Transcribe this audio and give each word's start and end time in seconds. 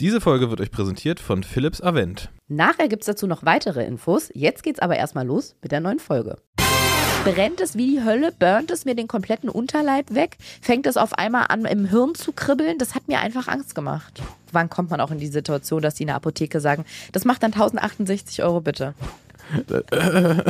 Diese 0.00 0.22
Folge 0.22 0.48
wird 0.48 0.62
euch 0.62 0.70
präsentiert 0.70 1.20
von 1.20 1.44
Philips 1.44 1.82
Avent. 1.82 2.30
Nachher 2.48 2.88
gibt 2.88 3.02
es 3.02 3.06
dazu 3.06 3.26
noch 3.26 3.44
weitere 3.44 3.84
Infos. 3.84 4.30
Jetzt 4.32 4.62
geht's 4.62 4.80
aber 4.80 4.96
erstmal 4.96 5.26
los 5.26 5.56
mit 5.60 5.72
der 5.72 5.80
neuen 5.80 5.98
Folge. 5.98 6.38
Brennt 7.22 7.60
es 7.60 7.76
wie 7.76 7.96
die 7.96 8.02
Hölle, 8.02 8.32
burnt 8.32 8.70
es 8.70 8.86
mir 8.86 8.94
den 8.94 9.08
kompletten 9.08 9.50
Unterleib 9.50 10.14
weg, 10.14 10.38
fängt 10.62 10.86
es 10.86 10.96
auf 10.96 11.12
einmal 11.18 11.48
an 11.50 11.66
im 11.66 11.84
Hirn 11.84 12.14
zu 12.14 12.32
kribbeln. 12.32 12.78
Das 12.78 12.94
hat 12.94 13.08
mir 13.08 13.20
einfach 13.20 13.46
Angst 13.46 13.74
gemacht. 13.74 14.22
Wann 14.52 14.70
kommt 14.70 14.88
man 14.88 15.02
auch 15.02 15.10
in 15.10 15.18
die 15.18 15.26
Situation, 15.26 15.82
dass 15.82 15.96
die 15.96 16.04
in 16.04 16.06
der 16.06 16.16
Apotheke 16.16 16.60
sagen, 16.60 16.86
das 17.12 17.26
macht 17.26 17.42
dann 17.42 17.52
1068 17.52 18.42
Euro 18.42 18.62
bitte? 18.62 18.94
Also 19.90 20.42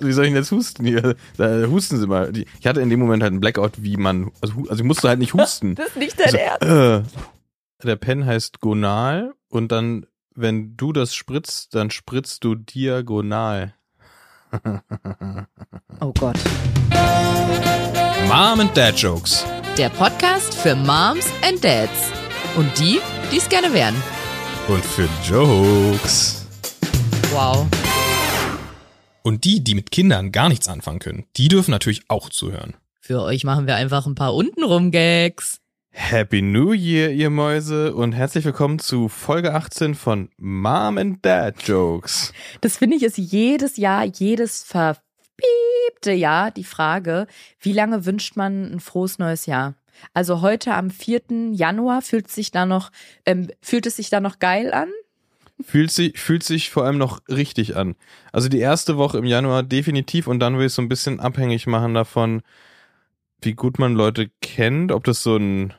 wie 0.00 0.12
soll 0.12 0.24
ich 0.24 0.30
denn 0.30 0.36
jetzt 0.36 0.52
husten 0.52 0.86
hier? 0.86 1.16
Da 1.36 1.66
husten 1.66 1.98
Sie 1.98 2.06
mal. 2.06 2.32
Ich 2.34 2.66
hatte 2.66 2.80
in 2.80 2.88
dem 2.88 3.00
Moment 3.00 3.22
halt 3.22 3.32
einen 3.32 3.40
Blackout, 3.40 3.82
wie 3.82 3.98
man. 3.98 4.30
Also, 4.40 4.54
also 4.70 4.76
ich 4.76 4.84
musste 4.84 5.08
halt 5.10 5.18
nicht 5.18 5.34
husten. 5.34 5.74
das 5.74 5.88
ist 5.88 5.96
nicht 5.96 6.18
dein 6.18 6.26
also, 6.26 6.38
Ernst. 6.38 7.06
Äh, 7.06 7.20
der 7.82 7.96
Pen 7.96 8.24
heißt 8.24 8.60
Gonal 8.60 9.34
und 9.48 9.70
dann, 9.70 10.06
wenn 10.34 10.76
du 10.76 10.92
das 10.92 11.14
spritzt, 11.14 11.74
dann 11.74 11.90
spritzt 11.90 12.42
du 12.44 12.54
diagonal. 12.54 13.74
oh 16.00 16.12
Gott. 16.18 16.38
Mom 18.28 18.60
and 18.60 18.74
Dad 18.76 18.98
Jokes. 18.98 19.44
Der 19.76 19.90
Podcast 19.90 20.54
für 20.54 20.74
Moms 20.74 21.26
and 21.42 21.62
Dads. 21.62 22.10
Und 22.56 22.78
die, 22.78 22.98
die 23.30 23.36
es 23.36 23.48
gerne 23.48 23.72
wären. 23.74 23.94
Und 24.68 24.84
für 24.84 25.08
Jokes. 25.28 26.46
Wow. 27.30 27.66
Und 29.22 29.44
die, 29.44 29.62
die 29.62 29.74
mit 29.74 29.90
Kindern 29.90 30.32
gar 30.32 30.48
nichts 30.48 30.68
anfangen 30.68 31.00
können, 31.00 31.26
die 31.36 31.48
dürfen 31.48 31.72
natürlich 31.72 32.04
auch 32.08 32.30
zuhören. 32.30 32.74
Für 33.00 33.22
euch 33.22 33.44
machen 33.44 33.66
wir 33.66 33.76
einfach 33.76 34.06
ein 34.06 34.14
paar 34.14 34.34
untenrum 34.34 34.90
Gags. 34.90 35.60
Happy 35.98 36.40
New 36.40 36.72
Year, 36.72 37.10
ihr 37.10 37.30
Mäuse, 37.30 37.92
und 37.92 38.12
herzlich 38.12 38.44
willkommen 38.44 38.78
zu 38.78 39.08
Folge 39.08 39.54
18 39.54 39.94
von 39.96 40.28
Mom 40.36 40.98
and 40.98 41.24
Dad 41.24 41.62
Jokes. 41.66 42.32
Das 42.60 42.76
finde 42.76 42.96
ich 42.96 43.02
ist 43.02 43.16
jedes 43.16 43.76
Jahr, 43.76 44.04
jedes 44.04 44.62
verpiepte 44.62 46.12
Jahr 46.12 46.52
die 46.52 46.64
Frage, 46.64 47.26
wie 47.58 47.72
lange 47.72 48.04
wünscht 48.04 48.36
man 48.36 48.74
ein 48.74 48.80
frohes 48.80 49.18
neues 49.18 49.46
Jahr? 49.46 49.74
Also 50.12 50.42
heute 50.42 50.74
am 50.74 50.90
4. 50.90 51.52
Januar 51.52 52.02
fühlt 52.02 52.30
sich 52.30 52.52
da 52.52 52.66
noch, 52.66 52.92
ähm, 53.24 53.48
fühlt 53.60 53.86
es 53.86 53.96
sich 53.96 54.10
da 54.10 54.20
noch 54.20 54.38
geil 54.38 54.72
an? 54.72 54.90
Fühlt 55.64 55.90
sich, 55.90 56.20
fühlt 56.20 56.44
sich 56.44 56.70
vor 56.70 56.84
allem 56.84 56.98
noch 56.98 57.22
richtig 57.28 57.74
an. 57.74 57.96
Also 58.30 58.48
die 58.48 58.60
erste 58.60 58.96
Woche 58.98 59.18
im 59.18 59.24
Januar 59.24 59.64
definitiv 59.64 60.28
und 60.28 60.38
dann 60.40 60.58
will 60.58 60.66
ich 60.66 60.72
so 60.74 60.82
ein 60.82 60.90
bisschen 60.90 61.18
abhängig 61.18 61.66
machen 61.66 61.94
davon, 61.94 62.42
wie 63.40 63.54
gut 63.54 63.78
man 63.78 63.94
Leute 63.94 64.30
kennt, 64.40 64.92
ob 64.92 65.02
das 65.04 65.22
so 65.22 65.36
ein, 65.36 65.72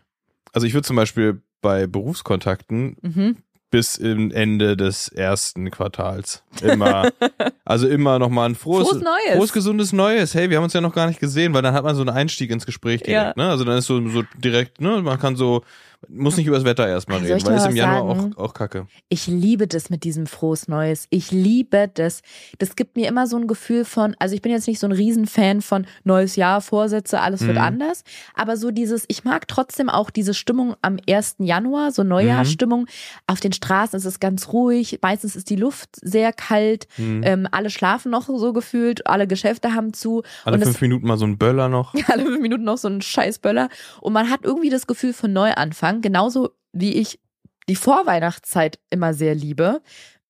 also 0.58 0.66
ich 0.66 0.74
würde 0.74 0.88
zum 0.88 0.96
Beispiel 0.96 1.40
bei 1.62 1.86
Berufskontakten 1.86 2.98
mhm. 3.04 3.38
bis 3.70 3.96
im 3.96 4.32
Ende 4.32 4.76
des 4.76 5.08
ersten 5.08 5.70
Quartals 5.70 6.42
immer, 6.64 7.12
also 7.64 7.88
immer 7.88 8.18
nochmal 8.18 8.50
ein 8.50 8.56
frohes, 8.56 8.88
frohes, 8.88 9.04
Neues. 9.04 9.36
frohes, 9.36 9.54
gesundes 9.54 9.94
Neues. 9.94 10.34
Hey, 10.34 10.50
wir 10.50 10.58
haben 10.58 10.64
uns 10.64 10.74
ja 10.74 10.82
noch 10.82 10.96
gar 10.96 11.06
nicht 11.06 11.20
gesehen, 11.20 11.54
weil 11.54 11.62
dann 11.62 11.76
hat 11.76 11.84
man 11.84 11.94
so 11.94 12.02
einen 12.02 12.10
Einstieg 12.10 12.50
ins 12.50 12.66
Gespräch 12.66 13.04
direkt, 13.04 13.38
ja. 13.38 13.44
ne? 13.44 13.52
Also 13.52 13.66
dann 13.66 13.78
ist 13.78 13.86
so, 13.86 14.10
so 14.10 14.24
direkt, 14.36 14.82
ne? 14.82 15.00
Man 15.04 15.20
kann 15.20 15.36
so, 15.36 15.62
muss 16.10 16.38
nicht 16.38 16.46
über 16.46 16.56
das 16.56 16.66
Wetter 16.66 16.88
erstmal 16.88 17.20
reden, 17.20 17.46
weil 17.46 17.56
es 17.56 17.66
im 17.66 17.76
Januar 17.76 18.04
auch, 18.04 18.38
auch 18.38 18.54
kacke. 18.54 18.88
Ich 19.10 19.28
liebe 19.28 19.68
das 19.68 19.90
mit 19.90 20.04
diesem 20.04 20.28
frohes 20.28 20.68
Neues. 20.68 21.08
Ich 21.10 21.32
liebe 21.32 21.90
das. 21.94 22.22
Das 22.60 22.76
gibt 22.76 22.96
mir 22.96 23.08
immer 23.08 23.26
so 23.28 23.36
ein 23.38 23.48
Gefühl 23.48 23.84
von, 23.84 24.16
also 24.20 24.36
ich 24.36 24.42
bin 24.42 24.52
jetzt 24.52 24.68
nicht 24.68 24.80
so 24.80 24.88
ein 24.88 24.92
Riesenfan 24.92 25.62
von 25.62 25.88
neues 26.04 26.36
Jahr, 26.36 26.62
Vorsätze, 26.62 27.20
alles 27.20 27.42
wird 27.42 27.58
mhm. 27.58 27.64
anders. 27.64 28.04
Aber 28.36 28.58
so 28.58 28.72
dieses, 28.72 29.06
ich 29.08 29.24
mag 29.24 29.48
trotzdem 29.48 29.90
auch 29.90 30.10
diese 30.10 30.34
Stimmung 30.34 30.76
am 30.82 30.98
1. 31.10 31.38
Januar, 31.40 31.92
so 31.92 32.04
Neujahrsstimmung. 32.04 32.82
Mhm. 32.82 32.88
Auf 33.26 33.40
den 33.40 33.54
Straßen 33.54 33.98
ist 33.98 34.06
es 34.06 34.20
ganz 34.20 34.50
ruhig. 34.54 35.00
Meistens 35.02 35.36
ist 35.36 35.50
die 35.50 35.56
Luft 35.56 35.90
sehr 36.02 36.32
kalt. 36.32 36.88
Mhm. 36.98 37.22
Ähm, 37.24 37.48
alle 37.52 37.70
schlafen 37.70 38.12
noch 38.12 38.28
so 38.28 38.54
gefühlt. 38.54 39.08
Alle 39.08 39.28
Geschäfte 39.28 39.74
haben 39.74 39.94
zu. 39.94 40.22
Alle 40.46 40.60
fünf 40.60 40.76
es, 40.76 40.82
Minuten 40.82 41.08
mal 41.08 41.18
so 41.18 41.26
ein 41.26 41.38
Böller 41.38 41.70
noch. 41.70 41.96
alle 42.08 42.24
fünf 42.24 42.40
Minuten 42.40 42.64
noch 42.64 42.78
so 42.78 42.88
ein 42.88 43.02
scheiß 43.02 43.40
Böller. 43.40 43.70
Und 44.00 44.14
man 44.14 44.30
hat 44.30 44.42
irgendwie 44.44 44.70
das 44.70 44.86
Gefühl 44.86 45.14
von 45.14 45.34
Neuanfang. 45.34 45.87
Anfang, 45.88 46.02
genauso 46.02 46.52
wie 46.74 46.94
ich 46.94 47.20
die 47.70 47.76
Vorweihnachtszeit 47.76 48.80
immer 48.90 49.14
sehr 49.14 49.36
liebe, 49.36 49.82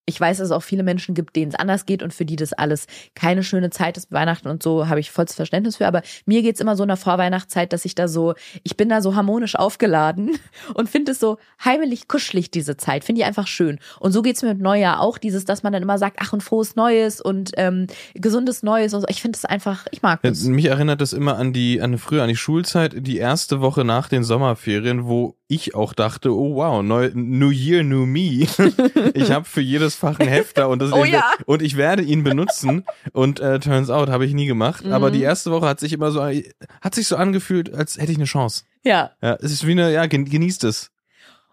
ich 0.10 0.20
weiß, 0.20 0.38
dass 0.38 0.46
es 0.46 0.52
auch 0.52 0.64
viele 0.64 0.84
Menschen 0.84 1.16
gibt, 1.16 1.36
denen 1.36 1.52
es 1.52 1.60
anders 1.60 1.86
geht 1.86 2.02
und 2.02 2.14
für 2.14 2.24
die 2.24 2.38
das 2.38 2.54
alles 2.54 2.88
keine 3.14 3.44
schöne 3.44 3.70
Zeit 3.72 3.98
ist, 3.98 4.10
Weihnachten 4.10 4.48
und 4.48 4.64
so, 4.64 4.88
habe 4.88 5.02
ich 5.02 5.12
vollstes 5.12 5.36
Verständnis 5.36 5.76
für. 5.76 5.86
Aber 5.86 6.02
mir 6.26 6.42
geht 6.42 6.56
es 6.56 6.62
immer 6.62 6.78
so 6.78 6.84
in 6.84 6.88
der 6.88 6.96
Vorweihnachtszeit, 6.96 7.74
dass 7.74 7.84
ich 7.84 7.94
da 7.94 8.08
so, 8.08 8.34
ich 8.64 8.78
bin 8.78 8.88
da 8.88 9.02
so 9.02 9.16
harmonisch 9.16 9.56
aufgeladen 9.56 10.40
und 10.74 10.90
finde 10.90 11.12
es 11.12 11.20
so 11.20 11.38
heimelig 11.64 12.08
kuschelig, 12.08 12.50
diese 12.50 12.78
Zeit. 12.78 13.04
Finde 13.04 13.22
ich 13.22 13.28
einfach 13.28 13.48
schön. 13.48 13.80
Und 14.00 14.14
so 14.14 14.22
geht 14.22 14.38
es 14.38 14.44
mir 14.44 14.50
mit 14.54 14.62
Neujahr 14.62 15.02
auch, 15.02 15.18
dieses, 15.18 15.44
dass 15.44 15.62
man 15.62 15.74
dann 15.74 15.84
immer 15.84 15.98
sagt, 15.98 16.20
ach, 16.22 16.32
ein 16.32 16.40
frohes 16.40 16.78
Neues 16.78 17.20
und 17.20 17.52
ähm, 17.58 17.88
gesundes 18.14 18.64
Neues 18.64 18.94
und 18.94 19.02
so. 19.02 19.08
Ich 19.10 19.22
finde 19.22 19.36
es 19.36 19.44
einfach, 19.44 19.88
ich 19.92 20.02
mag 20.04 20.22
das. 20.22 20.46
Ja, 20.46 20.52
mich 20.52 20.66
erinnert 20.66 21.02
das 21.02 21.12
immer 21.12 21.36
an 21.38 21.52
die, 21.52 21.82
an 21.82 21.98
früher, 21.98 22.24
an 22.24 22.30
die 22.30 22.38
Schulzeit, 22.38 22.94
die 22.96 23.18
erste 23.18 23.60
Woche 23.60 23.84
nach 23.84 24.08
den 24.08 24.24
Sommerferien, 24.24 25.06
wo 25.06 25.36
ich 25.48 25.76
auch 25.76 25.94
dachte, 25.94 26.34
oh 26.34 26.56
wow, 26.56 26.84
neu, 26.84 27.12
New 27.14 27.52
Year, 27.52 27.84
New 27.84 28.06
Me. 28.06 28.48
ich 29.14 29.32
habe 29.32 29.46
für 29.46 29.62
jedes 29.62 29.96
Fach 29.96 30.20
ein 30.20 30.28
Hefter 30.28 30.68
und, 30.68 30.82
das 30.82 30.92
oh, 30.92 31.06
ja. 31.06 31.32
und 31.46 31.62
ich 31.62 31.78
werde 31.78 32.04
ihn 32.04 32.24
benutzen. 32.24 32.84
Und 33.14 33.40
äh, 33.40 33.60
turns 33.60 33.90
out, 33.90 34.10
habe 34.10 34.26
ich 34.26 34.34
nie 34.34 34.46
gemacht. 34.46 34.86
Mhm. 34.86 34.92
Aber 34.92 35.10
die 35.10 35.22
erste 35.22 35.52
Woche 35.52 35.68
hat 35.68 35.80
sich 35.80 35.94
immer 35.94 36.12
so, 36.12 36.22
hat 36.22 36.96
sich 36.96 37.08
so 37.08 37.16
angefühlt, 37.16 37.74
als 37.74 37.98
hätte 37.98 38.12
ich 38.12 38.18
eine 38.18 38.26
Chance. 38.26 38.66
Ja. 38.84 39.12
Ja, 39.22 39.38
es 39.42 39.52
ist 39.52 39.66
wie 39.66 39.72
eine, 39.72 39.92
ja, 39.94 40.06
genießt 40.06 40.66
es. 40.66 40.92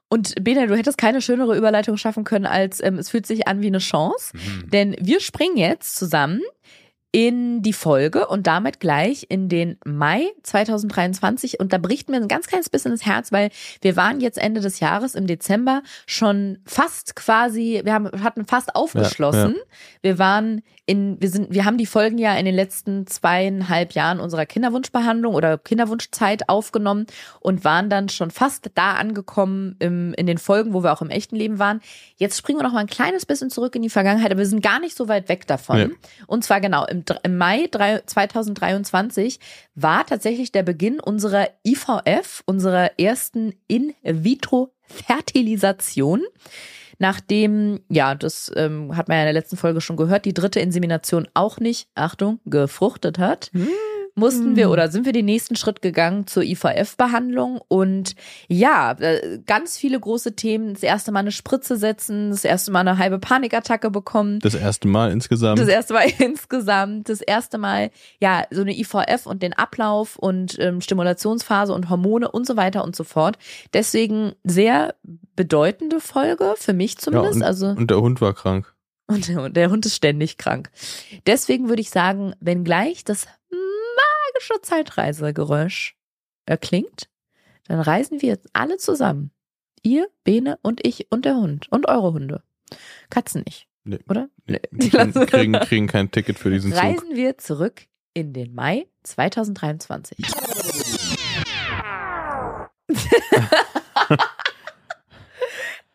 Und 0.09 0.35
Bena, 0.43 0.67
du 0.67 0.77
hättest 0.77 0.99
keine 0.99 1.23
schönere 1.23 1.57
Überleitung 1.57 1.97
schaffen 1.97 2.25
können, 2.25 2.47
als 2.47 2.83
ähm, 2.83 2.99
es 2.99 3.11
fühlt 3.11 3.27
sich 3.27 3.49
an 3.49 3.63
wie 3.63 3.69
eine 3.69 3.79
Chance. 3.79 4.37
Mhm. 4.37 4.71
Denn 4.71 4.97
wir 5.01 5.21
springen 5.21 5.57
jetzt 5.57 5.97
zusammen 5.97 6.41
in 7.15 7.63
die 7.63 7.73
Folge 7.73 8.27
und 8.27 8.49
damit 8.49 8.81
gleich 8.81 9.27
in 9.29 9.49
den 9.49 9.79
Mai 9.85 10.33
2023. 10.43 11.61
Und 11.61 11.73
da 11.73 11.79
bricht 11.79 12.11
mir 12.11 12.17
ein 12.17 12.27
ganz 12.27 12.49
kleines 12.49 12.69
bisschen 12.69 12.91
das 12.91 13.07
Herz, 13.07 13.31
weil 13.31 13.51
wir 13.83 13.95
waren 13.95 14.21
jetzt 14.21 14.37
Ende 14.37 14.61
des 14.61 14.81
Jahres 14.81 15.15
im 15.15 15.29
Dezember 15.29 15.85
schon 16.07 16.59
fast 16.67 17.15
quasi, 17.15 17.83
wir 17.85 17.95
haben, 17.95 18.25
hatten 18.25 18.47
fast 18.47 18.75
aufgeschlossen. 18.75 19.53
Ja, 19.53 19.59
ja. 19.59 19.99
Wir 20.03 20.19
waren 20.19 20.63
in, 20.87 21.21
wir 21.21 21.31
sind, 21.31 21.55
wir 21.55 21.65
haben 21.65 21.79
die 21.79 21.87
Folgen 21.87 22.19
ja 22.19 22.35
in 22.35 22.45
den 22.45 22.55
letzten 22.55 23.07
zweieinhalb 23.07 23.93
Jahren 23.93 24.19
unserer 24.19 24.45
Kinderwunschbehandlung 24.45 25.35
oder 25.35 25.57
Kinderwunschzeit 25.57 26.49
aufgenommen 26.49 27.07
und 27.39 27.65
waren 27.65 27.89
dann 27.89 28.09
schon 28.09 28.33
fast 28.33 28.73
da 28.75 28.95
angekommen 28.95 29.77
im, 29.79 30.15
in 30.15 30.27
den 30.27 30.39
Folgen, 30.39 30.75
wo 30.75 30.83
wir 30.83 30.93
auch 30.93 31.01
im 31.01 31.11
echten 31.11 31.37
Leben 31.37 31.61
waren. 31.61 31.81
Jetzt 32.17 32.37
springen 32.37 32.59
wir 32.59 32.65
noch 32.65 32.73
mal 32.73 32.81
ein 32.81 32.87
kleines 32.87 33.25
bisschen 33.25 33.51
zurück 33.51 33.77
in 33.77 33.83
die 33.83 33.89
Vergangenheit, 33.89 34.33
aber 34.33 34.41
wir 34.41 34.47
sind 34.47 34.63
gar 34.63 34.81
nicht 34.81 34.97
so 34.97 35.09
weit 35.09 35.29
weg 35.29 35.47
davon. 35.47 35.79
Ja. 35.79 35.89
Und 36.27 36.45
zwar 36.45 36.61
genau 36.61 36.85
im, 36.85 37.04
im 37.23 37.39
Mai 37.39 37.69
2023 37.69 39.41
war 39.75 40.05
tatsächlich 40.07 40.53
der 40.53 40.63
Beginn 40.63 41.01
unserer 41.01 41.49
IVF, 41.67 42.43
unserer 42.47 42.99
ersten 42.99 43.55
In-vitro-Fertilisation 43.69 46.23
nachdem, 47.01 47.81
ja, 47.89 48.15
das 48.15 48.53
ähm, 48.55 48.97
hat 48.97 49.09
man 49.09 49.17
ja 49.17 49.25
in 49.25 49.27
der 49.27 49.33
letzten 49.33 49.57
Folge 49.57 49.81
schon 49.81 49.97
gehört, 49.97 50.27
die 50.27 50.33
dritte 50.33 50.61
Insemination 50.61 51.27
auch 51.35 51.59
nicht, 51.59 51.89
Achtung, 51.97 52.39
gefruchtet 52.45 53.19
hat. 53.19 53.51
Hm 53.53 53.67
mussten 54.15 54.55
wir 54.57 54.67
hm. 54.67 54.73
oder 54.73 54.91
sind 54.91 55.07
wir 55.07 55.13
den 55.13 55.25
nächsten 55.25 55.57
Schritt 55.57 55.83
gegangen 55.83 56.27
zur 56.27 56.45
IVF-Behandlung 56.45 57.61
und 57.69 58.15
ja, 58.49 58.93
äh, 58.93 59.41
ganz 59.45 59.77
viele 59.77 59.99
große 59.99 60.37
Themen. 60.37 60.75
Das 60.75 60.83
erste 60.83 61.11
Mal 61.11 61.21
eine 61.21 61.33
Spritze 61.33 61.77
setzen, 61.77 62.31
das 62.31 62.45
erste 62.45 62.71
Mal 62.71 62.81
eine 62.81 62.99
halbe 62.99 63.19
Panikattacke 63.19 63.91
bekommen. 63.91 64.39
Das 64.41 64.55
erste 64.55 64.87
Mal 64.87 65.11
insgesamt. 65.11 65.59
Das 65.59 65.69
erste 65.69 65.95
Mal 65.95 66.07
insgesamt. 66.19 67.09
Das 67.09 67.21
erste 67.21 67.59
Mal, 67.59 67.91
ja, 68.21 68.45
so 68.51 68.61
eine 68.61 68.77
IVF 68.77 69.27
und 69.27 69.43
den 69.43 69.53
Ablauf 69.53 70.17
und 70.17 70.59
ähm, 70.61 70.81
Stimulationsphase 70.81 71.73
und 71.73 71.91
Hormone 71.91 72.31
und 72.31 72.47
so 72.47 72.57
weiter 72.57 72.85
und 72.85 72.95
so 72.95 73.05
fort. 73.05 73.37
Deswegen 73.73 74.33
sehr 74.45 74.95
bedeutende 75.35 76.01
Folge, 76.01 76.55
für 76.57 76.73
mich 76.73 76.99
zumindest. 76.99 77.41
Ja, 77.41 77.41
und, 77.41 77.43
also, 77.43 77.67
und 77.69 77.91
der 77.91 78.01
Hund 78.01 78.21
war 78.21 78.33
krank. 78.33 78.75
Und 79.07 79.29
der, 79.29 79.51
der 79.51 79.71
Hund 79.71 79.85
ist 79.85 79.97
ständig 79.97 80.39
krank. 80.39 80.71
Deswegen 81.27 81.69
würde 81.69 81.83
ich 81.83 81.91
sagen, 81.91 82.35
wenn 82.41 82.65
gleich 82.65 83.05
das 83.05 83.27
magische 84.35 84.61
Zeitreisegeräusch 84.63 85.97
erklingt, 86.47 87.09
dann 87.67 87.81
reisen 87.81 88.21
wir 88.21 88.29
jetzt 88.31 88.49
alle 88.53 88.77
zusammen. 88.77 89.31
Ihr, 89.83 90.09
Bene 90.25 90.59
und 90.63 90.87
ich 90.87 91.11
und 91.11 91.25
der 91.25 91.37
Hund 91.37 91.71
und 91.71 91.89
eure 91.89 92.13
Hunde. 92.13 92.43
Katzen 93.11 93.43
nicht. 93.47 93.69
Nee, 93.85 93.99
oder? 94.09 94.29
Nee, 94.47 94.61
die 94.71 94.91
kriegen, 94.91 95.13
kriegen, 95.27 95.53
kriegen 95.53 95.87
kein 95.87 96.11
Ticket 96.11 96.39
für 96.39 96.51
diesen 96.51 96.73
Zug. 96.73 96.83
Reisen 96.83 97.15
wir 97.17 97.39
zurück 97.39 97.87
in 98.15 98.33
den 98.33 98.55
Mai 98.55 98.87
2023. 99.03 100.19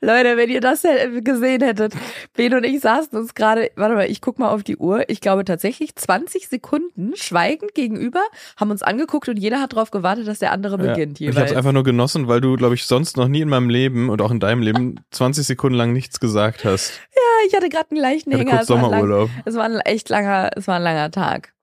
Leute, 0.02 0.38
wenn 0.38 0.50
ihr 0.50 0.62
das 0.62 0.84
gesehen 1.24 1.62
hättet, 1.62 1.94
Ben 2.36 2.54
und 2.54 2.64
ich 2.64 2.80
saßen 2.80 3.18
uns 3.18 3.34
gerade, 3.34 3.70
warte 3.76 3.96
mal, 3.96 4.10
ich 4.10 4.22
guck 4.22 4.40
mal 4.40 4.50
auf 4.50 4.64
die 4.64 4.78
Uhr. 4.78 5.04
Ich 5.10 5.20
glaube 5.20 5.44
tatsächlich 5.44 5.96
20 5.96 6.48
Sekunden 6.48 7.16
schweigend 7.16 7.76
gegenüber, 7.76 8.22
haben 8.56 8.72
uns 8.72 8.82
angeguckt 8.82 9.28
und 9.28 9.38
jeder 9.38 9.60
hat 9.60 9.74
darauf 9.74 9.92
gewartet, 9.92 10.28
dass 10.28 10.40
der 10.40 10.54
andere 10.54 10.78
beginnt. 10.78 11.20
Ja. 11.20 11.30
Ich 11.30 11.36
habe 11.36 11.48
es 11.48 11.56
einfach 11.56 11.74
nur 11.74 11.84
genossen, 11.84 12.28
weil 12.30 12.40
du, 12.40 12.56
glaube 12.56 12.76
ich, 12.76 12.86
sonst 12.86 13.18
noch 13.18 13.28
nie 13.28 13.42
in 13.42 13.50
meinem 13.50 13.70
Leben 13.70 14.10
und 14.10 14.22
auch 14.22 14.32
in 14.32 14.40
deinem 14.40 14.62
Leben 14.62 15.02
20 15.12 15.46
Sekunden 15.46 15.78
lang 15.78 15.92
nichts 15.92 16.20
gesagt 16.20 16.64
hast. 16.64 16.94
Ja, 17.14 17.48
ich 17.48 17.56
hatte 17.56 17.68
gerade 17.68 17.92
einen 17.92 18.00
leichten 18.00 18.32
Hänger. 18.32 18.52
Kurz 18.52 18.64
es, 18.64 18.70
war 18.70 18.80
Sommerurlaub. 18.80 19.30
Lang, 19.30 19.44
es 19.46 19.56
war 19.56 19.64
ein 19.66 19.80
echt 19.82 20.08
langer, 20.10 20.52
es 20.56 20.68
war 20.68 20.78
ein 20.78 20.84
langer 20.84 21.12
Tag. 21.12 21.54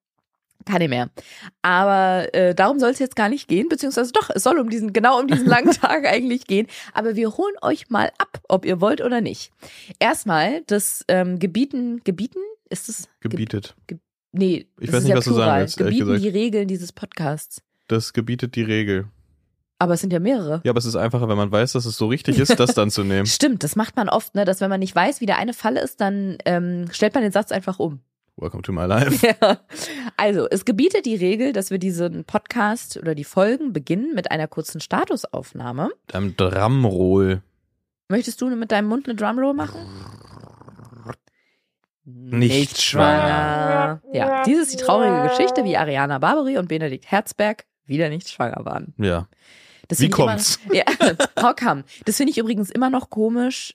Kann 0.66 0.78
nicht 0.78 0.90
mehr. 0.90 1.10
Aber 1.62 2.34
äh, 2.34 2.54
darum 2.54 2.80
soll 2.80 2.90
es 2.90 2.98
jetzt 2.98 3.14
gar 3.14 3.28
nicht 3.28 3.46
gehen, 3.46 3.68
beziehungsweise 3.68 4.12
doch, 4.12 4.30
es 4.34 4.42
soll 4.42 4.58
um 4.58 4.68
diesen, 4.68 4.92
genau 4.92 5.20
um 5.20 5.28
diesen 5.28 5.46
langen 5.46 5.70
Tag 5.80 6.04
eigentlich 6.06 6.46
gehen. 6.46 6.66
Aber 6.92 7.14
wir 7.14 7.36
holen 7.36 7.54
euch 7.62 7.88
mal 7.88 8.10
ab, 8.18 8.40
ob 8.48 8.66
ihr 8.66 8.80
wollt 8.80 9.00
oder 9.00 9.20
nicht. 9.20 9.52
Erstmal 10.00 10.62
das 10.66 11.04
ähm, 11.06 11.38
Gebieten, 11.38 12.02
Gebieten, 12.02 12.40
ist 12.68 12.88
es? 12.88 13.08
Gebietet. 13.20 13.76
Ge 13.86 13.98
nee, 14.32 14.66
ich 14.80 14.92
weiß 14.92 15.04
nicht, 15.04 15.10
ja 15.10 15.16
was 15.16 15.24
plural. 15.24 15.46
du 15.46 15.46
sagen 15.46 15.60
willst. 15.60 15.76
Gebieten 15.78 16.20
die 16.20 16.28
Regeln 16.28 16.68
dieses 16.68 16.92
Podcasts. 16.92 17.62
Das 17.86 18.12
gebietet 18.12 18.56
die 18.56 18.62
Regel. 18.62 19.06
Aber 19.78 19.94
es 19.94 20.00
sind 20.00 20.12
ja 20.12 20.18
mehrere. 20.18 20.62
Ja, 20.64 20.70
aber 20.70 20.78
es 20.78 20.86
ist 20.86 20.96
einfacher, 20.96 21.28
wenn 21.28 21.36
man 21.36 21.52
weiß, 21.52 21.72
dass 21.72 21.84
es 21.84 21.96
so 21.96 22.06
richtig 22.08 22.38
ist, 22.38 22.58
das 22.58 22.74
dann 22.74 22.90
zu 22.90 23.04
nehmen. 23.04 23.26
Stimmt, 23.26 23.62
das 23.62 23.76
macht 23.76 23.94
man 23.94 24.08
oft, 24.08 24.34
ne? 24.34 24.44
Dass 24.44 24.60
wenn 24.60 24.70
man 24.70 24.80
nicht 24.80 24.96
weiß, 24.96 25.20
wie 25.20 25.26
der 25.26 25.38
eine 25.38 25.52
Fall 25.52 25.76
ist, 25.76 26.00
dann 26.00 26.38
ähm, 26.44 26.86
stellt 26.90 27.14
man 27.14 27.22
den 27.22 27.32
Satz 27.32 27.52
einfach 27.52 27.78
um. 27.78 28.00
Welcome 28.38 28.62
to 28.64 28.72
my 28.72 28.84
life. 28.84 29.26
Ja. 29.40 29.60
Also, 30.18 30.46
es 30.50 30.66
gebietet 30.66 31.06
die 31.06 31.16
Regel, 31.16 31.54
dass 31.54 31.70
wir 31.70 31.78
diesen 31.78 32.24
Podcast 32.24 32.98
oder 32.98 33.14
die 33.14 33.24
Folgen 33.24 33.72
beginnen 33.72 34.14
mit 34.14 34.30
einer 34.30 34.46
kurzen 34.46 34.80
Statusaufnahme. 34.80 35.90
Deinem 36.08 36.36
Drumroll. 36.36 37.42
Möchtest 38.08 38.40
du 38.42 38.48
mit 38.54 38.70
deinem 38.72 38.88
Mund 38.88 39.08
eine 39.08 39.16
Drumroll 39.16 39.54
machen? 39.54 39.80
Nicht, 42.04 42.52
Nicht 42.52 42.82
schwanger. 42.82 44.02
Ja, 44.12 44.42
dies 44.44 44.58
ist 44.58 44.72
die 44.74 44.84
traurige 44.84 45.28
Geschichte, 45.28 45.64
wie 45.64 45.76
Ariana 45.76 46.18
Barbary 46.18 46.58
und 46.58 46.68
Benedikt 46.68 47.10
Herzberg 47.10 47.64
wieder 47.86 48.10
nicht 48.10 48.28
schwanger 48.28 48.64
waren. 48.64 48.94
Ja. 48.98 49.28
Das 49.88 50.00
wie 50.00 50.10
kommt's? 50.10 50.60
Immer, 50.66 50.74
ja, 50.76 50.84
how 51.42 51.56
come? 51.56 51.84
Das 52.04 52.18
finde 52.18 52.32
ich 52.32 52.38
übrigens 52.38 52.70
immer 52.70 52.90
noch 52.90 53.08
komisch, 53.08 53.74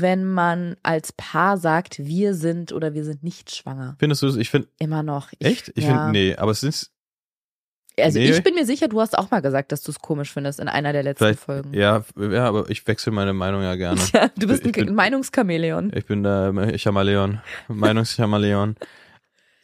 wenn 0.00 0.24
man 0.24 0.76
als 0.82 1.12
Paar 1.12 1.58
sagt, 1.58 1.98
wir 1.98 2.34
sind 2.34 2.72
oder 2.72 2.94
wir 2.94 3.04
sind 3.04 3.22
nicht 3.22 3.54
schwanger. 3.54 3.96
Findest 3.98 4.22
du 4.22 4.26
das? 4.26 4.36
Ich 4.36 4.50
finde. 4.50 4.68
Immer 4.78 5.02
noch. 5.02 5.28
Ich, 5.38 5.46
echt? 5.46 5.72
Ich 5.74 5.84
ja. 5.84 5.90
finde, 5.90 6.10
nee, 6.12 6.36
aber 6.36 6.50
es 6.50 6.62
ist. 6.62 6.90
Also 8.00 8.18
nee. 8.18 8.30
ich 8.30 8.42
bin 8.42 8.54
mir 8.54 8.64
sicher, 8.64 8.88
du 8.88 9.00
hast 9.02 9.18
auch 9.18 9.30
mal 9.30 9.42
gesagt, 9.42 9.70
dass 9.70 9.82
du 9.82 9.90
es 9.90 9.98
komisch 9.98 10.32
findest 10.32 10.60
in 10.60 10.68
einer 10.68 10.94
der 10.94 11.02
letzten 11.02 11.24
Vielleicht, 11.24 11.40
Folgen. 11.40 11.74
Ja, 11.74 12.02
ja, 12.18 12.46
aber 12.46 12.70
ich 12.70 12.86
wechsle 12.86 13.12
meine 13.12 13.34
Meinung 13.34 13.62
ja 13.62 13.74
gerne. 13.74 14.00
Ja, 14.14 14.28
du 14.28 14.46
bist 14.46 14.64
ein 14.64 14.72
bin, 14.72 14.94
Meinungskameleon. 14.94 15.92
Ich 15.94 16.06
bin 16.06 16.22
der 16.22 16.78
Chamaleon. 16.78 17.42
Meinungschamaleon. 17.68 18.76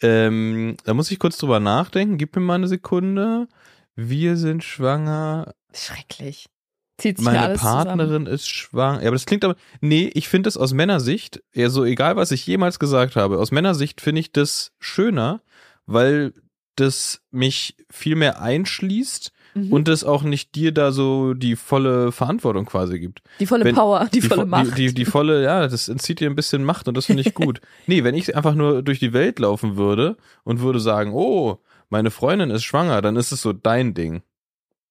ähm, 0.03 0.77
da 0.85 0.93
muss 0.93 1.11
ich 1.11 1.19
kurz 1.19 1.39
drüber 1.39 1.59
nachdenken. 1.59 2.19
Gib 2.19 2.37
mir 2.37 2.43
mal 2.43 2.57
eine 2.57 2.69
Sekunde. 2.69 3.49
Wir 3.97 4.37
sind 4.37 4.63
schwanger. 4.63 5.55
Schrecklich. 5.73 6.51
Zieht 6.99 7.19
sich 7.19 7.25
Meine 7.25 7.55
Partnerin 7.55 8.09
zusammen. 8.09 8.27
ist 8.27 8.49
schwanger. 8.49 9.01
Ja, 9.03 9.07
aber 9.07 9.15
das 9.15 9.25
klingt 9.25 9.45
aber. 9.45 9.55
Nee, 9.81 10.11
ich 10.15 10.29
finde 10.29 10.49
es 10.49 10.57
aus 10.57 10.75
Männersicht, 10.75 11.41
eher 11.53 11.71
so 11.71 11.85
egal, 11.85 12.17
was 12.17 12.33
ich 12.33 12.45
jemals 12.45 12.81
gesagt 12.81 13.15
habe, 13.15 13.39
aus 13.39 13.53
Männersicht 13.53 14.01
finde 14.01 14.21
ich 14.21 14.33
das 14.33 14.73
schöner, 14.81 15.41
weil 15.87 16.35
das 16.75 17.21
mich 17.31 17.77
viel 17.89 18.17
mehr 18.17 18.41
einschließt 18.41 19.33
mhm. 19.55 19.73
und 19.73 19.89
es 19.89 20.03
auch 20.03 20.25
nicht 20.25 20.55
dir 20.57 20.73
da 20.73 20.91
so 20.91 21.35
die 21.35 21.55
volle 21.55 22.11
Verantwortung 22.11 22.67
quasi 22.67 22.99
gibt. 22.99 23.23
Die 23.39 23.47
volle 23.47 23.65
wenn, 23.65 23.77
Power, 23.77 24.09
die, 24.13 24.21
die 24.21 24.27
volle 24.27 24.47
Macht. 24.47 24.77
Die, 24.77 24.87
die, 24.89 24.95
die, 24.95 25.05
volle, 25.05 25.43
ja, 25.45 25.69
das 25.69 25.89
entzieht 25.89 26.19
dir 26.19 26.29
ein 26.29 26.37
bisschen 26.37 26.65
Macht 26.65 26.89
und 26.89 26.97
das 26.97 27.07
finde 27.07 27.23
ich 27.23 27.35
gut. 27.35 27.61
nee, 27.87 28.03
wenn 28.03 28.17
ich 28.17 28.35
einfach 28.37 28.55
nur 28.55 28.83
durch 28.83 28.99
die 28.99 29.13
Welt 29.13 29.39
laufen 29.39 29.77
würde 29.77 30.17
und 30.45 30.61
würde 30.61 30.81
sagen, 30.81 31.13
oh, 31.13 31.59
meine 31.91 32.11
Freundin 32.11 32.51
ist 32.51 32.65
schwanger, 32.65 33.03
dann 33.03 33.17
ist 33.17 33.33
es 33.33 33.43
so 33.43 33.53
dein 33.53 33.95
Ding. 33.95 34.23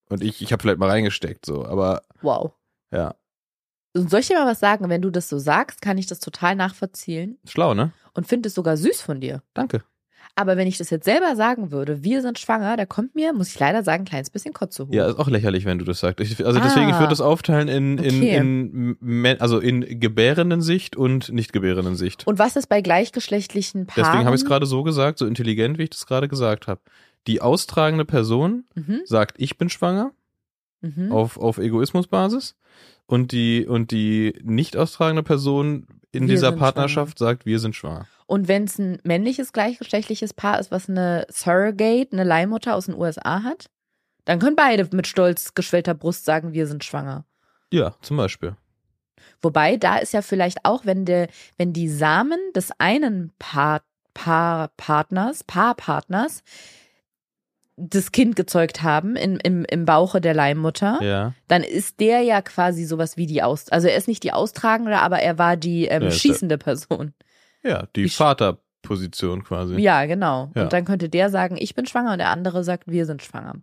Und 0.10 0.24
ich, 0.24 0.42
ich 0.42 0.52
habe 0.52 0.62
vielleicht 0.62 0.80
mal 0.80 0.90
reingesteckt, 0.90 1.46
so, 1.46 1.66
aber. 1.66 2.02
Wow. 2.22 2.54
Ja. 2.92 3.16
Und 3.94 4.10
soll 4.10 4.20
ich 4.20 4.28
dir 4.28 4.36
mal 4.36 4.46
was 4.46 4.60
sagen? 4.60 4.90
Wenn 4.90 5.02
du 5.02 5.10
das 5.10 5.28
so 5.28 5.40
sagst, 5.40 5.82
kann 5.82 5.98
ich 5.98 6.06
das 6.06 6.20
total 6.20 6.56
nachvollziehen. 6.56 7.40
Schlau, 7.46 7.74
ne? 7.74 7.92
Und 8.14 8.28
finde 8.28 8.48
es 8.48 8.56
sogar 8.56 8.78
süß 8.78 9.02
von 9.02 9.20
dir. 9.20 9.42
Danke. 9.54 9.84
Aber 10.40 10.56
wenn 10.56 10.68
ich 10.68 10.78
das 10.78 10.92
jetzt 10.92 11.06
selber 11.06 11.36
sagen 11.36 11.72
würde, 11.72 12.04
wir 12.04 12.22
sind 12.22 12.38
schwanger, 12.38 12.78
da 12.78 12.86
kommt 12.86 13.16
mir, 13.16 13.34
muss 13.34 13.50
ich 13.50 13.60
leider 13.60 13.82
sagen, 13.82 14.04
ein 14.04 14.06
kleines 14.06 14.30
bisschen 14.30 14.54
Kotze 14.54 14.86
hoch. 14.86 14.94
Ja, 14.94 15.08
ist 15.08 15.18
auch 15.18 15.30
lächerlich, 15.30 15.66
wenn 15.66 15.80
du 15.80 15.86
das 15.86 16.00
sagst. 16.00 16.20
Ich, 16.20 16.46
also 16.46 16.60
deswegen, 16.60 16.86
ah, 16.86 16.90
ich 16.92 17.00
würde 17.00 17.10
das 17.10 17.22
aufteilen 17.22 17.68
in, 17.68 17.98
in, 17.98 18.18
okay. 18.18 18.36
in, 18.36 19.38
also 19.40 19.58
in 19.58 20.00
gebärenden 20.00 20.62
Sicht 20.62 20.96
und 20.96 21.30
nicht 21.30 21.54
gebärenden 21.54 21.96
Sicht. 21.96 22.28
Und 22.28 22.38
was 22.38 22.56
ist 22.56 22.68
bei 22.68 22.82
gleichgeschlechtlichen 22.82 23.88
Paaren? 23.88 24.04
Deswegen 24.04 24.26
habe 24.26 24.36
ich 24.36 24.44
es 24.44 24.48
gerade 24.48 24.68
so 24.68 24.84
gesagt, 24.84 25.18
so 25.18 25.26
intelligent, 25.26 25.80
wie 25.80 25.84
ich 25.84 25.90
das 25.90 26.06
gerade 26.06 26.28
gesagt 26.28 26.68
habe 26.68 26.82
die 27.28 27.42
austragende 27.42 28.06
Person 28.06 28.66
mhm. 28.76 29.02
sagt, 29.06 29.36
ich 29.40 29.58
bin 29.58 29.70
schwanger, 29.70 30.12
mhm. 30.82 31.12
auf, 31.12 31.38
auf 31.38 31.58
Egoismusbasis. 31.58 32.56
Und 33.06 33.32
die, 33.32 33.66
und 33.66 33.92
die 33.92 34.38
nicht 34.44 34.76
austragende 34.76 35.24
Person 35.24 35.88
in 36.12 36.24
wir 36.24 36.36
dieser 36.36 36.52
Partnerschaft 36.52 37.20
schwanger. 37.20 37.30
sagt, 37.32 37.46
wir 37.46 37.60
sind 37.60 37.76
schwanger. 37.76 38.06
Und 38.26 38.50
wenn 38.50 38.66
es 38.66 38.78
ein 38.78 39.00
männliches 39.04 39.54
gleichgeschlechtliches 39.54 40.34
Paar 40.34 40.60
ist, 40.60 40.72
was 40.72 40.90
eine 40.90 41.26
Surrogate, 41.30 42.12
eine 42.12 42.26
Leihmutter 42.26 42.76
aus 42.76 42.88
den 42.88 42.96
USA 42.96 43.44
hat, 43.44 43.70
dann 44.26 44.40
können 44.40 44.58
beide 44.58 44.90
mit 44.92 45.08
stolz 45.08 45.54
geschwellter 45.54 45.94
Brust 45.94 46.26
sagen, 46.26 46.52
wir 46.52 46.68
sind 46.68 46.84
schwanger. 46.84 47.26
Ja, 47.72 47.96
zum 48.02 48.18
Beispiel. 48.18 48.58
Wobei, 49.42 49.78
da 49.78 49.98
ist 49.98 50.14
ja 50.14 50.22
vielleicht 50.22 50.66
auch, 50.66 50.86
wenn, 50.86 51.06
der, 51.06 51.30
wenn 51.58 51.72
die 51.72 51.88
Samen 51.88 52.40
des 52.54 52.72
einen 52.78 53.32
Paar, 53.40 53.84
Paar 54.14 54.70
Partners, 54.76 55.46
Paarpartners 55.46 56.44
das 57.78 58.12
Kind 58.12 58.36
gezeugt 58.36 58.82
haben 58.82 59.16
in, 59.16 59.38
im, 59.38 59.64
im 59.66 59.86
Bauche 59.86 60.20
der 60.20 60.34
Leihmutter, 60.34 61.00
ja. 61.02 61.34
dann 61.48 61.64
ist 61.64 62.00
der 62.00 62.22
ja 62.22 62.42
quasi 62.42 62.86
sowas 62.86 63.18
wie 63.18 63.28
die 63.28 63.44
Aus, 63.44 63.70
also 63.70 63.88
er 63.88 63.96
ist 63.96 64.08
nicht 64.08 64.24
die 64.24 64.34
Austragende, 64.34 64.98
aber 65.00 65.20
er 65.20 65.38
war 65.38 65.56
die 65.56 65.86
ähm, 65.86 66.04
ja, 66.04 66.12
schießende 66.12 66.58
Person. 66.58 67.14
Ja, 67.64 67.88
die, 67.96 68.04
die 68.04 68.10
Vaterposition 68.10 69.44
quasi. 69.44 69.76
Ja, 69.76 70.06
genau. 70.06 70.52
Ja. 70.56 70.64
Und 70.64 70.74
dann 70.74 70.86
könnte 70.86 71.08
der 71.08 71.30
sagen, 71.30 71.56
ich 71.60 71.76
bin 71.76 71.86
schwanger 71.86 72.14
und 72.14 72.18
der 72.18 72.32
andere 72.32 72.64
sagt, 72.64 72.88
wir 72.88 73.06
sind 73.06 73.22
schwanger. 73.22 73.56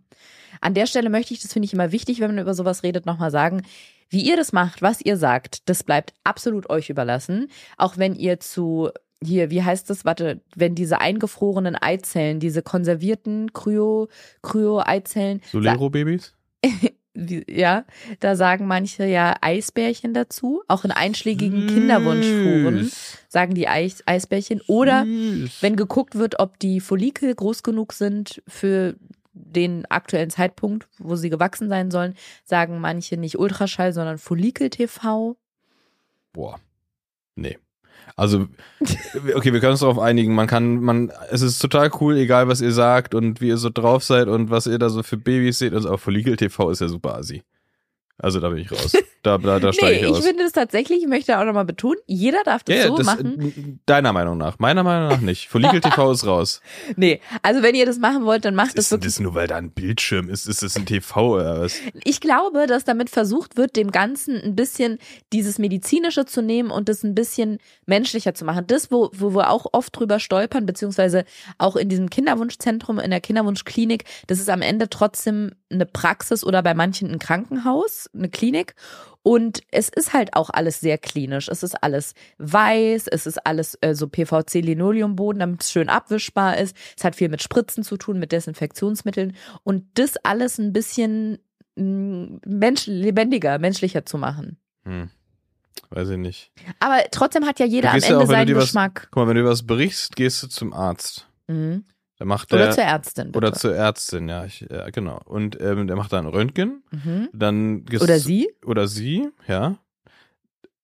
An 0.61 0.73
der 0.73 0.87
Stelle 0.87 1.09
möchte 1.09 1.33
ich, 1.33 1.41
das 1.41 1.51
finde 1.51 1.65
ich 1.65 1.73
immer 1.73 1.91
wichtig, 1.91 2.21
wenn 2.21 2.33
man 2.33 2.43
über 2.43 2.53
sowas 2.53 2.83
redet, 2.83 3.05
nochmal 3.05 3.31
sagen, 3.31 3.63
wie 4.09 4.21
ihr 4.21 4.37
das 4.37 4.53
macht, 4.53 4.81
was 4.81 5.01
ihr 5.01 5.17
sagt, 5.17 5.67
das 5.67 5.83
bleibt 5.83 6.13
absolut 6.23 6.69
euch 6.69 6.89
überlassen. 6.89 7.49
Auch 7.77 7.97
wenn 7.97 8.15
ihr 8.15 8.39
zu 8.39 8.91
hier, 9.25 9.49
wie 9.49 9.63
heißt 9.63 9.89
das? 9.89 10.05
Warte, 10.05 10.41
wenn 10.55 10.75
diese 10.75 11.01
eingefrorenen 11.01 11.75
Eizellen, 11.75 12.39
diese 12.39 12.61
konservierten 12.61 13.53
Kryo, 13.53 14.07
Kryo-Eizellen. 14.41 15.41
Solero-Babys? 15.51 16.33
ja, 17.47 17.85
da 18.19 18.35
sagen 18.35 18.67
manche 18.67 19.05
ja 19.05 19.35
Eisbärchen 19.41 20.13
dazu. 20.13 20.63
Auch 20.67 20.85
in 20.85 20.91
einschlägigen 20.91 21.67
Kinderwunschforen 21.67 22.91
sagen 23.27 23.55
die 23.55 23.67
Eis 23.67 24.03
Eisbärchen. 24.05 24.61
Oder 24.67 25.05
Süß. 25.05 25.61
wenn 25.61 25.75
geguckt 25.75 26.15
wird, 26.15 26.39
ob 26.39 26.59
die 26.59 26.79
Follikel 26.79 27.33
groß 27.33 27.63
genug 27.63 27.93
sind 27.93 28.41
für 28.47 28.95
den 29.33 29.85
aktuellen 29.89 30.29
Zeitpunkt, 30.29 30.87
wo 30.97 31.15
sie 31.15 31.29
gewachsen 31.29 31.67
sein 31.67 31.91
sollen, 31.91 32.15
sagen 32.43 32.79
manche 32.79 33.17
nicht 33.17 33.37
Ultraschall, 33.37 33.91
sondern 33.91 34.17
Follikel-TV. 34.17 35.35
Boah. 36.31 36.59
Nee. 37.35 37.57
Also, 38.15 38.47
okay, 39.35 39.53
wir 39.53 39.59
können 39.59 39.73
uns 39.73 39.81
darauf 39.81 39.99
einigen. 39.99 40.33
Man 40.33 40.47
kann, 40.47 40.79
man, 40.81 41.11
es 41.29 41.41
ist 41.41 41.59
total 41.59 41.91
cool, 41.99 42.17
egal 42.17 42.47
was 42.47 42.61
ihr 42.61 42.71
sagt 42.71 43.13
und 43.13 43.41
wie 43.41 43.49
ihr 43.49 43.57
so 43.57 43.69
drauf 43.73 44.03
seid 44.03 44.27
und 44.27 44.49
was 44.49 44.67
ihr 44.67 44.79
da 44.79 44.89
so 44.89 45.03
für 45.03 45.17
Babys 45.17 45.59
seht. 45.59 45.73
Also 45.73 45.91
auch 45.91 45.99
für 45.99 46.11
Legal 46.11 46.35
TV 46.35 46.69
ist 46.69 46.81
ja 46.81 46.87
super 46.87 47.15
assi. 47.15 47.43
Also 48.17 48.39
da 48.39 48.47
bin 48.47 48.59
ich 48.59 48.71
raus. 48.71 48.93
Da, 49.23 49.37
da, 49.37 49.59
da 49.59 49.73
steige 49.73 49.97
nee, 49.97 50.05
ich 50.05 50.07
aus. 50.07 50.19
Ich 50.19 50.25
finde 50.25 50.43
das 50.43 50.53
tatsächlich, 50.53 51.01
ich 51.01 51.07
möchte 51.07 51.37
auch 51.37 51.43
nochmal 51.43 51.65
betonen, 51.65 51.99
jeder 52.05 52.43
darf 52.43 52.63
das 52.63 52.77
ja, 52.77 52.87
so 52.87 52.97
das, 52.97 53.05
machen. 53.05 53.81
Deiner 53.85 54.13
Meinung 54.13 54.37
nach. 54.37 54.57
Meiner 54.59 54.83
Meinung 54.83 55.09
nach 55.09 55.19
nicht. 55.19 55.53
Legal 55.53 55.81
TV 55.81 56.11
ist 56.11 56.25
raus. 56.25 56.61
Nee, 56.97 57.19
also 57.41 57.61
wenn 57.61 57.75
ihr 57.75 57.85
das 57.85 57.97
machen 57.97 58.25
wollt, 58.25 58.45
dann 58.45 58.55
macht 58.55 58.77
das 58.77 58.91
wirklich. 58.91 59.07
Ist 59.07 59.17
das 59.17 59.23
nur, 59.23 59.33
weil 59.33 59.47
da 59.47 59.57
ein 59.57 59.71
Bildschirm 59.71 60.29
ist? 60.29 60.47
Ist 60.47 60.61
das 60.61 60.77
ein 60.77 60.85
TV 60.85 61.35
oder 61.35 61.61
was? 61.61 61.75
Ich 62.03 62.21
glaube, 62.21 62.67
dass 62.67 62.83
damit 62.83 63.09
versucht 63.09 63.57
wird, 63.57 63.75
dem 63.75 63.91
Ganzen 63.91 64.39
ein 64.41 64.55
bisschen 64.55 64.99
dieses 65.33 65.57
Medizinische 65.57 66.25
zu 66.25 66.41
nehmen 66.41 66.71
und 66.71 66.87
das 66.87 67.03
ein 67.03 67.15
bisschen 67.15 67.57
menschlicher 67.85 68.33
zu 68.33 68.45
machen. 68.45 68.65
Das, 68.67 68.91
wo, 68.91 69.09
wo 69.13 69.33
wir 69.33 69.49
auch 69.49 69.65
oft 69.73 69.97
drüber 69.97 70.19
stolpern, 70.19 70.65
beziehungsweise 70.65 71.25
auch 71.57 71.75
in 71.75 71.89
diesem 71.89 72.09
Kinderwunschzentrum, 72.09 72.99
in 72.99 73.11
der 73.11 73.21
Kinderwunschklinik, 73.21 74.05
das 74.27 74.39
ist 74.39 74.49
am 74.49 74.61
Ende 74.61 74.89
trotzdem 74.89 75.51
eine 75.71 75.85
Praxis 75.85 76.43
oder 76.43 76.61
bei 76.63 76.73
manchen 76.73 77.09
ein 77.11 77.19
Krankenhaus, 77.19 78.09
eine 78.13 78.29
Klinik. 78.29 78.75
Und 79.23 79.61
es 79.71 79.89
ist 79.89 80.13
halt 80.13 80.35
auch 80.35 80.51
alles 80.51 80.79
sehr 80.79 80.97
klinisch. 80.99 81.47
Es 81.49 81.63
ist 81.63 81.81
alles 81.83 82.13
weiß, 82.37 83.07
es 83.07 83.25
ist 83.25 83.45
alles 83.45 83.75
äh, 83.81 83.95
so 83.95 84.07
PVC-Linoleumboden, 84.07 85.39
damit 85.39 85.63
es 85.63 85.71
schön 85.71 85.89
abwischbar 85.89 86.57
ist. 86.57 86.75
Es 86.97 87.03
hat 87.03 87.15
viel 87.15 87.29
mit 87.29 87.41
Spritzen 87.41 87.83
zu 87.83 87.97
tun, 87.97 88.19
mit 88.19 88.31
Desinfektionsmitteln. 88.31 89.35
Und 89.63 89.85
das 89.95 90.17
alles 90.17 90.59
ein 90.59 90.73
bisschen 90.73 91.39
mm, 91.75 92.37
mensch 92.45 92.85
lebendiger, 92.85 93.57
menschlicher 93.57 94.05
zu 94.05 94.17
machen. 94.19 94.57
Hm. 94.83 95.09
Weiß 95.89 96.09
ich 96.09 96.17
nicht. 96.17 96.51
Aber 96.79 96.99
trotzdem 97.11 97.45
hat 97.45 97.59
ja 97.59 97.65
jeder 97.65 97.89
am 97.89 97.95
gehst 97.95 98.07
ja 98.09 98.13
Ende 98.15 98.25
auch, 98.25 98.29
seinen 98.29 98.55
was- 98.55 98.63
Geschmack. 98.65 99.07
Guck 99.11 99.23
mal, 99.23 99.27
wenn 99.27 99.37
du 99.37 99.45
was 99.45 99.63
berichst, 99.65 100.15
gehst 100.15 100.41
du 100.43 100.47
zum 100.47 100.73
Arzt. 100.73 101.27
Mhm. 101.47 101.85
Der 102.19 102.25
macht 102.25 102.53
Oder 102.53 102.65
der, 102.65 102.71
zur 102.71 102.83
Ärztin. 102.83 103.25
Bitte. 103.27 103.37
oder 103.37 103.53
zur 103.53 103.75
Ärztin, 103.75 104.29
ja, 104.29 104.45
ich, 104.45 104.61
ja 104.69 104.89
genau. 104.89 105.19
Und 105.25 105.59
ähm, 105.59 105.87
der 105.87 105.95
macht 105.97 106.13
dann 106.13 106.25
Röntgen. 106.27 106.83
mhm. 106.91 107.29
Dann 107.33 107.85
Oder 108.01 108.19
sie? 108.19 108.49
Oder 108.65 108.87
sie, 108.87 109.29
ja. 109.47 109.77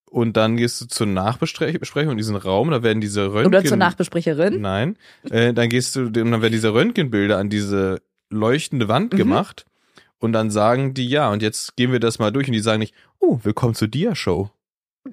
Und 0.09 0.35
dann 0.35 0.57
gehst 0.57 0.81
du 0.81 0.87
zur 0.87 1.07
Nachbesprechung 1.07 2.11
in 2.11 2.17
diesen 2.17 2.35
Raum, 2.35 2.69
da 2.69 2.83
werden 2.83 2.99
diese 2.99 3.27
Röntgen... 3.33 3.45
Oder 3.47 3.63
zur 3.63 3.77
Nachbesprecherin? 3.77 4.59
Nein. 4.59 4.97
Äh, 5.29 5.53
dann 5.53 5.69
gehst 5.69 5.95
du, 5.95 6.07
und 6.07 6.17
dann 6.17 6.41
werden 6.41 6.51
diese 6.51 6.73
Röntgenbilder 6.73 7.37
an 7.37 7.49
diese 7.49 8.01
leuchtende 8.29 8.89
Wand 8.89 9.13
Mhm. 9.13 9.17
gemacht. 9.17 9.65
Und 10.19 10.33
dann 10.33 10.51
sagen 10.51 10.93
die, 10.93 11.07
ja, 11.07 11.31
und 11.31 11.41
jetzt 11.41 11.77
gehen 11.77 11.93
wir 11.93 11.99
das 12.01 12.19
mal 12.19 12.31
durch. 12.31 12.47
Und 12.47 12.53
die 12.53 12.59
sagen 12.59 12.79
nicht, 12.79 12.93
oh, 13.19 13.39
willkommen 13.43 13.73
zur 13.73 13.87
Dia-Show. 13.87 14.49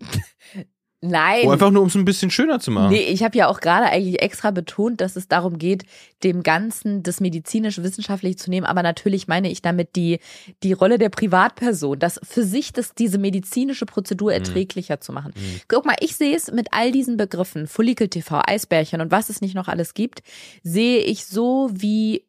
Nein. 1.01 1.43
Oh, 1.45 1.51
einfach 1.51 1.71
nur, 1.71 1.83
um 1.83 1.89
es 1.89 1.95
ein 1.95 2.05
bisschen 2.05 2.31
schöner 2.31 2.59
zu 2.59 2.73
machen. 2.73 2.91
Nee, 2.91 3.03
ich 3.03 3.23
habe 3.23 3.39
ja 3.39 3.47
auch 3.47 3.61
gerade 3.61 3.87
eigentlich 3.87 4.21
extra 4.21 4.51
betont, 4.51 5.01
dass 5.01 5.15
es 5.15 5.29
darum 5.29 5.59
geht, 5.59 5.85
dem 6.25 6.43
Ganzen 6.43 7.05
das 7.05 7.21
medizinisch-wissenschaftlich 7.21 8.37
zu 8.37 8.51
nehmen. 8.51 8.67
Aber 8.67 8.83
natürlich 8.83 9.29
meine 9.29 9.49
ich 9.49 9.63
damit 9.63 9.95
die, 9.95 10.19
die 10.65 10.73
Rolle 10.73 10.99
der 10.99 11.09
Privatperson, 11.09 12.01
dass 12.01 12.19
für 12.25 12.43
sich 12.43 12.73
das, 12.73 12.95
diese 12.95 13.19
medizinische 13.19 13.87
Prozedur 13.87 14.33
erträglicher 14.33 15.01
zu 15.01 15.13
machen. 15.13 15.33
Mhm. 15.37 15.61
Guck 15.69 15.87
mal, 15.87 15.97
ich 16.01 16.17
sehe 16.17 16.35
es 16.35 16.51
mit 16.51 16.69
all 16.73 16.91
diesen 16.91 17.17
Begriffen, 17.17 17.69
Follikel-TV, 17.69 18.43
Eisbärchen 18.45 19.01
und 19.01 19.13
was 19.13 19.29
es 19.29 19.41
nicht 19.41 19.55
noch 19.55 19.69
alles 19.69 19.95
gibt, 19.95 20.25
sehe 20.65 20.99
ich 20.99 21.27
so 21.27 21.71
wie 21.73 22.25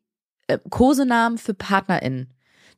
äh, 0.45 0.59
Kosenamen 0.69 1.39
für 1.39 1.55
PartnerInnen. 1.55 2.27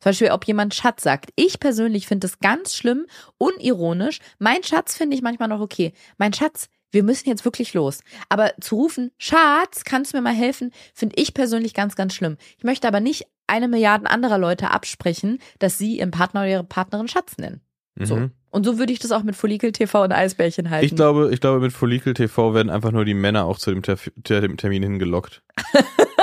Zum 0.02 0.10
Beispiel, 0.10 0.32
ob 0.32 0.46
jemand 0.46 0.74
Schatz 0.74 1.04
sagt. 1.04 1.32
Ich 1.36 1.60
persönlich 1.60 2.08
finde 2.08 2.28
es 2.28 2.40
ganz 2.40 2.76
schlimm, 2.76 3.06
unironisch. 3.38 4.20
Mein 4.40 4.64
Schatz 4.64 4.98
finde 4.98 5.16
ich 5.16 5.22
manchmal 5.22 5.48
noch 5.48 5.62
okay. 5.62 5.94
Mein 6.18 6.34
Schatz, 6.34 6.70
wir 6.92 7.04
müssen 7.04 7.30
jetzt 7.30 7.46
wirklich 7.46 7.74
los. 7.74 8.02
Aber 8.28 8.52
zu 8.60 8.76
rufen, 8.76 9.12
Schatz, 9.18 9.84
kannst 9.84 10.12
du 10.12 10.18
mir 10.18 10.24
mal 10.24 10.34
helfen, 10.34 10.72
finde 10.94 11.16
ich 11.18 11.34
persönlich 11.34 11.74
ganz, 11.74 11.96
ganz 11.96 12.16
schlimm. 12.16 12.38
Ich 12.58 12.64
möchte 12.64 12.88
aber 12.88 13.00
nicht 13.00 13.28
eine 13.46 13.68
Milliarde 13.68 14.10
anderer 14.10 14.40
Leute 14.40 14.72
absprechen, 14.72 15.40
dass 15.60 15.78
sie 15.78 16.00
ihren 16.00 16.12
Partner 16.12 16.42
oder 16.42 16.50
ihre 16.50 16.64
Partnerin 16.64 17.08
Schatz 17.08 17.38
nennen. 17.38 17.62
So. 17.96 18.16
Mhm. 18.16 18.32
Und 18.50 18.66
so 18.66 18.80
würde 18.80 18.92
ich 18.92 19.00
das 19.00 19.12
auch 19.12 19.24
mit 19.24 19.36
Follikel 19.36 19.72
TV 19.72 20.04
und 20.04 20.12
Eisbärchen 20.12 20.70
halten. 20.70 20.86
Ich 20.86 20.96
glaube, 20.96 21.30
ich 21.32 21.40
glaube, 21.40 21.60
mit 21.60 21.72
Follikel 21.72 22.14
TV 22.14 22.54
werden 22.54 22.70
einfach 22.70 22.92
nur 22.92 23.06
die 23.06 23.14
Männer 23.14 23.46
auch 23.46 23.58
zu 23.58 23.72
dem, 23.72 23.84
Ter 23.84 23.98
dem 24.42 24.58
Termin 24.58 24.84
hingelockt. 24.84 25.44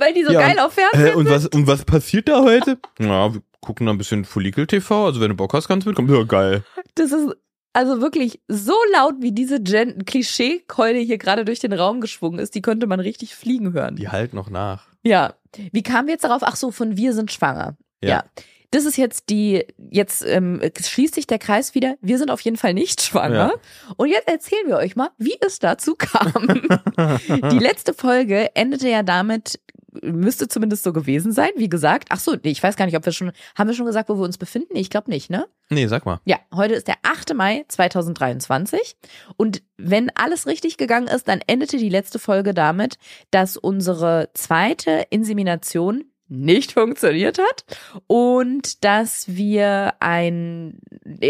Weil 0.00 0.14
die 0.14 0.24
so 0.24 0.32
Ja, 0.32 0.40
geil 0.40 0.58
auf 0.58 0.72
Fernsehen 0.72 1.12
Hä, 1.12 1.14
und 1.14 1.26
sind. 1.26 1.34
was, 1.34 1.46
und 1.46 1.66
was 1.66 1.84
passiert 1.84 2.28
da 2.28 2.42
heute? 2.42 2.78
Ja, 2.98 3.32
wir 3.32 3.42
gucken 3.60 3.86
da 3.86 3.92
ein 3.92 3.98
bisschen 3.98 4.24
Follikel 4.24 4.66
TV. 4.66 5.06
Also 5.06 5.20
wenn 5.20 5.30
du 5.30 5.36
Bock 5.36 5.52
hast, 5.54 5.68
kannst 5.68 5.86
du 5.86 5.90
mitkommen. 5.90 6.12
Ja, 6.12 6.22
geil. 6.24 6.64
Das 6.94 7.12
ist 7.12 7.36
also 7.72 8.00
wirklich 8.00 8.40
so 8.48 8.74
laut, 8.92 9.14
wie 9.20 9.32
diese 9.32 9.60
Gen 9.60 10.04
Klischee-Keule 10.04 10.98
hier 10.98 11.18
gerade 11.18 11.44
durch 11.44 11.60
den 11.60 11.72
Raum 11.72 12.00
geschwungen 12.00 12.40
ist. 12.40 12.54
Die 12.54 12.62
könnte 12.62 12.86
man 12.86 13.00
richtig 13.00 13.34
fliegen 13.34 13.72
hören. 13.72 13.96
Die 13.96 14.08
halt 14.08 14.34
noch 14.34 14.50
nach. 14.50 14.86
Ja. 15.02 15.34
Wie 15.72 15.82
kamen 15.82 16.08
wir 16.08 16.14
jetzt 16.14 16.24
darauf? 16.24 16.42
Ach 16.42 16.56
so, 16.56 16.70
von 16.70 16.96
wir 16.96 17.12
sind 17.12 17.30
schwanger. 17.32 17.76
Ja. 18.02 18.24
Das 18.72 18.84
ist 18.84 18.96
jetzt 18.96 19.30
die, 19.30 19.64
jetzt 19.90 20.24
ähm, 20.24 20.60
schließt 20.80 21.16
sich 21.16 21.26
der 21.26 21.40
Kreis 21.40 21.74
wieder. 21.74 21.96
Wir 22.00 22.18
sind 22.18 22.30
auf 22.30 22.40
jeden 22.40 22.56
Fall 22.56 22.72
nicht 22.72 23.02
schwanger. 23.02 23.54
Und 23.96 24.10
jetzt 24.10 24.28
erzählen 24.28 24.68
wir 24.68 24.76
euch 24.76 24.94
mal, 24.94 25.10
wie 25.18 25.34
es 25.40 25.58
dazu 25.58 25.96
kam. 25.96 26.46
die 27.50 27.58
letzte 27.58 27.94
Folge 27.94 28.54
endete 28.54 28.88
ja 28.88 29.02
damit, 29.02 29.58
müsste 30.02 30.48
zumindest 30.48 30.82
so 30.82 30.92
gewesen 30.92 31.32
sein, 31.32 31.50
wie 31.56 31.68
gesagt. 31.68 32.08
Ach 32.10 32.20
so, 32.20 32.36
nee, 32.42 32.50
ich 32.50 32.62
weiß 32.62 32.76
gar 32.76 32.86
nicht, 32.86 32.96
ob 32.96 33.04
wir 33.04 33.12
schon, 33.12 33.32
haben 33.56 33.68
wir 33.68 33.74
schon 33.74 33.86
gesagt, 33.86 34.08
wo 34.08 34.16
wir 34.16 34.24
uns 34.24 34.38
befinden? 34.38 34.68
Nee, 34.72 34.80
ich 34.80 34.90
glaube 34.90 35.10
nicht, 35.10 35.30
ne? 35.30 35.46
Nee, 35.68 35.86
sag 35.86 36.04
mal. 36.06 36.20
Ja, 36.24 36.38
heute 36.54 36.74
ist 36.74 36.88
der 36.88 36.96
8. 37.02 37.34
Mai 37.34 37.64
2023 37.68 38.96
und 39.36 39.62
wenn 39.76 40.10
alles 40.14 40.46
richtig 40.46 40.76
gegangen 40.76 41.08
ist, 41.08 41.28
dann 41.28 41.40
endete 41.46 41.78
die 41.78 41.88
letzte 41.88 42.18
Folge 42.18 42.54
damit, 42.54 42.96
dass 43.30 43.56
unsere 43.56 44.30
zweite 44.34 45.06
Insemination 45.10 46.04
nicht 46.30 46.72
funktioniert 46.72 47.38
hat 47.38 47.64
und 48.06 48.84
dass 48.84 49.28
wir 49.28 49.94
ein, 49.98 50.78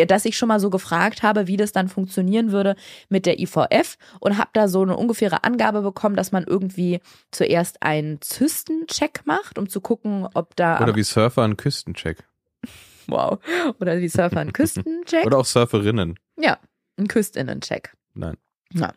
dass 0.06 0.26
ich 0.26 0.36
schon 0.36 0.48
mal 0.48 0.60
so 0.60 0.68
gefragt 0.68 1.22
habe, 1.22 1.46
wie 1.46 1.56
das 1.56 1.72
dann 1.72 1.88
funktionieren 1.88 2.52
würde 2.52 2.76
mit 3.08 3.24
der 3.24 3.40
IVF 3.40 3.96
und 4.20 4.36
habe 4.36 4.50
da 4.52 4.68
so 4.68 4.82
eine 4.82 4.96
ungefähre 4.96 5.42
Angabe 5.42 5.80
bekommen, 5.80 6.16
dass 6.16 6.32
man 6.32 6.44
irgendwie 6.44 7.00
zuerst 7.30 7.82
einen 7.82 8.20
Zystencheck 8.20 9.22
macht, 9.24 9.58
um 9.58 9.68
zu 9.68 9.80
gucken, 9.80 10.28
ob 10.34 10.54
da 10.56 10.80
Oder 10.80 10.94
wie 10.94 11.02
Surfer 11.02 11.42
einen 11.42 11.56
Küstencheck. 11.56 12.18
wow 13.06 13.38
oder 13.80 13.98
wie 13.98 14.08
Surfer 14.08 14.40
einen 14.40 14.52
Küstencheck 14.54 15.24
Oder 15.24 15.38
auch 15.38 15.46
Surferinnen. 15.46 16.18
Ja, 16.38 16.58
ein 16.98 17.08
Küstinnencheck. 17.08 17.94
Nein. 18.14 18.36
Ja. 18.72 18.92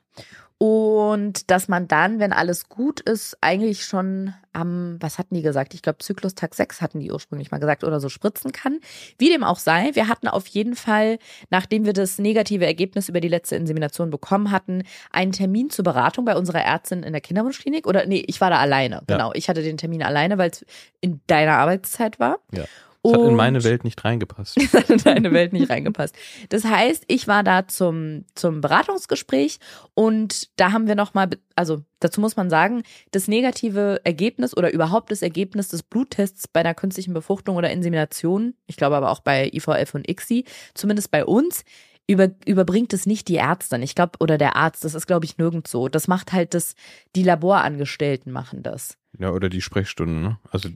Und 0.66 1.52
dass 1.52 1.68
man 1.68 1.90
dann, 1.90 2.20
wenn 2.20 2.32
alles 2.32 2.70
gut 2.70 3.02
ist, 3.02 3.38
eigentlich 3.42 3.84
schon 3.84 4.34
am, 4.54 4.96
was 5.02 5.20
hatten 5.20 5.36
die 5.36 5.42
gesagt? 5.42 5.74
Ich 5.74 5.82
glaube, 5.82 5.98
Zyklustag 5.98 6.56
6 6.56 6.80
hatten 6.80 7.02
die 7.02 7.12
ursprünglich 7.12 7.52
mal 7.52 7.58
gesagt, 7.58 7.84
oder 7.84 8.00
so 8.00 8.08
spritzen 8.08 8.54
kann. 8.54 8.80
Wie 9.18 9.28
dem 9.28 9.44
auch 9.44 9.60
sei, 9.60 9.90
wir 9.92 10.08
hatten 10.08 10.30
auf 10.30 10.48
jeden 10.48 10.78
Fall, 10.78 11.20
nachdem 11.50 11.84
wir 11.84 11.92
das 11.92 12.18
negative 12.18 12.66
Ergebnis 12.66 13.10
über 13.10 13.20
die 13.20 13.28
letzte 13.28 13.58
Insemination 13.58 14.10
bekommen 14.10 14.52
hatten, 14.52 14.84
einen 15.12 15.34
Termin 15.34 15.70
zur 15.70 15.84
Beratung 15.84 16.24
bei 16.24 16.38
unserer 16.38 16.62
Ärztin 16.64 17.04
in 17.04 17.12
der 17.12 17.20
Kinderwunschklinik. 17.20 17.86
Oder 17.86 18.06
nee, 18.06 18.24
ich 18.26 18.40
war 18.40 18.50
da 18.50 18.60
alleine. 18.60 19.04
Ja. 19.10 19.18
Genau, 19.18 19.32
ich 19.34 19.50
hatte 19.50 19.64
den 19.64 19.76
Termin 19.76 20.02
alleine, 20.02 20.38
weil 20.38 20.52
es 20.52 20.66
in 21.02 21.20
deiner 21.28 21.58
Arbeitszeit 21.58 22.22
war. 22.22 22.40
Ja. 22.54 22.64
Das 23.04 23.14
hat 23.14 23.22
in 23.22 23.36
meine 23.36 23.64
Welt 23.64 23.84
nicht 23.84 24.04
reingepasst. 24.04 24.58
das 24.62 24.74
hat 24.74 24.90
in 24.90 24.98
deine 24.98 25.32
Welt 25.34 25.52
nicht 25.54 25.70
reingepasst. 25.70 26.16
Das 26.50 26.64
heißt, 26.64 27.04
ich 27.08 27.28
war 27.28 27.44
da 27.44 27.68
zum, 27.68 28.26
zum 28.34 28.62
Beratungsgespräch 28.62 29.60
und 29.94 30.50
da 30.60 30.72
haben 30.72 30.88
wir 30.88 30.96
nochmal, 30.96 31.30
also 31.56 31.84
dazu 32.00 32.22
muss 32.22 32.38
man 32.38 32.50
sagen, 32.50 32.84
das 33.12 33.28
negative 33.28 34.00
Ergebnis 34.04 34.56
oder 34.56 34.72
überhaupt 34.74 35.12
das 35.12 35.22
Ergebnis 35.22 35.68
des 35.68 35.84
Bluttests 35.84 36.48
bei 36.48 36.62
einer 36.62 36.74
künstlichen 36.74 37.14
Befruchtung 37.14 37.58
oder 37.58 37.72
Insemination, 37.72 38.54
ich 38.68 38.78
glaube 38.78 38.96
aber 38.96 39.12
auch 39.12 39.20
bei 39.20 39.50
IVF 39.54 39.94
und 39.96 40.10
ICSI, 40.10 40.46
zumindest 40.74 41.12
bei 41.12 41.26
uns, 41.26 41.66
über, 42.08 42.30
überbringt 42.46 42.94
es 42.94 43.06
nicht 43.06 43.28
die 43.28 43.38
Ärztin, 43.38 43.82
ich 43.82 43.96
glaube, 43.96 44.20
oder 44.20 44.38
der 44.38 44.56
Arzt, 44.56 44.84
das 44.84 44.94
ist, 44.94 45.08
glaube 45.08 45.26
ich, 45.26 45.38
nirgends 45.38 45.72
so. 45.72 45.88
Das 45.88 46.08
macht 46.08 46.34
halt 46.34 46.54
das, 46.54 46.76
die 47.16 47.24
Laborangestellten 47.24 48.32
machen 48.32 48.62
das. 48.62 48.98
Ja, 49.18 49.32
oder 49.32 49.50
die 49.50 49.62
Sprechstunde, 49.62 50.16
ne? 50.16 50.40
Also, 50.52 50.70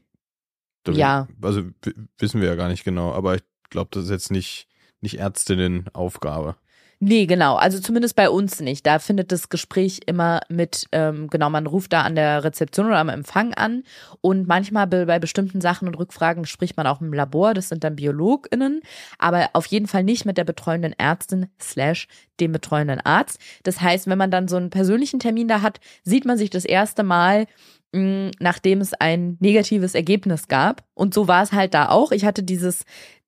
Ja. 0.95 1.27
Also 1.41 1.63
w- 1.83 1.93
wissen 2.17 2.41
wir 2.41 2.47
ja 2.47 2.55
gar 2.55 2.69
nicht 2.69 2.83
genau, 2.83 3.11
aber 3.13 3.35
ich 3.35 3.43
glaube, 3.69 3.89
das 3.91 4.05
ist 4.05 4.09
jetzt 4.11 4.31
nicht, 4.31 4.67
nicht 5.01 5.19
Ärztinnen 5.19 5.85
Aufgabe. 5.93 6.55
Nee, 6.99 7.27
genau. 7.27 7.57
Also 7.57 7.79
zumindest 7.79 8.15
bei 8.15 8.27
uns 8.27 8.59
nicht. 8.59 8.83
Da 8.87 8.97
findet 8.97 9.31
das 9.31 9.49
Gespräch 9.49 9.99
immer 10.07 10.41
mit, 10.49 10.87
ähm, 10.91 11.27
genau, 11.27 11.47
man 11.51 11.67
ruft 11.67 11.93
da 11.93 12.01
an 12.01 12.15
der 12.15 12.43
Rezeption 12.43 12.87
oder 12.87 12.97
am 12.97 13.09
Empfang 13.09 13.53
an 13.53 13.83
und 14.21 14.47
manchmal 14.47 14.87
be 14.87 15.05
bei 15.05 15.19
bestimmten 15.19 15.61
Sachen 15.61 15.87
und 15.87 15.93
Rückfragen 15.93 16.45
spricht 16.47 16.75
man 16.75 16.87
auch 16.87 16.99
im 16.99 17.13
Labor, 17.13 17.53
das 17.53 17.69
sind 17.69 17.83
dann 17.83 17.97
BiologInnen, 17.97 18.81
aber 19.19 19.51
auf 19.53 19.67
jeden 19.67 19.85
Fall 19.85 20.03
nicht 20.03 20.25
mit 20.25 20.39
der 20.39 20.43
betreuenden 20.43 20.93
Ärztin 20.93 21.49
slash 21.61 22.07
dem 22.39 22.51
betreuenden 22.51 22.99
Arzt. 22.99 23.39
Das 23.61 23.79
heißt, 23.79 24.07
wenn 24.07 24.17
man 24.17 24.31
dann 24.31 24.47
so 24.47 24.55
einen 24.55 24.71
persönlichen 24.71 25.19
Termin 25.19 25.47
da 25.47 25.61
hat, 25.61 25.79
sieht 26.03 26.25
man 26.25 26.39
sich 26.39 26.49
das 26.49 26.65
erste 26.65 27.03
Mal, 27.03 27.45
nachdem 27.93 28.81
es 28.81 28.93
ein 28.93 29.37
negatives 29.39 29.95
Ergebnis 29.95 30.47
gab. 30.47 30.83
Und 30.93 31.13
so 31.13 31.27
war 31.27 31.43
es 31.43 31.51
halt 31.53 31.73
da 31.73 31.89
auch. 31.89 32.11
Ich 32.11 32.25
hatte 32.25 32.43
dieses 32.43 32.83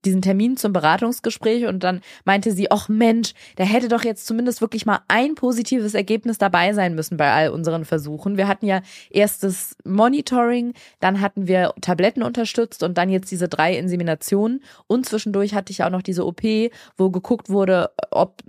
diesen 0.06 0.22
Termin 0.22 0.58
zum 0.58 0.74
Beratungsgespräch 0.74 1.65
und 1.65 1.84
dann 1.84 2.01
meinte 2.24 2.51
sie, 2.51 2.72
ach 2.72 2.88
Mensch, 2.88 3.34
da 3.58 3.63
hätte 3.63 3.89
doch 3.89 4.03
jetzt 4.03 4.25
zumindest 4.25 4.62
wirklich 4.62 4.86
mal 4.86 5.01
ein 5.08 5.36
positives 5.36 5.94
Ergebnis 5.94 6.38
dabei 6.38 6.74
sein 6.74 6.96
müssen 6.96 7.18
bei 7.18 7.32
all 7.32 7.50
unseren 7.50 7.86
Versuchen. 7.86 8.38
Wir 8.38 8.48
hatten 8.48 8.65
ja 8.65 8.82
erst 9.10 9.44
das 9.44 9.75
Monitoring, 9.84 10.74
dann 11.00 11.20
hatten 11.20 11.48
wir 11.48 11.74
Tabletten 11.82 12.24
unterstützt 12.24 12.84
und 12.84 12.98
dann 12.98 13.10
jetzt 13.10 13.32
diese 13.32 13.50
drei 13.50 13.77
Inseminationen 13.77 14.63
und 14.88 15.06
zwischendurch 15.06 15.53
hatte 15.53 15.72
ich 15.72 15.84
auch 15.84 15.89
noch 15.89 16.01
diese 16.01 16.25
OP, 16.25 16.44
wo 16.98 17.10
geguckt 17.10 17.50
wurde, 17.50 17.91
ob, 18.12 18.41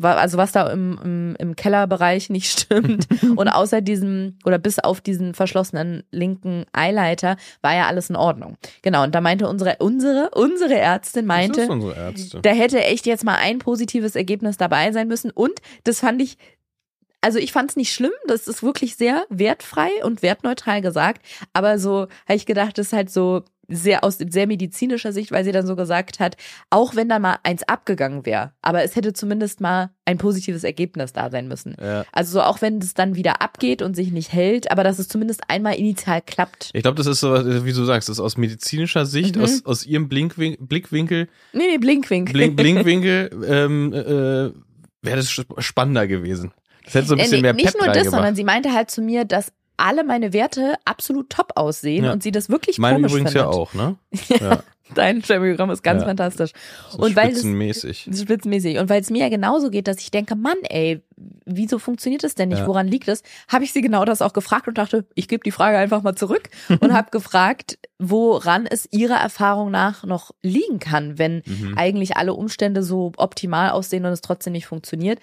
also 0.00 0.38
was 0.38 0.52
da 0.52 0.70
im, 0.70 0.98
im, 1.04 1.36
im 1.38 1.56
Kellerbereich 1.56 2.30
nicht 2.30 2.60
stimmt 2.60 3.06
und 3.36 3.48
außer 3.48 3.82
diesem 3.82 4.38
oder 4.44 4.58
bis 4.58 4.78
auf 4.78 5.00
diesen 5.00 5.34
verschlossenen 5.34 6.04
linken 6.10 6.64
Eileiter 6.72 7.36
war 7.60 7.74
ja 7.74 7.86
alles 7.86 8.08
in 8.08 8.16
Ordnung. 8.16 8.56
Genau, 8.82 9.04
und 9.04 9.14
da 9.14 9.20
meinte 9.20 9.48
unsere, 9.48 9.76
unsere, 9.78 10.30
unsere 10.30 10.85
Ärztin 10.86 11.26
meinte, 11.26 11.66
da 12.42 12.50
hätte 12.50 12.82
echt 12.84 13.06
jetzt 13.06 13.24
mal 13.24 13.34
ein 13.34 13.58
positives 13.58 14.14
Ergebnis 14.14 14.56
dabei 14.56 14.92
sein 14.92 15.08
müssen. 15.08 15.30
Und 15.32 15.60
das 15.84 16.00
fand 16.00 16.22
ich, 16.22 16.38
also 17.20 17.38
ich 17.38 17.50
fand 17.50 17.70
es 17.70 17.76
nicht 17.76 17.92
schlimm, 17.92 18.12
das 18.28 18.46
ist 18.46 18.62
wirklich 18.62 18.94
sehr 18.94 19.26
wertfrei 19.28 19.90
und 20.04 20.22
wertneutral 20.22 20.80
gesagt. 20.82 21.26
Aber 21.52 21.78
so 21.80 22.06
habe 22.26 22.36
ich 22.36 22.46
gedacht, 22.46 22.78
das 22.78 22.88
ist 22.88 22.92
halt 22.92 23.10
so, 23.10 23.42
sehr 23.68 24.04
aus 24.04 24.18
sehr 24.18 24.46
medizinischer 24.46 25.12
Sicht, 25.12 25.30
weil 25.32 25.44
sie 25.44 25.52
dann 25.52 25.66
so 25.66 25.76
gesagt 25.76 26.20
hat, 26.20 26.36
auch 26.70 26.94
wenn 26.94 27.08
da 27.08 27.18
mal 27.18 27.38
eins 27.42 27.62
abgegangen 27.64 28.24
wäre, 28.26 28.52
aber 28.62 28.82
es 28.84 28.94
hätte 28.96 29.12
zumindest 29.12 29.60
mal 29.60 29.90
ein 30.04 30.18
positives 30.18 30.62
Ergebnis 30.64 31.12
da 31.12 31.30
sein 31.30 31.48
müssen. 31.48 31.74
Ja. 31.80 32.04
Also 32.12 32.32
so 32.34 32.42
auch 32.42 32.62
wenn 32.62 32.78
es 32.78 32.94
dann 32.94 33.16
wieder 33.16 33.42
abgeht 33.42 33.82
und 33.82 33.94
sich 33.96 34.12
nicht 34.12 34.32
hält, 34.32 34.70
aber 34.70 34.84
dass 34.84 34.98
es 34.98 35.08
zumindest 35.08 35.42
einmal 35.48 35.74
initial 35.74 36.22
klappt. 36.22 36.70
Ich 36.74 36.82
glaube, 36.82 36.96
das 36.96 37.06
ist 37.06 37.20
so, 37.20 37.32
wie 37.64 37.72
du 37.72 37.84
sagst, 37.84 38.08
das 38.08 38.18
ist 38.18 38.20
aus 38.20 38.36
medizinischer 38.36 39.04
Sicht, 39.06 39.36
Mhm. 39.36 39.42
aus, 39.42 39.64
aus 39.64 39.84
ihrem 39.86 40.08
Blinkwin 40.08 40.56
Blickwinkel, 40.60 41.28
Nee, 41.52 41.64
nee, 41.72 41.78
Blinkwink. 41.78 42.32
Blink, 42.32 42.56
Blinkwinkel, 42.56 43.30
ähm, 43.48 43.92
äh, 43.92 44.52
wäre 45.02 45.16
das 45.16 45.30
sp- 45.34 45.58
spannender 45.60 46.06
gewesen. 46.06 46.52
Das 46.84 46.94
hätte 46.94 47.06
so 47.08 47.14
ein 47.14 47.18
Äh, 47.18 47.22
bisschen 47.22 47.36
nee, 47.38 47.42
mehr 47.42 47.52
nicht 47.54 47.64
Pep 47.66 47.74
nur 47.74 47.86
das, 47.86 47.96
reingebracht. 47.96 48.14
sondern 48.14 48.36
sie 48.36 48.44
meinte 48.44 48.72
halt 48.72 48.90
zu 48.90 49.02
mir, 49.02 49.24
dass 49.24 49.52
alle 49.76 50.04
meine 50.04 50.32
Werte 50.32 50.74
absolut 50.84 51.30
top 51.30 51.52
aussehen 51.56 52.04
Ja. 52.04 52.12
und 52.12 52.22
sie 52.22 52.30
das 52.32 52.48
wirklich 52.48 52.78
Meine 52.78 52.96
komisch 52.96 53.12
übrigens 53.12 53.32
findet. 53.32 53.46
ja 53.52 53.58
auch, 53.58 53.74
ne? 53.74 53.96
Ja, 54.40 54.62
Dein 54.94 55.20
Sterbeogramm 55.20 55.70
ist 55.70 55.82
ganz 55.82 56.02
Ja. 56.02 56.06
fantastisch. 56.06 56.52
so 56.90 56.98
Und 56.98 57.16
weil 57.16 57.26
es- 57.30 57.38
spitzenmäßig. 57.38 58.08
Spitzenmäßig. 58.14 58.78
Und 58.78 58.88
weil 58.88 59.00
es 59.00 59.10
mir 59.10 59.22
ja 59.22 59.28
genauso 59.28 59.68
geht, 59.70 59.88
dass 59.88 59.98
ich 59.98 60.12
denke, 60.12 60.36
Mann, 60.36 60.58
ey, 60.62 61.02
wieso 61.44 61.80
funktioniert 61.80 62.22
das 62.22 62.36
denn 62.36 62.50
nicht? 62.50 62.60
Ja. 62.60 62.66
Woran 62.68 62.86
liegt 62.86 63.08
es? 63.08 63.24
Habe 63.48 63.64
ich 63.64 63.72
sie 63.72 63.80
genau 63.80 64.04
das 64.04 64.22
auch 64.22 64.32
gefragt 64.32 64.68
und 64.68 64.78
dachte, 64.78 65.04
ich 65.16 65.26
gebe 65.26 65.42
die 65.42 65.50
Frage 65.50 65.76
einfach 65.76 66.02
mal 66.02 66.14
zurück 66.14 66.50
und 66.80 66.92
habe 66.92 67.10
gefragt, 67.10 67.80
woran 67.98 68.64
es 68.64 68.86
ihrer 68.92 69.16
Erfahrung 69.16 69.72
nach 69.72 70.04
noch 70.04 70.30
liegen 70.42 70.78
kann, 70.78 71.18
wenn 71.18 71.42
Mhm. 71.44 71.74
eigentlich 71.76 72.16
alle 72.16 72.34
Umstände 72.34 72.84
so 72.84 73.10
optimal 73.16 73.70
aussehen 73.70 74.04
und 74.06 74.12
es 74.12 74.20
trotzdem 74.20 74.52
nicht 74.52 74.66
funktioniert. 74.66 75.18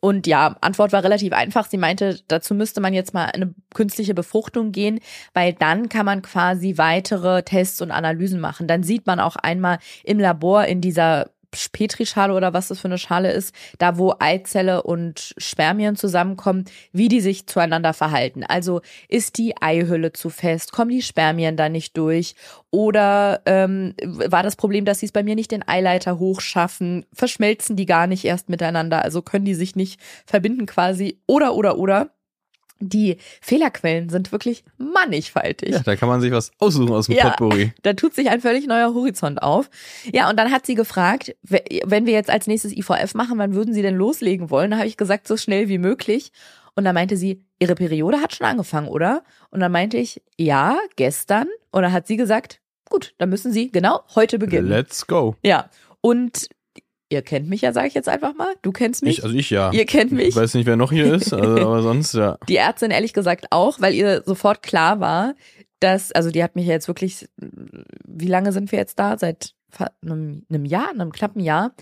Und 0.00 0.26
ja, 0.26 0.56
Antwort 0.60 0.92
war 0.92 1.02
relativ 1.02 1.32
einfach. 1.32 1.66
Sie 1.66 1.78
meinte, 1.78 2.20
dazu 2.28 2.54
müsste 2.54 2.80
man 2.80 2.92
jetzt 2.92 3.14
mal 3.14 3.26
eine 3.26 3.54
künstliche 3.74 4.14
Befruchtung 4.14 4.70
gehen, 4.70 5.00
weil 5.32 5.52
dann 5.54 5.88
kann 5.88 6.06
man 6.06 6.22
quasi 6.22 6.76
weitere 6.76 7.42
Tests 7.42 7.80
und 7.80 7.90
Analysen 7.90 8.40
machen. 8.40 8.68
Dann 8.68 8.82
sieht 8.82 9.06
man 9.06 9.20
auch 9.20 9.36
einmal 9.36 9.78
im 10.04 10.18
Labor 10.18 10.66
in 10.66 10.80
dieser 10.80 11.30
Petrischale 11.72 12.34
oder 12.34 12.52
was 12.52 12.68
das 12.68 12.80
für 12.80 12.88
eine 12.88 12.98
Schale 12.98 13.32
ist, 13.32 13.54
da 13.78 13.98
wo 13.98 14.14
Eizelle 14.18 14.82
und 14.82 15.34
Spermien 15.38 15.96
zusammenkommen, 15.96 16.64
wie 16.92 17.08
die 17.08 17.20
sich 17.20 17.46
zueinander 17.46 17.92
verhalten. 17.92 18.44
Also 18.44 18.80
ist 19.08 19.38
die 19.38 19.54
Eihülle 19.60 20.12
zu 20.12 20.30
fest, 20.30 20.72
kommen 20.72 20.90
die 20.90 21.02
Spermien 21.02 21.56
da 21.56 21.68
nicht 21.68 21.96
durch? 21.96 22.34
Oder 22.70 23.40
ähm, 23.46 23.94
war 24.04 24.42
das 24.42 24.56
Problem, 24.56 24.84
dass 24.84 25.00
sie 25.00 25.06
es 25.06 25.12
bei 25.12 25.22
mir 25.22 25.34
nicht 25.34 25.50
den 25.50 25.66
Eileiter 25.66 26.18
hochschaffen, 26.18 27.06
verschmelzen 27.12 27.76
die 27.76 27.86
gar 27.86 28.06
nicht 28.06 28.24
erst 28.24 28.48
miteinander, 28.48 29.02
also 29.02 29.22
können 29.22 29.44
die 29.44 29.54
sich 29.54 29.76
nicht 29.76 30.00
verbinden 30.26 30.66
quasi? 30.66 31.20
Oder 31.26 31.54
oder 31.54 31.78
oder. 31.78 32.15
Die 32.78 33.16
Fehlerquellen 33.40 34.08
sind 34.10 34.32
wirklich 34.32 34.64
mannigfaltig. 34.76 35.70
Ja, 35.70 35.80
da 35.80 35.96
kann 35.96 36.08
man 36.08 36.20
sich 36.20 36.32
was 36.32 36.50
aussuchen 36.58 36.92
aus 36.92 37.06
dem 37.06 37.16
Ja. 37.16 37.30
Potpourri. 37.30 37.72
Da 37.82 37.92
tut 37.94 38.14
sich 38.14 38.28
ein 38.28 38.40
völlig 38.40 38.66
neuer 38.66 38.92
Horizont 38.94 39.42
auf. 39.42 39.70
Ja, 40.12 40.28
und 40.28 40.38
dann 40.38 40.50
hat 40.52 40.66
sie 40.66 40.74
gefragt, 40.74 41.34
we- 41.42 41.64
wenn 41.84 42.06
wir 42.06 42.12
jetzt 42.12 42.30
als 42.30 42.46
nächstes 42.46 42.72
IVF 42.76 43.14
machen, 43.14 43.38
wann 43.38 43.54
würden 43.54 43.72
Sie 43.74 43.82
denn 43.82 43.96
loslegen 43.96 44.50
wollen? 44.50 44.70
Da 44.72 44.78
habe 44.78 44.88
ich 44.88 44.96
gesagt, 44.96 45.26
so 45.28 45.36
schnell 45.36 45.68
wie 45.68 45.78
möglich. 45.78 46.32
Und 46.74 46.84
dann 46.84 46.94
meinte 46.94 47.16
sie, 47.16 47.42
Ihre 47.58 47.74
Periode 47.74 48.20
hat 48.20 48.34
schon 48.34 48.46
angefangen, 48.46 48.88
oder? 48.88 49.22
Und 49.50 49.60
dann 49.60 49.72
meinte 49.72 49.96
ich, 49.96 50.20
ja, 50.36 50.76
gestern. 50.96 51.48
Und 51.70 51.82
dann 51.82 51.92
hat 51.92 52.06
sie 52.06 52.18
gesagt, 52.18 52.60
gut, 52.90 53.14
dann 53.18 53.30
müssen 53.30 53.50
Sie 53.52 53.70
genau 53.72 54.00
heute 54.14 54.38
beginnen. 54.38 54.68
Let's 54.68 55.06
go. 55.06 55.36
ja, 55.42 55.70
und 56.02 56.48
ihr 57.08 57.22
kennt 57.22 57.48
mich 57.48 57.60
ja, 57.60 57.72
sage 57.72 57.88
ich 57.88 57.94
jetzt 57.94 58.08
einfach 58.08 58.34
mal. 58.34 58.54
Du 58.62 58.72
kennst 58.72 59.02
mich. 59.02 59.18
Ich, 59.18 59.24
also 59.24 59.36
ich 59.36 59.50
ja. 59.50 59.72
ihr 59.72 59.86
kennt 59.86 60.12
mich. 60.12 60.28
Ich 60.28 60.36
weiß 60.36 60.54
nicht, 60.54 60.66
wer 60.66 60.76
noch 60.76 60.92
hier 60.92 61.14
ist, 61.14 61.32
also, 61.32 61.56
aber 61.66 61.82
sonst 61.82 62.14
ja. 62.14 62.38
Die 62.48 62.56
Ärztin 62.56 62.90
ehrlich 62.90 63.12
gesagt 63.12 63.46
auch, 63.50 63.80
weil 63.80 63.94
ihr 63.94 64.22
sofort 64.24 64.62
klar 64.62 65.00
war, 65.00 65.34
dass, 65.80 66.12
also 66.12 66.30
die 66.30 66.42
hat 66.42 66.56
mich 66.56 66.66
ja 66.66 66.72
jetzt 66.72 66.88
wirklich, 66.88 67.28
wie 67.36 68.28
lange 68.28 68.52
sind 68.52 68.72
wir 68.72 68.78
jetzt 68.78 68.98
da? 68.98 69.18
Seit 69.18 69.54
einem, 70.02 70.44
einem 70.48 70.64
Jahr, 70.64 70.90
einem 70.90 71.12
knappen 71.12 71.40
Jahr. 71.42 71.74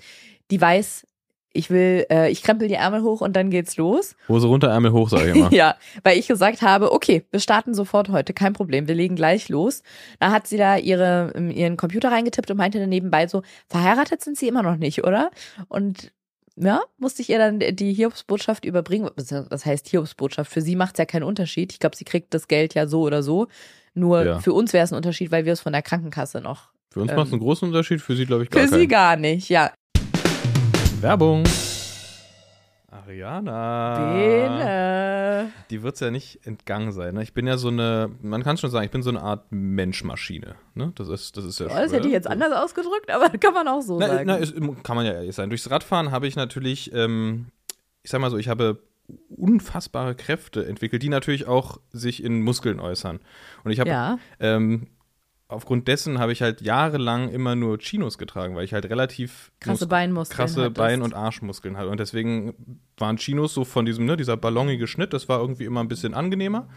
Die 0.50 0.60
weiß, 0.60 1.06
ich 1.54 1.70
will, 1.70 2.04
äh, 2.10 2.30
ich 2.30 2.42
krempel 2.42 2.68
die 2.68 2.74
Ärmel 2.74 3.02
hoch 3.02 3.20
und 3.22 3.34
dann 3.34 3.48
geht's 3.48 3.76
los. 3.76 4.14
Hose 4.28 4.46
runter, 4.48 4.68
Ärmel 4.68 4.92
hoch, 4.92 5.08
sage 5.08 5.30
ich 5.30 5.36
immer. 5.36 5.50
Ja, 5.52 5.76
weil 6.02 6.18
ich 6.18 6.26
gesagt 6.28 6.60
habe, 6.62 6.92
okay, 6.92 7.24
wir 7.30 7.40
starten 7.40 7.72
sofort 7.74 8.10
heute, 8.10 8.34
kein 8.34 8.52
Problem, 8.52 8.88
wir 8.88 8.94
legen 8.94 9.16
gleich 9.16 9.48
los. 9.48 9.82
Da 10.20 10.30
hat 10.32 10.46
sie 10.46 10.56
da 10.58 10.76
ihre, 10.76 11.32
ähm, 11.34 11.50
ihren 11.50 11.76
Computer 11.76 12.10
reingetippt 12.12 12.50
und 12.50 12.56
meinte 12.58 12.78
dann 12.80 12.88
nebenbei 12.90 13.26
so, 13.28 13.42
verheiratet 13.68 14.20
sind 14.22 14.36
sie 14.36 14.48
immer 14.48 14.62
noch 14.62 14.76
nicht, 14.76 15.04
oder? 15.04 15.30
Und 15.68 16.12
ja, 16.56 16.82
musste 16.98 17.22
ich 17.22 17.30
ihr 17.30 17.38
dann 17.38 17.58
die 17.58 17.92
Hiobsbotschaft 17.94 18.64
überbringen. 18.64 19.10
Was 19.16 19.66
heißt 19.66 19.88
Hiobsbotschaft? 19.88 20.52
Für 20.52 20.60
sie 20.60 20.76
macht's 20.76 20.98
ja 20.98 21.04
keinen 21.04 21.24
Unterschied. 21.24 21.72
Ich 21.72 21.80
glaube, 21.80 21.96
sie 21.96 22.04
kriegt 22.04 22.32
das 22.34 22.46
Geld 22.48 22.74
ja 22.74 22.86
so 22.86 23.00
oder 23.02 23.22
so. 23.24 23.48
Nur 23.94 24.24
Ja. 24.24 24.38
für 24.40 24.52
uns 24.52 24.72
wäre 24.72 24.84
es 24.84 24.92
ein 24.92 24.96
Unterschied, 24.96 25.30
weil 25.32 25.44
wir 25.46 25.52
es 25.52 25.60
von 25.60 25.72
der 25.72 25.82
Krankenkasse 25.82 26.40
noch. 26.40 26.70
Für 26.92 27.00
uns 27.00 27.10
Ähm, 27.10 27.16
macht 27.16 27.26
es 27.28 27.32
einen 27.32 27.42
großen 27.42 27.66
Unterschied, 27.68 28.00
für 28.00 28.14
sie 28.14 28.24
glaube 28.26 28.44
ich 28.44 28.50
gar 28.50 28.62
Für 28.62 28.68
sie 28.68 28.74
keinen. 28.86 28.88
gar 28.88 29.16
nicht, 29.16 29.48
ja. 29.48 29.72
Werbung. 31.04 31.44
Ariana. 32.90 34.14
Bene. 34.14 35.52
Die 35.68 35.82
wird's 35.82 36.00
ja 36.00 36.10
nicht 36.10 36.46
entgangen 36.46 36.92
sein. 36.92 37.12
Ne? 37.12 37.22
Ich 37.22 37.34
bin 37.34 37.46
ja 37.46 37.58
so 37.58 37.68
eine, 37.68 38.10
man 38.22 38.42
kann 38.42 38.56
schon 38.56 38.70
sagen, 38.70 38.86
ich 38.86 38.90
bin 38.90 39.02
so 39.02 39.10
eine 39.10 39.20
Art 39.20 39.44
Menschmaschine. 39.50 40.54
Ne? 40.72 40.92
Das 40.94 41.08
ist, 41.08 41.36
das 41.36 41.44
ist 41.44 41.60
ja 41.60 41.66
Oh, 41.66 41.74
das 41.74 41.92
hätte 41.92 42.06
ich 42.06 42.12
jetzt 42.14 42.26
anders 42.26 42.54
ausgedrückt, 42.54 43.10
aber 43.10 43.28
kann 43.38 43.52
man 43.52 43.68
auch 43.68 43.82
so 43.82 43.98
Na, 43.98 44.06
sagen. 44.08 44.24
na, 44.24 44.36
ist, 44.36 44.54
kann 44.82 44.96
man 44.96 45.04
ja 45.04 45.12
ehrlich 45.12 45.34
sein. 45.34 45.50
Durchs 45.50 45.70
Radfahren 45.70 46.10
habe 46.10 46.26
ich 46.26 46.36
natürlich, 46.36 46.90
ähm, 46.94 47.48
ich 48.02 48.10
sag 48.10 48.22
mal 48.22 48.30
so, 48.30 48.38
ich 48.38 48.48
habe 48.48 48.80
unfassbare 49.28 50.14
Kräfte 50.14 50.64
entwickelt, 50.64 51.02
die 51.02 51.10
natürlich 51.10 51.46
auch 51.46 51.80
sich 51.92 52.24
in 52.24 52.40
Muskeln 52.40 52.80
äußern. 52.80 53.20
Und 53.62 53.70
ich 53.72 53.78
habe 53.78 53.90
ja. 53.90 54.18
ähm, 54.40 54.86
aufgrund 55.48 55.88
dessen 55.88 56.18
habe 56.18 56.32
ich 56.32 56.42
halt 56.42 56.60
jahrelang 56.62 57.28
immer 57.28 57.54
nur 57.54 57.78
Chinos 57.78 58.18
getragen, 58.18 58.54
weil 58.56 58.64
ich 58.64 58.72
halt 58.72 58.86
relativ 58.86 59.52
Krasse 59.60 59.84
Mus- 59.84 59.88
Beinmuskeln. 59.88 60.36
krasse. 60.36 60.70
Bein- 60.70 61.02
und 61.02 61.14
Arschmuskeln 61.14 61.76
hatte. 61.76 61.88
Und 61.90 62.00
deswegen 62.00 62.80
waren 62.96 63.16
Chinos 63.16 63.54
so 63.54 63.64
von 63.64 63.84
diesem, 63.84 64.04
ne, 64.06 64.16
dieser 64.16 64.36
ballonige 64.36 64.86
Schnitt, 64.86 65.12
das 65.12 65.28
war 65.28 65.40
irgendwie 65.40 65.64
immer 65.64 65.80
ein 65.80 65.88
bisschen 65.88 66.14
angenehmer. 66.14 66.68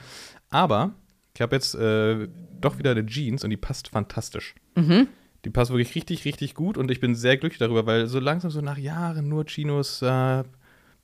Aber 0.49 0.91
ich 1.36 1.41
habe 1.41 1.56
jetzt 1.56 1.75
äh, 1.75 2.27
doch 2.60 2.77
wieder 2.77 2.91
eine 2.91 3.06
Jeans 3.06 3.43
und 3.43 3.49
die 3.51 3.58
passt 3.58 3.89
fantastisch. 3.89 4.56
Mhm. 4.75 5.08
Die 5.45 5.49
passt 5.49 5.71
wirklich 5.71 5.95
richtig, 5.95 6.25
richtig 6.25 6.56
gut 6.56 6.77
und 6.77 6.91
ich 6.91 6.99
bin 6.99 7.15
sehr 7.15 7.38
glücklich 7.38 7.60
darüber, 7.60 7.86
weil 7.86 8.08
so 8.08 8.19
langsam, 8.19 8.51
so 8.51 8.60
nach 8.62 8.77
Jahren 8.77 9.30
nur 9.30 9.45
Chinos, 9.45 10.01
äh, 10.01 10.43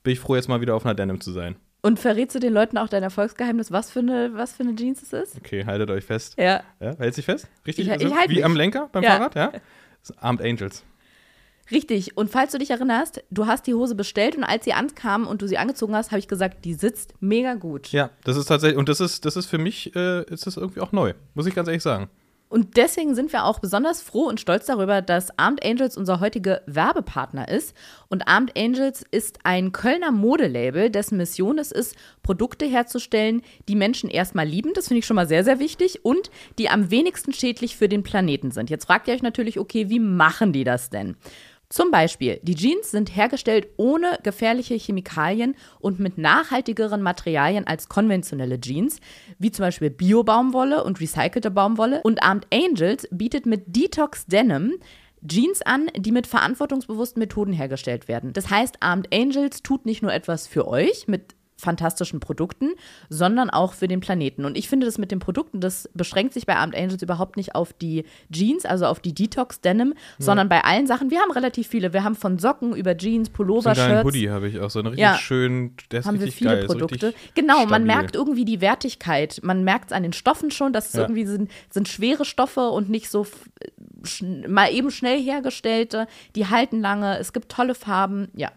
bin 0.04 0.13
ich 0.13 0.19
froh, 0.19 0.36
jetzt 0.36 0.49
mal 0.49 0.60
wieder 0.60 0.76
auf 0.76 0.86
einer 0.86 0.95
Denim 0.95 1.21
zu 1.21 1.32
sein. 1.32 1.56
Und 1.86 2.00
verrätst 2.00 2.34
du 2.34 2.39
den 2.39 2.54
Leuten 2.54 2.78
auch 2.78 2.88
dein 2.88 3.04
Erfolgsgeheimnis, 3.04 3.69
was 3.69 3.91
für 3.91 4.00
eine, 4.00 4.34
was 4.34 4.54
für 4.54 4.63
eine 4.63 4.74
Jeans 4.76 5.02
es 5.04 5.12
ist? 5.12 5.36
Okay, 5.38 5.65
haltet 5.65 5.89
euch 5.89 6.06
fest. 6.06 6.36
Ja. 6.38 6.63
Ja, 6.80 6.96
hält 6.98 7.13
sich 7.13 7.26
fest? 7.26 7.50
Richtig? 7.67 7.88
Ich- 7.88 7.91
Also 7.91 8.08
ich 8.08 8.15
halt 8.15 8.30
wie 8.30 8.36
mich. 8.36 8.46
am 8.46 8.56
Lenker 8.56 8.88
beim 8.93 9.04
Ja. 9.04 9.17
Fahrrad, 9.17 9.36
ja? 9.36 9.52
Armed 10.17 10.41
Angels. 10.41 10.84
Richtig. 11.72 12.15
Und 12.15 12.30
falls 12.30 12.54
du 12.54 12.58
dich 12.58 12.69
erinnerst, 12.72 13.22
du 13.32 13.48
hast 13.48 13.67
die 13.67 13.74
Hose 13.74 13.96
bestellt 13.96 14.38
und 14.38 14.46
als 14.46 14.63
sie 14.63 14.72
ankam 14.74 15.28
und 15.28 15.41
du 15.41 15.48
sie 15.48 15.58
angezogen 15.58 15.93
hast, 15.96 16.12
habe 16.12 16.19
ich 16.19 16.28
gesagt, 16.30 16.63
die 16.63 16.74
sitzt 16.74 17.15
mega 17.19 17.56
gut. 17.56 17.89
Ja, 17.91 18.12
das 18.24 18.38
ist 18.38 18.46
tatsächlich, 18.46 18.78
und 18.78 18.88
das 18.88 19.02
ist, 19.02 19.26
das 19.26 19.36
ist 19.36 19.48
für 19.48 19.58
mich, 19.58 19.93
äh, 19.96 20.24
ist 20.32 20.48
das 20.48 20.56
irgendwie 20.56 20.80
auch 20.80 20.93
neu, 20.93 21.13
muss 21.34 21.48
ich 21.48 21.56
ganz 21.56 21.67
ehrlich 21.67 21.84
sagen. 21.84 22.10
Und 22.54 22.78
deswegen 22.78 23.16
sind 23.16 23.34
wir 23.34 23.46
auch 23.46 23.58
besonders 23.58 24.04
froh 24.04 24.28
und 24.28 24.39
stolz 24.39 24.68
darüber, 24.68 25.02
dass 25.02 25.39
Armed 25.39 25.66
Angels 25.66 25.98
unser 25.98 26.20
heutiger 26.20 26.62
Werbepartner 26.68 27.48
ist. 27.50 27.76
Und 28.10 28.28
Armed 28.28 28.56
Angels 28.56 29.04
ist 29.10 29.39
ein 29.44 29.72
Kölner 29.72 30.12
Modelabel, 30.12 30.92
dessen 30.92 31.18
Mission 31.18 31.58
es 31.58 31.72
ist, 31.72 31.96
Produkte 32.22 32.68
herzustellen, 32.68 33.42
die 33.68 33.76
Menschen 33.76 34.08
erstmal 34.08 34.46
lieben. 34.46 34.74
Das 34.76 34.89
finde 34.89 35.00
ich 35.00 35.08
schon 35.08 35.16
mal 35.16 35.28
sehr, 35.28 35.44
sehr 35.44 35.58
wichtig. 35.58 36.06
Und 36.06 36.30
die 36.60 36.70
am 36.70 36.92
wenigsten 36.92 37.34
schädlich 37.34 37.76
für 37.76 37.89
den 37.89 38.04
Planeten 38.04 38.52
sind. 38.52 38.70
Jetzt 38.70 38.86
fragt 38.86 39.08
ihr 39.08 39.16
euch 39.16 39.24
natürlich, 39.24 39.58
okay, 39.58 39.89
wie 39.89 40.00
machen 40.00 40.54
die 40.54 40.63
das 40.63 40.92
denn? 40.92 41.16
Zum 41.74 41.90
Beispiel, 41.90 42.40
die 42.44 42.54
Jeans 42.54 42.92
sind 42.92 43.16
hergestellt 43.16 43.68
ohne 43.78 44.20
gefährliche 44.22 44.76
Chemikalien 44.76 45.56
und 45.80 46.00
mit 46.00 46.20
nachhaltigeren 46.20 47.02
Materialien 47.02 47.66
als 47.66 47.90
konventionelle 47.90 48.62
Jeans, 48.62 49.00
wie 49.40 49.50
zum 49.50 49.64
Beispiel 49.66 49.90
Bio-Baumwolle 49.90 50.84
und 50.84 51.02
recycelte 51.02 51.50
Baumwolle. 51.50 52.02
Und 52.04 52.22
Armed 52.22 52.46
Angels 52.54 53.08
bietet 53.10 53.48
mit 53.48 53.76
Detox 53.76 54.28
Denim 54.28 54.74
Jeans 55.28 55.64
an, 55.64 55.88
die 55.98 56.12
mit 56.12 56.28
verantwortungsbewussten 56.28 57.20
Methoden 57.20 57.54
hergestellt 57.54 58.08
werden. 58.08 58.34
Das 58.34 58.52
heißt, 58.52 58.84
Armed 58.84 59.12
Angels 59.12 59.64
tut 59.64 59.88
nicht 59.88 60.04
nur 60.04 60.14
etwas 60.14 60.46
für 60.46 60.68
euch 60.68 61.08
mit 61.08 61.34
fantastischen 61.63 62.19
Produkten, 62.19 62.69
sondern 63.10 63.49
auch 63.49 63.73
für 63.73 63.88
den 63.88 63.99
Planeten. 63.99 64.45
Und 64.45 64.58
ich 64.58 64.69
finde 64.69 64.86
das 64.86 64.97
mit 64.97 65.12
den 65.12 65.19
Produkten, 65.19 65.60
das 65.62 65.89
beschränkt 65.93 66.34
sich 66.34 66.45
bei 66.45 66.56
Armed 66.56 66.76
Angels 66.76 67.02
überhaupt 67.02 67.38
nicht 67.38 67.56
auf 67.56 67.73
die 67.73 68.04
Jeans, 68.32 68.65
also 68.65 68.86
auf 68.86 68.99
die 68.99 69.13
Detox 69.13 69.62
Denim, 69.62 69.93
sondern 70.19 70.49
bei 70.49 70.63
allen 70.63 70.86
Sachen. 70.88 71.10
Wir 71.10 71.19
haben 71.21 71.32
relativ 71.32 71.67
viele. 71.67 71.93
Wir 71.93 72.04
haben 72.04 72.15
von 72.15 72.38
Socken 72.38 72.76
über 72.76 72.95
Jeans, 72.97 73.30
Pullover, 73.30 73.73
Shirts. 73.73 74.04
Hoodie 74.04 74.30
habe 74.30 74.47
ich 74.47 74.60
auch, 74.60 74.69
so 74.69 74.80
einen 74.80 74.89
richtig 74.89 75.02
Ja. 75.04 75.15
schönen, 75.17 75.76
der 75.91 76.02
ist 76.02 76.06
haben 76.06 76.19
wir 76.19 76.32
viele 76.32 76.52
geil. 76.58 76.65
Produkte. 76.65 77.13
genau, 77.34 77.60
man 77.60 77.67
stabil. 77.67 77.86
merkt 77.88 78.15
irgendwie 78.15 78.45
die 78.45 78.62
Wertigkeit. 78.62 79.39
Man 79.43 79.63
merkt 79.63 79.91
es 79.91 79.91
an 79.97 80.04
den 80.04 80.13
Stoffen 80.13 80.52
schon, 80.52 80.73
dass 80.73 80.88
es 80.88 80.93
Ja. 80.93 81.02
irgendwie 81.02 81.26
sind, 81.26 81.49
sind 81.69 81.88
schwere 81.88 82.26
Stoffe 82.26 82.69
und 82.69 82.89
nicht 82.89 83.10
so 83.10 83.26
schn 84.04 84.52
mal 84.52 84.71
eben 84.73 84.91
schnell 84.91 85.21
hergestellte. 85.21 86.08
Die 86.36 86.47
halten 86.47 86.82
lange. 86.82 87.17
Es 87.19 87.32
gibt 87.34 87.49
tolle 87.49 87.76
Farben. 87.76 88.28
Ja. 88.36 88.52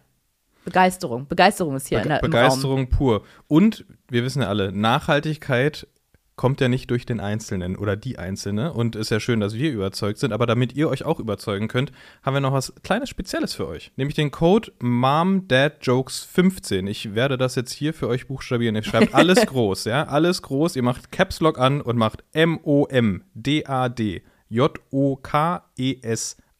Begeisterung. 0.66 1.26
Begeisterung 1.28 1.76
ist 1.76 1.86
hier 1.86 1.98
in 1.98 2.02
Bege 2.02 2.20
der, 2.20 2.24
im 2.24 2.32
Raum. 2.32 2.42
Begeisterung 2.42 2.90
pur. 2.90 3.22
Und 3.46 3.86
wir 4.10 4.24
wissen 4.24 4.42
ja 4.42 4.48
alle, 4.48 4.72
Nachhaltigkeit 4.72 5.86
kommt 6.34 6.60
ja 6.60 6.68
nicht 6.68 6.90
durch 6.90 7.06
den 7.06 7.18
Einzelnen 7.18 7.76
oder 7.76 7.96
die 7.96 8.18
Einzelne 8.18 8.74
und 8.74 8.94
ist 8.94 9.10
ja 9.10 9.20
schön, 9.20 9.40
dass 9.40 9.54
wir 9.54 9.72
überzeugt 9.72 10.18
sind, 10.18 10.32
aber 10.32 10.44
damit 10.44 10.74
ihr 10.74 10.90
euch 10.90 11.04
auch 11.04 11.18
überzeugen 11.18 11.68
könnt, 11.68 11.92
haben 12.22 12.34
wir 12.34 12.40
noch 12.40 12.52
was 12.52 12.74
kleines 12.82 13.08
Spezielles 13.08 13.54
für 13.54 13.66
euch, 13.66 13.90
nämlich 13.96 14.16
den 14.16 14.30
Code 14.30 14.70
MOMDADJOKES15. 14.80 16.88
Ich 16.88 17.14
werde 17.14 17.38
das 17.38 17.54
jetzt 17.54 17.72
hier 17.72 17.94
für 17.94 18.08
euch 18.08 18.26
buchstabieren. 18.26 18.76
Ihr 18.76 18.82
schreibt 18.82 19.14
alles 19.14 19.46
groß, 19.46 19.86
ja, 19.86 20.04
alles 20.04 20.42
groß. 20.42 20.76
Ihr 20.76 20.82
macht 20.82 21.10
Caps 21.10 21.40
Lock 21.40 21.58
an 21.58 21.80
und 21.80 21.96
macht 21.96 22.22
M 22.32 22.60
O 22.64 22.86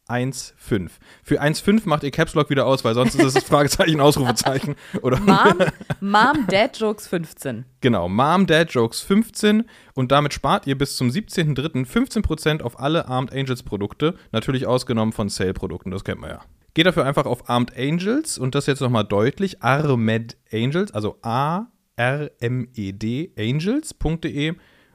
M 0.09 0.31
D 0.31 0.31
A 0.31 0.31
D 0.31 0.31
J 0.31 0.31
O 0.31 0.31
K 0.31 0.31
E 0.31 0.31
S 0.31 0.55
1,5. 0.57 0.91
Für 1.23 1.43
1,5 1.43 1.83
macht 1.85 2.03
ihr 2.05 2.11
Caps 2.11 2.35
Lock 2.35 2.51
wieder 2.51 2.67
aus, 2.67 2.85
weil 2.85 2.95
sonst 2.95 3.15
ist 3.15 3.25
es 3.25 3.35
das 3.35 3.45
Fragezeichen, 3.49 4.01
Ausrufezeichen. 4.01 4.77
Oder 5.03 5.21
Mom, 5.21 5.59
Mom 6.01 6.47
Dad 6.49 6.79
Jokes 6.79 7.07
15. 7.09 7.65
Genau, 7.81 8.09
Mom 8.09 8.47
Dad 8.47 8.71
Jokes 8.71 9.01
15 9.01 9.65
und 9.95 10.13
damit 10.13 10.33
spart 10.33 10.67
ihr 10.67 10.79
bis 10.79 10.97
zum 10.97 11.09
17.03. 11.09 11.87
15% 11.87 12.63
auf 12.63 12.79
alle 12.81 13.09
Armed 13.09 13.33
Angels 13.33 13.63
Produkte, 13.63 14.15
natürlich 14.33 14.67
ausgenommen 14.67 15.13
von 15.13 15.29
Sale 15.29 15.55
Produkten, 15.55 15.91
das 15.91 16.05
kennt 16.05 16.21
man 16.21 16.31
ja. 16.31 16.41
Geht 16.75 16.87
dafür 16.87 17.07
einfach 17.07 17.25
auf 17.27 17.49
Armed 17.49 17.77
Angels 17.77 18.39
und 18.39 18.55
das 18.55 18.67
jetzt 18.67 18.81
nochmal 18.81 19.05
deutlich, 19.05 19.63
Armed 19.63 20.37
Angels, 20.53 20.93
also 20.93 21.19
A 21.23 21.69
R 21.97 22.31
M 22.41 22.69
E 22.75 22.93
D 22.93 23.33
Angels.de 23.39 24.55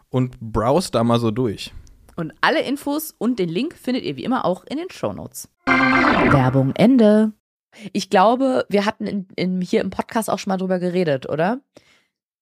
und 0.10 0.40
browse 0.40 0.92
da 0.92 1.04
mal 1.04 1.20
so 1.20 1.32
durch. 1.32 1.74
Und 2.16 2.34
alle 2.42 2.62
Infos 2.62 3.16
und 3.18 3.40
den 3.40 3.50
Link 3.50 3.76
findet 3.76 4.04
ihr 4.04 4.16
wie 4.16 4.24
immer 4.24 4.46
auch 4.46 4.64
in 4.66 4.78
den 4.78 4.90
Shownotes. 4.90 5.50
Werbung 5.66 6.74
Ende. 6.76 7.34
Ich 7.94 8.10
glaube, 8.10 8.66
wir 8.70 8.86
hatten 8.86 9.08
in, 9.08 9.28
in, 9.36 9.62
hier 9.62 9.82
im 9.82 9.90
Podcast 9.90 10.30
auch 10.30 10.40
schon 10.40 10.52
mal 10.52 10.58
drüber 10.58 10.80
geredet, 10.80 11.30
oder? 11.30 11.62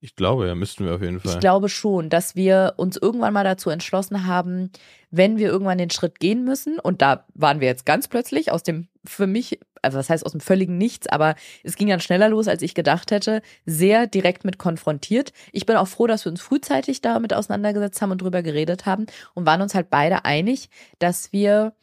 Ich 0.01 0.15
glaube, 0.15 0.47
ja, 0.47 0.55
müssten 0.55 0.85
wir 0.85 0.95
auf 0.95 1.01
jeden 1.01 1.19
Fall. 1.19 1.33
Ich 1.33 1.39
glaube 1.39 1.67
schon, 1.67 2.09
dass 2.09 2.35
wir 2.35 2.73
uns 2.77 2.95
irgendwann 2.95 3.33
mal 3.33 3.43
dazu 3.43 3.69
entschlossen 3.69 4.25
haben, 4.25 4.71
wenn 5.11 5.37
wir 5.37 5.49
irgendwann 5.49 5.77
den 5.77 5.89
Schritt 5.89 6.19
gehen 6.19 6.45
müssen, 6.45 6.79
und 6.79 7.01
da 7.01 7.25
waren 7.33 7.59
wir 7.59 7.67
jetzt 7.67 7.85
ganz 7.85 8.07
plötzlich 8.07 8.51
aus 8.51 8.63
dem 8.63 8.87
für 9.03 9.27
mich, 9.27 9.59
also 9.81 9.97
was 9.97 10.09
heißt 10.09 10.25
aus 10.25 10.31
dem 10.31 10.41
völligen 10.41 10.77
Nichts, 10.77 11.07
aber 11.07 11.35
es 11.63 11.75
ging 11.75 11.89
dann 11.89 11.99
schneller 11.99 12.29
los, 12.29 12.47
als 12.47 12.61
ich 12.61 12.75
gedacht 12.75 13.11
hätte, 13.11 13.41
sehr 13.65 14.07
direkt 14.07 14.45
mit 14.45 14.57
konfrontiert. 14.57 15.33
Ich 15.51 15.65
bin 15.65 15.75
auch 15.75 15.87
froh, 15.87 16.07
dass 16.07 16.25
wir 16.25 16.31
uns 16.31 16.41
frühzeitig 16.41 17.01
damit 17.01 17.33
auseinandergesetzt 17.33 18.01
haben 18.01 18.11
und 18.11 18.21
drüber 18.21 18.41
geredet 18.41 18.85
haben 18.85 19.05
und 19.33 19.45
waren 19.45 19.61
uns 19.61 19.75
halt 19.75 19.89
beide 19.89 20.23
einig, 20.25 20.69
dass 20.99 21.33
wir, 21.33 21.73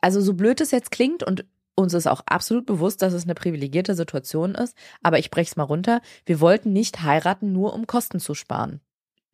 also 0.00 0.20
so 0.20 0.34
blöd 0.34 0.60
es 0.60 0.70
jetzt 0.70 0.90
klingt 0.90 1.22
und 1.24 1.44
uns 1.74 1.94
ist 1.94 2.06
auch 2.06 2.22
absolut 2.26 2.66
bewusst, 2.66 3.02
dass 3.02 3.12
es 3.12 3.24
eine 3.24 3.34
privilegierte 3.34 3.94
Situation 3.94 4.54
ist, 4.54 4.76
aber 5.02 5.18
ich 5.18 5.30
breche 5.30 5.50
es 5.50 5.56
mal 5.56 5.64
runter. 5.64 6.00
Wir 6.24 6.40
wollten 6.40 6.72
nicht 6.72 7.02
heiraten, 7.02 7.52
nur 7.52 7.74
um 7.74 7.86
Kosten 7.86 8.20
zu 8.20 8.34
sparen. 8.34 8.80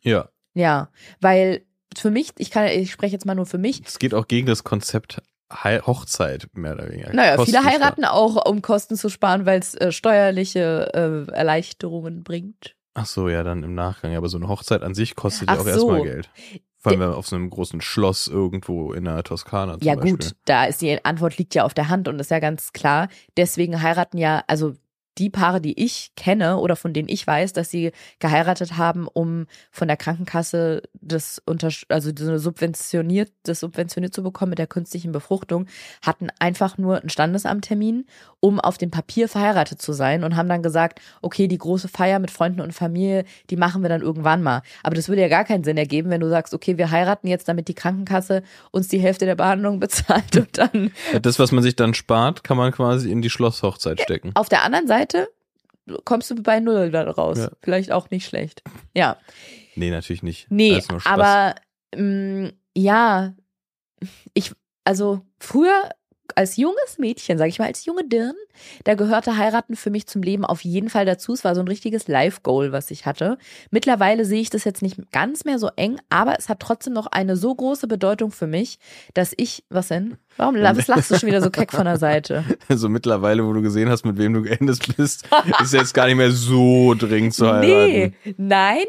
Ja. 0.00 0.29
Ja, 0.55 0.90
weil 1.20 1.62
für 1.96 2.11
mich, 2.11 2.33
ich 2.38 2.50
kann, 2.50 2.66
ich 2.66 2.90
spreche 2.90 3.12
jetzt 3.12 3.26
mal 3.26 3.35
nur 3.35 3.46
für 3.46 3.59
mich. 3.59 3.83
Es 3.85 3.98
geht 3.98 4.14
auch 4.14 4.26
gegen 4.26 4.46
das 4.46 4.64
Konzept 4.64 5.22
Hochzeit, 5.53 6.46
mehr 6.53 6.74
oder 6.74 6.88
weniger. 6.88 7.12
Naja, 7.12 7.37
Kosten 7.37 7.53
viele 7.53 7.64
heiraten 7.64 8.05
auch, 8.05 8.48
um 8.48 8.62
Kosten 8.62 8.96
zu 8.96 9.09
sparen, 9.09 9.46
weil 9.46 9.59
es 9.59 9.74
äh, 9.74 9.90
steuerliche 9.90 10.92
äh, 10.94 11.33
Erleichterungen 11.33 12.22
bringt. 12.22 12.76
Ach 12.94 13.07
so, 13.07 13.29
ja, 13.29 13.42
dann 13.42 13.62
im 13.64 13.74
Nachgang. 13.74 14.14
Aber 14.16 14.29
so 14.29 14.37
eine 14.37 14.48
Hochzeit 14.48 14.83
an 14.83 14.94
sich 14.94 15.16
kostet 15.16 15.48
Ach 15.48 15.55
ja 15.55 15.61
auch 15.61 15.64
so. 15.64 15.70
erstmal 15.70 16.03
Geld. 16.03 16.31
Vor 16.80 16.92
allem 16.92 17.12
auf 17.12 17.26
so 17.26 17.36
einem 17.36 17.50
großen 17.50 17.82
Schloss 17.82 18.26
irgendwo 18.26 18.94
in 18.94 19.04
der 19.04 19.22
Toskana. 19.22 19.76
ja, 19.82 19.94
Beispiel. 19.94 20.12
gut, 20.12 20.32
da 20.46 20.64
ist 20.64 20.80
die 20.80 21.04
Antwort 21.04 21.36
liegt 21.36 21.54
ja 21.54 21.64
auf 21.64 21.74
der 21.74 21.90
Hand 21.90 22.08
und 22.08 22.18
ist 22.18 22.30
ja 22.30 22.38
ganz 22.38 22.72
klar. 22.72 23.08
Deswegen 23.36 23.82
heiraten 23.82 24.16
ja, 24.16 24.42
also 24.46 24.74
die 25.18 25.28
Paare, 25.28 25.60
die 25.60 25.78
ich 25.78 26.12
kenne 26.16 26.56
oder 26.56 26.76
von 26.76 26.94
denen 26.94 27.08
ich 27.08 27.26
weiß, 27.26 27.52
dass 27.52 27.70
sie 27.70 27.92
geheiratet 28.18 28.78
haben, 28.78 29.06
um 29.06 29.46
von 29.70 29.86
der 29.86 29.98
Krankenkasse 29.98 30.82
das 30.94 31.42
unter, 31.44 31.70
also 31.88 32.38
subventioniert, 32.38 33.30
das 33.42 33.60
subventioniert 33.60 34.14
zu 34.14 34.22
bekommen 34.22 34.50
mit 34.50 34.58
der 34.58 34.66
künstlichen 34.66 35.12
Befruchtung, 35.12 35.66
hatten 36.00 36.28
einfach 36.38 36.78
nur 36.78 37.00
einen 37.00 37.10
Standesamttermin, 37.10 38.06
um 38.40 38.59
auf 38.59 38.79
dem 38.79 38.90
Papier 38.90 39.29
verheiratet 39.29 39.81
zu 39.81 39.92
sein 39.92 40.24
und 40.24 40.37
haben 40.37 40.48
dann 40.48 40.62
gesagt, 40.62 41.00
okay, 41.22 41.46
die 41.46 41.59
große 41.59 41.88
Feier 41.88 42.18
mit 42.18 42.31
Freunden 42.31 42.61
und 42.61 42.72
Familie, 42.72 43.24
die 43.50 43.57
machen 43.57 43.83
wir 43.83 43.88
dann 43.88 44.00
irgendwann 44.00 44.42
mal. 44.42 44.62
Aber 44.83 44.94
das 44.94 45.09
würde 45.09 45.22
ja 45.22 45.29
gar 45.29 45.44
keinen 45.44 45.62
Sinn 45.62 45.76
ergeben, 45.76 46.11
wenn 46.11 46.20
du 46.20 46.29
sagst, 46.29 46.55
okay, 46.55 46.79
wir 46.79 46.90
heiraten 46.90 47.29
jetzt, 47.29 47.48
damit 47.48 47.68
die 47.68 47.74
Krankenkasse 47.74 48.42
uns 48.70 48.88
die 48.88 48.98
Hälfte 48.98 49.26
der 49.26 49.35
Behandlung 49.35 49.79
bezahlt 49.81 50.37
und 50.37 50.59
dann. 50.59 50.90
Das, 51.22 51.38
was 51.38 51.53
man 51.53 51.62
sich 51.62 51.76
dann 51.76 51.94
spart, 51.94 52.42
kann 52.42 52.57
man 52.57 52.72
quasi 52.72 53.11
in 53.11 53.22
die 53.22 53.31
Schlosshochzeit 53.31 54.00
stecken. 54.00 54.33
Auf 54.35 54.48
der 54.48 54.64
anderen 54.64 54.87
Seite 54.87 55.29
kommst 56.05 56.31
du 56.31 56.42
bei 56.42 56.61
Null 56.61 56.90
dann 56.90 57.09
raus. 57.09 57.38
Ja. 57.38 57.50
Vielleicht 57.62 57.92
auch 57.92 58.11
nicht 58.11 58.26
schlecht. 58.26 58.62
Ja. 58.94 59.18
Nee, 59.74 59.90
natürlich 59.90 60.22
nicht. 60.22 60.46
Nee, 60.50 60.83
aber 61.05 61.55
mh, 61.94 62.03
mm, 62.03 62.53
ja, 62.76 63.35
ich, 64.35 64.53
also 64.85 65.20
früher 65.38 65.90
als 66.36 66.56
junges 66.56 66.98
Mädchen, 66.98 67.38
sag 67.38 67.48
ich 67.48 67.58
mal, 67.58 67.66
als 67.66 67.84
junge 67.84 68.04
Dirn, 68.04 68.34
da 68.84 68.94
gehörte 68.94 69.36
heiraten 69.36 69.76
für 69.76 69.90
mich 69.90 70.06
zum 70.06 70.22
Leben 70.22 70.44
auf 70.44 70.62
jeden 70.62 70.90
Fall 70.90 71.06
dazu. 71.06 71.32
Es 71.32 71.44
war 71.44 71.54
so 71.54 71.60
ein 71.60 71.68
richtiges 71.68 72.08
Life-Goal, 72.08 72.72
was 72.72 72.90
ich 72.90 73.06
hatte. 73.06 73.38
Mittlerweile 73.70 74.24
sehe 74.24 74.40
ich 74.40 74.50
das 74.50 74.64
jetzt 74.64 74.82
nicht 74.82 75.12
ganz 75.12 75.44
mehr 75.44 75.58
so 75.58 75.70
eng, 75.76 76.00
aber 76.08 76.38
es 76.38 76.48
hat 76.48 76.60
trotzdem 76.60 76.92
noch 76.92 77.06
eine 77.06 77.36
so 77.36 77.54
große 77.54 77.86
Bedeutung 77.86 78.30
für 78.30 78.46
mich, 78.46 78.78
dass 79.14 79.32
ich, 79.36 79.64
was 79.68 79.88
denn? 79.88 80.16
Warum 80.36 80.56
was 80.56 80.86
lachst 80.86 81.10
du 81.10 81.18
schon 81.18 81.28
wieder 81.28 81.42
so 81.42 81.50
keck 81.50 81.72
von 81.72 81.84
der 81.84 81.98
Seite? 81.98 82.44
Also 82.68 82.88
mittlerweile, 82.88 83.44
wo 83.44 83.52
du 83.52 83.62
gesehen 83.62 83.88
hast, 83.88 84.04
mit 84.04 84.16
wem 84.16 84.32
du 84.32 84.42
geendet 84.42 84.96
bist, 84.96 85.28
ist 85.62 85.72
jetzt 85.72 85.92
gar 85.92 86.06
nicht 86.06 86.16
mehr 86.16 86.30
so 86.30 86.94
dringend 86.94 87.34
zu 87.34 87.46
heiraten. 87.46 87.66
Nee, 87.66 88.34
nein, 88.36 88.84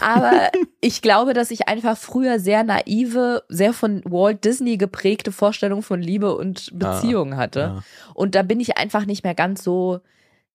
aber 0.00 0.50
ich 0.80 1.02
glaube, 1.02 1.32
dass 1.34 1.50
ich 1.50 1.68
einfach 1.68 1.96
früher 1.96 2.38
sehr 2.38 2.64
naive, 2.64 3.42
sehr 3.48 3.72
von 3.72 4.02
Walt 4.04 4.44
Disney 4.44 4.76
geprägte 4.76 5.32
Vorstellungen 5.32 5.82
von 5.82 6.00
Liebe 6.00 6.36
und 6.36 6.70
Beziehung 6.78 7.34
ah, 7.34 7.36
hatte. 7.36 7.60
Ja. 7.60 7.84
Und 8.14 8.34
da 8.34 8.42
bin 8.42 8.60
ich 8.60 8.76
einfach 8.76 9.06
nicht 9.06 9.24
mehr 9.24 9.34
ganz 9.34 9.62
so, 9.62 10.00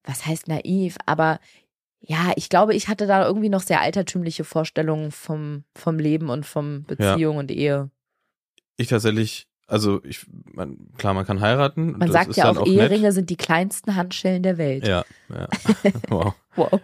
was 0.03 0.25
heißt 0.25 0.47
naiv, 0.47 0.97
aber 1.05 1.39
ja, 2.01 2.31
ich 2.35 2.49
glaube, 2.49 2.73
ich 2.73 2.87
hatte 2.87 3.05
da 3.05 3.25
irgendwie 3.25 3.49
noch 3.49 3.61
sehr 3.61 3.81
altertümliche 3.81 4.43
Vorstellungen 4.43 5.11
vom, 5.11 5.63
vom 5.75 5.99
Leben 5.99 6.29
und 6.29 6.45
vom 6.45 6.83
Beziehung 6.83 7.35
ja. 7.35 7.39
und 7.39 7.51
Ehe. 7.51 7.91
Ich 8.77 8.87
tatsächlich, 8.87 9.47
also 9.67 10.01
ich, 10.03 10.25
man, 10.51 10.77
klar, 10.97 11.13
man 11.13 11.25
kann 11.25 11.41
heiraten. 11.41 11.97
Man 11.99 12.11
sagt 12.11 12.35
ja 12.35 12.49
auch, 12.49 12.57
auch 12.57 12.65
Eheringe 12.65 13.03
nett. 13.03 13.13
sind 13.13 13.29
die 13.29 13.37
kleinsten 13.37 13.95
Handschellen 13.95 14.41
der 14.41 14.57
Welt. 14.57 14.87
Ja, 14.87 15.05
ja. 15.29 15.47
wow. 16.09 16.33
wow. 16.55 16.81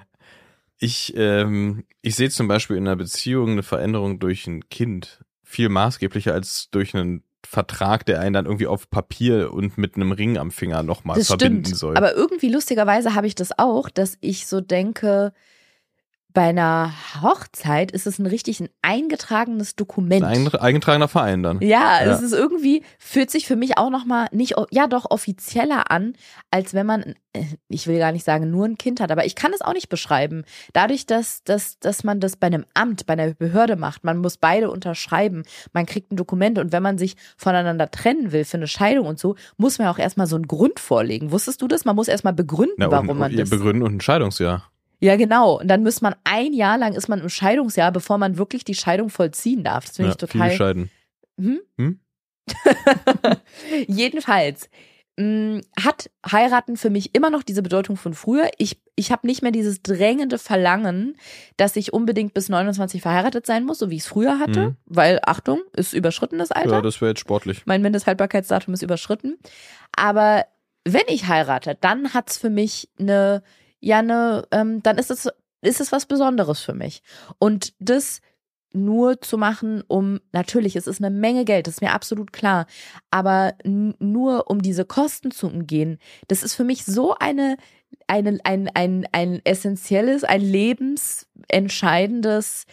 Ich, 0.79 1.13
ähm, 1.15 1.85
ich 2.01 2.15
sehe 2.15 2.29
zum 2.29 2.47
Beispiel 2.47 2.77
in 2.77 2.87
einer 2.87 2.95
Beziehung 2.95 3.51
eine 3.51 3.63
Veränderung 3.63 4.19
durch 4.19 4.45
ein 4.47 4.69
Kind 4.69 5.23
viel 5.43 5.69
maßgeblicher 5.69 6.33
als 6.33 6.69
durch 6.69 6.93
einen 6.93 7.23
Vertrag, 7.45 8.05
der 8.05 8.19
einen 8.19 8.33
dann 8.33 8.45
irgendwie 8.45 8.67
auf 8.67 8.89
Papier 8.89 9.53
und 9.53 9.77
mit 9.77 9.95
einem 9.95 10.11
Ring 10.11 10.37
am 10.37 10.51
Finger 10.51 10.83
nochmal 10.83 11.23
verbinden 11.23 11.65
stimmt. 11.65 11.77
soll. 11.77 11.97
Aber 11.97 12.13
irgendwie 12.13 12.49
lustigerweise 12.49 13.15
habe 13.15 13.27
ich 13.27 13.35
das 13.35 13.57
auch, 13.57 13.89
dass 13.89 14.17
ich 14.19 14.47
so 14.47 14.59
denke, 14.59 15.33
bei 16.38 16.50
einer 16.50 16.93
Hochzeit 17.23 17.89
ist 17.89 18.06
es 18.06 18.19
ein 18.19 18.28
richtig 18.28 18.60
ein 18.60 18.69
eingetragenes 18.84 19.76
Dokument. 19.76 20.23
Ein 20.23 20.47
eingetragener 20.54 21.08
Verein 21.08 21.41
dann. 21.41 21.60
Ja, 21.62 22.06
ja, 22.06 22.12
es 22.12 22.21
ist 22.21 22.32
irgendwie, 22.32 22.84
fühlt 23.00 23.32
sich 23.32 23.47
für 23.47 23.56
mich 23.56 23.80
auch 23.80 23.89
nochmal 23.89 24.28
nicht, 24.32 24.54
ja 24.69 24.86
doch 24.86 25.10
offizieller 25.10 25.89
an, 25.89 26.13
als 26.52 26.76
wenn 26.76 26.86
man, 26.86 27.15
äh, 27.34 27.43
ich 27.69 27.88
will 27.88 27.97
gar 27.97 28.12
nicht 28.12 28.23
sagen, 28.23 28.52
nur 28.52 28.65
ein 28.65 28.78
Kind 28.78 29.00
hat, 29.00 29.12
aber 29.12 29.26
ich 29.26 29.34
kann 29.34 29.52
es 29.52 29.63
auch 29.63 29.73
nicht 29.73 29.89
beschreiben. 29.89 30.43
Dadurch, 30.73 31.08
dass, 31.08 31.43
dass, 31.43 31.80
dass 31.80 32.04
man 32.04 32.19
das 32.19 32.36
bei 32.36 32.45
einem 32.45 32.65
Amt, 32.76 33.08
bei 33.08 33.13
einer 33.13 33.34
Behörde 33.34 33.76
macht, 33.76 34.04
man 34.04 34.19
muss 34.19 34.38
beide 34.38 34.69
unterschreiben, 34.69 35.41
man 35.73 35.88
kriegt 35.88 36.12
ein 36.12 36.17
Dokument 36.17 36.60
und 36.60 36.71
wenn 36.71 36.84
man 36.84 37.00
sich 37.00 37.15
voneinander 37.36 37.89
trennen 37.89 38.32
will 38.32 38.45
für 38.45 38.58
eine 38.58 38.67
Scheidung 38.67 39.08
und 39.08 39.17
so, 39.17 39.34
muss 39.58 39.80
man 39.80 39.88
auch 39.88 39.97
erstmal 39.97 40.28
so 40.28 40.36
einen 40.36 40.45
Grund 40.45 40.80
vorlegen. 40.80 41.32
Wusstest 41.32 41.63
du 41.63 41.67
das? 41.67 41.84
Man 41.84 41.95
muss 41.95 42.08
erstmal 42.08 42.34
begründen, 42.34 42.76
Na, 42.78 42.91
warum 42.91 43.17
man 43.17 43.36
das. 43.36 43.50
Begründen 43.50 43.82
und 43.82 43.95
ein 43.95 44.02
Scheidungsjahr. 44.02 44.69
Ja, 44.99 45.15
genau. 45.15 45.60
Und 45.60 45.67
dann 45.67 45.83
muss 45.83 46.01
man 46.01 46.15
ein 46.23 46.53
Jahr 46.53 46.77
lang 46.77 46.93
ist 46.93 47.07
man 47.07 47.21
im 47.21 47.29
Scheidungsjahr, 47.29 47.91
bevor 47.91 48.17
man 48.17 48.38
wirklich 48.38 48.63
die 48.63 48.75
Scheidung 48.75 49.10
vollziehen 49.10 49.63
darf. 49.63 49.86
Das 49.86 49.95
finde 49.97 50.10
ja, 50.10 50.13
ich 50.13 50.17
total. 50.17 50.49
Viele 50.49 50.57
scheiden. 50.57 50.91
Hm? 51.39 51.60
Hm? 51.77 51.99
Jedenfalls 53.88 54.69
mh, 55.17 55.23
mm, 55.23 55.62
hat 55.79 56.10
heiraten 56.31 56.77
für 56.77 56.89
mich 56.89 57.13
immer 57.13 57.29
noch 57.29 57.43
diese 57.43 57.62
Bedeutung 57.62 57.97
von 57.97 58.13
früher. 58.13 58.49
Ich, 58.57 58.81
ich 58.95 59.12
habe 59.12 59.27
nicht 59.27 59.41
mehr 59.43 59.51
dieses 59.51 59.83
drängende 59.83 60.39
Verlangen, 60.39 61.17
dass 61.57 61.75
ich 61.75 61.93
unbedingt 61.93 62.33
bis 62.33 62.49
29 62.49 63.01
verheiratet 63.01 63.45
sein 63.45 63.65
muss, 63.65 63.79
so 63.79 63.89
wie 63.89 63.95
ich 63.95 64.03
es 64.03 64.07
früher 64.07 64.39
hatte. 64.39 64.69
Mhm. 64.69 64.75
Weil, 64.86 65.19
Achtung, 65.23 65.62
ist 65.73 65.93
überschrittenes 65.93 66.51
Alter. 66.51 66.75
Ja, 66.75 66.81
das 66.81 67.01
wäre 67.01 67.10
jetzt 67.10 67.19
sportlich. 67.19 67.65
Mein 67.65 67.81
Mindesthaltbarkeitsdatum 67.81 68.73
ist 68.73 68.81
überschritten. 68.81 69.38
Aber 69.95 70.45
wenn 70.86 71.05
ich 71.07 71.27
heirate, 71.27 71.77
dann 71.79 72.13
hat's 72.13 72.38
für 72.38 72.49
mich 72.49 72.89
eine 72.97 73.43
ja 73.79 74.01
ne, 74.01 74.43
ähm, 74.51 74.81
dann 74.83 74.97
ist 74.97 75.11
es, 75.11 75.29
ist 75.61 75.81
es 75.81 75.91
was 75.91 76.05
Besonderes 76.05 76.59
für 76.59 76.73
mich. 76.73 77.01
Und 77.39 77.73
das 77.79 78.21
nur 78.73 79.21
zu 79.21 79.37
machen, 79.37 79.81
um, 79.87 80.19
natürlich, 80.31 80.75
es 80.75 80.87
ist 80.87 81.01
eine 81.01 81.15
Menge 81.15 81.45
Geld, 81.45 81.67
das 81.67 81.75
ist 81.75 81.81
mir 81.81 81.93
absolut 81.93 82.33
klar, 82.33 82.65
aber 83.11 83.53
nur 83.63 84.49
um 84.49 84.61
diese 84.61 84.83
Kosten 84.85 85.31
zu 85.31 85.47
umgehen, 85.47 85.99
das 86.27 86.43
ist 86.43 86.53
für 86.53 86.65
mich 86.65 86.85
so 86.85 87.15
eine, 87.15 87.57
eine 88.07 88.39
ein, 88.43 88.69
ein, 88.73 89.07
ein 89.11 89.41
essentielles, 89.45 90.23
ein 90.23 90.41
lebensentscheidendes 90.41 92.65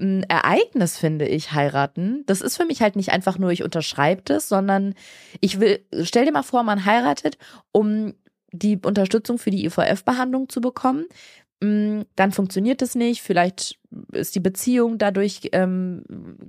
ein 0.00 0.22
Ereignis, 0.24 0.96
finde 0.96 1.26
ich, 1.26 1.52
heiraten. 1.52 2.22
Das 2.26 2.40
ist 2.40 2.56
für 2.56 2.64
mich 2.64 2.82
halt 2.82 2.96
nicht 2.96 3.10
einfach 3.10 3.38
nur, 3.38 3.50
ich 3.50 3.64
unterschreibe 3.64 4.22
das, 4.24 4.48
sondern 4.48 4.94
ich 5.40 5.60
will, 5.60 5.84
stell 6.02 6.24
dir 6.24 6.32
mal 6.32 6.44
vor, 6.44 6.62
man 6.62 6.84
heiratet, 6.84 7.36
um 7.72 8.14
die 8.52 8.78
Unterstützung 8.78 9.38
für 9.38 9.50
die 9.50 9.64
IVF-Behandlung 9.64 10.48
zu 10.48 10.60
bekommen. 10.60 11.06
Mm, 11.60 12.02
dann 12.16 12.32
funktioniert 12.32 12.82
es 12.82 12.94
nicht, 12.94 13.22
vielleicht 13.22 13.78
ist 14.12 14.34
die 14.34 14.40
Beziehung 14.40 14.98
dadurch, 14.98 15.48
ähm, 15.52 16.04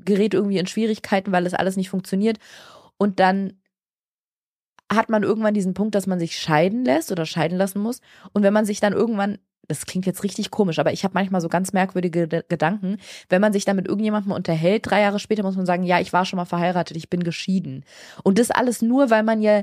gerät 0.05 0.33
irgendwie 0.33 0.59
in 0.59 0.67
Schwierigkeiten, 0.67 1.31
weil 1.31 1.45
es 1.45 1.53
alles 1.53 1.77
nicht 1.77 1.89
funktioniert. 1.89 2.37
Und 2.97 3.19
dann 3.19 3.53
hat 4.91 5.09
man 5.09 5.23
irgendwann 5.23 5.53
diesen 5.53 5.73
Punkt, 5.73 5.95
dass 5.95 6.07
man 6.07 6.19
sich 6.19 6.37
scheiden 6.37 6.83
lässt 6.83 7.11
oder 7.11 7.25
scheiden 7.25 7.57
lassen 7.57 7.79
muss. 7.79 8.01
Und 8.33 8.43
wenn 8.43 8.53
man 8.53 8.65
sich 8.65 8.79
dann 8.79 8.93
irgendwann, 8.93 9.37
das 9.67 9.85
klingt 9.85 10.07
jetzt 10.07 10.23
richtig 10.23 10.49
komisch, 10.49 10.79
aber 10.79 10.91
ich 10.91 11.03
habe 11.03 11.13
manchmal 11.13 11.41
so 11.41 11.47
ganz 11.47 11.73
merkwürdige 11.73 12.27
Gedanken, 12.27 12.97
wenn 13.29 13.41
man 13.41 13.53
sich 13.53 13.65
dann 13.65 13.75
mit 13.75 13.87
irgendjemandem 13.87 14.31
unterhält, 14.31 14.89
drei 14.89 15.01
Jahre 15.01 15.19
später 15.19 15.43
muss 15.43 15.55
man 15.55 15.67
sagen, 15.67 15.83
ja, 15.83 15.99
ich 15.99 16.11
war 16.11 16.25
schon 16.25 16.37
mal 16.37 16.45
verheiratet, 16.45 16.97
ich 16.97 17.09
bin 17.09 17.23
geschieden. 17.23 17.85
Und 18.23 18.39
das 18.39 18.49
alles 18.49 18.81
nur, 18.81 19.11
weil 19.11 19.23
man 19.23 19.41
ja 19.41 19.61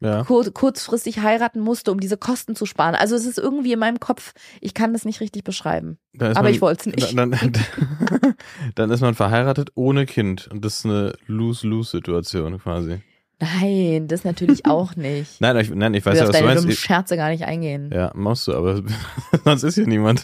ja. 0.00 0.24
Kur 0.24 0.50
kurzfristig 0.52 1.20
heiraten 1.20 1.60
musste, 1.60 1.92
um 1.92 2.00
diese 2.00 2.16
Kosten 2.16 2.56
zu 2.56 2.64
sparen. 2.64 2.94
Also 2.94 3.16
es 3.16 3.26
ist 3.26 3.38
irgendwie 3.38 3.72
in 3.72 3.78
meinem 3.78 4.00
Kopf, 4.00 4.32
ich 4.60 4.72
kann 4.72 4.92
das 4.92 5.04
nicht 5.04 5.20
richtig 5.20 5.44
beschreiben. 5.44 5.98
Aber 6.18 6.42
man, 6.42 6.52
ich 6.52 6.60
wollte 6.62 6.90
es 6.90 6.96
nicht. 6.96 7.18
Dann, 7.18 7.30
dann, 7.30 7.52
dann, 8.74 8.90
ist 8.90 9.00
man 9.00 9.14
verheiratet 9.14 9.72
ohne 9.74 10.06
Kind 10.06 10.48
und 10.48 10.64
das 10.64 10.78
ist 10.78 10.86
eine 10.86 11.12
Lose-Lose-Situation 11.26 12.58
quasi. 12.58 13.02
Nein, 13.40 14.06
das 14.06 14.24
natürlich 14.24 14.66
auch 14.66 14.96
nicht. 14.96 15.40
nein, 15.40 15.56
ich, 15.56 15.70
nein, 15.74 15.94
ich 15.94 16.04
weiß 16.04 16.18
ja, 16.18 16.28
was 16.28 16.36
du 16.36 16.44
meinst. 16.44 16.68
Ich 16.68 16.78
Scherze 16.78 17.16
gar 17.16 17.30
nicht 17.30 17.44
eingehen. 17.44 17.90
Ja, 17.92 18.12
machst 18.14 18.46
du, 18.46 18.54
aber 18.54 18.82
sonst 19.44 19.62
ist 19.62 19.76
hier 19.76 19.86
niemand. 19.86 20.22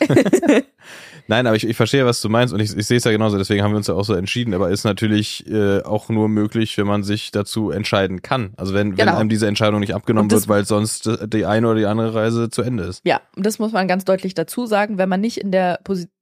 nein, 1.27 1.47
aber 1.47 1.57
ich, 1.57 1.67
ich 1.67 1.77
verstehe, 1.77 2.05
was 2.05 2.21
du 2.21 2.29
meinst 2.29 2.53
und 2.53 2.61
ich, 2.61 2.77
ich 2.77 2.87
sehe 2.87 2.99
es 2.99 3.05
ja 3.05 3.11
genauso, 3.11 3.39
deswegen 3.39 3.63
haben 3.63 3.73
wir 3.73 3.79
uns 3.79 3.87
ja 3.87 3.95
auch 3.95 4.05
so 4.05 4.15
entschieden, 4.15 4.53
aber 4.55 4.71
ist 4.71 4.85
natürlich 4.85 5.47
äh, 5.51 5.83
auch 5.83 6.09
nur 6.11 6.29
möglich, 6.29 6.77
wenn 6.77 6.87
man 6.87 7.03
sich 7.03 7.31
dazu 7.31 7.71
entscheiden 7.71 8.23
kann. 8.23 8.53
Also 8.57 8.75
wenn, 8.75 8.95
genau. 8.95 9.13
wenn 9.13 9.19
einem 9.19 9.29
diese 9.29 9.47
Entscheidung 9.47 9.81
nicht 9.81 9.95
abgenommen 9.95 10.31
wird, 10.31 10.49
weil 10.49 10.67
sonst 10.67 11.09
die 11.27 11.47
eine 11.47 11.67
oder 11.67 11.79
die 11.79 11.87
andere 11.87 12.15
Reise 12.15 12.51
zu 12.51 12.63
Ende 12.63 12.85
ist. 12.85 13.01
Ja, 13.05 13.21
das 13.35 13.59
muss 13.59 13.73
man 13.73 13.89
ganz 13.89 14.05
deutlich 14.05 14.35
dazu 14.35 14.67
sagen, 14.67 14.99
wenn 14.99 15.09
man 15.09 15.21
nicht 15.21 15.39
in 15.39 15.53
der 15.53 15.81
Position 15.85 16.16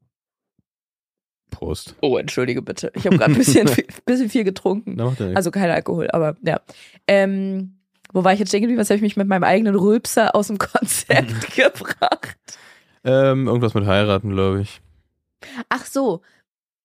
Prost. 1.54 1.94
Oh, 2.00 2.18
entschuldige 2.18 2.62
bitte. 2.62 2.90
Ich 2.94 3.06
habe 3.06 3.16
gerade 3.16 3.32
ein 3.32 3.38
bisschen, 3.38 3.68
bisschen 4.06 4.28
viel 4.28 4.44
getrunken. 4.44 5.00
Also 5.34 5.50
kein 5.50 5.70
Alkohol, 5.70 6.08
aber 6.10 6.36
ja. 6.42 6.60
Ähm, 7.06 7.74
wo 8.12 8.22
war 8.22 8.32
ich 8.32 8.38
jetzt 8.38 8.48
stehen 8.48 8.60
geblieben? 8.60 8.80
Was 8.80 8.90
habe 8.90 8.96
ich 8.96 9.02
mich 9.02 9.16
mit 9.16 9.26
meinem 9.26 9.44
eigenen 9.44 9.74
Rülpser 9.74 10.34
aus 10.34 10.46
dem 10.46 10.58
Konzept 10.58 11.56
gebracht? 11.56 12.36
Ähm, 13.04 13.48
irgendwas 13.48 13.74
mit 13.74 13.86
heiraten, 13.86 14.30
glaube 14.30 14.62
ich. 14.62 14.80
Ach 15.68 15.84
so. 15.84 16.22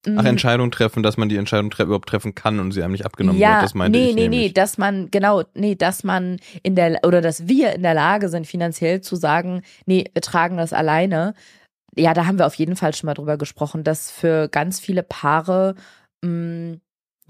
Ach, 0.06 0.22
mhm. 0.22 0.26
Entscheidung 0.26 0.72
treffen, 0.72 1.04
dass 1.04 1.18
man 1.18 1.28
die 1.28 1.36
Entscheidung 1.36 1.70
tre 1.70 1.84
überhaupt 1.84 2.08
treffen 2.08 2.34
kann 2.34 2.60
und 2.60 2.72
sie 2.72 2.82
einem 2.82 2.94
nicht 2.94 3.06
abgenommen 3.06 3.40
ja, 3.40 3.56
wird, 3.56 3.64
das 3.64 3.74
meinte 3.74 4.00
nee, 4.00 4.10
ich 4.10 4.16
Nee, 4.16 4.22
nämlich. 4.24 4.40
nee, 4.48 4.52
dass 4.54 4.78
man, 4.78 5.12
genau, 5.12 5.44
nee, 5.56 5.76
dass 5.76 6.04
man 6.04 6.38
in 6.64 6.76
der, 6.76 7.00
oder 7.04 7.22
dass 7.22 7.48
wir 7.48 7.74
in 7.74 7.84
der 7.84 7.94
Lage 7.94 8.30
sind, 8.30 8.48
finanziell 8.48 9.02
zu 9.02 9.18
sagen, 9.18 9.62
nee, 9.86 10.06
wir 10.14 10.22
tragen 10.22 10.56
das 10.58 10.72
alleine 10.72 11.34
ja, 11.96 12.14
da 12.14 12.26
haben 12.26 12.38
wir 12.40 12.48
auf 12.48 12.56
jeden 12.56 12.76
Fall 12.76 12.94
schon 12.94 13.08
mal 13.08 13.14
drüber 13.14 13.38
gesprochen, 13.38 13.84
dass 13.84 14.12
für 14.12 14.48
ganz 14.50 14.80
viele 14.80 15.04
Paare 15.04 15.76
mh, 16.24 16.30
mm, 16.30 16.82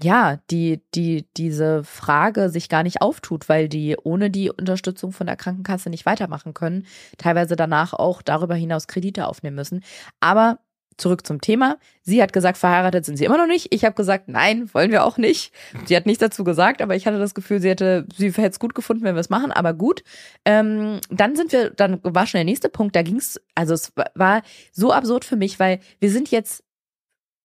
ja, 0.02 0.38
die, 0.50 0.82
die, 0.94 1.26
diese 1.36 1.84
Frage 1.84 2.48
sich 2.48 2.68
gar 2.68 2.82
nicht 2.82 3.02
auftut, 3.02 3.48
weil 3.48 3.68
die 3.68 3.96
ohne 4.02 4.30
die 4.30 4.50
Unterstützung 4.50 5.12
von 5.12 5.26
der 5.26 5.36
Krankenkasse 5.36 5.90
nicht 5.90 6.06
weitermachen 6.06 6.54
können, 6.54 6.86
teilweise 7.18 7.54
danach 7.56 7.92
auch 7.92 8.22
darüber 8.22 8.54
hinaus 8.54 8.86
Kredite 8.86 9.26
aufnehmen 9.26 9.56
müssen. 9.56 9.84
Aber 10.20 10.58
zurück 11.00 11.26
zum 11.26 11.40
Thema. 11.40 11.78
Sie 12.02 12.22
hat 12.22 12.32
gesagt, 12.32 12.58
verheiratet 12.58 13.04
sind 13.04 13.16
sie 13.16 13.24
immer 13.24 13.38
noch 13.38 13.46
nicht. 13.46 13.68
Ich 13.74 13.84
habe 13.84 13.94
gesagt, 13.94 14.28
nein, 14.28 14.72
wollen 14.74 14.90
wir 14.90 15.04
auch 15.04 15.18
nicht. 15.18 15.52
Sie 15.86 15.96
hat 15.96 16.06
nichts 16.06 16.20
dazu 16.20 16.44
gesagt, 16.44 16.82
aber 16.82 16.96
ich 16.96 17.06
hatte 17.06 17.18
das 17.18 17.34
Gefühl, 17.34 17.60
sie 17.60 17.70
hätte, 17.70 18.06
sie 18.16 18.30
hätte 18.30 18.48
es 18.48 18.58
gut 18.58 18.74
gefunden, 18.74 19.04
wenn 19.04 19.14
wir 19.14 19.20
es 19.20 19.30
machen, 19.30 19.52
aber 19.52 19.74
gut. 19.74 20.02
Ähm, 20.44 21.00
dann 21.10 21.36
sind 21.36 21.52
wir, 21.52 21.70
dann 21.70 22.00
war 22.02 22.26
schon 22.26 22.38
der 22.38 22.44
nächste 22.44 22.68
Punkt, 22.68 22.96
da 22.96 23.02
ging 23.02 23.16
es, 23.16 23.40
also 23.54 23.74
es 23.74 23.92
war 24.14 24.42
so 24.72 24.92
absurd 24.92 25.24
für 25.24 25.36
mich, 25.36 25.58
weil 25.58 25.80
wir 25.98 26.10
sind 26.10 26.30
jetzt 26.30 26.64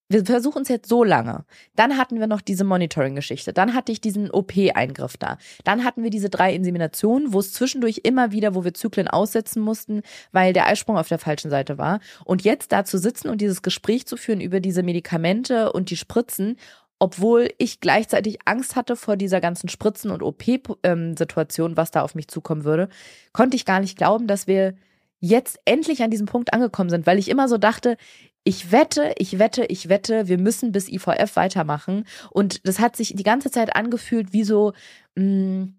wir 0.08 0.26
versuchen 0.26 0.62
es 0.62 0.70
jetzt 0.70 0.88
so 0.88 1.04
lange. 1.04 1.46
Dann 1.76 1.98
hatten 1.98 2.20
wir 2.20 2.28
noch 2.28 2.42
diese 2.42 2.64
Monitoring-Geschichte. 2.64 3.54
Dann 3.54 3.74
hatte 3.74 3.92
ich 3.92 4.02
diesen 4.02 4.30
OP-Eingriff 4.30 5.18
da. 5.18 5.38
Dann 5.64 5.84
hatten 5.84 6.04
wir 6.04 6.12
diese 6.12 6.30
drei 6.30 6.54
Inseminationen, 6.54 7.34
wo 7.34 7.40
es 7.40 7.54
zwischendurch 7.54 8.02
immer 8.04 8.32
wieder, 8.32 8.54
wo 8.54 8.64
wir 8.64 8.74
Zyklen 8.74 9.08
aussetzen 9.08 9.62
mussten, 9.62 10.04
weil 10.32 10.54
der 10.54 10.68
Eisprung 10.68 10.98
auf 10.98 11.08
der 11.08 11.20
falschen 11.20 11.50
Seite 11.50 11.78
war. 11.78 12.00
Und 12.24 12.44
jetzt 12.44 12.72
da 12.72 12.86
zu 12.86 13.00
sitzen 13.00 13.30
und 13.30 13.42
dieses 13.42 13.64
Gespräch 13.64 14.06
zu 14.06 14.16
führen 14.16 14.42
über 14.42 14.60
diese 14.60 14.84
Medikamente 14.84 15.74
und 15.74 15.90
die 15.90 15.98
Spritzen, 15.98 16.58
obwohl 17.00 17.50
ich 17.58 17.80
gleichzeitig 17.80 18.40
Angst 18.46 18.76
hatte 18.76 18.96
vor 18.96 19.18
dieser 19.18 19.42
ganzen 19.42 19.70
Spritzen- 19.70 20.12
und 20.12 20.24
OP-Situation, 20.24 21.78
was 21.78 21.92
da 21.92 22.02
auf 22.02 22.16
mich 22.16 22.28
zukommen 22.28 22.64
würde, 22.64 22.90
konnte 23.34 23.56
ich 23.56 23.66
gar 23.66 23.80
nicht 23.80 23.98
glauben, 23.98 24.28
dass 24.28 24.48
wir 24.48 24.76
jetzt 25.20 25.60
endlich 25.66 26.04
an 26.04 26.12
diesem 26.12 26.28
Punkt 26.28 26.54
angekommen 26.54 26.90
sind, 26.90 27.08
weil 27.08 27.18
ich 27.18 27.30
immer 27.30 27.50
so 27.50 27.58
dachte, 27.58 27.98
ich 28.46 28.72
wette, 28.72 29.14
ich 29.18 29.40
wette, 29.40 29.66
ich 29.66 29.90
wette, 29.90 30.28
wir 30.28 30.38
müssen 30.38 30.72
bis 30.72 30.88
IVF 30.88 31.36
weitermachen. 31.36 32.06
Und 32.30 32.66
das 32.66 32.80
hat 32.80 32.96
sich 32.96 33.14
die 33.16 33.24
ganze 33.24 33.50
Zeit 33.50 33.76
angefühlt 33.76 34.32
wie 34.32 34.44
so, 34.44 34.72
mh, 35.16 35.26
mm, 35.26 35.74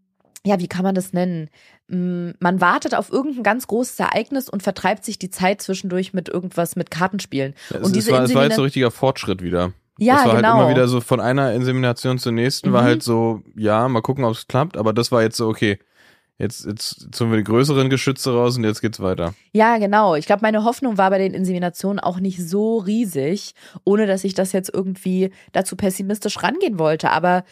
ja, 0.45 0.61
wie 0.61 0.69
kann 0.69 0.83
man 0.83 0.95
das 0.95 1.13
nennen? 1.13 1.49
Mm, 1.89 2.31
man 2.41 2.61
wartet 2.61 2.95
auf 2.95 3.11
irgendein 3.11 3.45
ganz 3.45 3.69
großes 3.69 3.99
Ereignis 4.01 4.49
und 4.49 4.63
vertreibt 4.65 5.05
sich 5.05 5.19
die 5.19 5.31
Zeit 5.31 5.63
zwischendurch 5.63 6.13
mit 6.13 6.29
irgendwas, 6.29 6.75
mit 6.77 6.91
Kartenspielen. 6.91 7.55
Ja, 7.71 7.81
und 7.81 7.95
diese 7.95 8.11
war, 8.13 8.25
es 8.25 8.35
war 8.35 8.45
jetzt 8.45 8.57
so 8.57 8.63
richtiger 8.63 8.91
Fortschritt 8.91 9.43
wieder. 9.43 9.73
Ja, 9.99 10.17
das 10.17 10.27
war 10.27 10.37
genau. 10.37 10.49
halt 10.49 10.61
immer 10.63 10.71
wieder 10.71 10.89
so 10.89 11.01
von 11.01 11.21
einer 11.21 11.53
Insemination 11.53 12.19
zur 12.19 12.33
nächsten, 12.33 12.71
mhm. 12.71 12.73
war 12.75 12.83
halt 12.83 13.03
so, 13.03 13.43
ja, 13.55 13.89
mal 13.89 14.03
gucken, 14.03 14.25
ob 14.25 14.33
es 14.33 14.49
klappt, 14.49 14.77
aber 14.77 14.93
das 14.93 15.11
war 15.13 15.23
jetzt 15.23 15.37
so, 15.37 15.49
okay, 15.49 15.79
Jetzt, 16.39 16.67
jetzt 16.67 17.15
zogen 17.15 17.31
wir 17.31 17.39
die 17.39 17.45
größeren 17.45 17.89
Geschütze 17.89 18.33
raus 18.33 18.59
und 18.59 18.65
jetzt 18.65 18.83
geht's 18.83 19.01
weiter. 19.01 19.35
Ja, 19.53 19.79
genau. 19.79 20.17
Ich 20.17 20.27
glaube, 20.27 20.43
meine 20.43 20.65
Hoffnung 20.65 20.99
war 20.99 21.09
bei 21.09 21.19
den 21.19 21.33
Inseminationen 21.33 21.99
auch 21.99 22.21
nicht 22.21 22.47
so 22.47 22.77
riesig, 22.79 23.55
ohne 23.85 24.07
dass 24.07 24.23
ich 24.23 24.35
das 24.35 24.53
jetzt 24.53 24.73
irgendwie 24.73 25.31
dazu 25.53 25.77
pessimistisch 25.77 26.43
rangehen 26.43 26.79
wollte. 26.79 27.11
Aber 27.11 27.45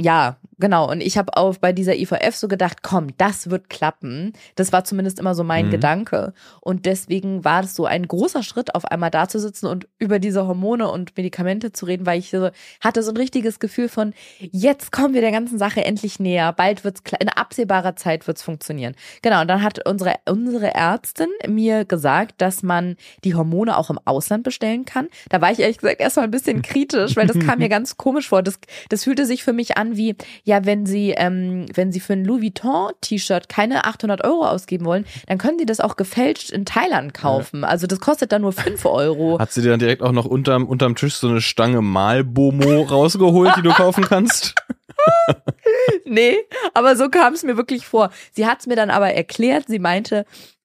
ja, 0.00 0.38
genau. 0.64 0.90
Und 0.90 1.00
ich 1.00 1.16
habe 1.16 1.36
auch 1.36 1.56
bei 1.56 1.72
dieser 1.72 1.94
IVF 1.94 2.34
so 2.34 2.48
gedacht, 2.48 2.82
komm, 2.82 3.08
das 3.16 3.48
wird 3.48 3.70
klappen. 3.70 4.32
Das 4.56 4.72
war 4.72 4.84
zumindest 4.84 5.18
immer 5.18 5.34
so 5.34 5.44
mein 5.44 5.66
mhm. 5.66 5.70
Gedanke. 5.70 6.34
Und 6.60 6.84
deswegen 6.86 7.44
war 7.44 7.64
es 7.64 7.74
so 7.74 7.86
ein 7.86 8.08
großer 8.08 8.42
Schritt, 8.42 8.74
auf 8.74 8.84
einmal 8.84 9.10
da 9.10 9.28
zu 9.28 9.38
sitzen 9.38 9.66
und 9.66 9.86
über 9.98 10.18
diese 10.18 10.46
Hormone 10.46 10.90
und 10.90 11.16
Medikamente 11.16 11.72
zu 11.72 11.86
reden, 11.86 12.04
weil 12.06 12.18
ich 12.18 12.30
so 12.30 12.50
hatte 12.80 13.02
so 13.02 13.12
ein 13.12 13.16
richtiges 13.16 13.60
Gefühl 13.60 13.88
von, 13.88 14.12
jetzt 14.40 14.90
kommen 14.90 15.14
wir 15.14 15.20
der 15.20 15.30
ganzen 15.30 15.58
Sache 15.58 15.84
endlich 15.84 16.18
näher. 16.18 16.52
Bald 16.52 16.82
wird's 16.82 17.02
in 17.20 17.28
absehbarer 17.28 17.94
Zeit 17.94 18.26
wird's 18.26 18.42
funktionieren. 18.42 18.96
Genau. 19.22 19.42
Und 19.42 19.48
dann 19.48 19.62
hat 19.62 19.86
unsere, 19.86 20.16
unsere 20.26 20.74
Ärztin 20.74 21.28
mir 21.46 21.84
gesagt, 21.84 22.40
dass 22.40 22.64
man 22.64 22.96
die 23.22 23.36
Hormone 23.36 23.76
auch 23.76 23.90
im 23.90 24.00
Ausland 24.04 24.42
bestellen 24.42 24.84
kann. 24.84 25.08
Da 25.28 25.40
war 25.40 25.52
ich 25.52 25.60
ehrlich 25.60 25.78
gesagt 25.78 26.00
erstmal 26.00 26.24
ein 26.24 26.30
bisschen 26.30 26.62
kritisch, 26.62 27.16
weil 27.16 27.26
das 27.26 27.38
kam 27.38 27.58
mir 27.58 27.68
ganz 27.68 27.96
komisch 27.96 28.28
vor. 28.28 28.42
Das, 28.42 28.58
das 28.88 29.04
fühlte 29.04 29.26
sich 29.26 29.44
für 29.44 29.52
mich 29.52 29.76
an 29.76 29.84
an 29.84 29.96
wie, 29.96 30.16
ja, 30.44 30.53
wenn 30.62 30.86
Sie, 30.86 31.10
ähm, 31.10 31.66
wenn 31.74 31.92
Sie 31.92 32.00
für 32.00 32.12
ein 32.14 32.24
Louis 32.24 32.42
Vuitton 32.42 32.92
T-Shirt 33.00 33.48
keine 33.48 33.84
800 33.84 34.24
Euro 34.24 34.46
ausgeben 34.46 34.84
wollen, 34.84 35.04
dann 35.26 35.38
können 35.38 35.58
Sie 35.58 35.66
das 35.66 35.80
auch 35.80 35.96
gefälscht 35.96 36.50
in 36.50 36.64
Thailand 36.64 37.14
kaufen. 37.14 37.62
Ja. 37.62 37.68
Also 37.68 37.86
das 37.86 38.00
kostet 38.00 38.32
dann 38.32 38.42
nur 38.42 38.52
5 38.52 38.84
Euro. 38.84 39.38
Hat 39.38 39.52
sie 39.52 39.62
dir 39.62 39.70
dann 39.70 39.80
direkt 39.80 40.02
auch 40.02 40.12
noch 40.12 40.26
unterm, 40.26 40.66
unterm 40.66 40.94
Tisch 40.94 41.14
so 41.14 41.28
eine 41.28 41.40
Stange 41.40 41.82
Malbomo 41.82 42.82
rausgeholt, 42.88 43.56
die 43.56 43.62
du 43.62 43.72
kaufen 43.72 44.04
kannst? 44.04 44.54
nee, 46.04 46.36
aber 46.72 46.96
so 46.96 47.08
kam 47.08 47.34
es 47.34 47.42
mir 47.42 47.56
wirklich 47.56 47.86
vor. 47.86 48.10
Sie 48.32 48.46
hat 48.46 48.60
es 48.60 48.66
mir 48.66 48.76
dann 48.76 48.90
aber 48.90 49.12
erklärt. 49.12 49.64
Sie 49.68 49.78
meinte, 49.78 50.24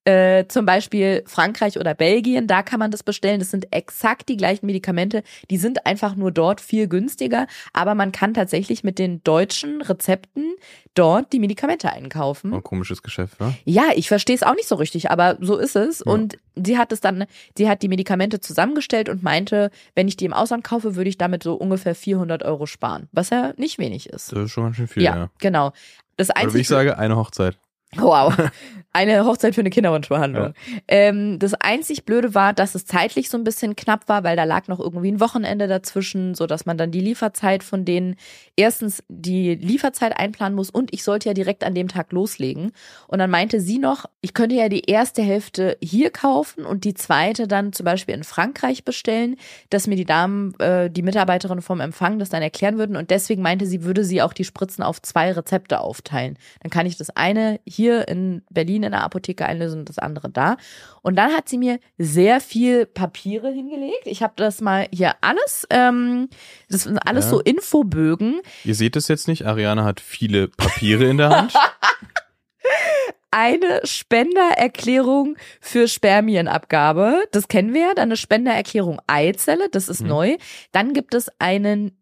äh, 0.10 0.48
zum 0.48 0.66
Beispiel 0.66 1.24
Frankreich 1.28 1.78
oder 1.80 1.94
Belgien, 1.94 2.48
da 2.48 2.64
kann 2.64 2.80
man 2.80 2.90
das 2.90 3.04
bestellen. 3.04 3.40
Das 3.40 3.52
sind 3.52 3.72
exakt 3.72 4.28
die 4.28 4.38
gleichen 4.38 4.66
Medikamente. 4.66 5.24
Die 5.52 5.58
sind 5.58 5.86
einfach 5.86 6.16
nur 6.16 6.32
dort 6.32 6.62
viel 6.62 6.88
günstiger. 6.88 7.46
Aber 7.74 7.94
man 7.94 8.12
kann 8.12 8.34
tatsächlich 8.34 8.84
mit 8.84 8.98
den 8.98 9.24
deutschen 9.24 9.82
Rezepten 9.82 10.56
dort 10.96 11.32
die 11.32 11.40
Medikamente 11.40 11.94
einkaufen. 11.94 12.54
Ein 12.54 12.64
komisches 12.64 13.04
Geschäft, 13.04 13.40
ne? 13.40 13.56
Ja, 13.66 13.90
ich 13.96 14.08
verstehe 14.08 14.36
es 14.36 14.44
auch 14.44 14.56
nicht 14.56 14.68
so 14.68 14.76
richtig, 14.76 15.12
aber 15.12 15.38
so 15.42 15.58
ist 15.58 15.76
es. 15.76 16.00
Ja. 16.06 16.12
Und 16.12 16.38
sie 16.56 16.78
hat 16.78 16.92
es 16.92 17.02
dann, 17.02 17.26
sie 17.56 17.70
hat 17.70 17.84
die 17.84 17.88
Medikamente 17.88 18.40
zusammengestellt 18.40 19.10
und 19.10 19.22
meinte, 19.22 19.70
wenn 19.94 20.08
ich 20.08 20.18
die 20.18 20.26
im 20.26 20.34
Ausland 20.34 20.64
kaufe, 20.64 20.96
würde 20.96 21.10
ich 21.10 21.18
damit 21.18 21.44
so 21.44 21.54
ungefähr 21.54 21.94
400 21.94 22.44
Euro 22.44 22.66
sparen. 22.66 23.08
Was 23.12 23.30
ja 23.30 23.54
nicht 23.58 23.78
wenig 23.78 24.10
ist. 24.10 24.32
Das 24.32 24.46
ist 24.46 24.52
schon 24.52 24.64
ganz 24.64 24.78
schön 24.78 24.88
viel, 24.88 25.04
ja. 25.04 25.16
ja. 25.16 25.30
Genau. 25.40 25.72
Das 26.18 26.32
Einzige, 26.32 26.48
Oder 26.48 26.56
wie 26.56 26.62
ich 26.62 26.68
sage, 26.68 26.98
eine 26.98 27.16
Hochzeit. 27.16 27.58
Wow. 27.96 28.34
Eine 28.92 29.24
Hochzeit 29.24 29.54
für 29.54 29.62
eine 29.62 29.70
Kinderwunschbehandlung. 29.70 30.56
Ähm, 30.88 31.38
das 31.38 31.54
einzig 31.54 32.06
Blöde 32.06 32.34
war, 32.34 32.54
dass 32.54 32.74
es 32.74 32.86
zeitlich 32.86 33.30
so 33.30 33.38
ein 33.38 33.44
bisschen 33.44 33.76
knapp 33.76 34.10
war, 34.10 34.24
weil 34.24 34.36
da 34.36 34.46
lag 34.46 34.68
noch 34.68 34.80
irgendwie 34.80 35.12
ein 35.12 35.20
Wochenende 35.20 35.68
dazwischen, 35.68 36.34
so 36.34 36.48
dass 36.48 36.66
man 36.66 36.76
dann 36.76 36.90
die 36.90 37.00
Lieferzeit 37.00 37.64
von 37.64 37.86
denen 37.86 38.16
erstens 38.56 39.04
die 39.08 39.54
Lieferzeit 39.54 40.18
einplanen 40.18 40.56
muss 40.56 40.72
und 40.72 40.92
ich 40.92 41.04
sollte 41.04 41.30
ja 41.30 41.36
direkt 41.36 41.64
an 41.64 41.76
dem 41.76 41.88
Tag 41.88 42.12
loslegen. 42.12 42.72
Und 43.08 43.20
dann 43.20 43.30
meinte 43.30 43.62
sie 43.62 43.78
noch, 43.78 44.06
ich 44.22 44.34
könnte 44.34 44.56
ja 44.56 44.70
die 44.70 44.90
erste 44.90 45.22
Hälfte 45.22 45.78
hier 45.80 46.10
kaufen 46.10 46.66
und 46.66 46.84
die 46.84 46.96
zweite 46.96 47.48
dann 47.48 47.74
zum 47.74 47.86
Beispiel 47.86 48.16
in 48.16 48.24
Frankreich 48.24 48.86
bestellen, 48.86 49.36
dass 49.70 49.86
mir 49.86 49.98
die 49.98 50.06
Damen, 50.06 50.60
äh, 50.60 50.90
die 50.90 51.04
Mitarbeiterinnen 51.04 51.62
vom 51.62 51.80
Empfang 51.80 52.18
das 52.18 52.30
dann 52.30 52.42
erklären 52.42 52.80
würden. 52.80 52.96
Und 52.96 53.12
deswegen 53.12 53.44
meinte 53.44 53.68
sie, 53.68 53.84
würde 53.84 54.04
sie 54.04 54.24
auch 54.24 54.34
die 54.34 54.46
Spritzen 54.46 54.84
auf 54.84 55.00
zwei 55.00 55.32
Rezepte 55.32 55.80
aufteilen. 55.80 56.38
Dann 56.64 56.72
kann 56.72 56.88
ich 56.88 56.98
das 56.98 57.12
eine 57.12 57.60
hier 57.68 57.79
in 57.88 58.44
Berlin 58.50 58.84
in 58.84 58.92
der 58.92 59.04
Apotheke 59.04 59.46
einlösen 59.46 59.80
und 59.82 59.90
das 59.90 59.98
andere 60.00 60.30
da. 60.30 60.58
Und 61.02 61.16
dann 61.16 61.32
hat 61.34 61.48
sie 61.50 61.58
mir 61.58 61.80
sehr 61.98 62.42
viel 62.42 62.86
Papiere 62.86 63.52
hingelegt. 63.52 64.04
Ich 64.06 64.22
habe 64.22 64.34
das 64.36 64.62
mal 64.62 64.88
hier 64.92 65.14
alles, 65.22 65.66
ähm, 65.70 66.30
das 66.70 66.84
sind 66.84 66.98
alles 67.08 67.26
Ja. 67.26 67.30
so 67.32 67.40
Infobögen. 67.42 68.42
Ihr 68.66 68.76
seht 68.76 68.96
es 68.96 69.08
jetzt 69.08 69.28
nicht, 69.28 69.46
Ariane 69.46 69.84
hat 69.84 70.00
viele 70.02 70.48
Papiere 70.50 71.06
in 71.06 71.18
der 71.18 71.30
Hand. 71.30 71.54
Eine 73.32 73.82
Spendererklärung 73.84 75.38
für 75.62 75.88
Spermienabgabe. 75.88 77.26
Das 77.32 77.48
kennen 77.48 77.76
wir 77.76 77.82
ja. 77.82 77.94
Dann 77.94 78.10
eine 78.10 78.18
Spendererklärung 78.18 79.00
Eizelle. 79.06 79.70
Das 79.70 79.88
ist 79.88 80.02
Mhm. 80.02 80.08
neu. 80.08 80.38
Dann 80.72 80.94
gibt 80.94 81.14
es 81.14 81.30
einen 81.38 81.96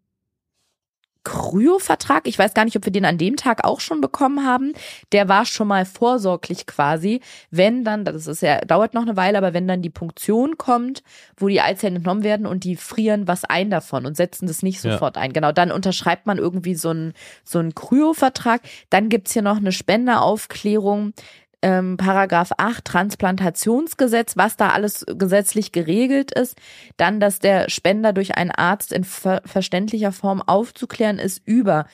Kryovertrag. 1.28 2.26
Ich 2.26 2.38
weiß 2.38 2.54
gar 2.54 2.64
nicht, 2.64 2.76
ob 2.76 2.86
wir 2.86 2.92
den 2.92 3.04
an 3.04 3.18
dem 3.18 3.36
Tag 3.36 3.64
auch 3.64 3.80
schon 3.80 4.00
bekommen 4.00 4.46
haben. 4.46 4.72
Der 5.12 5.28
war 5.28 5.44
schon 5.44 5.68
mal 5.68 5.84
vorsorglich 5.84 6.66
quasi. 6.66 7.20
Wenn 7.50 7.84
dann, 7.84 8.06
das 8.06 8.26
ist 8.26 8.40
ja, 8.40 8.60
dauert 8.62 8.94
noch 8.94 9.02
eine 9.02 9.16
Weile, 9.16 9.36
aber 9.36 9.52
wenn 9.52 9.68
dann 9.68 9.82
die 9.82 9.90
Punktion 9.90 10.56
kommt, 10.56 11.02
wo 11.36 11.48
die 11.48 11.60
Eizellen 11.60 11.96
entnommen 11.96 12.22
werden 12.24 12.46
und 12.46 12.64
die 12.64 12.76
frieren 12.76 13.28
was 13.28 13.44
ein 13.44 13.68
davon 13.68 14.06
und 14.06 14.16
setzen 14.16 14.46
das 14.46 14.62
nicht 14.62 14.82
Ja. 14.82 14.92
sofort 14.92 15.18
ein. 15.18 15.34
Genau, 15.34 15.52
dann 15.52 15.70
unterschreibt 15.70 16.26
man 16.26 16.38
irgendwie 16.38 16.74
so 16.74 16.88
einen 16.90 17.12
so 17.44 17.58
einen 17.58 17.74
Kryovertrag. 17.74 18.62
Dann 18.88 19.10
gibt's 19.10 19.34
hier 19.34 19.42
noch 19.42 19.58
eine 19.58 19.72
Spenderaufklärung. 19.72 21.12
Ähm, 21.60 21.96
Paragraph 21.96 22.52
8 22.56 22.84
Transplantationsgesetz, 22.84 24.36
was 24.36 24.56
da 24.56 24.70
alles 24.70 25.04
gesetzlich 25.06 25.72
geregelt 25.72 26.32
ist. 26.32 26.56
Dann, 26.96 27.18
dass 27.18 27.40
der 27.40 27.68
Spender 27.68 28.12
durch 28.12 28.36
einen 28.36 28.52
Arzt 28.52 28.92
in 28.92 29.04
ver 29.04 29.42
verständlicher 29.44 30.12
Form 30.12 30.40
aufzuklären 30.40 31.18
ist 31.18 31.42
über 31.44 31.86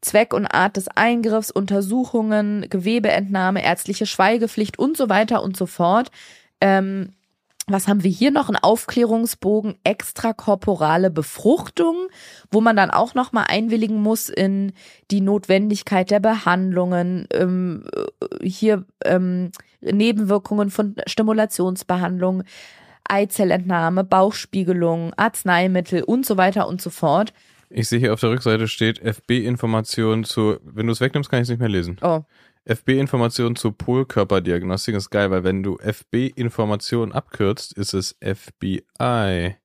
Zweck 0.00 0.32
und 0.32 0.46
Art 0.46 0.76
des 0.76 0.88
Eingriffs, 0.88 1.50
Untersuchungen, 1.50 2.66
Gewebeentnahme, 2.68 3.64
ärztliche 3.64 4.06
Schweigepflicht 4.06 4.78
und 4.78 4.96
so 4.96 5.08
weiter 5.08 5.42
und 5.42 5.56
so 5.56 5.66
fort. 5.66 6.10
Ähm, 6.60 7.12
was 7.66 7.88
haben 7.88 8.04
wir 8.04 8.10
hier 8.10 8.30
noch? 8.30 8.48
Ein 8.48 8.56
Aufklärungsbogen 8.56 9.76
extrakorporale 9.84 11.10
Befruchtung, 11.10 12.08
wo 12.50 12.60
man 12.60 12.76
dann 12.76 12.90
auch 12.90 13.14
nochmal 13.14 13.46
einwilligen 13.48 14.02
muss 14.02 14.28
in 14.28 14.72
die 15.10 15.20
Notwendigkeit 15.20 16.10
der 16.10 16.20
Behandlungen, 16.20 17.26
ähm, 17.32 17.84
äh, 18.40 18.48
hier 18.48 18.84
ähm, 19.04 19.50
Nebenwirkungen 19.80 20.70
von 20.70 20.96
Stimulationsbehandlung, 21.06 22.44
Eizellentnahme, 23.04 24.04
Bauchspiegelung, 24.04 25.12
Arzneimittel 25.16 26.02
und 26.02 26.26
so 26.26 26.36
weiter 26.36 26.68
und 26.68 26.80
so 26.80 26.90
fort. 26.90 27.32
Ich 27.70 27.88
sehe 27.88 27.98
hier 27.98 28.12
auf 28.12 28.20
der 28.20 28.30
Rückseite 28.30 28.68
steht 28.68 29.00
FB-Information 29.00 30.24
zu, 30.24 30.58
wenn 30.62 30.86
du 30.86 30.92
es 30.92 31.00
wegnimmst, 31.00 31.30
kann 31.30 31.40
ich 31.40 31.44
es 31.44 31.48
nicht 31.50 31.58
mehr 31.60 31.68
lesen. 31.68 31.98
Oh, 32.02 32.20
FB-Information 32.66 33.56
zu 33.56 33.72
Polkörperdiagnostik 33.72 34.94
ist 34.94 35.10
geil, 35.10 35.30
weil 35.30 35.44
wenn 35.44 35.62
du 35.62 35.78
FB-Information 35.78 37.12
abkürzt, 37.12 37.76
ist 37.76 37.94
es 37.94 38.16
FBI. 38.20 39.56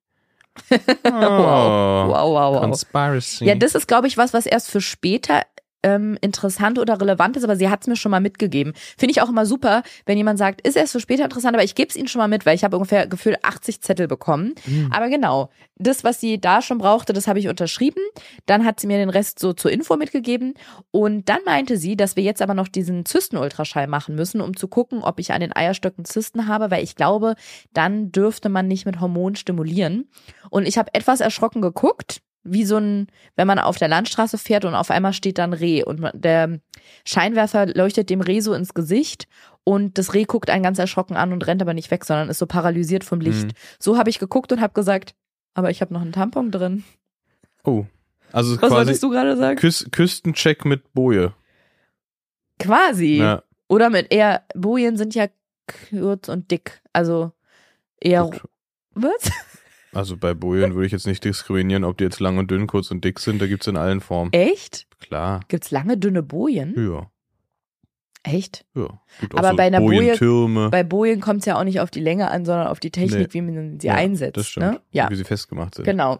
Oh, 0.71 1.11
wow, 1.11 2.09
wow, 2.09 2.33
wow, 2.33 2.53
wow. 2.55 2.61
Conspiracy. 2.61 3.45
Ja, 3.45 3.55
das 3.55 3.75
ist, 3.75 3.87
glaube 3.87 4.07
ich, 4.07 4.17
was, 4.17 4.33
was 4.33 4.45
erst 4.45 4.69
für 4.69 4.81
später 4.81 5.43
ähm, 5.83 6.17
interessant 6.21 6.79
oder 6.79 6.99
relevant 6.99 7.37
ist, 7.37 7.43
aber 7.43 7.55
sie 7.55 7.69
hat 7.69 7.81
es 7.81 7.87
mir 7.87 7.95
schon 7.95 8.11
mal 8.11 8.19
mitgegeben. 8.19 8.73
Finde 8.97 9.11
ich 9.11 9.21
auch 9.21 9.29
immer 9.29 9.45
super, 9.45 9.83
wenn 10.05 10.17
jemand 10.17 10.37
sagt, 10.37 10.61
ist 10.61 10.75
erst 10.75 10.93
für 10.93 10.99
später 10.99 11.23
interessant, 11.23 11.55
aber 11.55 11.63
ich 11.63 11.75
gebe 11.75 11.89
es 11.89 11.95
ihnen 11.95 12.07
schon 12.07 12.19
mal 12.19 12.27
mit, 12.27 12.45
weil 12.45 12.55
ich 12.55 12.63
habe 12.63 12.77
ungefähr 12.77 13.07
gefühlt 13.07 13.43
80 13.43 13.81
Zettel 13.81 14.07
bekommen. 14.07 14.55
Hm. 14.65 14.91
Aber 14.91 15.09
genau, 15.09 15.49
das, 15.75 16.03
was 16.03 16.19
sie 16.19 16.39
da 16.39 16.61
schon 16.61 16.77
brauchte, 16.77 17.13
das 17.13 17.27
habe 17.27 17.39
ich 17.39 17.47
unterschrieben. 17.47 18.01
Dann 18.45 18.65
hat 18.65 18.79
sie 18.79 18.87
mir 18.87 18.97
den 18.97 19.09
Rest 19.09 19.39
so 19.39 19.53
zur 19.53 19.71
Info 19.71 19.95
mitgegeben. 19.95 20.55
Und 20.91 21.29
dann 21.29 21.39
meinte 21.45 21.77
sie, 21.77 21.95
dass 21.95 22.15
wir 22.15 22.23
jetzt 22.23 22.41
aber 22.41 22.53
noch 22.53 22.67
diesen 22.67 23.05
Zystenultraschall 23.05 23.87
machen 23.87 24.15
müssen, 24.15 24.41
um 24.41 24.57
zu 24.57 24.67
gucken, 24.67 25.01
ob 25.03 25.19
ich 25.19 25.31
an 25.31 25.41
den 25.41 25.55
Eierstöcken 25.55 26.03
Zysten 26.03 26.47
habe, 26.47 26.71
weil 26.71 26.83
ich 26.83 26.95
glaube, 26.95 27.35
dann 27.73 28.11
dürfte 28.11 28.49
man 28.49 28.67
nicht 28.67 28.85
mit 28.85 28.99
Hormonen 28.99 29.35
stimulieren. 29.35 30.09
Und 30.49 30.67
ich 30.67 30.77
habe 30.77 30.93
etwas 30.93 31.21
erschrocken 31.21 31.61
geguckt, 31.61 32.21
wie 32.51 32.65
so 32.65 32.77
ein, 32.77 33.07
wenn 33.35 33.47
man 33.47 33.59
auf 33.59 33.77
der 33.77 33.87
Landstraße 33.87 34.37
fährt 34.37 34.65
und 34.65 34.75
auf 34.75 34.91
einmal 34.91 35.13
steht 35.13 35.37
dann 35.37 35.53
Reh 35.53 35.83
und 35.83 36.09
der 36.13 36.59
Scheinwerfer 37.05 37.67
leuchtet 37.67 38.09
dem 38.09 38.21
Reh 38.21 38.39
so 38.39 38.53
ins 38.53 38.73
Gesicht 38.73 39.27
und 39.63 39.97
das 39.97 40.13
Reh 40.13 40.23
guckt 40.23 40.49
einen 40.49 40.63
ganz 40.63 40.79
erschrocken 40.79 41.15
an 41.15 41.33
und 41.33 41.45
rennt 41.45 41.61
aber 41.61 41.73
nicht 41.73 41.91
weg, 41.91 42.05
sondern 42.05 42.29
ist 42.29 42.39
so 42.39 42.45
paralysiert 42.45 43.03
vom 43.03 43.19
Licht. 43.19 43.47
Mhm. 43.47 43.53
So 43.79 43.97
habe 43.97 44.09
ich 44.09 44.19
geguckt 44.19 44.51
und 44.51 44.61
habe 44.61 44.73
gesagt, 44.73 45.15
aber 45.53 45.69
ich 45.69 45.81
habe 45.81 45.93
noch 45.93 46.01
einen 46.01 46.11
Tampon 46.11 46.51
drin. 46.51 46.83
Oh. 47.63 47.85
Also 48.31 48.53
Was 48.53 48.59
quasi 48.59 48.75
wolltest 48.75 49.03
du 49.03 49.09
gerade 49.09 49.35
sagen? 49.37 49.57
Küs 49.57 49.87
Küstencheck 49.91 50.65
mit 50.65 50.93
Boje. 50.93 51.33
Quasi. 52.59 53.17
Ja, 53.17 53.43
Oder 53.67 53.89
mit 53.89 54.13
eher, 54.13 54.43
Bojen 54.55 54.97
sind 54.97 55.15
ja 55.15 55.27
kurz 55.89 56.29
und 56.29 56.51
dick. 56.51 56.81
Also 56.93 57.31
eher. 57.99 58.23
gut. 58.23 58.41
Was? 58.93 59.31
Also 59.93 60.17
bei 60.17 60.33
Bojen 60.33 60.75
würde 60.75 60.85
ich 60.85 60.91
jetzt 60.91 61.07
nicht 61.07 61.23
diskriminieren, 61.25 61.83
ob 61.83 61.97
die 61.97 62.03
jetzt 62.03 62.19
lang 62.19 62.37
und 62.37 62.51
dünn, 62.51 62.67
kurz 62.67 62.91
und 62.91 63.03
dick 63.03 63.19
sind. 63.19 63.41
Da 63.41 63.47
gibt's 63.47 63.67
in 63.67 63.75
allen 63.77 64.01
Formen. 64.01 64.31
Echt? 64.33 64.87
Klar. 64.99 65.39
Gibt's 65.47 65.71
lange, 65.71 65.97
dünne 65.97 66.21
Bojen? 66.23 66.75
Ja. 66.77 67.09
Echt? 68.23 68.65
Ja. 68.75 69.01
Gibt 69.21 69.33
Aber 69.35 69.47
auch 69.47 69.51
so 69.51 69.57
bei 69.57 69.63
einer 69.63 69.79
Boje- 69.79 69.99
Bojentürme. 70.01 70.69
Bei 70.69 70.83
Bojen 70.83 71.21
kommt 71.21 71.39
es 71.39 71.45
ja 71.45 71.57
auch 71.57 71.63
nicht 71.63 71.79
auf 71.79 71.89
die 71.89 72.01
Länge 72.01 72.29
an, 72.29 72.43
sondern 72.45 72.67
auf 72.67 72.79
die 72.79 72.91
Technik, 72.91 73.33
wie 73.33 73.41
man 73.41 73.79
sie 73.79 73.87
Ja, 73.87 73.95
einsetzt. 73.95 74.37
Das 74.37 74.47
stimmt. 74.47 74.65
Ne? 74.73 74.81
Ja, 74.91 75.09
Wie 75.09 75.15
sie 75.15 75.23
festgemacht 75.23 75.75
sind. 75.75 75.85
genau. 75.85 76.19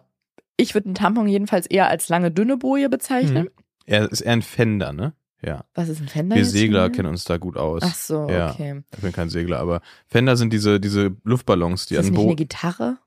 Ich 0.56 0.74
würde 0.74 0.86
einen 0.86 0.94
Tampon 0.94 1.28
jedenfalls 1.28 1.66
eher 1.66 1.88
als 1.88 2.08
lange, 2.08 2.30
dünne 2.30 2.56
Boje 2.56 2.88
bezeichnen. 2.88 3.44
Mhm. 3.44 3.50
Er 3.86 4.10
ist 4.10 4.20
eher 4.22 4.32
ein 4.32 4.42
Fender, 4.42 4.92
ne? 4.92 5.14
Ja. 5.42 5.64
Was 5.74 5.88
ist 5.88 6.00
ein 6.00 6.08
Fender? 6.08 6.36
Wir 6.36 6.42
jetzt 6.42 6.52
Segler 6.52 6.80
schon 6.84 6.88
wieder? 6.92 6.96
kennen 6.96 7.08
uns 7.08 7.24
da 7.24 7.36
gut 7.38 7.56
aus. 7.56 7.82
Ach 7.84 7.94
so, 7.94 8.28
Ja. 8.28 8.50
okay. 8.50 8.82
Ich 8.94 9.00
bin 9.00 9.12
kein 9.12 9.28
Segler, 9.30 9.58
aber 9.58 9.80
Fender 10.06 10.36
sind 10.36 10.52
diese, 10.52 10.80
diese 10.80 11.16
Luftballons, 11.24 11.86
die 11.86 11.94
ist 11.94 11.98
das 12.00 12.06
an 12.06 12.12
nicht 12.12 12.18
eine 12.20 12.28
Boot 12.28 12.36
Gitarre? 12.36 12.98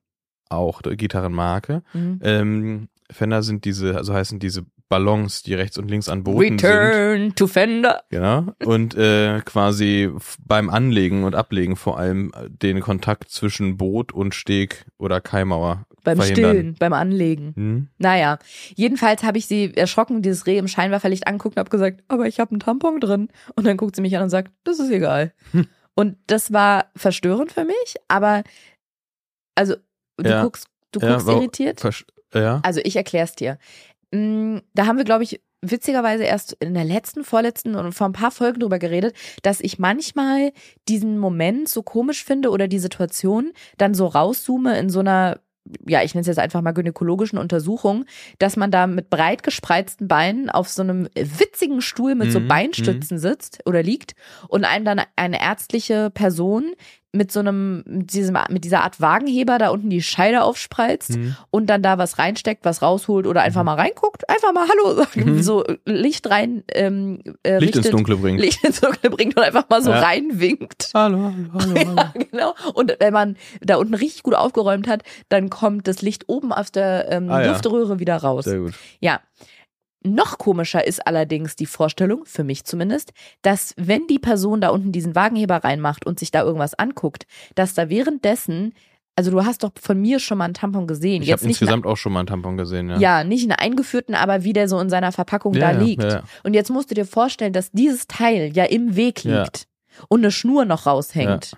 Auch, 0.54 0.82
Gitarrenmarke. 0.82 1.84
Mhm. 1.94 2.20
Ähm, 2.24 2.88
Fender 3.12 3.44
sind 3.44 3.66
diese, 3.66 3.98
also 3.98 4.14
heißen 4.14 4.40
diese 4.40 4.66
Ballons, 4.94 5.42
die 5.42 5.56
rechts 5.56 5.80
und 5.80 5.90
links 5.90 6.08
an 6.08 6.24
Booten 6.24 6.60
sind. 6.60 6.70
Return 6.70 7.36
to 7.36 7.48
Fender. 7.48 8.04
Genau. 8.10 8.54
Und 8.64 8.96
äh, 8.96 9.42
quasi 9.44 10.12
beim 10.46 10.70
Anlegen 10.70 11.24
und 11.24 11.34
Ablegen 11.34 11.76
vor 11.76 11.98
allem 11.98 12.32
äh, 12.36 12.48
den 12.50 12.80
Kontakt 12.80 13.30
zwischen 13.30 13.78
Boot 13.78 14.12
und 14.12 14.36
Steg 14.36 14.86
oder 15.00 15.20
Kaimauer 15.20 15.88
Beim 16.04 16.18
verhindern. 16.18 16.52
Stillen, 16.52 16.76
beim 16.78 16.94
Anlegen. 16.94 17.54
Hm? 17.56 17.88
Naja, 17.98 18.38
jedenfalls 18.76 19.24
habe 19.24 19.40
ich 19.40 19.48
sie 19.48 19.76
erschrocken, 19.76 20.22
dieses 20.22 20.46
Reh 20.46 20.60
im 20.60 20.68
Scheinwerferlicht 20.68 21.26
angeguckt 21.26 21.56
und 21.56 21.62
habe 21.62 21.72
gesagt, 21.72 22.04
aber 22.08 22.28
ich 22.28 22.40
habe 22.40 22.52
einen 22.52 22.60
Tampon 22.60 23.00
drin. 23.00 23.30
Und 23.56 23.66
dann 23.66 23.78
guckt 23.78 23.96
sie 23.96 24.02
mich 24.04 24.16
an 24.16 24.22
und 24.22 24.30
sagt, 24.30 24.52
das 24.64 24.80
ist 24.80 24.92
egal. 24.92 25.34
Hm. 25.54 25.66
Und 25.96 26.18
das 26.26 26.52
war 26.52 26.86
verstörend 26.96 27.52
für 27.52 27.66
mich, 27.66 27.96
aber 28.08 28.44
also 29.54 29.76
du 30.18 30.30
Ja. 30.30 30.44
guckst, 30.44 30.68
du 30.92 31.00
Ja, 31.00 31.14
guckst 31.14 31.28
wa- 31.28 31.34
irritiert. 31.34 31.82
Ja. 32.34 32.60
Also 32.64 32.82
ich 32.84 32.96
erklär's 32.96 33.34
dir. 33.36 33.58
Mm, 34.12 34.58
Da 34.74 34.86
haben 34.86 34.98
wir, 34.98 35.06
glaube 35.06 35.24
ich, 35.24 35.42
witzigerweise 35.62 36.24
erst 36.24 36.54
in 36.60 36.74
der 36.74 36.84
letzten, 36.84 37.24
vorletzten 37.24 37.76
und 37.76 37.94
vor 37.94 38.08
ein 38.08 38.14
paar 38.14 38.32
Folgen 38.32 38.60
drüber 38.60 38.80
geredet, 38.80 39.16
dass 39.44 39.62
ich 39.62 39.80
manchmal 39.80 40.52
diesen 40.90 41.18
Moment 41.20 41.70
so 41.70 41.84
komisch 41.84 42.24
finde 42.24 42.50
oder 42.50 42.68
die 42.68 42.80
Situation 42.80 43.54
dann 43.78 43.94
so 43.94 44.08
rauszoome 44.08 44.78
in 44.78 44.90
so 44.90 45.00
einer 45.00 45.40
ja, 45.88 46.04
ich 46.04 46.14
nenne 46.14 46.24
es 46.24 46.28
jetzt 46.28 46.40
einfach 46.40 46.60
mal 46.62 46.74
gynäkologischen 46.74 47.38
Untersuchung, 47.40 48.04
dass 48.38 48.58
man 48.58 48.70
da 48.70 48.86
mit 48.86 49.10
breit 49.10 49.44
gespreizten 49.44 50.10
Beinen 50.10 50.50
auf 50.50 50.68
so 50.68 50.82
einem 50.82 51.08
witzigen 51.16 51.80
Stuhl 51.80 52.16
mit 52.16 52.34
so 52.34 52.42
Mhm, 52.42 52.50
Beinstützen 52.50 53.18
sitzt 53.18 53.60
oder 53.66 53.82
liegt 53.82 54.14
und 54.50 54.66
einem 54.66 54.84
dann 54.84 55.02
eine 55.16 55.40
ärztliche 55.42 56.10
Person 56.10 56.74
mit 57.16 57.32
so 57.32 57.42
einem, 57.42 57.84
mit, 57.86 58.12
diesem, 58.12 58.36
mit 58.50 58.64
dieser 58.66 58.82
Art 58.84 59.00
Wagenheber 59.00 59.60
da 59.60 59.70
unten 59.70 59.90
die 59.92 60.02
Scheide 60.02 60.42
aufspreizt 60.44 61.14
Hm. 61.14 61.36
und 61.52 61.68
dann 61.70 61.84
da 61.84 62.00
was 62.00 62.18
reinsteckt, 62.18 62.66
was 62.66 62.82
rausholt 62.82 63.28
oder 63.28 63.44
einfach 63.44 63.64
mal 63.64 63.76
reinguckt, 63.76 64.28
einfach 64.28 64.52
mal 64.52 64.68
Hallo 64.68 64.96
sagen, 64.96 65.36
Mhm. 65.36 65.44
so 65.44 65.64
Licht 65.86 66.28
rein, 66.32 66.64
ähm, 66.74 67.20
äh, 67.44 67.60
Licht 67.60 67.76
ins 67.76 67.86
richtet, 67.86 67.94
Dunkle 67.94 68.18
bringt. 68.18 68.40
Licht 68.42 68.64
ins 68.64 68.82
Dunkle 68.82 69.12
bringt 69.12 69.38
und 69.38 69.44
einfach 69.44 69.70
mal 69.70 69.84
so 69.84 69.92
Ja. 69.92 70.00
reinwinkt. 70.00 70.90
Hallo, 70.96 71.32
hallo, 71.32 71.50
hallo, 71.54 71.76
hallo. 71.88 71.96
Ja, 71.98 72.14
genau. 72.32 72.56
Und 72.74 72.96
wenn 73.00 73.14
man 73.14 73.38
da 73.62 73.76
unten 73.76 73.94
richtig 73.94 74.24
gut 74.24 74.34
aufgeräumt 74.34 74.88
hat, 74.88 75.04
dann 75.30 75.52
kommt 75.52 75.88
das 75.88 76.02
Licht 76.02 76.24
oben 76.30 76.52
aus 76.52 76.72
der 76.72 77.12
ähm, 77.12 77.30
Ah, 77.30 77.42
ja. 77.44 77.52
Luftröhre 77.52 78.00
wieder 78.00 78.18
raus. 78.18 78.46
Sehr 78.46 78.58
gut. 78.60 78.74
Ja. 79.02 79.20
Noch 80.06 80.38
komischer 80.38 80.86
ist 80.86 81.08
allerdings 81.08 81.56
die 81.56 81.66
Vorstellung, 81.66 82.26
für 82.26 82.44
mich 82.44 82.66
zumindest, 82.66 83.14
dass 83.42 83.74
wenn 83.78 84.06
die 84.08 84.20
Person 84.20 84.60
da 84.60 84.70
unten 84.70 84.92
diesen 84.92 85.16
Wagenheber 85.16 85.64
reinmacht 85.64 86.06
und 86.06 86.20
sich 86.20 86.30
da 86.32 86.42
irgendwas 86.44 86.74
anguckt, 86.74 87.26
dass 87.56 87.74
da 87.74 87.88
währenddessen, 87.90 88.74
also 89.16 89.32
du 89.32 89.46
hast 89.46 89.64
doch 89.64 89.72
von 89.82 90.02
mir 90.02 90.20
schon 90.20 90.38
mal 90.40 90.46
einen 90.46 90.56
Tampon 90.56 90.88
gesehen. 90.88 91.24
Ich 91.24 91.32
habe 91.32 91.44
insgesamt 91.46 91.86
auch 91.86 91.96
schon 91.96 92.12
mal 92.12 92.20
einen 92.20 92.28
Tampon 92.28 92.58
gesehen, 92.58 92.90
ja. 92.90 92.98
ja, 92.98 93.24
nicht 93.24 93.44
einen 93.44 93.54
eingeführten, 93.54 94.14
aber 94.14 94.44
wie 94.44 94.52
der 94.52 94.68
so 94.68 94.78
in 94.80 94.90
seiner 94.90 95.14
Verpackung 95.14 95.54
Ja, 95.54 95.72
da 95.72 95.80
liegt. 95.80 96.04
ja, 96.04 96.10
ja. 96.10 96.24
Und 96.44 96.54
jetzt 96.54 96.70
musst 96.70 96.92
du 96.92 96.96
dir 96.96 97.06
vorstellen, 97.06 97.54
dass 97.54 97.72
dieses 97.72 98.08
Teil 98.08 98.52
ja 98.54 98.66
im 98.66 98.96
Weg 98.98 99.24
liegt 99.24 99.68
und 100.10 100.20
eine 100.22 100.32
Schnur 100.32 100.66
noch 100.66 100.86
raushängt. 100.86 101.56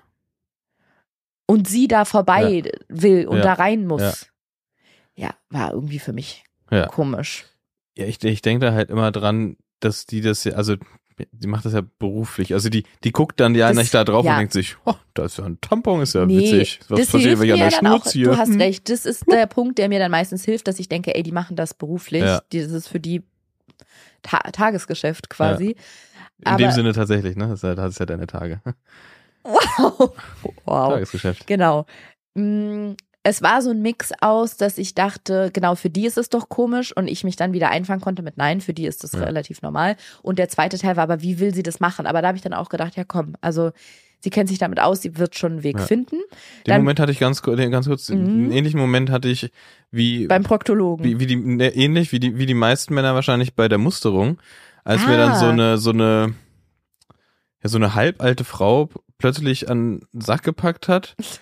Und 1.47 1.67
sie 1.67 1.88
da 1.88 2.05
vorbei 2.05 2.63
will 2.89 3.28
und 3.28 3.38
da 3.41 3.53
rein 3.53 3.86
muss. 3.88 4.28
Ja. 5.15 5.32
war 5.49 5.72
irgendwie 5.74 5.99
für 5.99 6.11
mich 6.13 6.43
Ja. 6.72 6.88
komisch. 6.88 7.45
Ja, 7.97 8.05
ich, 8.05 8.23
ich 8.23 8.41
denke 8.41 8.65
da 8.65 8.73
halt 8.73 8.89
immer 8.89 9.11
dran, 9.11 9.57
dass 9.79 10.05
die 10.05 10.21
das 10.21 10.43
ja, 10.43 10.53
also 10.53 10.75
die 11.31 11.47
macht 11.47 11.63
das 11.63 11.71
ja 11.73 11.81
beruflich. 11.99 12.53
Also 12.53 12.67
die, 12.69 12.83
die 13.05 13.11
guckt 13.13 13.39
dann 13.39 13.55
ja 13.55 13.69
Das- 13.69 13.77
nicht 13.77 13.93
da 13.93 14.03
drauf 14.03 14.25
ja. 14.25 14.33
und 14.33 14.39
denkt 14.39 14.53
sich, 14.53 14.75
oh, 14.85 14.95
da 15.13 15.25
ist 15.25 15.37
ja 15.37 15.45
ein 15.45 15.59
Tampon, 15.61 16.01
ist 16.01 16.13
ja 16.13 16.25
Nee, 16.25 16.39
witzig. 16.39 16.79
Was 16.89 16.99
das 16.99 17.11
passiert, 17.11 17.39
wenn 17.39 17.45
ich 17.47 17.53
an 17.53 17.59
der 17.59 17.71
Schnur 17.71 17.93
auch, 17.95 18.03
ziehe? 18.03 18.25
Du 18.25 18.37
hast 18.37 18.49
Hm. 18.49 18.59
recht, 18.61 18.89
das 18.89 19.05
ist 19.05 19.23
der 19.31 19.47
Punkt, 19.47 19.77
der 19.77 19.87
mir 19.87 19.99
dann 19.99 20.11
meistens 20.11 20.43
hilft, 20.43 20.67
dass 20.67 20.77
ich 20.77 20.89
denke, 20.89 21.15
ey, 21.15 21.23
die 21.23 21.31
machen 21.31 21.55
das 21.55 21.73
beruflich. 21.73 22.21
Ja. 22.23 22.41
Das 22.51 22.63
ist 22.71 22.87
für 22.89 22.99
die 22.99 23.23
Ta 24.23 24.39
Tagesgeschäft 24.39 25.29
quasi. 25.29 25.67
In 26.39 26.57
dem 26.57 26.65
aber- 26.65 26.71
Sinne 26.73 26.91
tatsächlich, 26.91 27.37
ne? 27.37 27.47
Das 27.47 27.63
ist 27.63 27.77
das 27.77 27.91
ist 27.91 27.99
ja 27.99 28.05
deine 28.05 28.27
Tage. 28.27 28.61
Wow. 29.43 30.11
wow. 30.65 30.89
Tagesgeschäft. 30.89 31.47
Genau. 31.47 31.85
Es 33.28 33.41
war 33.41 33.63
so 33.63 33.71
ein 33.71 33.82
Mix 33.82 34.11
aus, 34.21 34.55
dass 34.55 34.78
ich 34.78 34.93
dachte, 34.93 35.49
genau, 35.51 35.73
für 35.73 35.89
die 35.89 36.05
ist 36.05 36.17
es 36.19 36.30
doch 36.30 36.47
komisch 36.47 36.95
und 36.95 37.07
ich 37.07 37.23
mich 37.23 37.36
dann 37.36 37.53
wieder 37.53 37.71
einfangen 37.71 37.99
konnte 38.01 38.21
mit 38.21 38.38
Nein, 38.38 38.61
für 38.61 38.73
die 38.76 38.86
ist 38.86 39.03
das 39.03 39.13
Ja. 39.13 39.23
relativ 39.23 39.63
normal. 39.63 39.95
Und 40.21 40.38
der 40.38 40.47
zweite 40.47 40.78
Teil 40.78 40.95
war 40.95 41.03
aber, 41.03 41.23
wie 41.23 41.39
will 41.39 41.51
sie 41.51 41.63
das 41.63 41.80
machen? 41.80 42.05
Aber 42.05 42.21
da 42.21 42.28
habe 42.28 42.38
ich 42.38 42.43
dann 42.43 42.53
auch 42.53 42.69
gedacht, 42.69 42.95
ja 42.95 43.03
komm, 43.03 43.34
also 43.41 43.71
sie 44.19 44.30
kennt 44.30 44.47
sich 44.47 44.59
damit 44.59 44.80
aus, 44.80 45.01
sie 45.01 45.17
wird 45.17 45.36
schon 45.36 45.53
einen 45.53 45.63
Weg 45.63 45.80
Ja. 45.80 45.86
finden. 45.86 46.17
Den 46.17 46.23
Dann- 46.65 46.82
Moment 46.82 46.99
hatte 46.99 47.11
ich 47.11 47.17
ganz, 47.19 47.41
ganz 47.41 47.88
kurz, 47.88 48.09
Mhm. 48.09 48.15
einen 48.19 48.51
ähnlichen 48.51 48.80
Moment 48.80 49.09
hatte 49.09 49.28
ich 49.28 49.49
wie, 49.89 50.28
Beim 50.28 50.43
Proktologen. 50.43 51.03
wie, 51.03 51.19
wie 51.19 51.26
die, 51.26 51.36
ne, 51.36 51.73
ähnlich 51.76 52.11
wie 52.11 52.19
die, 52.19 52.38
wie 52.38 52.45
die 52.45 52.53
meisten 52.53 52.93
Männer 52.93 53.15
wahrscheinlich 53.15 53.55
bei 53.55 53.67
der 53.67 53.80
Musterung, 53.80 54.38
als 54.84 55.03
mir 55.07 55.13
Ah. 55.15 55.17
dann 55.17 55.39
so 55.39 55.45
eine, 55.47 55.78
so 55.80 55.89
eine, 55.89 56.36
ja, 57.63 57.69
so 57.69 57.78
eine 57.78 57.95
halbalte 57.95 58.43
Frau 58.43 58.89
plötzlich 59.17 59.67
an 59.67 60.01
den 60.13 60.21
Sack 60.21 60.43
gepackt 60.43 60.88
hat. 60.88 61.15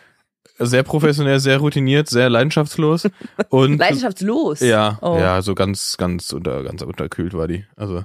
Sehr 0.60 0.84
professionell, 0.84 1.40
sehr 1.40 1.58
routiniert, 1.58 2.08
sehr 2.10 2.30
leidenschaftslos 2.30 3.08
und 3.50 3.78
Leidenschaftslos. 3.80 4.60
ja, 4.60 5.00
Oh. 5.02 5.18
ja, 5.20 5.42
so 5.42 5.56
ganz, 5.56 5.98
ganz 5.98 6.32
unter, 6.32 6.64
ganz 6.64 6.82
unterkühlt 6.84 7.34
war 7.34 7.48
die. 7.48 7.66
Also, 7.76 8.04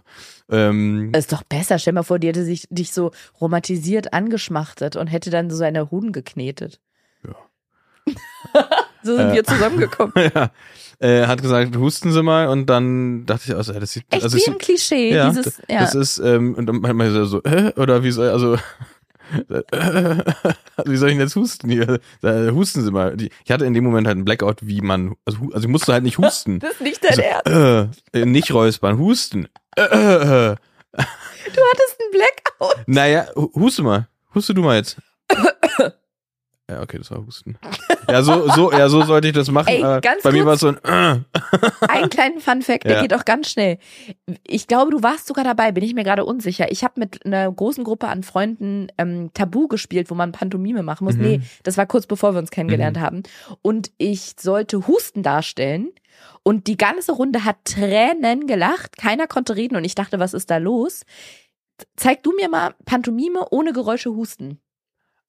ähm, 0.51 1.13
Ist 1.15 1.31
doch 1.33 1.43
besser. 1.43 1.79
Stell 1.79 1.93
mal 1.93 2.03
vor, 2.05 2.19
die 2.19 2.29
hätte 2.29 2.45
sich 2.45 2.67
dich 2.71 2.93
so 2.93 3.11
romantisiert 3.41 4.15
angeschmachtet 4.15 4.97
und 4.97 5.09
hätte 5.09 5.29
dann 5.31 5.51
so 5.51 5.57
seine 5.57 5.91
Hoden 5.91 6.13
geknetet. 6.13 6.81
Ja. 7.27 7.35
so 9.03 9.17
sind 9.17 9.29
Äh. 9.31 9.35
wir 9.35 9.45
zusammengekommen. 9.45 10.13
ja, 10.35 10.51
äh, 11.01 11.27
hat 11.27 11.43
gesagt, 11.43 11.77
husten 11.77 12.13
Sie 12.13 12.23
mal 12.23 12.49
und 12.49 12.67
dann 12.67 13.27
dachte 13.27 13.43
ich, 13.47 13.55
also, 13.55 13.73
das 13.75 13.93
sieht, 13.93 14.05
Echt 14.11 14.23
also 14.25 14.37
wie 14.39 14.41
sieht, 14.41 14.59
Klischee. 14.59 15.15
ja, 15.15 15.29
dieses, 15.29 15.61
ja. 15.69 15.81
das 15.81 15.95
ist, 15.95 16.19
ähm, 16.19 16.55
und 16.55 16.65
dann 16.67 16.81
manchmal 16.81 17.11
so, 17.11 17.25
so 17.27 17.43
äh, 17.43 17.73
oder 17.77 18.03
wie 18.03 18.11
soll, 18.11 18.31
also, 18.31 18.57
wie 20.85 20.97
soll 20.97 21.09
ich 21.11 21.15
denn 21.15 21.21
jetzt 21.21 21.37
husten 21.37 21.69
hier? 21.71 22.01
Äh, 22.23 22.51
Husten 22.51 22.83
Sie 22.83 22.91
mal. 22.91 23.17
Ich 23.45 23.51
hatte 23.51 23.65
in 23.67 23.75
dem 23.75 23.85
Moment 23.85 24.07
halt 24.07 24.17
einen 24.17 24.25
Blackout, 24.25 24.59
wie 24.67 24.81
man, 24.81 25.15
also, 25.25 25.39
also 25.53 25.67
ich 25.67 25.71
musste 25.71 25.93
halt 25.93 26.03
nicht 26.05 26.19
husten. 26.19 26.59
das 26.61 26.73
ist 26.73 26.81
nicht 26.81 27.05
dein 27.05 27.15
so, 27.15 27.23
Ernst. 27.23 27.97
äh, 28.15 28.21
äh, 28.21 28.25
nicht 28.27 28.53
räuspern, 28.53 28.99
husten. 28.99 29.49
Äh, 29.77 29.83
äh. 29.83 30.57
Du 30.95 31.61
hattest 31.73 31.97
einen 32.01 32.11
Blackout. 32.13 32.85
Naja, 32.89 33.27
hu- 33.37 33.53
huste 33.55 33.83
mal. 33.83 34.09
Huste 34.35 34.55
du 34.55 34.63
mal 34.63 34.77
jetzt. 34.77 34.97
Ja, 36.71 36.83
okay, 36.83 36.99
das 36.99 37.11
war 37.11 37.25
Husten. 37.25 37.59
Ja, 38.09 38.23
so, 38.23 38.47
so, 38.51 38.71
ja, 38.73 38.91
so 38.91 39.03
sollte 39.03 39.29
ich 39.29 39.33
das 39.35 39.51
machen. 39.51 39.69
Ey, 39.69 39.81
ganz 40.03 40.23
bei 40.23 40.33
mir 40.33 40.45
kurz. 40.45 40.47
war 40.47 40.55
es 40.55 40.61
so 40.61 40.69
ein, 40.69 41.23
äh. 41.23 41.89
Einen 41.89 42.11
kleinen 42.11 42.41
Fun-Fact, 42.41 42.85
der 42.85 42.97
Ja. 42.97 43.01
geht 43.03 43.15
auch 43.15 43.25
ganz 43.25 43.51
schnell. 43.51 43.79
Ich 44.47 44.67
glaube, 44.67 44.91
du 44.91 45.03
warst 45.03 45.27
sogar 45.29 45.45
dabei, 45.45 45.73
bin 45.73 45.83
ich 45.83 45.95
mir 45.95 46.05
gerade 46.05 46.27
unsicher. 46.27 46.71
Ich 46.71 46.85
habe 46.85 47.01
mit 47.01 47.25
einer 47.25 47.51
großen 47.51 47.85
Gruppe 47.85 48.09
an 48.09 48.23
Freunden 48.23 48.89
ähm, 48.99 49.31
Tabu 49.33 49.67
gespielt, 49.69 50.11
wo 50.11 50.15
man 50.15 50.33
Pantomime 50.33 50.83
machen 50.83 51.05
muss. 51.07 51.17
Mhm. 51.17 51.23
Nee, 51.23 51.41
das 51.63 51.79
war 51.79 51.87
kurz 51.87 52.07
bevor 52.07 52.35
wir 52.35 52.39
uns 52.39 52.51
kennengelernt 52.51 53.01
haben. 53.01 53.23
Und 53.63 53.91
ich 53.97 54.35
sollte 54.39 54.87
Husten 54.87 55.23
darstellen. 55.23 55.89
Und 56.43 56.67
die 56.67 56.77
ganze 56.77 57.13
Runde 57.13 57.45
hat 57.45 57.57
Tränen 57.65 58.47
gelacht. 58.47 58.97
Keiner 58.99 59.27
konnte 59.27 59.57
reden 59.57 59.77
und 59.77 59.85
ich 59.85 59.95
dachte, 59.95 60.19
was 60.19 60.35
ist 60.35 60.51
da 60.51 60.57
los? 60.59 61.03
Zeig 61.97 62.23
du 62.25 62.33
mir 62.35 62.49
mal 62.49 62.75
Pantomime 62.85 63.47
ohne 63.51 63.73
Geräusche 63.73 64.11
husten. 64.11 64.61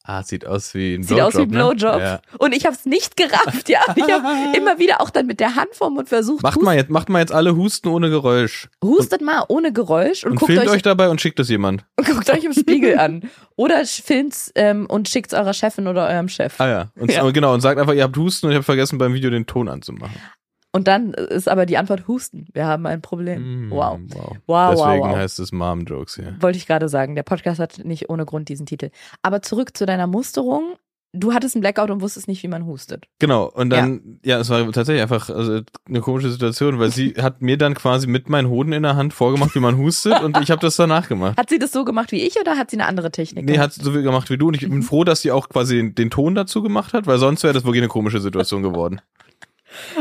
Ah, 0.06 0.24
sieht 0.24 0.46
aus 0.48 0.74
wie 0.74 0.96
ein 0.96 1.04
Sieht 1.04 1.20
aus 1.22 1.38
wie 1.38 1.46
Blowjob, 1.46 1.78
Blowjob. 1.80 1.98
Ne? 2.00 2.04
Ja. 2.04 2.22
Und 2.40 2.56
ich 2.56 2.66
habe 2.66 2.76
es 2.76 2.86
nicht 2.86 3.16
gerafft, 3.16 3.70
ja. 3.70 3.82
Ich 3.96 4.10
habe 4.12 4.58
immer 4.58 4.80
wieder 4.80 5.02
auch 5.02 5.10
dann 5.12 5.28
mit 5.28 5.40
der 5.40 5.56
Hand 5.56 5.70
vorm 5.74 5.96
Mund 5.96 6.10
versucht. 6.10 6.42
Macht 6.42 6.62
mal 6.62 6.76
jetzt, 6.76 6.90
macht 6.90 7.10
mal 7.10 7.20
jetzt 7.20 7.32
alle 7.34 7.56
Husten 7.56 7.90
ohne 7.90 8.10
Geräusch. 8.10 8.70
Hustet 8.84 9.22
mal 9.22 9.44
ohne 9.50 9.72
Geräusch 9.72 10.24
und, 10.24 10.32
Und, 10.32 10.38
guckt, 10.40 10.52
filmt 10.54 10.68
euch, 10.68 10.76
euch 10.78 10.82
dabei 10.82 11.10
und 11.10 11.22
schickt 11.22 11.40
es 11.40 11.50
jemand. 11.50 11.86
und 11.98 12.08
guckt 12.10 12.30
euch 12.32 12.44
im 12.44 12.54
Spiegel 12.54 12.98
an. 12.98 13.30
Oder 13.56 13.86
filmt's 13.86 14.52
ähm, 14.56 14.86
und 14.88 15.10
schickt's 15.10 15.34
eurer 15.34 15.54
Chefin 15.54 15.88
oder 15.88 16.08
eurem 16.08 16.30
Chef. 16.30 16.60
Ah 16.60 16.68
ja. 16.70 16.88
Und, 16.96 17.12
Ja. 17.20 17.30
Genau, 17.30 17.54
und 17.54 17.62
sagt 17.62 17.80
einfach, 17.80 17.94
ihr 17.94 18.04
habt 18.04 18.18
Husten 18.18 18.48
und 18.48 18.54
ich 18.54 18.56
habe 18.56 18.64
vergessen, 18.64 18.98
beim 18.98 19.14
Video 19.14 19.30
den 19.30 19.46
Ton 19.46 19.68
anzumachen. 19.68 20.16
Und 20.72 20.88
dann 20.88 21.14
ist 21.14 21.50
aber 21.50 21.66
die 21.66 21.78
Antwort 21.78 22.08
Husten. 22.08 22.46
Wir 22.54 22.66
haben 22.68 22.86
ein 22.86 23.02
Problem. 23.02 23.70
Mm, 23.70 23.72
Wow. 23.72 24.00
wow. 24.10 24.38
Wow, 24.46 24.70
Deswegen 24.72 25.00
wow, 25.02 25.10
wow. 25.10 25.16
heißt 25.18 25.40
es 25.40 25.52
Mom-Jokes 25.52 26.16
hier. 26.16 26.36
Wollte 26.40 26.58
ich 26.58 26.68
gerade 26.68 26.90
sagen. 26.90 27.16
Der 27.16 27.24
Podcast 27.24 27.60
hat 27.60 27.80
nicht 27.84 28.10
ohne 28.10 28.26
Grund 28.26 28.50
diesen 28.50 28.66
Titel. 28.66 28.92
Aber 29.24 29.42
zurück 29.42 29.76
zu 29.76 29.86
deiner 29.86 30.06
Musterung. 30.08 30.76
Du 31.12 31.34
hattest 31.34 31.56
einen 31.56 31.62
Blackout 31.62 31.90
und 31.90 32.02
wusstest 32.02 32.28
nicht, 32.28 32.44
wie 32.44 32.48
man 32.48 32.68
hustet. 32.68 33.08
Genau, 33.18 33.46
und 33.50 33.72
dann, 33.72 34.20
ja, 34.24 34.38
es 34.38 34.52
war 34.52 34.64
tatsächlich 34.72 35.02
einfach 35.02 35.32
also, 35.32 35.62
eine 35.88 36.02
komische 36.02 36.30
Situation, 36.30 36.78
weil 36.78 36.92
sie 36.92 37.16
hat 37.20 37.42
mir 37.42 37.58
dann 37.58 37.74
quasi 37.74 38.06
mit 38.06 38.30
meinen 38.30 38.48
Hoden 38.48 38.74
in 38.74 38.84
der 38.84 38.96
Hand 38.96 39.16
vorgemacht, 39.16 39.56
wie 39.56 39.60
man 39.60 39.76
hustet 39.80 40.22
und 40.22 40.40
ich 40.40 40.52
habe 40.52 40.62
das 40.62 40.76
danach 40.76 41.10
gemacht. 41.10 41.36
Hat 41.36 41.50
sie 41.50 41.58
das 41.58 41.72
so 41.72 41.84
gemacht 41.84 42.12
wie 42.12 42.22
ich 42.22 42.40
oder 42.40 42.58
hat 42.58 42.70
sie 42.70 42.78
eine 42.78 42.86
andere 42.86 43.10
Technik? 43.10 43.46
Nee, 43.46 43.58
hat 43.58 43.74
sie 43.74 43.82
so 43.82 43.92
viel 43.92 44.04
gemacht 44.04 44.30
wie 44.30 44.38
du 44.38 44.50
und 44.50 44.54
ich 44.54 44.70
bin 44.70 44.84
froh, 44.84 45.04
dass 45.04 45.24
sie 45.24 45.32
auch 45.32 45.50
quasi 45.50 45.78
den, 45.78 45.96
den 45.96 46.12
Ton 46.12 46.36
dazu 46.36 46.62
gemacht 46.62 46.94
hat, 46.94 47.08
weil 47.08 47.18
sonst 47.18 47.42
wäre 47.42 47.56
das 47.56 47.64
wirklich 47.64 47.82
eine 47.82 47.90
komische 47.90 48.20
Situation 48.22 48.62
geworden. 48.62 49.02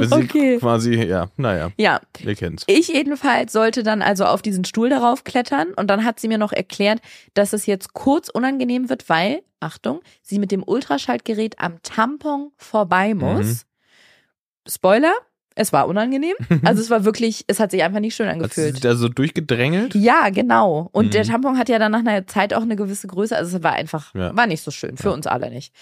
Sie 0.01 0.15
Okay. 0.15 0.59
quasi, 0.59 0.95
ja, 0.95 1.29
naja, 1.37 1.71
ja, 1.77 2.01
ihr 2.25 2.35
kennt's. 2.35 2.65
Ich 2.67 2.89
jedenfalls 2.89 3.53
sollte 3.53 3.83
dann 3.83 4.01
also 4.03 4.25
auf 4.25 4.41
diesen 4.43 4.65
Stuhl 4.65 4.89
darauf 4.89 5.25
klettern 5.25 5.69
und 5.77 5.89
dann 5.89 6.05
hat 6.05 6.19
sie 6.21 6.29
mir 6.29 6.39
noch 6.39 6.53
erklärt, 6.53 7.01
dass 7.35 7.53
es 7.53 7.67
jetzt 7.67 7.93
kurz 7.93 8.29
unangenehm 8.29 8.89
wird, 8.89 9.09
weil, 9.09 9.43
Achtung, 9.61 10.01
sie 10.23 10.39
mit 10.39 10.53
dem 10.53 10.63
Ultraschallgerät 10.67 11.59
am 11.59 11.83
Tampon 11.83 12.51
vorbei 12.57 13.13
muss. 13.15 13.47
Mhm. 13.47 14.71
Spoiler, 14.71 15.13
es 15.55 15.73
war 15.73 15.89
unangenehm. 15.89 16.35
Also 16.65 16.81
es 16.83 16.91
war 16.91 17.05
wirklich, 17.05 17.45
es 17.49 17.59
hat 17.61 17.71
sich 17.71 17.83
einfach 17.83 18.01
nicht 18.01 18.15
schön 18.15 18.27
Hat 18.29 18.35
sie 18.37 18.41
angefühlt. 18.43 18.75
sich 18.75 18.81
da 18.83 18.95
so 18.95 19.09
durchgedrängelt? 19.09 19.95
Ja, 19.95 20.29
genau. 20.31 20.89
Und 20.93 21.07
Mhm. 21.07 21.11
der 21.11 21.25
Tampon 21.25 21.59
hat 21.59 21.69
ja 21.69 21.79
dann 21.79 21.93
nach 21.93 22.01
einer 22.01 22.27
Zeit 22.27 22.55
auch 22.55 22.63
eine 22.63 22.77
gewisse 22.77 23.07
Größe. 23.07 23.37
Also 23.37 23.57
es 23.57 23.63
war 23.63 23.73
einfach, 23.73 24.15
Ja. 24.15 24.35
war 24.37 24.47
nicht 24.47 24.63
so 24.63 24.71
schön. 24.71 24.97
Für 24.97 25.09
Ja. 25.09 25.15
uns 25.15 25.27
alle 25.27 25.51
nicht. 25.51 25.75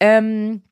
Ähm, 0.00 0.62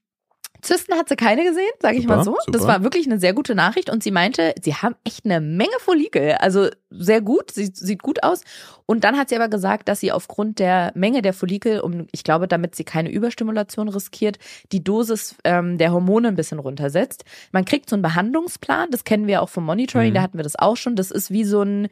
Zysten 0.65 0.95
hat 0.95 1.09
sie 1.09 1.17
keine 1.17 1.45
gesehen, 1.45 1.71
sage 1.81 1.97
ich 1.97 2.07
mal 2.07 2.25
so. 2.25 2.37
Super, 2.45 2.59
Das 2.59 2.67
war 2.67 2.83
wirklich 2.83 3.07
eine 3.07 3.19
sehr 3.19 3.33
gute 3.35 3.55
Nachricht 3.55 3.91
und 3.91 4.03
sie 4.03 4.11
meinte, 4.11 4.55
sie 4.63 4.75
haben 4.75 4.97
echt 5.05 5.25
eine 5.25 5.41
Menge 5.41 5.77
Follikel. 5.79 6.33
Also 6.41 6.69
sehr 6.97 7.21
gut, 7.21 7.51
sie 7.51 7.71
sieht 7.75 8.03
gut 8.03 8.23
aus. 8.23 8.43
Und 8.87 9.03
dann 9.05 9.17
hat 9.17 9.29
sie 9.31 9.37
aber 9.37 9.49
gesagt, 9.49 9.89
dass 9.89 10.01
sie 10.01 10.13
aufgrund 10.13 10.59
der 10.59 10.93
Menge 10.95 11.23
der 11.23 11.33
Follikel, 11.33 11.81
um, 11.81 12.07
ich 12.13 12.23
glaube, 12.25 12.47
damit 12.49 12.75
sie 12.75 12.85
keine 12.85 13.11
Überstimulation 13.11 13.89
riskiert, 13.89 14.39
die 14.73 14.85
Dosis 14.85 15.37
ähm, 15.45 15.79
der 15.79 15.93
Hormone 15.93 16.29
ein 16.29 16.37
bisschen 16.37 16.59
runtersetzt. 16.59 17.25
Man 17.53 17.65
kriegt 17.65 17.89
so 17.89 17.97
einen 17.97 18.03
Behandlungsplan, 18.03 18.91
das 18.91 19.05
kennen 19.05 19.27
wir 19.27 19.43
auch 19.43 19.49
vom 19.49 19.65
Monitoring, 19.65 20.11
Mhm. 20.11 20.15
da 20.15 20.23
hatten 20.23 20.39
wir 20.39 20.45
das 20.45 20.57
auch 20.57 20.77
schon. 20.77 20.97
Das 20.97 21.11
ist 21.11 21.31
wie 21.31 21.45
so 21.45 21.63
ein, 21.63 21.89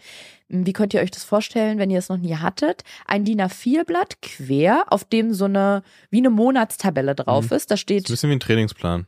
wie 0.48 0.72
könnt 0.74 0.92
ihr 0.92 1.00
euch 1.00 1.11
das 1.11 1.24
vorstellen, 1.24 1.78
wenn 1.78 1.90
ihr 1.90 1.98
es 1.98 2.09
noch 2.11 2.18
nie 2.18 2.36
hattet? 2.36 2.82
Ein 3.07 3.24
DIN 3.24 3.40
A4-Blatt 3.40 4.20
quer, 4.20 4.84
auf 4.90 5.05
dem 5.05 5.32
so 5.32 5.46
eine, 5.46 5.82
wie 6.11 6.18
eine 6.18 6.30
Monatstabelle 6.30 7.14
drauf 7.14 7.50
Mhm. 7.50 7.57
ist. 7.57 7.70
Da 7.70 7.74
Das 7.74 7.80
steht 7.80 8.03
ist 8.05 8.11
ein 8.11 8.12
bisschen 8.12 8.30
wie 8.30 8.34
ein 8.34 8.40
Trainingsplan. 8.40 9.07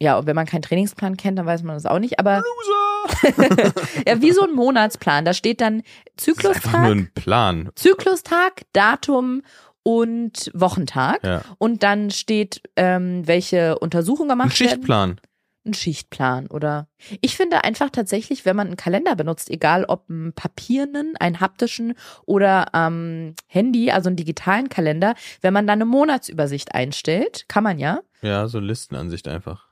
ja, 0.00 0.18
und 0.18 0.26
wenn 0.26 0.36
man 0.36 0.46
keinen 0.46 0.62
Trainingsplan 0.62 1.16
kennt, 1.16 1.38
dann 1.38 1.46
weiß 1.46 1.62
man 1.62 1.74
das 1.74 1.86
auch 1.86 1.98
nicht. 1.98 2.18
Aber 2.20 2.42
ja, 4.06 4.20
wie 4.20 4.32
so 4.32 4.42
ein 4.42 4.52
Monatsplan. 4.52 5.24
Da 5.24 5.34
steht 5.34 5.60
dann 5.60 5.82
Das 6.16 6.28
ist 6.28 6.44
einfach 6.44 6.44
nur 6.44 6.54
Zyklustag, 6.54 6.84
ein 6.84 7.10
Plan. 7.14 7.70
Zyklustag, 7.74 8.62
Datum 8.72 9.42
und 9.82 10.50
Wochentag. 10.52 11.24
Ja. 11.24 11.42
Und 11.58 11.82
dann 11.82 12.10
steht, 12.10 12.60
ähm, 12.76 13.26
welche 13.26 13.78
Untersuchungen 13.78 14.30
Ein 14.30 14.38
gemacht 14.38 14.60
werden. 14.60 14.70
Schichtplan. 14.70 15.20
Ein 15.64 15.74
Schichtplan 15.74 16.46
oder. 16.48 16.88
Ich 17.20 17.36
finde 17.36 17.64
einfach 17.64 17.90
tatsächlich, 17.90 18.44
wenn 18.44 18.56
man 18.56 18.68
einen 18.68 18.76
Kalender 18.76 19.16
benutzt, 19.16 19.50
egal 19.50 19.84
ob 19.86 20.08
einen 20.08 20.32
papiernen, 20.32 21.14
einen 21.18 21.40
haptischen 21.40 21.94
oder 22.26 22.74
am 22.74 23.34
Handy, 23.46 23.90
also 23.90 24.08
einen 24.08 24.16
digitalen 24.16 24.68
Kalender, 24.68 25.14
wenn 25.40 25.52
man 25.52 25.66
dann 25.66 25.78
eine 25.78 25.86
Monatsübersicht 25.86 26.74
einstellt, 26.74 27.46
kann 27.48 27.64
man 27.64 27.78
ja. 27.78 28.00
Ja, 28.22 28.46
so 28.48 28.60
Listenansicht 28.60 29.26
einfach. 29.28 29.67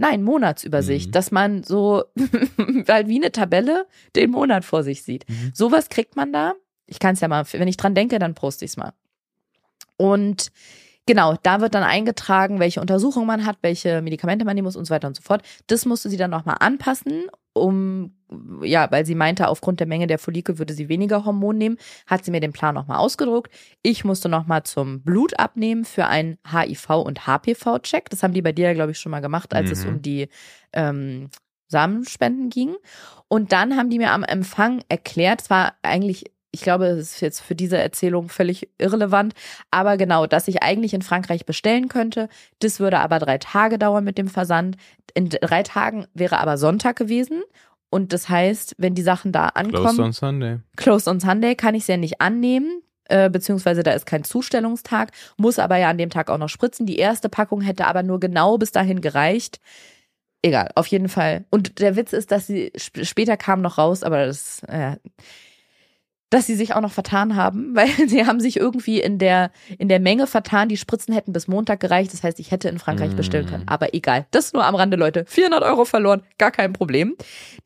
Nein, 0.00 0.22
Monatsübersicht, 0.22 1.08
Mhm. 1.08 1.12
dass 1.12 1.30
man 1.30 1.62
so 1.62 2.04
halt 2.88 3.08
wie 3.08 3.16
eine 3.20 3.32
Tabelle 3.32 3.86
den 4.16 4.30
Monat 4.30 4.64
vor 4.64 4.82
sich 4.82 5.02
sieht. 5.02 5.28
Mhm. 5.28 5.52
Sowas 5.54 5.88
kriegt 5.90 6.16
man 6.16 6.32
da. 6.32 6.54
Ich 6.86 6.98
kann 6.98 7.14
es 7.14 7.20
ja 7.20 7.28
mal, 7.28 7.44
wenn 7.52 7.68
ich 7.68 7.76
dran 7.76 7.94
denke, 7.94 8.18
dann 8.18 8.34
poste 8.34 8.64
ich 8.64 8.72
es 8.72 8.76
mal. 8.76 8.92
Und 9.96 10.50
genau, 11.06 11.36
da 11.42 11.60
wird 11.60 11.74
dann 11.74 11.82
eingetragen, 11.82 12.58
welche 12.58 12.80
Untersuchungen 12.80 13.26
man 13.26 13.44
hat, 13.44 13.58
welche 13.62 14.00
Medikamente 14.02 14.44
man 14.44 14.54
nehmen 14.54 14.64
muss 14.64 14.76
und 14.76 14.86
so 14.86 14.94
weiter 14.94 15.06
und 15.08 15.16
so 15.16 15.22
fort. 15.22 15.42
Das 15.66 15.84
musste 15.84 16.08
sie 16.08 16.16
dann 16.16 16.30
nochmal 16.30 16.56
anpassen, 16.60 17.24
um, 17.60 18.12
ja, 18.62 18.90
weil 18.90 19.04
sie 19.06 19.14
meinte, 19.14 19.48
aufgrund 19.48 19.80
der 19.80 19.86
Menge 19.86 20.06
der 20.06 20.18
Follikel 20.18 20.58
würde 20.58 20.72
sie 20.74 20.88
weniger 20.88 21.24
Hormon 21.24 21.58
nehmen, 21.58 21.76
hat 22.06 22.24
sie 22.24 22.30
mir 22.30 22.40
den 22.40 22.52
Plan 22.52 22.74
nochmal 22.74 22.98
ausgedruckt. 22.98 23.52
Ich 23.82 24.04
musste 24.04 24.28
nochmal 24.28 24.62
zum 24.64 25.02
Blut 25.02 25.38
abnehmen 25.38 25.84
für 25.84 26.06
einen 26.06 26.38
HIV- 26.48 27.02
und 27.02 27.26
HPV-Check. 27.26 28.08
Das 28.10 28.22
haben 28.22 28.34
die 28.34 28.42
bei 28.42 28.52
dir 28.52 28.68
ja, 28.68 28.74
glaube 28.74 28.92
ich, 28.92 28.98
schon 28.98 29.10
mal 29.10 29.20
gemacht, 29.20 29.52
als 29.54 29.70
es 29.70 29.84
Mhm. 29.84 29.90
um 29.90 30.02
die 30.02 30.28
ähm, 30.72 31.28
Samenspenden 31.68 32.50
ging. 32.50 32.74
Und 33.28 33.52
dann 33.52 33.76
haben 33.76 33.90
die 33.90 33.98
mir 33.98 34.12
am 34.12 34.24
Empfang 34.24 34.82
erklärt, 34.88 35.42
es 35.42 35.50
war 35.50 35.74
eigentlich, 35.82 36.24
ich 36.52 36.62
glaube, 36.62 36.86
es 36.86 37.14
ist 37.14 37.20
jetzt 37.20 37.40
für 37.40 37.54
diese 37.54 37.78
Erzählung 37.78 38.28
völlig 38.28 38.68
irrelevant, 38.78 39.34
aber 39.70 39.96
genau, 39.96 40.26
dass 40.26 40.48
ich 40.48 40.62
eigentlich 40.62 40.94
in 40.94 41.02
Frankreich 41.02 41.46
bestellen 41.46 41.88
könnte. 41.88 42.28
Das 42.58 42.80
würde 42.80 42.98
aber 42.98 43.18
drei 43.18 43.38
Tage 43.38 43.78
dauern 43.78 44.04
mit 44.04 44.18
dem 44.18 44.28
Versand. 44.28 44.76
In 45.14 45.28
drei 45.28 45.62
Tagen 45.62 46.06
wäre 46.14 46.38
aber 46.38 46.58
Sonntag 46.58 46.96
gewesen. 46.96 47.42
Und 47.90 48.12
das 48.12 48.28
heißt, 48.28 48.76
wenn 48.78 48.94
die 48.94 49.02
Sachen 49.02 49.32
da 49.32 49.46
ankommen, 49.48 49.96
Closed 49.96 50.00
on 50.00 50.12
Sunday. 50.12 50.58
Closed 50.76 51.08
on 51.08 51.20
Sunday 51.20 51.56
kann 51.56 51.74
ich 51.74 51.82
es 51.82 51.88
ja 51.88 51.96
nicht 51.96 52.20
annehmen, 52.20 52.82
äh, 53.06 53.28
beziehungsweise 53.28 53.82
da 53.82 53.92
ist 53.92 54.06
kein 54.06 54.22
Zustellungstag, 54.22 55.10
muss 55.36 55.58
aber 55.58 55.76
ja 55.76 55.90
an 55.90 55.98
dem 55.98 56.10
Tag 56.10 56.30
auch 56.30 56.38
noch 56.38 56.48
spritzen. 56.48 56.86
Die 56.86 56.98
erste 56.98 57.28
Packung 57.28 57.60
hätte 57.60 57.86
aber 57.86 58.04
nur 58.04 58.20
genau 58.20 58.58
bis 58.58 58.70
dahin 58.70 59.00
gereicht. 59.00 59.60
Egal, 60.42 60.70
auf 60.74 60.86
jeden 60.86 61.08
Fall. 61.08 61.44
Und 61.50 61.80
der 61.80 61.96
Witz 61.96 62.12
ist, 62.12 62.30
dass 62.30 62.46
sie 62.46 62.72
sp 62.78 63.04
später 63.04 63.36
kam 63.36 63.60
noch 63.60 63.76
raus, 63.76 64.02
aber 64.02 64.24
das, 64.26 64.62
äh, 64.68 64.96
dass 66.30 66.46
sie 66.46 66.54
sich 66.54 66.74
auch 66.74 66.80
noch 66.80 66.92
vertan 66.92 67.36
haben, 67.36 67.70
weil 67.74 67.88
sie 68.08 68.24
haben 68.26 68.40
sich 68.40 68.56
irgendwie 68.56 69.00
in 69.00 69.18
der, 69.18 69.50
in 69.78 69.88
der 69.88 70.00
Menge 70.00 70.26
vertan. 70.26 70.68
Die 70.68 70.76
Spritzen 70.76 71.12
hätten 71.12 71.32
bis 71.32 71.48
Montag 71.48 71.80
gereicht. 71.80 72.12
Das 72.12 72.22
heißt, 72.22 72.40
ich 72.40 72.50
hätte 72.50 72.68
in 72.68 72.78
Frankreich 72.78 73.12
Mm. 73.12 73.16
bestellen 73.16 73.46
können. 73.46 73.64
Aber 73.66 73.94
egal. 73.94 74.26
Das 74.30 74.52
nur 74.52 74.64
am 74.64 74.74
Rande, 74.74 74.96
Leute. 74.96 75.24
400 75.26 75.62
Euro 75.62 75.84
verloren. 75.84 76.22
Gar 76.38 76.52
kein 76.52 76.72
Problem. 76.72 77.16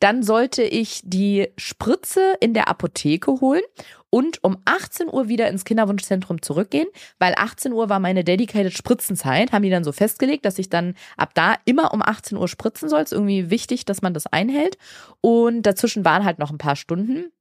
Dann 0.01 0.23
sollte 0.23 0.62
ich 0.62 1.01
die 1.05 1.49
Spritze 1.59 2.35
in 2.41 2.55
der 2.55 2.69
Apotheke 2.69 3.41
holen 3.41 3.62
und 4.11 4.43
um 4.45 4.59
18 4.65 5.09
Uhr 5.12 5.29
wieder 5.29 5.49
ins 5.49 5.65
Kinderwunschzentrum 5.65 6.41
zurückgehen, 6.41 6.87
weil 7.19 7.35
18 7.37 7.73
Uhr 7.73 7.89
war 7.89 7.99
meine 7.99 8.23
dedicated 8.25 8.73
Spritzenzeit. 8.73 9.53
Haben 9.53 9.62
die 9.65 9.71
dann 9.71 9.85
so 9.85 9.93
festgelegt, 9.93 10.45
dass 10.47 10.59
ich 10.59 10.69
dann 10.71 10.95
ab 11.17 11.31
da 11.35 11.57
immer 11.65 11.93
um 11.93 12.01
18 12.01 12.39
Uhr 12.39 12.49
spritzen 12.49 12.89
soll. 12.89 13.03
Ist 13.03 13.12
irgendwie 13.12 13.51
wichtig, 13.51 13.85
dass 13.85 14.03
man 14.03 14.15
das 14.15 14.27
einhält. 14.27 14.79
Und 15.21 15.62
dazwischen 15.62 16.05
waren 16.05 16.25
halt 16.25 16.39
noch 16.39 16.51
ein 16.51 16.59
paar 16.59 16.77
Stunden. 16.77 17.33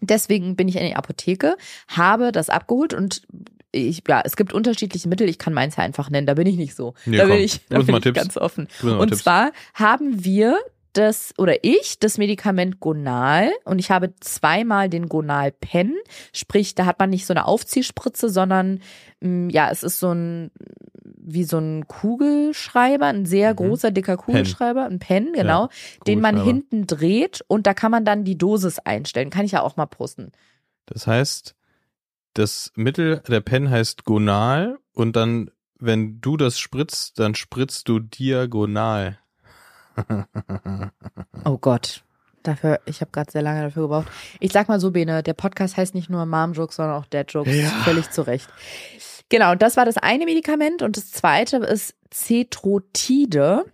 Deswegen 0.00 0.56
bin 0.56 0.68
ich 0.68 0.76
in 0.76 0.86
die 0.86 0.96
Apotheke, 0.96 1.56
habe 1.88 2.32
das 2.32 2.50
abgeholt 2.50 2.94
und 2.94 3.22
ich, 3.70 4.02
ja, 4.08 4.22
es 4.24 4.36
gibt 4.36 4.52
unterschiedliche 4.52 5.08
Mittel. 5.08 5.28
Ich 5.28 5.38
kann 5.38 5.52
meins 5.52 5.76
ja 5.76 5.84
einfach 5.84 6.08
nennen. 6.10 6.26
Da 6.26 6.34
bin 6.34 6.46
ich 6.46 6.56
nicht 6.56 6.74
so. 6.74 6.94
Ja, 7.04 7.18
da 7.18 7.22
komm, 7.24 7.32
bin 7.32 7.44
ich, 7.44 7.60
da 7.68 7.80
bin 7.80 7.96
ich 7.96 8.02
Tipps. 8.02 8.18
ganz 8.18 8.36
offen. 8.36 8.68
Und 8.82 9.08
Tipps. 9.08 9.22
zwar 9.22 9.52
haben 9.74 10.24
wir 10.24 10.58
das 10.94 11.34
oder 11.38 11.62
ich 11.64 11.98
das 12.00 12.18
Medikament 12.18 12.80
Gonal 12.80 13.50
und 13.64 13.78
ich 13.78 13.90
habe 13.90 14.14
zweimal 14.20 14.88
den 14.88 15.08
Gonal 15.08 15.52
Pen, 15.52 15.94
sprich, 16.32 16.74
da 16.74 16.86
hat 16.86 16.98
man 16.98 17.10
nicht 17.10 17.26
so 17.26 17.34
eine 17.34 17.46
Aufziehspritze, 17.46 18.30
sondern 18.30 18.80
mh, 19.20 19.52
ja, 19.52 19.70
es 19.70 19.82
ist 19.82 20.00
so 20.00 20.12
ein 20.12 20.50
wie 21.20 21.44
so 21.44 21.58
ein 21.58 21.86
Kugelschreiber, 21.88 23.06
ein 23.06 23.26
sehr 23.26 23.52
Mhm. 23.52 23.56
großer 23.56 23.90
dicker 23.90 24.16
Kugelschreiber, 24.16 24.84
ein 24.84 24.98
Pen, 24.98 25.32
genau, 25.34 25.64
Ja, 25.64 25.68
den 26.06 26.20
man 26.20 26.42
hinten 26.42 26.86
dreht 26.86 27.42
und 27.48 27.66
da 27.66 27.74
kann 27.74 27.90
man 27.90 28.04
dann 28.04 28.24
die 28.24 28.38
Dosis 28.38 28.78
einstellen. 28.78 29.30
Kann 29.30 29.44
ich 29.44 29.52
ja 29.52 29.62
auch 29.62 29.76
mal 29.76 29.86
posten. 29.86 30.32
Das 30.86 31.06
heißt, 31.06 31.54
das 32.34 32.72
Mittel 32.76 33.22
der 33.28 33.40
Pen 33.40 33.70
heißt 33.70 34.04
Gonal 34.04 34.78
und 34.92 35.16
dann, 35.16 35.50
wenn 35.78 36.20
du 36.20 36.36
das 36.36 36.58
spritzt, 36.58 37.18
dann 37.18 37.34
spritzt 37.34 37.88
du 37.88 37.98
diagonal. 38.00 39.18
Oh 41.44 41.58
Gott. 41.58 42.02
Dafür, 42.44 42.80
ich 42.86 43.00
habe 43.00 43.10
gerade 43.10 43.30
sehr 43.30 43.42
lange 43.42 43.62
dafür 43.62 43.82
gebraucht. 43.82 44.06
Ich 44.40 44.52
sag 44.52 44.68
mal 44.68 44.78
so, 44.80 44.92
Bene, 44.92 45.22
der 45.22 45.34
Podcast 45.34 45.76
heißt 45.76 45.94
nicht 45.94 46.08
nur 46.08 46.24
Mom 46.24 46.52
Jokes, 46.52 46.76
sondern 46.76 46.94
auch 46.96 47.06
Dad 47.06 47.32
Jokes. 47.32 47.54
Ja. 47.54 47.68
Völlig 47.84 48.10
zu 48.10 48.22
Recht. 48.26 48.48
Genau, 49.30 49.52
und 49.52 49.62
das 49.62 49.76
war 49.76 49.84
das 49.84 49.96
eine 49.98 50.24
Medikament 50.24 50.82
und 50.82 50.96
das 50.96 51.10
zweite 51.10 51.58
ist 51.58 51.94
Cetrotide. 52.12 53.64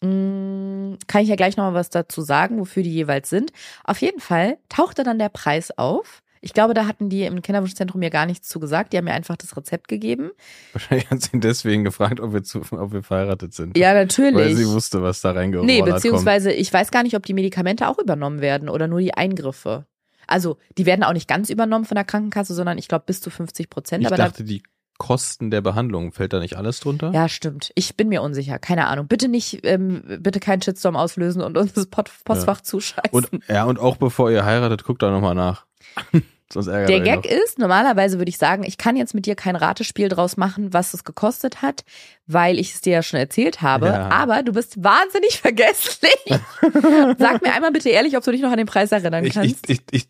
Mm, 0.00 0.94
Kann 1.06 1.22
ich 1.22 1.28
ja 1.28 1.36
gleich 1.36 1.56
nochmal 1.56 1.74
was 1.74 1.90
dazu 1.90 2.22
sagen, 2.22 2.58
wofür 2.58 2.82
die 2.82 2.92
jeweils 2.92 3.28
sind. 3.30 3.52
Auf 3.84 4.00
jeden 4.00 4.20
Fall 4.20 4.58
tauchte 4.68 5.02
dann 5.02 5.18
der 5.18 5.28
Preis 5.28 5.70
auf. 5.76 6.22
Ich 6.40 6.52
glaube, 6.52 6.74
da 6.74 6.86
hatten 6.86 7.08
die 7.08 7.22
im 7.22 7.40
Kinderwunschzentrum 7.40 8.00
mir 8.00 8.10
gar 8.10 8.26
nichts 8.26 8.48
zu 8.48 8.60
gesagt. 8.60 8.92
Die 8.92 8.98
haben 8.98 9.06
mir 9.06 9.14
einfach 9.14 9.36
das 9.36 9.56
Rezept 9.56 9.88
gegeben. 9.88 10.30
Wahrscheinlich 10.74 11.08
hat 11.08 11.22
sie 11.22 11.30
ihn 11.32 11.40
deswegen 11.40 11.84
gefragt, 11.84 12.20
ob 12.20 12.34
wir, 12.34 12.42
zu, 12.42 12.60
ob 12.72 12.92
wir 12.92 13.02
verheiratet 13.02 13.54
sind. 13.54 13.78
Ja, 13.78 13.94
natürlich. 13.94 14.34
Weil 14.34 14.54
sie 14.54 14.68
wusste, 14.68 15.02
was 15.02 15.22
da 15.22 15.30
reingerollert 15.32 15.66
Nee, 15.74 15.80
kommt. 15.80 15.94
beziehungsweise 15.94 16.52
ich 16.52 16.70
weiß 16.70 16.90
gar 16.90 17.02
nicht, 17.02 17.16
ob 17.16 17.24
die 17.24 17.32
Medikamente 17.32 17.88
auch 17.88 17.98
übernommen 17.98 18.42
werden 18.42 18.68
oder 18.68 18.88
nur 18.88 19.00
die 19.00 19.14
Eingriffe. 19.14 19.86
Also, 20.26 20.58
die 20.76 20.84
werden 20.84 21.02
auch 21.02 21.12
nicht 21.14 21.28
ganz 21.28 21.48
übernommen 21.48 21.86
von 21.86 21.94
der 21.94 22.04
Krankenkasse, 22.04 22.54
sondern 22.54 22.76
ich 22.76 22.88
glaube 22.88 23.04
bis 23.06 23.22
zu 23.22 23.30
50 23.30 23.70
Prozent. 23.70 24.02
Ich 24.02 24.06
Aber 24.06 24.16
dachte, 24.16 24.44
die 24.44 24.62
Kosten 24.98 25.50
der 25.50 25.60
Behandlung, 25.60 26.12
fällt 26.12 26.32
da 26.32 26.40
nicht 26.40 26.56
alles 26.56 26.80
drunter? 26.80 27.10
ja, 27.12 27.28
stimmt. 27.28 27.72
Ich 27.74 27.96
bin 27.96 28.08
mir 28.08 28.22
unsicher. 28.22 28.58
Keine 28.58 28.86
Ahnung. 28.86 29.08
Bitte 29.08 29.28
nicht, 29.28 29.60
ähm, 29.64 30.02
bitte 30.20 30.40
keinen 30.40 30.62
Shitstorm 30.62 30.96
auslösen 30.96 31.42
und 31.42 31.58
uns 31.58 31.72
das 31.72 31.86
Pot 31.86 32.10
Postfach 32.24 32.60
zuscheißen. 32.60 33.10
Und, 33.10 33.28
ja, 33.48 33.64
und 33.64 33.78
auch 33.78 33.96
bevor 33.96 34.30
ihr 34.30 34.44
heiratet, 34.44 34.84
guckt 34.84 35.02
da 35.02 35.10
nochmal 35.10 35.34
nach. 35.34 35.66
Sonst 36.52 36.68
ärgert 36.68 36.88
der 36.88 37.00
Gag 37.00 37.24
noch. 37.24 37.30
ist, 37.44 37.58
normalerweise 37.58 38.18
würde 38.18 38.28
ich 38.28 38.38
sagen, 38.38 38.62
ich 38.62 38.78
kann 38.78 38.96
jetzt 38.96 39.14
mit 39.14 39.26
dir 39.26 39.34
kein 39.34 39.56
Ratespiel 39.56 40.08
draus 40.08 40.36
machen, 40.36 40.72
was 40.72 40.94
es 40.94 41.02
gekostet 41.02 41.62
hat, 41.62 41.84
weil 42.26 42.58
ich 42.60 42.74
es 42.74 42.80
dir 42.80 42.92
ja 42.92 43.02
schon 43.02 43.18
erzählt 43.18 43.62
habe. 43.62 43.86
Ja. 43.86 44.10
Aber 44.10 44.42
du 44.42 44.52
bist 44.52 44.82
wahnsinnig 44.82 45.40
vergesslich. 45.40 46.14
Sag 47.18 47.42
mir 47.42 47.52
einmal 47.52 47.72
bitte 47.72 47.88
ehrlich, 47.88 48.16
ob 48.16 48.24
du 48.24 48.30
dich 48.30 48.42
noch 48.42 48.52
an 48.52 48.58
den 48.58 48.66
Preis 48.66 48.92
erinnern 48.92 49.28
kannst. 49.30 49.68
ich, 49.68 49.78
ich, 49.78 49.82
ich, 49.90 50.08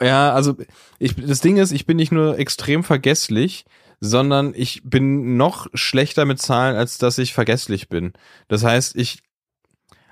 ja, 0.00 0.32
also 0.32 0.56
ich, 0.98 1.14
das 1.16 1.40
Ding 1.40 1.56
ist, 1.56 1.72
ich 1.72 1.86
bin 1.86 1.96
nicht 1.96 2.12
nur 2.12 2.38
extrem 2.38 2.84
vergesslich, 2.84 3.64
sondern 4.00 4.52
ich 4.54 4.82
bin 4.84 5.36
noch 5.36 5.68
schlechter 5.74 6.24
mit 6.24 6.40
Zahlen, 6.40 6.76
als 6.76 6.98
dass 6.98 7.18
ich 7.18 7.32
vergesslich 7.32 7.88
bin. 7.88 8.12
Das 8.48 8.62
heißt, 8.62 8.94
ich, 8.96 9.20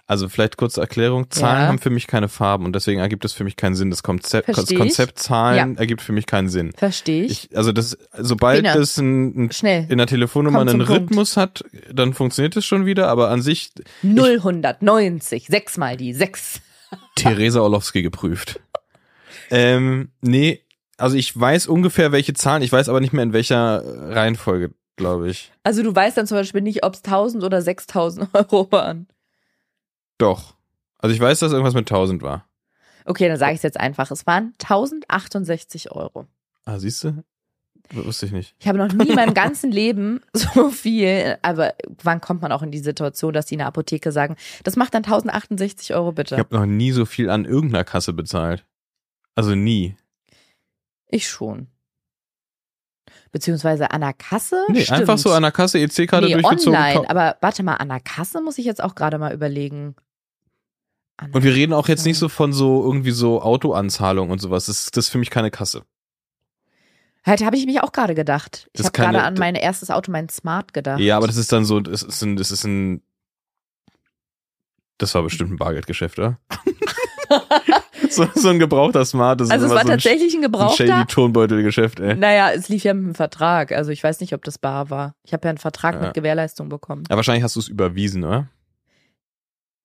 also 0.06 0.28
vielleicht 0.28 0.56
kurze 0.56 0.80
Erklärung, 0.80 1.30
Zahlen 1.30 1.62
Ja. 1.62 1.68
haben 1.68 1.78
für 1.78 1.90
mich 1.90 2.06
keine 2.06 2.28
Farben 2.28 2.64
und 2.64 2.74
deswegen 2.74 3.00
ergibt 3.00 3.24
es 3.24 3.32
für 3.32 3.44
mich 3.44 3.56
keinen 3.56 3.74
Sinn. 3.74 3.90
Das 3.90 4.02
Konzept, 4.02 4.48
das. 4.48 4.66
Konzept 4.74 5.18
Zahlen 5.18 5.76
ergibt 5.76 6.02
für 6.02 6.12
mich 6.12 6.26
keinen 6.26 6.48
Sinn. 6.48 6.72
Verstehe 6.76 7.24
ich. 7.24 7.48
Ich, 7.50 7.56
also 7.56 7.72
das, 7.72 7.96
sobald 8.18 8.62
Bene. 8.62 8.78
das 8.78 8.96
ein, 8.98 9.46
ein, 9.46 9.52
Schnell. 9.52 9.86
in 9.88 9.98
der 9.98 10.06
Telefonnummer 10.06 10.60
Komm 10.60 10.68
einen 10.68 10.86
Punkt. 10.86 11.02
Rhythmus 11.10 11.36
hat, 11.36 11.64
dann 11.92 12.14
funktioniert 12.14 12.56
es 12.56 12.64
schon 12.64 12.86
wieder, 12.86 13.08
aber 13.08 13.30
an 13.30 13.42
sich 13.42 13.70
090, 14.02 15.46
sechsmal 15.46 15.96
die, 15.96 16.12
sechs. 16.14 16.60
Theresa 17.16 17.60
Orlowski 17.60 18.02
geprüft. 18.02 18.60
Ähm, 19.50 20.10
nee, 20.20 20.60
also 20.96 21.16
ich 21.16 21.38
weiß 21.38 21.66
ungefähr 21.66 22.12
welche 22.12 22.34
Zahlen, 22.34 22.62
ich 22.62 22.72
weiß 22.72 22.88
aber 22.88 23.00
nicht 23.00 23.12
mehr 23.12 23.24
in 23.24 23.32
welcher 23.32 23.82
Reihenfolge, 24.14 24.72
glaube 24.96 25.28
ich. 25.28 25.52
Also 25.62 25.82
du 25.82 25.94
weißt 25.94 26.16
dann 26.16 26.26
zum 26.26 26.38
Beispiel 26.38 26.60
nicht, 26.60 26.84
ob 26.84 26.94
es 26.94 27.02
1000 27.04 27.44
oder 27.44 27.62
6000 27.62 28.28
Euro 28.34 28.70
waren. 28.70 29.08
Doch. 30.18 30.54
Also 30.98 31.14
ich 31.14 31.20
weiß, 31.20 31.40
dass 31.40 31.52
irgendwas 31.52 31.74
mit 31.74 31.90
1000 31.90 32.22
war. 32.22 32.46
Okay, 33.04 33.28
dann 33.28 33.38
sage 33.38 33.52
ich 33.52 33.58
es 33.58 33.62
jetzt 33.62 33.78
einfach. 33.78 34.10
Es 34.10 34.26
waren 34.26 34.54
1068 34.62 35.92
Euro. 35.92 36.26
Ah, 36.64 36.78
siehst 36.78 37.04
du? 37.04 37.22
Wusste 37.92 38.24
ich 38.26 38.32
nicht. 38.32 38.54
Ich 38.58 38.66
habe 38.66 38.78
noch 38.78 38.92
nie 38.92 39.10
in 39.10 39.14
meinem 39.14 39.34
ganzen 39.34 39.70
Leben 39.70 40.20
so 40.32 40.70
viel, 40.70 41.36
aber 41.42 41.74
wann 42.02 42.20
kommt 42.20 42.40
man 42.40 42.50
auch 42.50 42.62
in 42.62 42.70
die 42.70 42.78
Situation, 42.78 43.34
dass 43.34 43.46
die 43.46 43.54
in 43.54 43.58
der 43.58 43.66
Apotheke 43.66 44.10
sagen, 44.10 44.36
das 44.62 44.76
macht 44.76 44.94
dann 44.94 45.04
1068 45.04 45.94
Euro 45.94 46.12
bitte. 46.12 46.36
Ich 46.36 46.38
habe 46.38 46.56
noch 46.56 46.64
nie 46.66 46.92
so 46.92 47.04
viel 47.04 47.28
an 47.28 47.44
irgendeiner 47.44 47.84
Kasse 47.84 48.14
bezahlt. 48.14 48.64
Also 49.34 49.54
nie. 49.54 49.96
Ich 51.08 51.28
schon. 51.28 51.68
Beziehungsweise 53.32 53.90
an 53.90 54.00
der 54.00 54.12
Kasse? 54.12 54.64
Nee, 54.68 54.82
Stimmt. 54.84 55.00
einfach 55.00 55.18
so 55.18 55.32
an 55.32 55.42
der 55.42 55.52
Kasse 55.52 55.78
EC-Karte 55.80 56.26
nee, 56.26 56.34
durchgezogen. 56.34 56.76
online. 56.78 57.02
Ka- 57.02 57.10
Aber 57.10 57.36
warte 57.40 57.62
mal, 57.62 57.74
an 57.76 57.88
der 57.88 58.00
Kasse 58.00 58.40
muss 58.40 58.58
ich 58.58 58.64
jetzt 58.64 58.82
auch 58.82 58.94
gerade 58.94 59.18
mal 59.18 59.32
überlegen. 59.34 59.96
An 61.16 61.32
Und 61.32 61.42
wir 61.42 61.54
reden 61.54 61.72
auch 61.72 61.88
jetzt 61.88 62.04
nicht 62.06 62.18
so 62.18 62.28
von 62.28 62.52
so 62.52 62.82
irgendwie 62.84 63.10
so 63.10 63.42
Autoanzahlung 63.42 64.30
und 64.30 64.40
sowas. 64.40 64.66
Das, 64.66 64.90
das 64.90 65.06
ist 65.06 65.10
für 65.10 65.18
mich 65.18 65.30
keine 65.30 65.50
Kasse. 65.50 65.84
Halt, 67.24 67.44
habe 67.44 67.56
ich 67.56 67.66
mich 67.66 67.80
auch 67.80 67.92
gerade 67.92 68.14
gedacht. 68.14 68.68
Ich 68.72 68.80
habe 68.84 68.92
gerade 68.92 69.22
an 69.22 69.34
mein 69.34 69.54
erstes 69.54 69.90
Auto, 69.90 70.12
mein 70.12 70.28
Smart 70.28 70.74
gedacht. 70.74 71.00
Ja, 71.00 71.16
aber 71.16 71.26
das 71.26 71.36
ist 71.36 71.52
dann 71.52 71.64
so, 71.64 71.80
das 71.80 72.02
ist 72.02 72.22
ein, 72.22 72.36
das 72.36 72.50
ist 72.50 72.64
ein, 72.64 73.02
das 74.98 75.14
war 75.14 75.22
bestimmt 75.22 75.50
ein 75.52 75.56
Bargeldgeschäft, 75.56 76.18
oder? 76.18 76.38
so, 78.14 78.26
so 78.34 78.48
ein 78.48 78.58
gebrauchter 78.58 79.04
Smart. 79.04 79.40
Das 79.40 79.50
also 79.50 79.66
es 79.66 79.72
war 79.72 79.78
so 79.82 79.88
ein, 79.88 79.90
tatsächlich 79.92 80.32
ein 80.34 80.38
ein 80.38 80.42
Gebrauchter. 80.42 80.86
shady 80.86 81.06
Tonbeutelgeschäft, 81.06 82.00
ey. 82.00 82.14
Naja, 82.14 82.50
es 82.52 82.68
lief 82.68 82.84
ja 82.84 82.94
mit 82.94 83.04
einem 83.04 83.14
Vertrag. 83.14 83.72
Also 83.72 83.90
ich 83.90 84.02
weiß 84.02 84.20
nicht, 84.20 84.32
ob 84.34 84.44
das 84.44 84.58
bar 84.58 84.90
war. 84.90 85.14
Ich 85.24 85.32
habe 85.32 85.46
ja 85.46 85.50
einen 85.50 85.58
Vertrag 85.58 85.94
Ja. 85.96 86.00
mit 86.02 86.14
Gewährleistung 86.14 86.68
bekommen. 86.68 87.04
Ja, 87.10 87.16
wahrscheinlich 87.16 87.42
hast 87.44 87.56
du 87.56 87.60
es 87.60 87.68
überwiesen, 87.68 88.24
oder? 88.24 88.48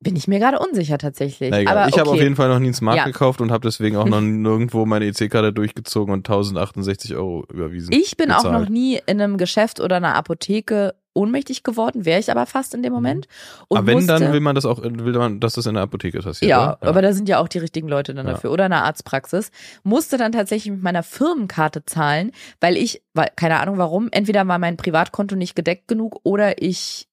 Bin 0.01 0.15
ich 0.15 0.29
mir 0.29 0.39
gerade 0.39 0.59
unsicher 0.59 0.97
tatsächlich. 0.97 1.51
Na 1.51 1.59
egal. 1.59 1.77
Aber 1.77 1.89
ich 1.89 1.99
habe 1.99 2.09
okay. 2.09 2.19
auf 2.19 2.23
jeden 2.23 2.37
Fall 2.37 2.47
noch 2.47 2.59
nie 2.59 2.67
einen 2.67 2.73
Smart 2.73 2.95
Ja. 2.97 3.03
gekauft 3.03 3.41
und 3.41 3.51
habe 3.51 3.67
deswegen 3.67 3.97
auch 3.97 4.05
noch 4.07 4.21
nirgendwo 4.21 4.85
meine 4.85 5.05
EC-Karte 5.05 5.51
durchgezogen 5.51 6.13
und 6.13 6.19
1068 6.19 7.15
Euro 7.15 7.45
überwiesen. 7.51 7.91
Ich 7.91 8.15
bin 8.15 8.31
auch 8.31 8.43
bezahlt. 8.43 8.61
noch 8.61 8.69
nie 8.69 8.99
in 9.07 9.19
einem 9.21 9.37
Geschäft 9.37 9.81
oder 9.81 9.97
einer 9.97 10.15
Apotheke 10.15 10.95
ohnmächtig 11.13 11.63
geworden, 11.63 12.05
wäre 12.05 12.19
ich 12.19 12.31
aber 12.31 12.45
fast 12.45 12.73
in 12.73 12.83
dem 12.83 12.93
Moment. 12.93 13.27
Und 13.67 13.77
Aber 13.77 13.87
wenn, 13.87 13.95
musste, 13.95 14.13
dann 14.19 14.31
will 14.31 14.39
man 14.39 14.55
das 14.55 14.65
auch, 14.65 14.81
will 14.81 15.13
man, 15.17 15.39
dass 15.39 15.53
das 15.53 15.65
in 15.65 15.73
der 15.73 15.83
Apotheke 15.83 16.19
passiert. 16.21 16.49
ja, 16.49 16.77
oder? 16.77 16.87
aber 16.87 17.01
da 17.01 17.13
sind 17.13 17.27
ja 17.27 17.39
auch 17.39 17.47
die 17.47 17.57
richtigen 17.57 17.87
Leute 17.87 18.13
dann 18.13 18.25
Ja. 18.27 18.33
dafür. 18.33 18.51
Oder 18.51 18.65
eine 18.65 18.83
Arztpraxis. 18.83 19.51
Musste 19.83 20.17
dann 20.17 20.31
tatsächlich 20.31 20.71
mit 20.71 20.81
meiner 20.83 21.03
Firmenkarte 21.03 21.85
zahlen, 21.85 22.31
weil 22.61 22.77
ich, 22.77 23.01
weil, 23.13 23.29
keine 23.35 23.59
Ahnung 23.59 23.77
warum, 23.77 24.07
entweder 24.11 24.47
war 24.47 24.59
mein 24.59 24.77
Privatkonto 24.77 25.35
nicht 25.35 25.55
gedeckt 25.55 25.87
genug 25.87 26.19
oder 26.23 26.61
ich 26.61 27.07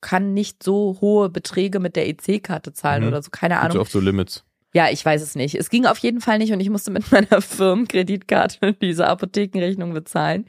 kann 0.00 0.34
nicht 0.34 0.62
so 0.62 0.98
hohe 1.00 1.30
Beträge 1.30 1.78
mit 1.80 1.96
der 1.96 2.08
EC-Karte 2.08 2.72
zahlen 2.72 3.02
Mhm. 3.04 3.08
oder 3.08 3.22
so, 3.22 3.30
keine 3.30 3.60
Ahnung. 3.60 3.78
auf 3.78 3.88
so 3.90 4.00
Limits. 4.00 4.44
Ja, 4.76 4.90
ich 4.90 5.02
weiß 5.02 5.22
es 5.22 5.36
nicht. 5.36 5.54
Es 5.54 5.70
ging 5.70 5.86
auf 5.86 5.96
jeden 5.96 6.20
Fall 6.20 6.36
nicht 6.36 6.52
und 6.52 6.60
ich 6.60 6.68
musste 6.68 6.90
mit 6.90 7.10
meiner 7.10 7.40
Firmenkreditkarte 7.40 8.74
diese 8.74 9.06
Apothekenrechnung 9.06 9.94
bezahlen 9.94 10.44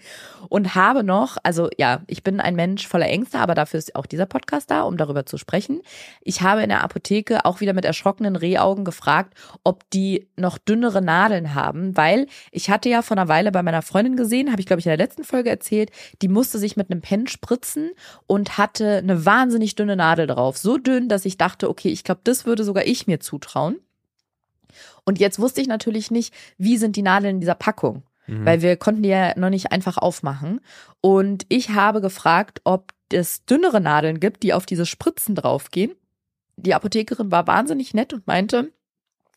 und 0.49 0.75
habe 0.75 1.05
noch, 1.05 1.38
also 1.43 1.69
ja, 1.78 2.01
ich 2.07 2.23
bin 2.23 2.41
ein 2.41 2.57
Mensch 2.57 2.89
voller 2.89 3.07
Ängste, 3.07 3.39
aber 3.39 3.55
dafür 3.55 3.78
ist 3.78 3.95
auch 3.95 4.05
dieser 4.05 4.25
Podcast 4.25 4.69
da, 4.69 4.82
um 4.82 4.97
darüber 4.97 5.25
zu 5.25 5.38
sprechen. 5.38 5.82
Ich 6.19 6.41
habe 6.41 6.61
in 6.61 6.67
der 6.67 6.84
Apotheke 6.84 7.45
auch 7.45 7.61
wieder 7.61 7.71
mit 7.71 7.86
erschrockenen 7.86 8.36
Rehaugen 8.36 8.84
gefragt, 8.84 9.34
ob 9.63 9.89
die 9.91 10.28
noch 10.36 10.57
dünnere 10.57 11.01
Nadeln 11.01 11.55
haben, 11.55 11.95
weil 11.95 12.28
ich 12.51 12.69
hatte 12.69 12.89
ja 12.89 13.03
vor 13.03 13.15
einer 13.15 13.30
Weile 13.30 13.53
bei 13.53 13.63
meiner 13.63 13.82
Freundin 13.82 14.17
gesehen, 14.17 14.51
habe 14.51 14.59
ich 14.59 14.67
glaube 14.67 14.82
ich 14.82 14.88
in 14.88 14.89
der 14.89 14.97
letzten 14.97 15.23
Folge 15.23 15.49
erzählt, 15.49 15.89
die 16.21 16.28
musste 16.28 16.59
sich 16.59 16.75
mit 16.75 16.91
einem 16.91 16.99
Pen 16.99 17.28
spritzen 17.28 17.91
und 18.25 18.57
hatte 18.57 18.97
eine 18.97 19.25
wahnsinnig 19.25 19.75
dünne 19.75 19.95
Nadel 19.95 20.28
drauf. 20.28 20.57
So 20.57 20.78
dünn, 20.78 21.07
dass 21.07 21.23
ich 21.23 21.38
dachte, 21.38 21.69
okay, 21.69 21.88
ich 21.88 22.03
glaube, 22.03 22.19
das 22.25 22.45
würde 22.45 22.65
sogar 22.65 22.86
ich 22.86 23.07
mir 23.07 23.21
zutrauen. 23.21 23.78
Und 25.05 25.20
jetzt 25.20 25.39
wusste 25.39 25.61
ich 25.61 25.68
natürlich 25.68 26.11
nicht, 26.11 26.34
wie 26.57 26.78
sind 26.78 26.95
die 26.95 27.01
Nadeln 27.01 27.36
in 27.36 27.39
dieser 27.41 27.55
Packung, 27.55 28.03
Mhm. 28.28 28.45
weil 28.45 28.61
wir 28.61 28.76
konnten 28.78 29.03
die 29.03 29.09
ja 29.09 29.38
noch 29.38 29.49
nicht 29.49 29.72
einfach 29.72 29.97
aufmachen. 29.97 30.59
Und 31.01 31.45
ich 31.49 31.70
habe 31.70 32.01
gefragt, 32.01 32.61
ob 32.65 32.91
es 33.11 33.45
dünnere 33.45 33.80
Nadeln 33.80 34.20
gibt, 34.20 34.43
die 34.43 34.53
auf 34.53 34.65
diese 34.65 34.86
Spritzen 34.86 35.34
draufgehen. 35.36 35.91
Die 36.57 36.74
Apothekerin 36.74 37.32
war 37.32 37.47
wahnsinnig 37.47 37.93
nett 37.93 38.11
und 38.13 38.28
meinte, 38.28 38.72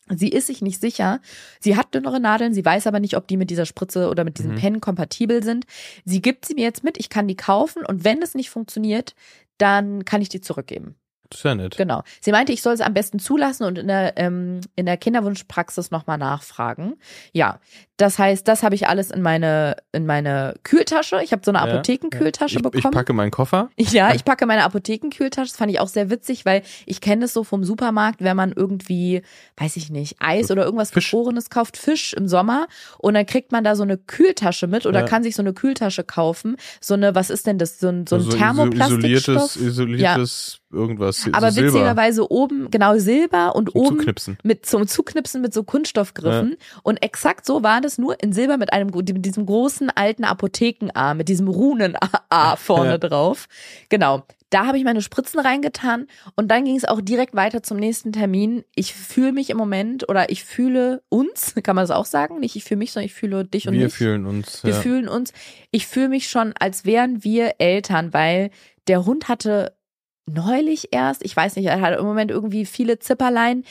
sie 0.09 0.27
ist 0.29 0.47
sich 0.47 0.61
nicht 0.61 0.81
sicher. 0.81 1.21
Sie 1.61 1.77
hat 1.77 1.93
dünnere 1.93 2.19
Nadeln, 2.19 2.53
sie 2.53 2.65
weiß 2.65 2.85
aber 2.87 2.99
nicht, 2.99 3.15
ob 3.15 3.27
die 3.27 3.37
mit 3.37 3.49
dieser 3.49 3.65
Spritze 3.65 4.09
oder 4.09 4.25
mit 4.25 4.39
diesem 4.39 4.53
Mhm. 4.53 4.57
Pen 4.57 4.81
kompatibel 4.81 5.41
sind. 5.43 5.65
Sie 6.03 6.21
gibt 6.21 6.45
sie 6.45 6.55
mir 6.55 6.63
jetzt 6.63 6.83
mit, 6.83 6.97
ich 6.99 7.09
kann 7.09 7.27
die 7.29 7.37
kaufen 7.37 7.85
und 7.85 8.03
wenn 8.03 8.21
es 8.21 8.35
nicht 8.35 8.49
funktioniert, 8.49 9.15
dann 9.57 10.03
kann 10.03 10.21
ich 10.21 10.29
die 10.29 10.41
zurückgeben. 10.41 10.95
Das 11.31 11.39
ist 11.39 11.43
ja 11.45 11.55
nett. 11.55 11.77
Genau. 11.77 12.03
Sie 12.19 12.31
meinte, 12.31 12.51
ich 12.51 12.61
soll 12.61 12.73
es 12.73 12.81
am 12.81 12.93
besten 12.93 13.17
zulassen 13.17 13.63
und 13.63 13.77
in 13.77 13.87
der, 13.87 14.17
ähm, 14.17 14.59
in 14.75 14.85
der 14.85 14.97
Kinderwunschpraxis 14.97 15.89
nochmal 15.89 16.17
nachfragen. 16.17 16.97
Ja, 17.31 17.59
das 17.95 18.19
heißt, 18.19 18.47
das 18.47 18.63
habe 18.63 18.75
ich 18.75 18.87
alles 18.87 19.11
in 19.11 19.21
meine, 19.21 19.77
in 19.93 20.05
meine 20.05 20.55
Kühltasche. 20.63 21.21
Ich 21.23 21.31
habe 21.31 21.41
so 21.45 21.51
eine 21.51 21.59
Ja, 21.59 21.65
Apothekenkühltasche 21.73 22.57
Ich, 22.57 22.61
bekommen. 22.61 22.83
ich 22.85 22.91
packe 22.91 23.13
meinen 23.13 23.31
Koffer. 23.31 23.69
Ja, 23.77 24.13
ich 24.13 24.25
packe 24.25 24.45
meine 24.45 24.63
Apothekenkühltasche. 24.65 25.49
Das 25.51 25.57
fand 25.57 25.71
ich 25.71 25.79
auch 25.79 25.87
sehr 25.87 26.09
witzig, 26.09 26.43
weil 26.45 26.63
ich 26.85 26.99
kenne 26.99 27.21
das 27.21 27.33
so 27.33 27.43
vom 27.45 27.63
Supermarkt, 27.63 28.21
wenn 28.21 28.35
man 28.35 28.51
irgendwie, 28.51 29.21
weiß 29.57 29.77
ich 29.77 29.89
nicht, 29.89 30.17
Eis 30.19 30.47
So 30.47 30.53
oder 30.53 30.65
irgendwas 30.65 30.91
Fisch. 30.91 31.05
Gefrorenes 31.11 31.49
kauft, 31.49 31.77
Fisch 31.77 32.13
im 32.13 32.27
Sommer 32.27 32.67
und 32.97 33.13
dann 33.13 33.25
kriegt 33.25 33.51
man 33.53 33.63
da 33.63 33.75
so 33.77 33.83
eine 33.83 33.97
Kühltasche 33.97 34.67
mit 34.67 34.85
oder 34.85 35.01
Ja. 35.01 35.05
kann 35.05 35.23
sich 35.23 35.35
so 35.35 35.43
eine 35.43 35.53
Kühltasche 35.53 36.03
kaufen. 36.03 36.57
So 36.81 36.95
eine, 36.95 37.15
was 37.15 37.29
ist 37.29 37.47
denn 37.47 37.57
das? 37.57 37.79
So 37.79 37.87
ein, 37.87 38.05
so 38.07 38.15
ein 38.15 38.21
Also 38.25 38.35
Thermoplastikstoff. 38.35 39.55
Isoliertes, 39.55 39.55
isoliertes 39.55 40.57
irgendwas. 40.71 41.20
Aber 41.31 41.51
Silber. 41.51 41.73
witzigerweise 41.73 42.31
oben, 42.31 42.69
genau 42.71 42.97
Silber 42.97 43.55
und 43.55 43.71
Zum 43.71 43.81
oben 43.81 43.97
Zuknipsen. 43.97 44.37
mit 44.43 44.65
zum 44.65 44.87
Zuknipsen 44.87 45.41
mit 45.41 45.53
so 45.53 45.63
Kunststoffgriffen. 45.63 46.57
Und 46.83 46.97
exakt 47.03 47.45
so 47.45 47.63
war 47.63 47.81
das 47.81 47.97
nur 47.97 48.21
in 48.23 48.33
Silber 48.33 48.57
mit 48.57 48.73
einem 48.73 48.89
mit 48.93 49.25
diesem 49.25 49.45
großen 49.45 49.89
alten 49.89 50.23
Apotheken-A, 50.23 51.13
mit 51.13 51.29
diesem 51.29 51.47
Runen-A 51.47 52.55
vorne 52.57 52.91
Ja. 52.91 52.97
drauf. 52.97 53.47
Genau. 53.89 54.23
Da 54.49 54.65
habe 54.67 54.77
ich 54.77 54.83
meine 54.83 55.01
Spritzen 55.01 55.39
reingetan 55.39 56.07
und 56.35 56.49
dann 56.49 56.65
ging 56.65 56.75
es 56.75 56.83
auch 56.83 56.99
direkt 56.99 57.35
weiter 57.35 57.63
zum 57.63 57.77
nächsten 57.77 58.11
Termin. 58.11 58.65
Ich 58.75 58.93
fühle 58.93 59.31
mich 59.31 59.49
im 59.49 59.55
Moment 59.55 60.09
oder 60.09 60.29
ich 60.29 60.43
fühle 60.43 61.01
uns, 61.07 61.53
kann 61.63 61.77
man 61.77 61.83
das 61.83 61.91
auch 61.91 62.03
sagen? 62.05 62.41
Nicht 62.41 62.57
ich 62.57 62.65
fühle 62.65 62.79
mich, 62.79 62.91
sondern 62.91 63.05
ich 63.05 63.13
fühle 63.13 63.45
dich 63.45 63.69
und 63.69 63.75
Wir 63.75 63.85
mich. 63.85 63.93
fühlen 63.93 64.25
uns. 64.25 64.61
Wir 64.65 64.73
ja. 64.73 64.79
fühlen 64.81 65.07
uns, 65.07 65.31
ich 65.71 65.87
fühle 65.87 66.09
mich 66.09 66.27
schon, 66.27 66.53
als 66.59 66.83
wären 66.83 67.23
wir 67.23 67.53
Eltern, 67.59 68.13
weil 68.13 68.49
der 68.87 69.05
Hund 69.05 69.29
hatte 69.29 69.71
neulich 70.33 70.89
erst, 70.91 71.23
ich 71.23 71.35
weiß 71.35 71.55
nicht, 71.55 71.67
er 71.67 71.81
hat 71.81 71.97
im 71.97 72.05
Moment 72.05 72.31
irgendwie 72.31 72.65
viele 72.65 72.99
Zipperlein. 72.99 73.63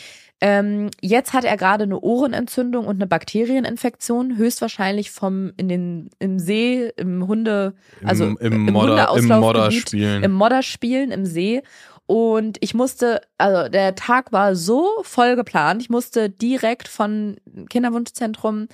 Ähm, 0.43 0.89
jetzt 1.03 1.35
hat 1.35 1.45
er 1.45 1.57
gerade 1.59 1.85
eine 1.85 2.01
Ohrenentzündung 2.01 2.87
und 2.87 2.97
eine 2.97 3.07
Bakterieninfektion, 3.07 4.39
höchstwahrscheinlich 4.39 5.11
vom 5.11 5.53
in 5.59 5.69
den 5.69 6.11
im 6.19 6.39
See, 6.39 6.91
im 6.97 7.27
Hunde, 7.29 7.75
also 8.03 8.25
Im, 8.25 8.39
im, 8.39 8.53
im 8.69 8.73
Modder, 8.73 8.93
im 8.93 8.99
Hundeauslaufgebiet, 8.99 9.41
Modder 9.41 9.71
spielen. 9.71 10.23
im 10.23 10.33
Modderspielen 10.33 11.11
im 11.11 11.27
See. 11.27 11.63
Und 12.07 12.57
ich 12.61 12.75
musste, 12.75 13.21
also 13.39 13.69
der 13.69 13.95
Tag 13.95 14.33
war 14.33 14.57
so 14.57 14.89
voll 15.03 15.37
geplant. 15.37 15.83
Ich 15.83 15.91
musste 15.91 16.31
direkt 16.31 16.89
von 16.89 17.37
Kinderwunschzentrum 17.69 18.67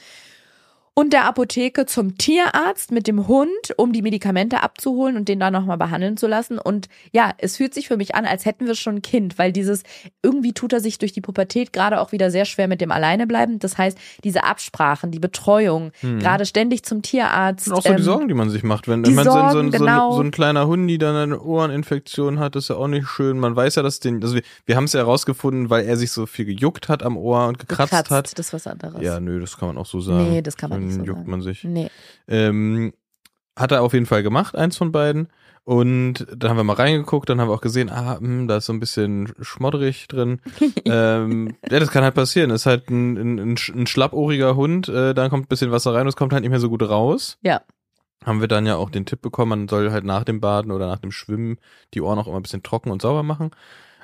und 0.98 1.12
der 1.12 1.26
Apotheke 1.26 1.84
zum 1.84 2.16
Tierarzt 2.16 2.90
mit 2.90 3.06
dem 3.06 3.28
Hund, 3.28 3.50
um 3.76 3.92
die 3.92 4.00
Medikamente 4.00 4.62
abzuholen 4.62 5.16
und 5.18 5.28
den 5.28 5.38
dann 5.38 5.52
nochmal 5.52 5.76
behandeln 5.76 6.16
zu 6.16 6.26
lassen. 6.26 6.58
Und 6.58 6.88
ja, 7.12 7.32
es 7.36 7.58
fühlt 7.58 7.74
sich 7.74 7.86
für 7.88 7.98
mich 7.98 8.14
an, 8.14 8.24
als 8.24 8.46
hätten 8.46 8.66
wir 8.66 8.74
schon 8.74 8.96
ein 8.96 9.02
Kind, 9.02 9.38
weil 9.38 9.52
dieses, 9.52 9.82
irgendwie 10.22 10.54
tut 10.54 10.72
er 10.72 10.80
sich 10.80 10.96
durch 10.96 11.12
die 11.12 11.20
Pubertät 11.20 11.74
gerade 11.74 12.00
auch 12.00 12.12
wieder 12.12 12.30
sehr 12.30 12.46
schwer 12.46 12.66
mit 12.66 12.80
dem 12.80 12.90
Alleinebleiben. 12.92 13.58
Das 13.58 13.76
heißt, 13.76 13.98
diese 14.24 14.44
Absprachen, 14.44 15.10
die 15.10 15.18
Betreuung, 15.18 15.92
Hm. 16.00 16.18
gerade 16.18 16.46
ständig 16.46 16.82
zum 16.84 17.02
Tierarzt. 17.02 17.68
Und 17.68 17.74
auch 17.74 17.82
so 17.82 17.90
die 17.90 17.96
ähm, 17.96 18.02
Sorgen, 18.02 18.28
die 18.28 18.34
man 18.34 18.48
sich 18.48 18.62
macht. 18.62 18.88
Wenn 18.88 19.02
die 19.02 19.10
ich 19.10 19.16
meine, 19.16 19.30
so, 19.30 19.36
ein- 19.36 19.52
so, 19.72 19.78
genau. 19.78 20.08
ein, 20.12 20.16
so 20.16 20.20
ein 20.22 20.30
kleiner 20.30 20.66
Hund, 20.66 20.88
die 20.88 20.96
dann 20.96 21.14
eine 21.14 21.38
Ohreninfektion 21.40 22.38
hat, 22.38 22.56
ist 22.56 22.68
ja 22.70 22.76
auch 22.76 22.88
nicht 22.88 23.06
schön. 23.06 23.38
Man 23.38 23.54
weiß 23.54 23.74
ja, 23.74 23.82
dass 23.82 24.00
den, 24.00 24.22
also 24.22 24.36
wir, 24.36 24.42
wir 24.64 24.76
haben 24.76 24.84
es 24.84 24.94
ja 24.94 25.00
herausgefunden, 25.00 25.68
weil 25.68 25.84
er 25.84 25.98
sich 25.98 26.10
so 26.10 26.24
viel 26.24 26.46
gejuckt 26.46 26.88
hat 26.88 27.02
am 27.02 27.18
Ohr 27.18 27.48
und 27.48 27.58
gekratzt, 27.58 27.90
gekratzt, 27.90 28.10
hat. 28.10 28.38
Das 28.38 28.46
ist 28.46 28.52
was 28.54 28.66
anderes. 28.66 29.02
Ja, 29.02 29.20
nö, 29.20 29.40
das 29.40 29.58
kann 29.58 29.68
man 29.68 29.76
auch 29.76 29.84
so 29.84 30.00
sagen. 30.00 30.30
Nee, 30.30 30.40
das 30.40 30.56
kann 30.56 30.70
man 30.70 30.85
Dann 30.88 30.96
nicht 30.96 31.06
so 31.06 31.06
juckt 31.06 31.20
sagen. 31.20 31.30
man 31.30 31.42
sich. 31.42 31.64
Nee. 31.64 31.90
Ähm, 32.28 32.92
hat 33.56 33.72
er 33.72 33.82
auf 33.82 33.94
jeden 33.94 34.06
Fall 34.06 34.22
gemacht, 34.22 34.54
eins 34.54 34.76
von 34.76 34.92
beiden. 34.92 35.28
Und 35.64 36.26
dann 36.32 36.50
haben 36.50 36.58
wir 36.58 36.64
mal 36.64 36.76
reingeguckt, 36.76 37.28
dann 37.28 37.40
haben 37.40 37.48
wir 37.48 37.54
auch 37.54 37.60
gesehen, 37.60 37.90
ah, 37.90 38.18
hm, 38.20 38.46
da 38.46 38.58
ist 38.58 38.66
so 38.66 38.72
ein 38.72 38.78
bisschen 38.78 39.32
schmodderig 39.40 40.06
drin. 40.06 40.40
ähm, 40.84 41.56
ja, 41.68 41.80
das 41.80 41.90
kann 41.90 42.04
halt 42.04 42.14
passieren. 42.14 42.50
Ist 42.50 42.66
halt 42.66 42.88
ein, 42.88 43.16
ein, 43.16 43.38
ein 43.38 43.56
ein 43.74 43.86
schlappohriger 43.88 44.54
Hund, 44.54 44.88
äh, 44.88 45.12
dann 45.12 45.28
kommt 45.28 45.46
ein 45.46 45.48
bisschen 45.48 45.72
Wasser 45.72 45.92
rein 45.92 46.02
und 46.02 46.08
es 46.08 46.16
kommt 46.16 46.32
halt 46.32 46.42
nicht 46.42 46.50
mehr 46.50 46.60
so 46.60 46.68
gut 46.68 46.82
raus. 46.82 47.38
Ja. 47.42 47.62
Haben 48.24 48.40
wir 48.40 48.48
dann 48.48 48.66
ja 48.66 48.76
auch 48.76 48.90
den 48.90 49.06
Tipp 49.06 49.22
bekommen, 49.22 49.48
man 49.48 49.68
soll 49.68 49.90
halt 49.90 50.04
nach 50.04 50.22
dem 50.22 50.40
Baden 50.40 50.70
oder 50.70 50.86
nach 50.86 50.98
dem 50.98 51.10
Schwimmen 51.10 51.58
die 51.94 52.00
Ohren 52.00 52.18
auch 52.20 52.28
immer 52.28 52.36
ein 52.36 52.42
bisschen 52.42 52.62
trocken 52.62 52.92
und 52.92 53.02
sauber 53.02 53.24
machen. 53.24 53.50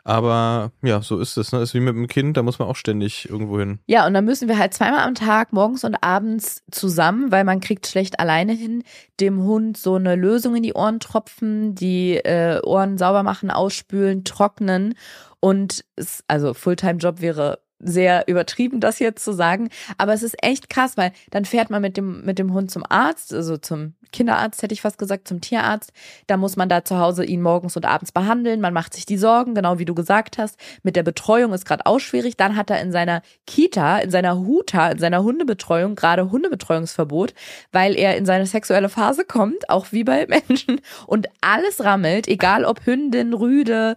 Aber 0.04 0.72
ja, 0.82 1.00
so 1.00 1.20
ist 1.20 1.36
es. 1.36 1.52
Ne? 1.52 1.60
Ist 1.60 1.74
wie 1.74 1.80
mit 1.80 1.94
dem 1.94 2.08
Kind, 2.08 2.36
da 2.36 2.42
muss 2.42 2.58
man 2.58 2.68
auch 2.68 2.76
ständig 2.76 3.28
irgendwo 3.28 3.58
hin. 3.58 3.78
Ja, 3.86 4.06
und 4.06 4.14
dann 4.14 4.24
müssen 4.24 4.48
wir 4.48 4.58
halt 4.58 4.74
zweimal 4.74 5.00
am 5.00 5.14
Tag, 5.14 5.52
morgens 5.52 5.84
und 5.84 5.96
abends 6.02 6.62
zusammen, 6.70 7.30
weil 7.30 7.44
man 7.44 7.60
kriegt 7.60 7.86
schlecht 7.86 8.18
alleine 8.18 8.52
hin, 8.52 8.82
dem 9.20 9.42
Hund 9.42 9.76
so 9.76 9.94
eine 9.94 10.16
Lösung 10.16 10.56
in 10.56 10.62
die 10.62 10.74
Ohren 10.74 10.98
tropfen, 10.98 11.74
die 11.74 12.16
äh, 12.16 12.60
Ohren 12.64 12.98
sauber 12.98 13.22
machen, 13.22 13.50
ausspülen, 13.50 14.24
trocknen. 14.24 14.94
Und 15.38 15.84
es, 15.96 16.24
also 16.26 16.54
Fulltime-Job 16.54 17.20
wäre 17.20 17.60
sehr 17.82 18.28
übertrieben, 18.28 18.80
das 18.80 18.98
jetzt 18.98 19.24
zu 19.24 19.32
sagen. 19.32 19.68
Aber 19.98 20.12
es 20.12 20.22
ist 20.22 20.42
echt 20.42 20.70
krass, 20.70 20.96
weil 20.96 21.12
dann 21.30 21.44
fährt 21.44 21.70
man 21.70 21.82
mit 21.82 21.96
dem, 21.96 22.24
mit 22.24 22.38
dem 22.38 22.52
Hund 22.52 22.70
zum 22.70 22.84
Arzt, 22.88 23.34
also 23.34 23.56
zum 23.56 23.94
Kinderarzt, 24.12 24.62
hätte 24.62 24.74
ich 24.74 24.82
fast 24.82 24.98
gesagt, 24.98 25.26
zum 25.26 25.40
Tierarzt. 25.40 25.92
Da 26.26 26.36
muss 26.36 26.56
man 26.56 26.68
da 26.68 26.84
zu 26.84 26.98
Hause 26.98 27.24
ihn 27.24 27.42
morgens 27.42 27.76
und 27.76 27.84
abends 27.84 28.12
behandeln. 28.12 28.60
Man 28.60 28.74
macht 28.74 28.94
sich 28.94 29.06
die 29.06 29.16
Sorgen, 29.16 29.54
genau 29.54 29.78
wie 29.78 29.84
du 29.84 29.94
gesagt 29.94 30.38
hast. 30.38 30.58
Mit 30.82 30.96
der 30.96 31.02
Betreuung 31.02 31.52
ist 31.52 31.64
gerade 31.64 31.86
auch 31.86 31.98
schwierig. 31.98 32.36
Dann 32.36 32.56
hat 32.56 32.70
er 32.70 32.80
in 32.80 32.92
seiner 32.92 33.22
Kita, 33.46 33.98
in 33.98 34.10
seiner 34.10 34.38
Huta, 34.38 34.90
in 34.90 34.98
seiner 34.98 35.22
Hundebetreuung 35.22 35.96
gerade 35.96 36.30
Hundebetreuungsverbot, 36.30 37.34
weil 37.72 37.96
er 37.96 38.16
in 38.16 38.26
seine 38.26 38.46
sexuelle 38.46 38.88
Phase 38.88 39.24
kommt, 39.24 39.68
auch 39.70 39.86
wie 39.90 40.04
bei 40.04 40.26
Menschen. 40.26 40.80
Und 41.06 41.28
alles 41.40 41.82
rammelt, 41.82 42.28
egal 42.28 42.64
ob 42.64 42.86
Hündin, 42.86 43.32
Rüde, 43.32 43.96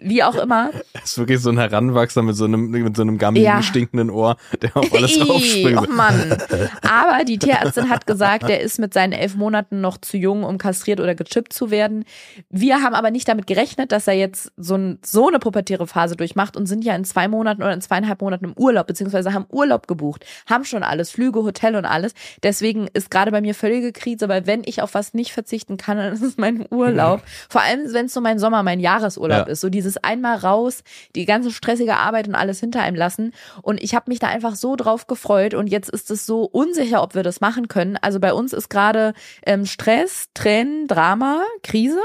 wie 0.00 0.22
auch 0.22 0.36
immer. 0.36 0.70
Das 0.92 1.12
ist 1.12 1.18
wirklich 1.18 1.40
so 1.40 1.50
ein 1.50 1.58
Heranwachser 1.58 2.22
mit 2.22 2.36
so 2.36 2.44
einem, 2.44 2.70
mit 2.70 2.96
so 2.96 3.02
einem 3.02 3.09
einem 3.10 3.18
gammeligen, 3.18 3.52
Ja. 3.52 3.62
stinkenden 3.62 4.10
Ohr, 4.10 4.36
der 4.62 4.76
auf 4.76 4.92
alles 4.94 5.20
raufspringt. 5.28 5.78
Och 5.78 5.88
Mann. 5.88 6.36
Aber 6.82 7.24
die 7.24 7.38
Tierärztin 7.38 7.88
hat 7.90 8.06
gesagt, 8.06 8.48
der 8.48 8.60
ist 8.60 8.78
mit 8.78 8.94
seinen 8.94 9.12
elf 9.12 9.34
Monaten 9.36 9.80
noch 9.80 9.98
zu 9.98 10.16
jung, 10.16 10.44
um 10.44 10.58
kastriert 10.58 11.00
oder 11.00 11.14
gechippt 11.14 11.52
zu 11.52 11.70
werden. 11.70 12.04
Wir 12.48 12.82
haben 12.82 12.94
aber 12.94 13.10
nicht 13.10 13.28
damit 13.28 13.46
gerechnet, 13.46 13.92
dass 13.92 14.06
er 14.06 14.14
jetzt 14.14 14.52
so, 14.56 14.74
ein, 14.76 14.98
so 15.04 15.28
eine 15.28 15.38
pubertäre 15.38 15.86
Phase 15.86 16.16
durchmacht 16.16 16.56
und 16.56 16.66
sind 16.66 16.84
ja 16.84 16.94
in 16.94 17.04
zwei 17.04 17.28
Monaten 17.28 17.62
oder 17.62 17.72
in 17.72 17.80
zweieinhalb 17.80 18.20
Monaten 18.20 18.44
im 18.46 18.52
Urlaub, 18.56 18.86
beziehungsweise 18.86 19.32
haben 19.32 19.46
Urlaub 19.50 19.86
gebucht, 19.86 20.24
haben 20.48 20.64
schon 20.64 20.82
alles, 20.82 21.10
Flüge, 21.10 21.42
Hotel 21.42 21.76
und 21.76 21.84
alles. 21.84 22.12
Deswegen 22.42 22.88
ist 22.92 23.10
gerade 23.10 23.30
bei 23.30 23.40
mir 23.40 23.54
völlige 23.54 23.92
Krise, 23.92 24.28
weil 24.28 24.46
wenn 24.46 24.62
ich 24.64 24.82
auf 24.82 24.94
was 24.94 25.14
nicht 25.14 25.32
verzichten 25.32 25.76
kann, 25.76 25.96
dann 25.98 26.12
ist 26.12 26.22
es 26.22 26.36
mein 26.36 26.64
Urlaub. 26.70 27.22
Vor 27.48 27.62
allem, 27.62 27.92
wenn 27.92 28.06
es 28.06 28.14
so 28.14 28.20
mein 28.20 28.38
Sommer, 28.38 28.62
mein 28.62 28.80
Jahresurlaub 28.80 29.46
Ja. 29.46 29.52
ist. 29.52 29.60
So 29.60 29.68
dieses 29.68 29.96
einmal 29.98 30.36
raus, 30.38 30.82
die 31.14 31.24
ganze 31.24 31.50
stressige 31.50 31.96
Arbeit 31.96 32.28
und 32.28 32.34
alles 32.34 32.60
hinter 32.60 32.82
einem 32.82 32.96
lassen. 33.00 33.32
Und 33.62 33.82
ich 33.82 33.96
habe 33.96 34.08
mich 34.08 34.20
da 34.20 34.28
einfach 34.28 34.54
so 34.54 34.76
drauf 34.76 35.08
gefreut 35.08 35.54
und 35.54 35.66
jetzt 35.66 35.90
ist 35.90 36.10
es 36.12 36.24
so 36.24 36.44
unsicher, 36.44 37.02
ob 37.02 37.16
wir 37.16 37.24
das 37.24 37.40
machen 37.40 37.66
können. 37.66 37.96
Also 38.00 38.20
bei 38.20 38.32
uns 38.32 38.52
ist 38.52 38.70
gerade 38.70 39.14
ähm, 39.44 39.66
Stress, 39.66 40.28
Tränen, 40.34 40.86
Drama, 40.86 41.42
Krise. 41.64 42.00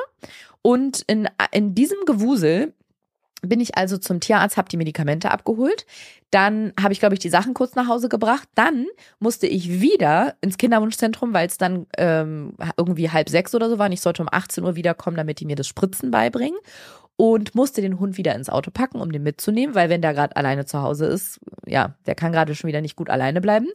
Und 0.64 1.04
in, 1.06 1.30
in 1.52 1.76
diesem 1.76 2.00
Gewusel 2.08 2.74
bin 3.42 3.60
ich 3.60 3.78
also 3.78 3.98
zum 3.98 4.20
Tierarzt, 4.20 4.58
habe 4.58 4.70
die 4.70 4.78
Medikamente 4.78 5.32
abgeholt. 5.32 5.86
Dann 6.32 6.74
habe 6.82 6.94
ich, 6.94 7.00
glaube 7.00 7.16
ich, 7.16 7.20
die 7.20 7.30
Sachen 7.30 7.54
kurz 7.54 7.76
nach 7.76 7.88
Hause 7.88 8.10
gebracht. 8.10 8.50
Dann 8.56 8.88
musste 9.20 9.48
ich 9.48 9.80
wieder 9.80 10.36
ins 10.42 10.58
Kinderwunschzentrum, 10.58 11.34
weil 11.34 11.48
es 11.48 11.58
dann 11.58 11.86
ähm, 11.98 12.56
irgendwie 12.78 13.10
halb 13.10 13.30
sechs 13.30 13.54
oder 13.56 13.70
so 13.70 13.78
war. 13.78 13.86
Und 13.86 13.94
ich 13.94 14.02
sollte 14.02 14.22
um 14.22 14.30
18 14.32 14.64
Uhr 14.64 14.76
wiederkommen, 14.76 15.18
damit 15.18 15.40
die 15.40 15.46
mir 15.46 15.56
das 15.56 15.68
Spritzen 15.68 16.12
beibringen. 16.12 16.58
Und 17.18 17.56
musste 17.56 17.82
den 17.82 18.00
Hund 18.00 18.18
wieder 18.18 18.36
ins 18.36 18.50
Auto 18.50 18.72
packen, 18.72 19.00
um 19.00 19.10
den 19.12 19.24
mitzunehmen, 19.24 19.74
weil 19.74 19.90
wenn 19.90 20.02
der 20.02 20.14
gerade 20.14 20.36
alleine 20.36 20.66
zu 20.66 20.82
Hause 20.82 21.06
ist, 21.06 21.40
ja, 21.66 21.96
der 22.06 22.16
kann 22.16 22.34
gerade 22.34 22.56
schon 22.56 22.68
wieder 22.68 22.82
nicht 22.82 22.98
gut 22.98 23.10
alleine 23.10 23.40
bleiben. 23.40 23.68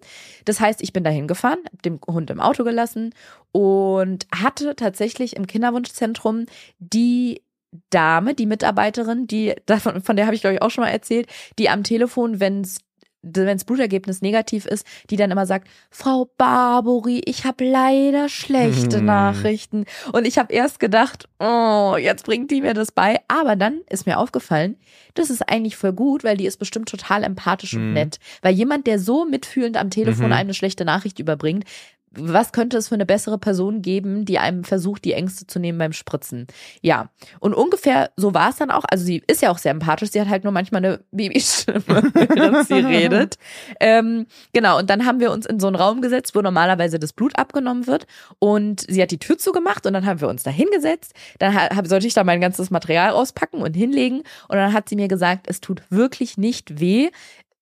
Das 0.44 0.60
heißt, 0.60 0.82
ich 0.82 0.92
bin 0.92 1.04
dahin 1.04 1.26
gefahren, 1.26 1.58
hab 1.72 1.82
den 1.82 2.00
Hund 2.06 2.30
im 2.30 2.40
Auto 2.40 2.64
gelassen 2.64 3.14
und 3.50 4.26
hatte 4.34 4.76
tatsächlich 4.76 5.36
im 5.36 5.46
Kinderwunschzentrum 5.46 6.46
die 6.78 7.42
Dame, 7.90 8.34
die 8.34 8.46
Mitarbeiterin, 8.46 9.26
die 9.26 9.54
davon, 9.66 10.02
von 10.02 10.16
der 10.16 10.26
habe 10.26 10.34
ich 10.34 10.42
glaube 10.42 10.56
ich 10.56 10.62
auch 10.62 10.70
schon 10.70 10.84
mal 10.84 10.90
erzählt, 10.90 11.28
die 11.58 11.70
am 11.70 11.82
Telefon, 11.82 12.40
wenn 12.40 12.60
es 12.62 12.80
wenns 13.22 13.64
Blutergebnis 13.64 14.22
negativ 14.22 14.66
ist, 14.66 14.86
die 15.10 15.16
dann 15.16 15.30
immer 15.30 15.46
sagt, 15.46 15.68
Frau 15.90 16.30
Barbori, 16.38 17.20
ich 17.24 17.44
habe 17.44 17.64
leider 17.64 18.28
schlechte 18.28 18.98
Hm. 18.98 19.04
Nachrichten. 19.04 19.84
Und 20.12 20.26
ich 20.26 20.38
habe 20.38 20.52
erst 20.52 20.80
gedacht, 20.80 21.28
oh, 21.38 21.96
jetzt 21.98 22.24
bringt 22.24 22.50
die 22.50 22.60
mir 22.60 22.74
das 22.74 22.92
bei. 22.92 23.20
Aber 23.28 23.56
dann 23.56 23.80
ist 23.90 24.06
mir 24.06 24.18
aufgefallen, 24.18 24.76
das 25.14 25.30
ist 25.30 25.42
eigentlich 25.48 25.76
voll 25.76 25.92
gut, 25.92 26.24
weil 26.24 26.36
die 26.36 26.46
ist 26.46 26.58
bestimmt 26.58 26.88
total 26.88 27.24
empathisch 27.24 27.74
und 27.74 27.88
Mhm. 27.88 27.92
nett. 27.94 28.18
Weil 28.42 28.54
jemand, 28.54 28.86
der 28.86 28.98
so 28.98 29.24
mitfühlend 29.24 29.76
am 29.76 29.90
Telefon 29.90 30.26
Mhm. 30.28 30.32
eine 30.32 30.54
schlechte 30.54 30.84
Nachricht 30.84 31.18
überbringt, 31.18 31.64
was 32.12 32.52
könnte 32.52 32.76
es 32.76 32.88
für 32.88 32.94
eine 32.96 33.06
bessere 33.06 33.38
Person 33.38 33.82
geben, 33.82 34.24
die 34.24 34.38
einem 34.38 34.64
versucht, 34.64 35.04
die 35.04 35.12
Ängste 35.12 35.46
zu 35.46 35.58
nehmen 35.60 35.78
beim 35.78 35.92
Spritzen? 35.92 36.46
Ja, 36.82 37.10
und 37.38 37.54
ungefähr 37.54 38.10
so 38.16 38.34
war 38.34 38.50
es 38.50 38.56
dann 38.56 38.70
auch. 38.70 38.84
Also 38.90 39.04
sie 39.04 39.22
ist 39.26 39.42
ja 39.42 39.50
auch 39.50 39.58
sehr 39.58 39.70
empathisch, 39.70 40.10
sie 40.10 40.20
hat 40.20 40.28
halt 40.28 40.44
nur 40.44 40.52
manchmal 40.52 40.84
eine 40.84 41.00
Babystimme, 41.12 41.82
während 41.86 42.66
sie 42.66 42.74
redet. 42.74 43.36
Ähm, 43.78 44.26
genau, 44.52 44.78
und 44.78 44.90
dann 44.90 45.06
haben 45.06 45.20
wir 45.20 45.30
uns 45.30 45.46
in 45.46 45.60
so 45.60 45.68
einen 45.68 45.76
Raum 45.76 46.00
gesetzt, 46.02 46.34
wo 46.34 46.40
normalerweise 46.40 46.98
das 46.98 47.12
Blut 47.12 47.38
abgenommen 47.38 47.86
wird. 47.86 48.06
Und 48.38 48.84
sie 48.88 49.00
hat 49.02 49.10
die 49.12 49.18
Tür 49.18 49.38
zugemacht 49.38 49.86
und 49.86 49.92
dann 49.92 50.06
haben 50.06 50.20
wir 50.20 50.28
uns 50.28 50.42
da 50.42 50.50
hingesetzt. 50.50 51.12
Dann 51.38 51.54
ha- 51.54 51.74
hab, 51.76 51.86
sollte 51.86 52.06
ich 52.06 52.14
da 52.14 52.24
mein 52.24 52.40
ganzes 52.40 52.70
Material 52.70 53.10
rauspacken 53.10 53.62
und 53.62 53.74
hinlegen. 53.74 54.18
Und 54.48 54.56
dann 54.56 54.72
hat 54.72 54.88
sie 54.88 54.96
mir 54.96 55.08
gesagt, 55.08 55.46
es 55.48 55.60
tut 55.60 55.82
wirklich 55.90 56.36
nicht 56.38 56.80
weh. 56.80 57.10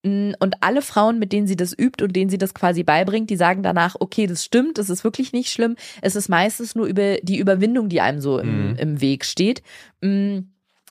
Und 0.05 0.55
alle 0.61 0.81
Frauen, 0.81 1.19
mit 1.19 1.33
denen 1.33 1.47
sie 1.49 1.57
das 1.57 1.77
übt 1.77 2.03
und 2.05 2.15
denen 2.15 2.31
sie 2.31 2.39
das 2.39 2.55
quasi 2.55 2.85
beibringt, 2.85 3.31
die 3.31 3.37
sagen 3.37 3.63
danach, 3.63 3.97
okay, 3.99 4.27
das 4.27 4.45
stimmt, 4.45 4.79
das 4.79 4.91
ist 4.91 5.03
wirklich 5.03 5.33
nicht 5.33 5.51
schlimm. 5.51 5.75
Es 6.03 6.15
ist 6.15 6.29
meistens 6.29 6.75
nur 6.77 6.87
über 6.87 7.17
die 7.23 7.39
Überwindung, 7.39 7.89
die 7.89 8.01
einem 8.01 8.21
so 8.21 8.39
im, 8.39 8.71
Mhm. 8.71 8.77
im 8.77 9.01
Weg 9.01 9.25
steht. 9.25 9.63
Mm, 10.01 10.39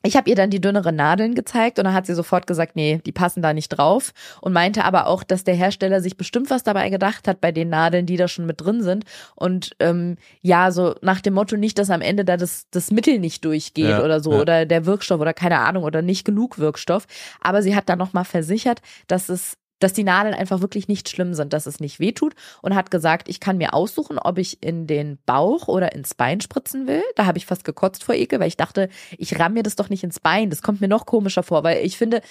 Ich 0.03 0.15
habe 0.15 0.29
ihr 0.29 0.35
dann 0.35 0.49
die 0.49 0.61
dünneren 0.61 0.95
Nadeln 0.95 1.33
gezeigt 1.33 1.79
und 1.79 1.85
dann 1.85 1.93
hat 1.93 2.05
sie 2.05 2.13
sofort 2.13 2.47
gesagt, 2.47 2.75
nee, 2.75 3.01
die 3.05 3.11
passen 3.11 3.41
da 3.41 3.53
nicht 3.53 3.69
drauf 3.69 4.13
und 4.41 4.53
meinte 4.53 4.85
aber 4.85 5.07
auch, 5.07 5.23
dass 5.23 5.43
der 5.43 5.55
Hersteller 5.55 6.01
sich 6.01 6.17
bestimmt 6.17 6.49
was 6.49 6.63
dabei 6.63 6.89
gedacht 6.89 7.27
hat 7.27 7.41
bei 7.41 7.51
den 7.51 7.69
Nadeln, 7.69 8.05
die 8.05 8.17
da 8.17 8.27
schon 8.27 8.45
mit 8.45 8.61
drin 8.61 8.83
sind 8.83 9.05
und 9.35 9.71
ähm, 9.79 10.17
ja, 10.41 10.71
so 10.71 10.95
nach 11.01 11.21
dem 11.21 11.33
Motto 11.33 11.57
nicht, 11.57 11.79
dass 11.79 11.89
am 11.89 12.01
Ende 12.01 12.25
da 12.25 12.37
das, 12.37 12.67
das 12.71 12.91
Mittel 12.91 13.19
nicht 13.19 13.43
durchgeht 13.43 13.89
Ja, 13.89 14.03
oder 14.03 14.19
so 14.19 14.33
ja. 14.33 14.41
oder 14.41 14.65
der 14.65 14.85
Wirkstoff 14.85 15.19
oder 15.19 15.33
keine 15.33 15.59
Ahnung 15.59 15.83
oder 15.83 16.01
nicht 16.01 16.25
genug 16.25 16.59
Wirkstoff, 16.59 17.07
aber 17.41 17.61
sie 17.61 17.75
hat 17.75 17.89
dann 17.89 17.99
nochmal 17.99 18.25
versichert, 18.25 18.81
dass 19.07 19.29
es 19.29 19.57
dass 19.79 19.93
die 19.93 20.03
Nadeln 20.03 20.33
einfach 20.33 20.61
wirklich 20.61 20.87
nicht 20.87 21.07
schlimm 21.09 21.33
sind, 21.33 21.53
dass 21.53 21.65
es 21.67 21.79
nicht 21.79 21.99
wehtut 21.99 22.33
und 22.61 22.73
hat 22.75 22.89
gesagt, 22.91 23.29
ich 23.29 23.39
kann 23.39 23.57
mir 23.57 23.73
aussuchen, 23.73 24.17
ob 24.17 24.37
ich 24.37 24.63
in 24.63 24.87
den 24.87 25.19
Bauch 25.25 25.67
oder 25.67 25.93
ins 25.93 26.13
Bein 26.15 26.41
spritzen 26.41 26.87
will. 26.87 27.03
Da 27.15 27.25
habe 27.25 27.37
ich 27.37 27.45
fast 27.45 27.63
gekotzt 27.63 28.03
vor 28.03 28.15
Ekel, 28.15 28.39
weil 28.39 28.47
ich 28.47 28.57
dachte, 28.57 28.89
ich 29.17 29.39
ramm 29.39 29.53
mir 29.53 29.63
das 29.63 29.75
doch 29.75 29.89
nicht 29.89 30.03
ins 30.03 30.19
Bein. 30.19 30.49
Das 30.49 30.61
kommt 30.61 30.81
mir 30.81 30.87
noch 30.87 31.05
komischer 31.05 31.43
vor, 31.43 31.63
weil 31.63 31.85
ich 31.85 31.97
finde, 31.97 32.21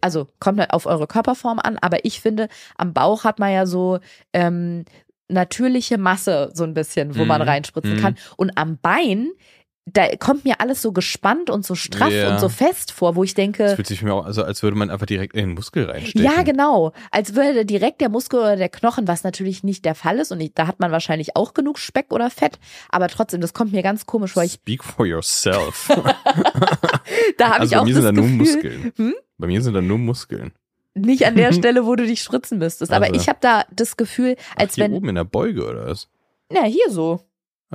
also 0.00 0.26
kommt 0.40 0.60
halt 0.60 0.72
auf 0.72 0.86
eure 0.86 1.06
Körperform 1.06 1.58
an, 1.58 1.78
aber 1.78 2.04
ich 2.04 2.20
finde, 2.20 2.48
am 2.76 2.92
Bauch 2.94 3.24
hat 3.24 3.38
man 3.38 3.52
ja 3.52 3.66
so 3.66 3.98
ähm, 4.32 4.84
natürliche 5.28 5.98
Masse 5.98 6.50
so 6.54 6.64
ein 6.64 6.74
bisschen, 6.74 7.16
wo 7.16 7.24
man 7.24 7.40
Mhm. 7.42 7.48
reinspritzen 7.48 7.94
Mhm. 7.96 8.00
kann. 8.00 8.18
Und 8.36 8.56
am 8.56 8.78
Bein, 8.78 9.30
da 9.86 10.16
kommt 10.16 10.44
mir 10.46 10.60
alles 10.60 10.80
so 10.80 10.92
gespannt 10.92 11.50
und 11.50 11.66
so 11.66 11.74
straff 11.74 12.10
Ja. 12.10 12.32
und 12.32 12.40
so 12.40 12.48
fest 12.48 12.90
vor, 12.90 13.16
wo 13.16 13.22
ich 13.24 13.34
denke, 13.34 13.64
Das 13.64 13.74
fühlt 13.74 13.86
sich 13.86 13.98
für 13.98 14.06
mich 14.06 14.14
auch, 14.14 14.24
also 14.24 14.42
als 14.42 14.62
würde 14.62 14.76
man 14.78 14.88
einfach 14.88 15.04
direkt 15.04 15.34
in 15.34 15.48
den 15.48 15.54
Muskel 15.54 15.84
reinstecken. 15.90 16.22
ja, 16.22 16.42
genau. 16.42 16.92
Als 17.10 17.34
würde 17.34 17.66
direkt 17.66 18.00
der 18.00 18.08
Muskel 18.08 18.40
oder 18.40 18.56
der 18.56 18.70
Knochen, 18.70 19.06
was 19.08 19.24
natürlich 19.24 19.62
nicht 19.62 19.84
der 19.84 19.94
Fall 19.94 20.18
ist, 20.18 20.32
und 20.32 20.40
ich, 20.40 20.54
da 20.54 20.66
hat 20.66 20.80
man 20.80 20.90
wahrscheinlich 20.90 21.36
auch 21.36 21.52
genug 21.52 21.78
Speck 21.78 22.06
oder 22.12 22.30
Fett, 22.30 22.58
aber 22.88 23.08
trotzdem, 23.08 23.42
das 23.42 23.52
kommt 23.52 23.72
mir 23.72 23.82
ganz 23.82 24.06
komisch 24.06 24.32
vor. 24.32 24.42
Ich, 24.42 24.52
Speak 24.52 24.82
for 24.82 25.04
yourself. 25.06 25.88
da 27.38 27.50
habe 27.50 27.60
also 27.60 27.64
ich 27.66 27.70
bei 27.72 27.78
auch 27.80 27.84
mir 27.84 27.94
das 27.94 28.02
sind 28.02 28.04
da 28.04 28.12
nur 28.12 28.28
Muskeln. 28.30 28.92
Hm? 28.96 29.14
Bei 29.38 29.46
mir 29.46 29.60
sind 29.62 29.74
da 29.74 29.80
nur 29.82 29.98
Muskeln. 29.98 30.52
nicht 30.94 31.26
an 31.26 31.36
der 31.36 31.52
Stelle, 31.52 31.84
wo 31.86 31.94
du 31.94 32.06
dich 32.06 32.22
spritzen 32.22 32.58
müsstest. 32.58 32.92
Aber 32.92 33.06
Also. 33.06 33.20
ich 33.20 33.28
habe 33.28 33.38
da 33.42 33.64
das 33.70 33.96
Gefühl, 33.96 34.36
als 34.56 34.72
Ach, 34.72 34.74
hier 34.76 34.84
wenn, 34.84 34.92
oben 34.94 35.08
in 35.10 35.14
der 35.16 35.24
Beuge 35.24 35.66
oder 35.68 35.86
was? 35.88 36.08
na 36.50 36.64
hier 36.64 36.88
so. 36.90 37.20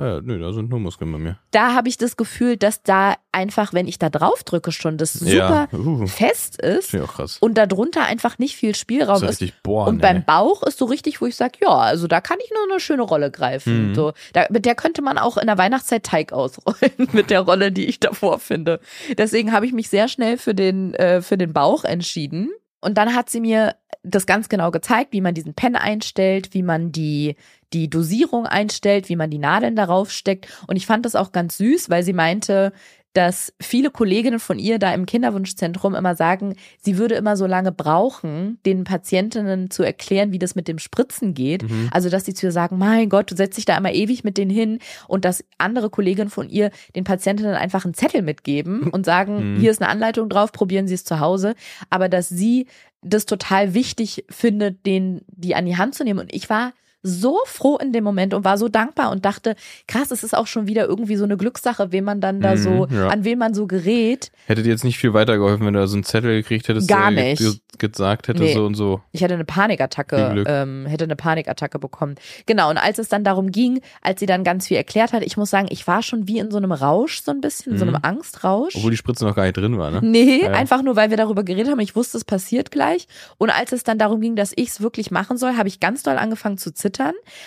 Ah, 0.00 0.06
ja, 0.14 0.20
nö, 0.22 0.38
da 0.38 0.52
sind 0.52 0.70
nur 0.70 0.80
Muskeln 0.80 1.12
bei 1.12 1.18
mir. 1.18 1.36
Da 1.50 1.74
habe 1.74 1.88
ich 1.88 1.98
das 1.98 2.16
Gefühl, 2.16 2.56
dass 2.56 2.82
da 2.82 3.16
einfach, 3.32 3.74
wenn 3.74 3.86
ich 3.86 3.98
da 3.98 4.08
drauf 4.08 4.42
drücke 4.44 4.72
schon, 4.72 4.96
das 4.96 5.12
super 5.12 5.68
Ja, 5.70 5.78
uh, 5.78 6.06
fest 6.06 6.60
ist 6.60 6.96
auch 6.96 7.12
krass. 7.14 7.36
und 7.40 7.58
darunter 7.58 8.04
einfach 8.06 8.38
nicht 8.38 8.56
viel 8.56 8.74
Spielraum 8.74 9.18
so 9.18 9.26
ist. 9.26 9.42
richtig 9.42 9.62
bohren, 9.62 9.88
Und 9.96 10.00
beim 10.00 10.16
ey. 10.18 10.22
Bauch 10.26 10.62
ist 10.62 10.78
so 10.78 10.86
richtig, 10.86 11.20
wo 11.20 11.26
ich 11.26 11.36
sage, 11.36 11.58
ja, 11.62 11.68
also 11.68 12.06
da 12.06 12.20
kann 12.20 12.38
ich 12.42 12.50
nur 12.50 12.70
eine 12.72 12.80
schöne 12.80 13.02
Rolle 13.02 13.30
greifen. 13.30 13.90
Mhm. 13.90 13.94
So, 13.94 14.12
da, 14.32 14.46
mit 14.50 14.64
der 14.64 14.74
könnte 14.74 15.02
man 15.02 15.18
auch 15.18 15.36
in 15.36 15.46
der 15.46 15.58
Weihnachtszeit 15.58 16.02
Teig 16.04 16.32
ausrollen, 16.32 16.92
mit 17.12 17.28
der 17.30 17.40
Rolle, 17.40 17.70
die 17.70 17.84
ich 17.84 18.00
davor 18.00 18.38
finde. 18.38 18.80
Deswegen 19.18 19.52
habe 19.52 19.66
ich 19.66 19.72
mich 19.72 19.90
sehr 19.90 20.08
schnell 20.08 20.38
für 20.38 20.54
den, 20.54 20.94
äh, 20.94 21.20
für 21.20 21.36
den 21.36 21.52
Bauch 21.52 21.84
entschieden. 21.84 22.50
Und 22.80 22.96
dann 22.98 23.14
hat 23.14 23.30
sie 23.30 23.40
mir 23.40 23.76
das 24.02 24.26
ganz 24.26 24.48
genau 24.48 24.70
gezeigt, 24.70 25.12
wie 25.12 25.20
man 25.20 25.34
diesen 25.34 25.54
Pen 25.54 25.76
einstellt, 25.76 26.54
wie 26.54 26.62
man 26.62 26.90
die, 26.90 27.36
die 27.72 27.90
Dosierung 27.90 28.46
einstellt, 28.46 29.08
wie 29.08 29.16
man 29.16 29.30
die 29.30 29.38
Nadeln 29.38 29.76
darauf 29.76 30.10
steckt. 30.10 30.48
Und 30.66 30.76
ich 30.76 30.86
fand 30.86 31.04
das 31.04 31.14
auch 31.14 31.32
ganz 31.32 31.58
süß, 31.58 31.90
weil 31.90 32.02
sie 32.02 32.14
meinte, 32.14 32.72
dass 33.12 33.52
viele 33.60 33.90
Kolleginnen 33.90 34.38
von 34.38 34.58
ihr 34.58 34.78
da 34.78 34.94
im 34.94 35.04
Kinderwunschzentrum 35.06 35.94
immer 35.96 36.14
sagen, 36.14 36.54
sie 36.80 36.96
würde 36.96 37.16
immer 37.16 37.36
so 37.36 37.46
lange 37.46 37.72
brauchen, 37.72 38.58
den 38.64 38.84
Patientinnen 38.84 39.70
zu 39.70 39.82
erklären, 39.82 40.30
wie 40.30 40.38
das 40.38 40.54
mit 40.54 40.68
dem 40.68 40.78
Spritzen 40.78 41.34
geht. 41.34 41.64
Mhm. 41.68 41.88
Also, 41.90 42.08
dass 42.08 42.24
sie 42.24 42.34
zu 42.34 42.46
ihr 42.46 42.52
sagen, 42.52 42.78
mein 42.78 43.08
Gott, 43.08 43.30
du 43.30 43.36
setzt 43.36 43.56
dich 43.58 43.64
da 43.64 43.76
immer 43.76 43.92
ewig 43.92 44.22
mit 44.22 44.38
denen 44.38 44.50
hin 44.50 44.78
und 45.08 45.24
dass 45.24 45.44
andere 45.58 45.90
Kolleginnen 45.90 46.30
von 46.30 46.48
ihr 46.48 46.70
den 46.94 47.04
Patientinnen 47.04 47.54
einfach 47.54 47.84
einen 47.84 47.94
Zettel 47.94 48.22
mitgeben 48.22 48.82
und 48.92 49.04
sagen, 49.06 49.54
Mhm. 49.54 49.60
hier 49.60 49.70
ist 49.72 49.82
eine 49.82 49.90
Anleitung 49.90 50.28
drauf, 50.28 50.52
probieren 50.52 50.86
Sie 50.86 50.94
es 50.94 51.04
zu 51.04 51.18
Hause. 51.20 51.54
Aber 51.88 52.08
dass 52.08 52.28
sie 52.28 52.66
das 53.02 53.26
total 53.26 53.74
wichtig 53.74 54.24
findet, 54.28 54.84
den, 54.86 55.22
die 55.28 55.54
an 55.54 55.66
die 55.66 55.76
Hand 55.76 55.94
zu 55.94 56.04
nehmen. 56.04 56.20
Und 56.20 56.34
ich 56.34 56.50
war 56.50 56.72
so 57.02 57.38
froh 57.46 57.76
in 57.78 57.92
dem 57.92 58.04
Moment 58.04 58.34
und 58.34 58.44
war 58.44 58.58
so 58.58 58.68
dankbar 58.68 59.10
und 59.10 59.24
dachte, 59.24 59.56
krass, 59.88 60.10
es 60.10 60.22
ist 60.22 60.36
auch 60.36 60.46
schon 60.46 60.66
wieder 60.66 60.86
irgendwie 60.86 61.16
so 61.16 61.24
eine 61.24 61.36
Glückssache, 61.36 61.92
wen 61.92 62.04
man 62.04 62.20
dann 62.20 62.40
da 62.40 62.52
Mhm, 62.54 62.56
so, 62.58 62.86
ja. 62.90 63.08
an 63.08 63.24
wen 63.24 63.38
man 63.38 63.54
so 63.54 63.66
gerät. 63.66 64.30
Hätte 64.46 64.62
dir 64.62 64.70
jetzt 64.70 64.84
nicht 64.84 64.98
viel 64.98 65.14
weitergeholfen, 65.14 65.64
wenn 65.66 65.74
du 65.74 65.80
da 65.80 65.86
so 65.86 65.96
einen 65.96 66.04
Zettel 66.04 66.32
gekriegt 66.42 66.68
hättest, 66.68 66.88
Gar 66.88 67.10
der 67.12 67.24
nicht. 67.30 67.38
ge- 67.38 67.54
gesagt 67.78 68.28
hätte, 68.28 68.42
Nee. 68.42 68.52
so 68.52 68.66
und 68.66 68.74
so. 68.74 69.00
Ich 69.12 69.22
hätte 69.22 69.32
eine 69.34 69.44
Panikattacke, 69.46 70.44
ähm, 70.46 70.84
hätte 70.86 71.04
eine 71.04 71.16
Panikattacke 71.16 71.78
bekommen. 71.78 72.16
Genau, 72.44 72.68
und 72.68 72.76
als 72.76 72.98
es 72.98 73.08
dann 73.08 73.24
darum 73.24 73.50
ging, 73.50 73.80
als 74.02 74.20
sie 74.20 74.26
dann 74.26 74.44
ganz 74.44 74.66
viel 74.68 74.76
erklärt 74.76 75.14
hat, 75.14 75.22
ich 75.22 75.38
muss 75.38 75.48
sagen, 75.48 75.68
ich 75.70 75.86
war 75.86 76.02
schon 76.02 76.28
wie 76.28 76.38
in 76.38 76.50
so 76.50 76.58
einem 76.58 76.72
Rausch, 76.72 77.22
so 77.22 77.30
ein 77.30 77.40
bisschen, 77.40 77.72
in 77.72 77.78
so 77.78 77.84
einem 77.86 77.94
Mhm. 77.94 78.00
Angstrausch. 78.02 78.76
Obwohl 78.76 78.90
die 78.90 78.96
Spritze 78.98 79.24
noch 79.24 79.34
gar 79.34 79.44
nicht 79.44 79.56
drin 79.56 79.78
war, 79.78 79.90
ne? 79.90 80.00
Nee, 80.02 80.42
Ja. 80.42 80.50
einfach 80.50 80.82
nur, 80.82 80.96
weil 80.96 81.08
wir 81.08 81.16
darüber 81.16 81.42
geredet 81.44 81.70
haben. 81.70 81.80
Ich 81.80 81.96
wusste, 81.96 82.18
es 82.18 82.24
passiert 82.26 82.70
gleich. 82.70 83.06
Und 83.38 83.48
als 83.50 83.72
es 83.72 83.84
dann 83.84 83.96
darum 83.96 84.20
ging, 84.20 84.36
dass 84.36 84.52
ich 84.56 84.68
es 84.68 84.80
wirklich 84.82 85.10
machen 85.10 85.38
soll, 85.38 85.56
habe 85.56 85.68
ich 85.68 85.80
ganz 85.80 86.02
doll 86.02 86.16
angefangen 86.18 86.58
zu 86.58 86.74
zittern, 86.74 86.89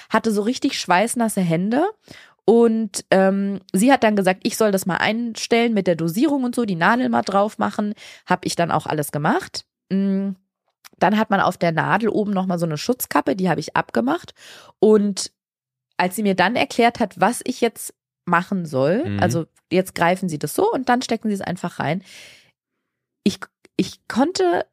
hatte 0.10 0.32
so 0.32 0.42
richtig 0.42 0.80
schweißnasse 0.80 1.42
Hände. 1.42 1.84
Und 2.46 3.06
ähm, 3.10 3.62
sie 3.72 3.92
hat 3.92 4.04
dann 4.04 4.16
gesagt, 4.18 4.42
ich 4.44 4.58
soll 4.58 4.72
das 4.72 4.86
mal 4.86 4.98
einstellen 4.98 5.74
mit 5.74 5.88
der 5.88 5.96
Dosierung 5.96 6.44
und 6.44 6.56
so, 6.56 6.66
die 6.66 6.76
Nadel 6.76 7.08
mal 7.10 7.22
drauf 7.22 7.58
machen. 7.58 7.94
Habe 8.26 8.46
ich 8.46 8.56
dann 8.56 8.72
auch 8.72 8.86
alles 8.86 9.12
gemacht. 9.12 9.66
Mm. 9.90 10.32
dann 11.00 11.18
hat 11.18 11.30
man 11.30 11.42
auf 11.42 11.58
der 11.58 11.72
Nadel 11.74 12.08
oben 12.10 12.32
nochmal 12.32 12.60
so 12.60 12.66
eine 12.66 12.78
Schutzkappe, 12.78 13.36
die 13.36 13.50
habe 13.50 13.60
ich 13.60 13.76
abgemacht. 13.76 14.34
Und 14.80 15.32
als 15.98 16.16
sie 16.16 16.24
mir 16.24 16.36
dann 16.36 16.56
erklärt 16.56 17.00
hat, 17.00 17.20
was 17.20 17.42
ich 17.44 17.60
jetzt 17.62 17.94
machen 18.26 18.66
soll, 18.66 19.04
Mhm. 19.06 19.20
also 19.20 19.46
jetzt 19.72 19.96
greifen 19.96 20.30
sie 20.30 20.40
das 20.40 20.54
so 20.56 20.72
und 20.72 20.88
dann 20.90 21.02
stecken 21.02 21.28
sie 21.28 21.34
es 21.34 21.42
einfach 21.42 21.80
rein. 21.80 22.04
Ich, 23.24 23.40
ich 23.76 24.08
konnte, 24.08 24.66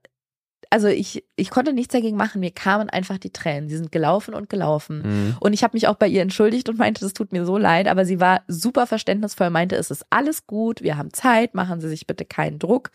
also 0.71 0.87
ich, 0.87 1.25
ich 1.35 1.51
konnte 1.51 1.73
nichts 1.73 1.93
dagegen 1.93 2.17
machen. 2.17 2.41
Mir 2.41 2.53
kamen 2.53 2.89
einfach 2.89 3.19
die 3.19 3.33
Tränen. 3.33 3.69
Sie 3.69 3.77
sind 3.77 3.91
gelaufen 3.91 4.35
und 4.35 4.49
gelaufen. 4.49 5.03
Mhm. 5.03 5.37
Und 5.41 5.53
ich 5.53 5.65
habe 5.65 5.77
mich 5.77 5.89
auch 5.89 5.97
bei 5.97 6.07
ihr 6.07 6.23
entschuldigt 6.23 6.69
und 6.69 6.79
meinte, 6.79 7.01
das 7.01 7.13
tut 7.13 7.33
mir 7.33 7.45
so 7.45 7.59
leid, 7.59 7.89
aber 7.89 8.05
sie 8.05 8.21
war 8.21 8.43
super 8.47 8.87
verständnisvoll, 8.87 9.51
meinte, 9.51 9.75
es 9.75 9.91
ist 9.91 10.07
alles 10.11 10.47
gut, 10.47 10.83
wir 10.83 10.97
haben 10.97 11.13
Zeit, 11.13 11.55
machen 11.55 11.81
Sie 11.81 11.89
sich 11.89 12.07
bitte 12.07 12.25
keinen 12.25 12.61
Druck. 12.61 12.91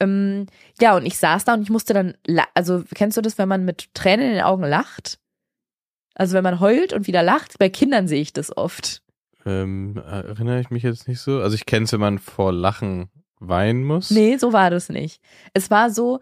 Ähm, 0.00 0.46
ja, 0.80 0.96
und 0.96 1.06
ich 1.06 1.16
saß 1.16 1.44
da 1.44 1.54
und 1.54 1.62
ich 1.62 1.70
musste 1.70 1.94
dann, 1.94 2.14
also 2.54 2.82
kennst 2.92 3.16
du 3.16 3.22
das, 3.22 3.38
wenn 3.38 3.48
man 3.48 3.64
mit 3.64 3.94
Tränen 3.94 4.26
in 4.26 4.32
den 4.34 4.42
Augen 4.42 4.64
lacht? 4.64 5.20
Also 6.14 6.34
wenn 6.34 6.44
man 6.44 6.58
heult 6.58 6.92
und 6.92 7.06
wieder 7.06 7.22
lacht, 7.22 7.58
bei 7.58 7.68
Kindern 7.68 8.08
sehe 8.08 8.20
ich 8.20 8.32
das 8.32 8.54
oft. 8.56 9.02
Ähm, 9.46 9.96
erinnere 9.96 10.60
ich 10.60 10.70
mich 10.70 10.82
jetzt 10.82 11.06
nicht 11.06 11.20
so? 11.20 11.40
Also 11.40 11.54
ich 11.54 11.66
kenne 11.66 11.84
es, 11.84 11.92
wenn 11.92 12.00
man 12.00 12.18
vor 12.18 12.52
Lachen 12.52 13.10
weinen 13.38 13.84
muss. 13.84 14.10
Nee, 14.10 14.36
so 14.36 14.52
war 14.52 14.70
das 14.70 14.88
nicht. 14.88 15.20
Es 15.54 15.70
war 15.70 15.90
so, 15.90 16.20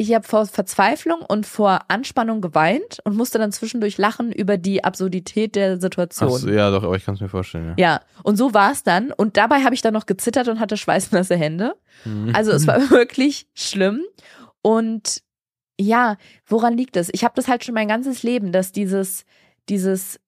ich 0.00 0.14
habe 0.14 0.26
vor 0.26 0.46
Verzweiflung 0.46 1.22
und 1.22 1.44
vor 1.44 1.80
Anspannung 1.88 2.40
geweint 2.40 3.00
und 3.02 3.16
musste 3.16 3.38
dann 3.38 3.50
zwischendurch 3.50 3.98
lachen 3.98 4.30
über 4.30 4.56
die 4.56 4.84
Absurdität 4.84 5.56
der 5.56 5.80
Situation. 5.80 6.30
Ach 6.32 6.38
so, 6.38 6.48
ja, 6.48 6.70
doch, 6.70 6.84
aber 6.84 6.94
ich 6.94 7.04
kann 7.04 7.16
es 7.16 7.20
mir 7.20 7.28
vorstellen. 7.28 7.74
Ja. 7.76 7.84
Ja, 7.88 8.00
und 8.22 8.36
so 8.36 8.54
war 8.54 8.70
es 8.70 8.84
dann. 8.84 9.10
Und 9.10 9.36
dabei 9.36 9.64
habe 9.64 9.74
ich 9.74 9.82
dann 9.82 9.94
noch 9.94 10.06
gezittert 10.06 10.46
und 10.46 10.60
hatte 10.60 10.76
schweißnasse 10.76 11.34
Hände. 11.36 11.74
Mhm. 12.04 12.32
Also 12.32 12.52
es 12.52 12.68
war 12.68 12.78
wirklich 12.90 13.48
schlimm. 13.54 14.04
Und 14.62 15.20
ja, 15.80 16.16
woran 16.46 16.76
liegt 16.76 16.96
es? 16.96 17.08
Ich 17.12 17.24
habe 17.24 17.34
das 17.34 17.48
halt 17.48 17.64
schon 17.64 17.74
mein 17.74 17.88
ganzes 17.88 18.22
Leben, 18.22 18.52
dass 18.52 18.70
dieses, 18.70 19.24
dieses, 19.68 20.20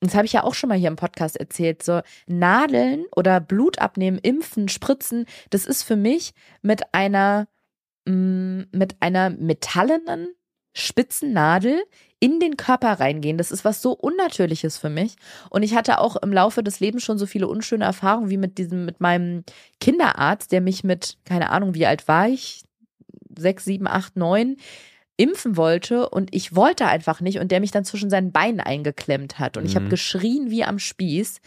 das 0.00 0.14
habe 0.14 0.24
ich 0.24 0.32
ja 0.32 0.42
auch 0.42 0.54
schon 0.54 0.70
mal 0.70 0.78
hier 0.78 0.88
im 0.88 0.96
Podcast 0.96 1.36
erzählt, 1.36 1.82
so 1.82 2.00
Nadeln 2.26 3.04
oder 3.14 3.40
Blut 3.40 3.78
abnehmen, 3.78 4.16
impfen, 4.16 4.70
spritzen, 4.70 5.26
das 5.50 5.66
ist 5.66 5.82
für 5.82 5.96
mich 5.96 6.32
mit 6.62 6.94
einer, 6.94 7.46
mit 8.12 8.96
einer 9.00 9.30
metallenen, 9.30 10.28
spitzen 10.74 11.32
Nadel 11.32 11.82
in 12.20 12.40
den 12.40 12.56
Körper 12.56 13.00
reingehen. 13.00 13.38
Das 13.38 13.50
ist 13.50 13.64
was 13.64 13.82
so 13.82 13.92
Unnatürliches 13.92 14.78
für 14.78 14.90
mich. 14.90 15.16
Und 15.50 15.62
ich 15.62 15.74
hatte 15.74 15.98
auch 15.98 16.16
im 16.16 16.32
Laufe 16.32 16.62
des 16.62 16.80
Lebens 16.80 17.02
schon 17.02 17.18
so 17.18 17.26
viele 17.26 17.48
unschöne 17.48 17.84
Erfahrungen 17.84 18.30
wie 18.30 18.36
mit 18.36 18.58
diesem, 18.58 18.84
mit 18.84 19.00
meinem 19.00 19.44
Kinderarzt, 19.80 20.52
der 20.52 20.60
mich 20.60 20.84
mit, 20.84 21.18
keine 21.24 21.50
Ahnung, 21.50 21.74
wie 21.74 21.86
alt 21.86 22.06
war 22.08 22.28
ich? 22.28 22.62
Sechs, 23.36 23.64
sieben, 23.64 23.86
acht, 23.86 24.16
neun 24.16 24.56
impfen 25.16 25.56
wollte 25.56 26.08
und 26.08 26.32
ich 26.32 26.54
wollte 26.54 26.86
einfach 26.86 27.20
nicht 27.20 27.40
und 27.40 27.50
der 27.50 27.58
mich 27.58 27.72
dann 27.72 27.84
zwischen 27.84 28.08
seinen 28.08 28.30
Beinen 28.30 28.60
eingeklemmt 28.60 29.40
hat 29.40 29.56
und 29.56 29.64
ich 29.64 29.74
habe 29.74 29.86
Mhm. 29.86 29.90
geschrien 29.90 30.50
wie 30.50 30.62
am 30.62 30.78
Spieß. 30.78 31.40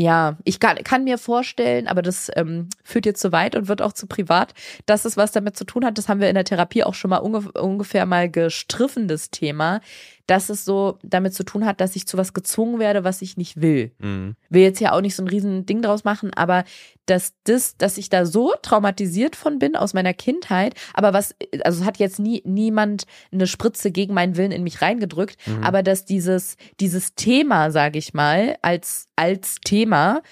Ja, 0.00 0.36
ich 0.44 0.60
kann, 0.60 0.76
kann 0.84 1.02
mir 1.02 1.18
vorstellen, 1.18 1.88
aber 1.88 2.02
das 2.02 2.30
ähm, 2.36 2.68
führt 2.84 3.04
jetzt 3.04 3.20
zu 3.20 3.32
weit 3.32 3.56
und 3.56 3.66
wird 3.66 3.82
auch 3.82 3.92
zu 3.92 4.06
privat, 4.06 4.54
dass 4.86 5.04
es 5.04 5.16
was 5.16 5.32
damit 5.32 5.56
zu 5.56 5.64
tun 5.64 5.84
hat. 5.84 5.98
Das 5.98 6.08
haben 6.08 6.20
wir 6.20 6.28
in 6.28 6.36
der 6.36 6.44
Therapie 6.44 6.84
auch 6.84 6.94
schon 6.94 7.10
mal 7.10 7.18
unge 7.18 7.50
ungefähr 7.52 8.06
mal 8.06 8.30
gestriffen, 8.30 9.08
das 9.08 9.30
Thema, 9.30 9.80
dass 10.28 10.48
es 10.50 10.64
so 10.64 10.98
damit 11.02 11.34
zu 11.34 11.42
tun 11.42 11.66
hat, 11.66 11.80
dass 11.80 11.96
ich 11.96 12.06
zu 12.06 12.16
was 12.16 12.32
gezwungen 12.34 12.78
werde, 12.78 13.02
was 13.02 13.20
ich 13.22 13.36
nicht 13.36 13.60
will 13.60 13.90
Mhm. 13.98 14.36
will 14.50 14.62
jetzt 14.62 14.78
ja 14.80 14.92
auch 14.92 15.00
nicht 15.00 15.16
so 15.16 15.22
ein 15.24 15.28
riesen 15.28 15.66
Ding 15.66 15.82
draus 15.82 16.04
machen, 16.04 16.32
aber 16.34 16.62
dass 17.06 17.32
das, 17.44 17.76
dass 17.78 17.96
ich 17.98 18.10
da 18.10 18.24
so 18.26 18.52
traumatisiert 18.62 19.34
von 19.34 19.58
bin 19.58 19.74
aus 19.74 19.94
meiner 19.94 20.12
Kindheit, 20.14 20.74
aber 20.94 21.12
was, 21.14 21.34
also 21.64 21.84
hat 21.84 21.96
jetzt 21.98 22.18
nie 22.20 22.42
niemand 22.44 23.04
eine 23.32 23.46
Spritze 23.46 23.90
gegen 23.90 24.14
meinen 24.14 24.36
Willen 24.36 24.52
in 24.52 24.62
mich 24.62 24.80
reingedrückt, 24.82 25.36
Mhm. 25.46 25.64
aber 25.64 25.82
dass 25.82 26.04
dieses 26.04 26.56
dieses 26.78 27.14
Thema, 27.14 27.70
sage 27.70 27.98
ich 27.98 28.12
mal, 28.14 28.56
als 28.62 29.08
als 29.16 29.56
Thema 29.64 30.22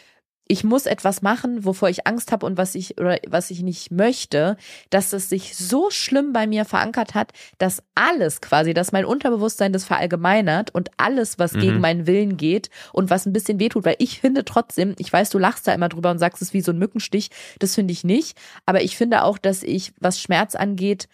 ich 0.49 0.63
muss 0.65 0.87
etwas 0.87 1.23
machen, 1.23 1.65
wovor 1.65 1.89
ich 1.89 2.07
Angst 2.07 2.31
habe 2.31 2.47
und 2.47 2.57
was 2.57 2.75
ich 2.75 3.01
oder 3.01 3.19
was 3.27 3.51
ich 3.51 3.63
nicht 3.63 3.91
möchte, 3.91 4.57
dass 4.91 5.13
es 5.13 5.29
sich 5.29 5.57
so 5.57 5.91
schlimm 5.91 6.33
bei 6.33 6.47
mir 6.47 6.65
verankert 6.65 7.15
hat, 7.15 7.33
dass 7.59 7.83
alles 7.95 8.41
quasi, 8.41 8.73
dass 8.73 8.93
mein 8.93 9.05
Unterbewusstsein 9.05 9.73
das 9.73 9.85
verallgemeinert 9.85 10.75
und 10.75 10.91
alles, 10.99 11.39
was 11.39 11.55
Mhm. 11.55 11.61
gegen 11.61 11.81
meinen 11.81 12.07
Willen 12.07 12.37
geht 12.37 12.71
und 12.93 13.11
was 13.11 13.27
ein 13.27 13.33
bisschen 13.33 13.59
wehtut, 13.59 13.85
weil 13.85 13.97
ich 13.99 14.21
finde 14.21 14.45
trotzdem, 14.45 14.95
ich 14.99 15.13
weiß, 15.13 15.31
du 15.31 15.39
lachst 15.39 15.67
da 15.67 15.75
immer 15.75 15.89
drüber 15.89 16.11
und 16.11 16.19
sagst 16.19 16.43
es 16.43 16.53
wie 16.53 16.61
so 16.61 16.73
ein 16.73 16.79
Mückenstich, 16.79 17.31
das 17.59 17.75
finde 17.75 17.93
ich 17.93 18.05
nicht, 18.05 18.39
aber 18.67 18.83
ich 18.83 18.97
finde 18.97 19.25
auch, 19.25 19.39
dass 19.39 19.63
ich, 19.63 19.93
was 20.01 20.21
Schmerz 20.21 20.55
angeht, 20.55 21.09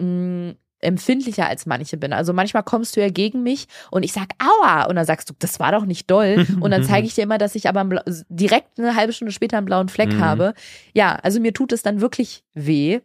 mh, 0.00 0.54
empfindlicher 0.80 1.46
als 1.46 1.66
manche 1.66 1.96
bin. 1.96 2.12
Also 2.12 2.32
manchmal 2.32 2.62
kommst 2.62 2.96
du 2.96 3.00
ja 3.00 3.08
gegen 3.10 3.42
mich 3.42 3.66
und 3.90 4.02
ich 4.02 4.12
sag 4.12 4.28
aua 4.38 4.84
und 4.84 4.96
dann 4.96 5.04
sagst 5.06 5.28
du, 5.30 5.34
das 5.38 5.60
war 5.60 5.72
doch 5.72 5.84
nicht 5.84 6.10
doll 6.10 6.46
und 6.60 6.70
dann 6.70 6.84
zeige 6.84 7.06
ich 7.06 7.14
dir 7.14 7.22
immer, 7.22 7.38
dass 7.38 7.54
ich 7.54 7.68
aber 7.68 8.02
direkt 8.28 8.78
eine 8.78 8.96
halbe 8.96 9.12
Stunde 9.12 9.32
später 9.32 9.56
einen 9.58 9.66
blauen 9.66 9.88
Fleck 9.88 10.10
Mhm. 10.10 10.20
habe. 10.20 10.54
Ja, 10.94 11.16
also 11.16 11.40
mir 11.40 11.52
tut 11.52 11.72
es 11.72 11.82
dann 11.82 12.00
wirklich 12.00 12.42
weh. 12.54 13.00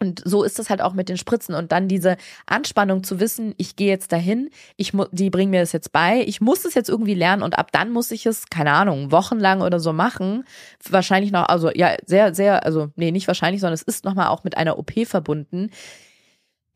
Und 0.00 0.22
so 0.24 0.44
ist 0.44 0.60
es 0.60 0.70
halt 0.70 0.80
auch 0.80 0.92
mit 0.92 1.08
den 1.08 1.16
Spritzen 1.16 1.56
und 1.56 1.72
dann 1.72 1.88
diese 1.88 2.16
Anspannung 2.46 3.02
zu 3.02 3.18
wissen, 3.18 3.54
ich 3.56 3.74
gehe 3.74 3.88
jetzt 3.88 4.12
dahin, 4.12 4.48
ich 4.76 4.92
die 5.10 5.28
bringen 5.28 5.50
mir 5.50 5.58
das 5.60 5.72
jetzt 5.72 5.90
bei, 5.90 6.22
ich 6.24 6.40
muss 6.40 6.64
es 6.64 6.74
jetzt 6.74 6.88
irgendwie 6.88 7.14
lernen 7.14 7.42
und 7.42 7.58
ab 7.58 7.72
dann 7.72 7.90
muss 7.90 8.12
ich 8.12 8.24
es, 8.24 8.46
keine 8.48 8.70
Ahnung, 8.74 9.10
wochenlang 9.10 9.60
oder 9.60 9.80
so 9.80 9.92
machen. 9.92 10.44
Wahrscheinlich 10.88 11.32
noch, 11.32 11.48
also 11.48 11.72
ja, 11.74 11.96
sehr, 12.06 12.32
sehr, 12.32 12.64
also 12.64 12.90
nee, 12.94 13.10
nicht 13.10 13.26
wahrscheinlich, 13.26 13.60
sondern 13.60 13.74
es 13.74 13.82
ist 13.82 14.04
nochmal 14.04 14.28
auch 14.28 14.44
mit 14.44 14.56
einer 14.56 14.78
OP 14.78 15.04
verbunden. 15.04 15.70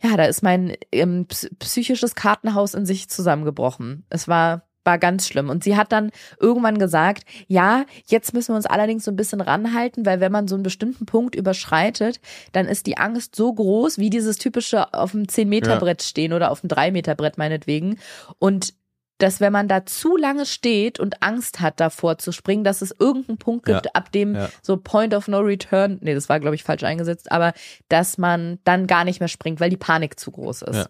Ja, 0.03 0.17
da 0.17 0.25
ist 0.25 0.43
mein 0.43 0.77
ähm, 0.91 1.27
ps- 1.27 1.51
psychisches 1.59 2.15
Kartenhaus 2.15 2.75
in 2.75 2.87
sich 2.87 3.09
zusammengebrochen. 3.09 4.05
Es 4.11 4.29
war 4.29 4.63
war 4.85 4.99
ganz 4.99 5.29
schlimm. 5.29 5.49
Und 5.49 5.63
sie 5.63 5.77
hat 5.77 5.93
dann 5.93 6.11
irgendwann 6.41 6.79
gesagt, 6.79 7.25
ja, 7.47 7.85
jetzt 8.07 8.35
müssen 8.35 8.53
wir 8.53 8.57
uns 8.57 8.67
allerdings 8.67 9.05
so 9.05 9.13
ein 9.13 9.17
bisschen 9.17 9.41
ranhalten, 9.41 10.05
weil 10.05 10.19
wenn 10.21 10.33
man 10.33 10.49
so 10.49 10.57
einen 10.57 10.65
bestimmten 10.65 11.07
Punkt 11.07 11.37
überschreitet, 11.37 12.21
dann 12.53 12.67
ist 12.67 12.87
die 12.87 12.99
Angst 12.99 13.37
so 13.37 13.53
groß, 13.53 13.99
wie 13.99 14.11
dieses 14.11 14.39
typische 14.39 14.93
auf 14.93 15.13
dem 15.13 15.25
10-Meter-Brett 15.25 16.03
stehen 16.03 16.33
oder 16.33 16.51
auf 16.51 16.63
dem 16.63 16.69
3-Meter-Brett 16.69 17.39
meinetwegen. 17.39 17.99
Und 18.41 18.75
dass 19.23 19.41
wenn 19.41 19.53
man 19.53 19.69
da 19.69 19.87
zu 19.87 20.17
lange 20.17 20.47
steht 20.47 20.99
und 20.99 21.23
Angst 21.23 21.61
hat 21.61 21.79
davor 21.79 22.19
zu 22.19 22.33
springen, 22.33 22.65
dass 22.65 22.83
es 22.83 22.95
irgendeinen 22.99 23.39
Punkt 23.39 23.67
gibt, 23.67 23.87
Ja, 23.87 23.93
ab 23.95 24.11
dem 24.11 24.35
ja. 24.35 24.49
so 24.63 24.77
Point 24.77 25.15
of 25.15 25.29
No 25.29 25.39
Return, 25.39 25.99
nee, 26.01 26.15
das 26.15 26.29
war 26.29 26.41
glaube 26.41 26.57
ich 26.57 26.65
falsch 26.65 26.83
eingesetzt, 26.83 27.31
aber 27.31 27.53
dass 27.89 28.19
man 28.19 28.59
dann 28.65 28.87
gar 28.87 29.05
nicht 29.05 29.21
mehr 29.21 29.29
springt, 29.29 29.61
weil 29.61 29.71
die 29.71 29.77
Panik 29.77 30.19
zu 30.19 30.33
groß 30.33 30.63
ist. 30.63 30.77
Ja. 30.77 30.87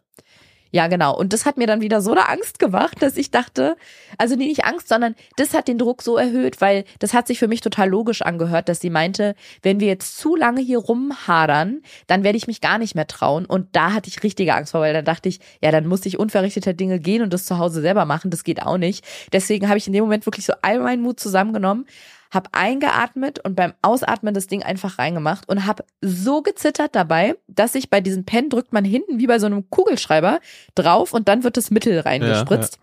Ja, 0.74 0.86
genau. 0.88 1.14
Und 1.14 1.34
das 1.34 1.44
hat 1.44 1.58
mir 1.58 1.66
dann 1.66 1.82
wieder 1.82 2.00
so 2.00 2.12
eine 2.12 2.30
Angst 2.30 2.58
gemacht, 2.58 3.02
dass 3.02 3.18
ich 3.18 3.30
dachte, 3.30 3.76
also 4.16 4.36
nee, 4.36 4.46
nicht 4.46 4.64
Angst, 4.64 4.88
sondern 4.88 5.14
das 5.36 5.52
hat 5.52 5.68
den 5.68 5.76
Druck 5.76 6.00
so 6.00 6.16
erhöht, 6.16 6.62
weil 6.62 6.84
das 6.98 7.12
hat 7.12 7.26
sich 7.26 7.38
für 7.38 7.46
mich 7.46 7.60
total 7.60 7.90
logisch 7.90 8.22
angehört, 8.22 8.70
dass 8.70 8.80
sie 8.80 8.88
meinte, 8.88 9.34
wenn 9.62 9.80
wir 9.80 9.88
jetzt 9.88 10.16
zu 10.16 10.34
lange 10.34 10.62
hier 10.62 10.78
rumhadern, 10.78 11.82
dann 12.06 12.24
werde 12.24 12.38
ich 12.38 12.46
mich 12.46 12.62
gar 12.62 12.78
nicht 12.78 12.94
mehr 12.94 13.06
trauen. 13.06 13.44
Und 13.44 13.68
da 13.76 13.92
hatte 13.92 14.08
ich 14.08 14.22
richtige 14.22 14.54
Angst 14.54 14.72
vor, 14.72 14.80
weil 14.80 14.94
dann 14.94 15.04
dachte 15.04 15.28
ich, 15.28 15.40
ja, 15.60 15.70
dann 15.70 15.86
muss 15.86 16.06
ich 16.06 16.18
unverrichteter 16.18 16.72
Dinge 16.72 16.98
gehen 16.98 17.20
und 17.20 17.34
das 17.34 17.44
zu 17.44 17.58
Hause 17.58 17.82
selber 17.82 18.06
machen. 18.06 18.30
Das 18.30 18.42
geht 18.42 18.62
auch 18.62 18.78
nicht. 18.78 19.04
Deswegen 19.30 19.68
habe 19.68 19.76
ich 19.76 19.86
in 19.86 19.92
dem 19.92 20.04
Moment 20.04 20.24
wirklich 20.24 20.46
so 20.46 20.54
all 20.62 20.78
meinen 20.78 21.02
Mut 21.02 21.20
zusammengenommen, 21.20 21.86
habe 22.32 22.50
eingeatmet 22.52 23.38
und 23.44 23.54
beim 23.54 23.74
Ausatmen 23.82 24.34
das 24.34 24.46
Ding 24.46 24.62
einfach 24.62 24.98
reingemacht 24.98 25.48
und 25.48 25.66
habe 25.66 25.84
so 26.00 26.42
gezittert 26.42 26.94
dabei, 26.94 27.36
dass 27.46 27.74
ich 27.74 27.90
bei 27.90 28.00
diesem 28.00 28.24
Pen 28.24 28.48
drückt 28.48 28.72
man 28.72 28.84
hinten 28.84 29.18
wie 29.18 29.26
bei 29.26 29.38
so 29.38 29.46
einem 29.46 29.68
Kugelschreiber 29.70 30.40
drauf 30.74 31.12
und 31.12 31.28
dann 31.28 31.44
wird 31.44 31.56
das 31.56 31.70
Mittel 31.70 32.00
reingespritzt. 32.00 32.78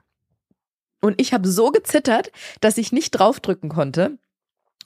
Und 1.02 1.20
ich 1.20 1.34
habe 1.34 1.48
so 1.48 1.72
gezittert, 1.72 2.32
dass 2.62 2.78
ich 2.78 2.92
nicht 2.92 3.12
draufdrücken 3.12 3.70
konnte. 3.70 4.18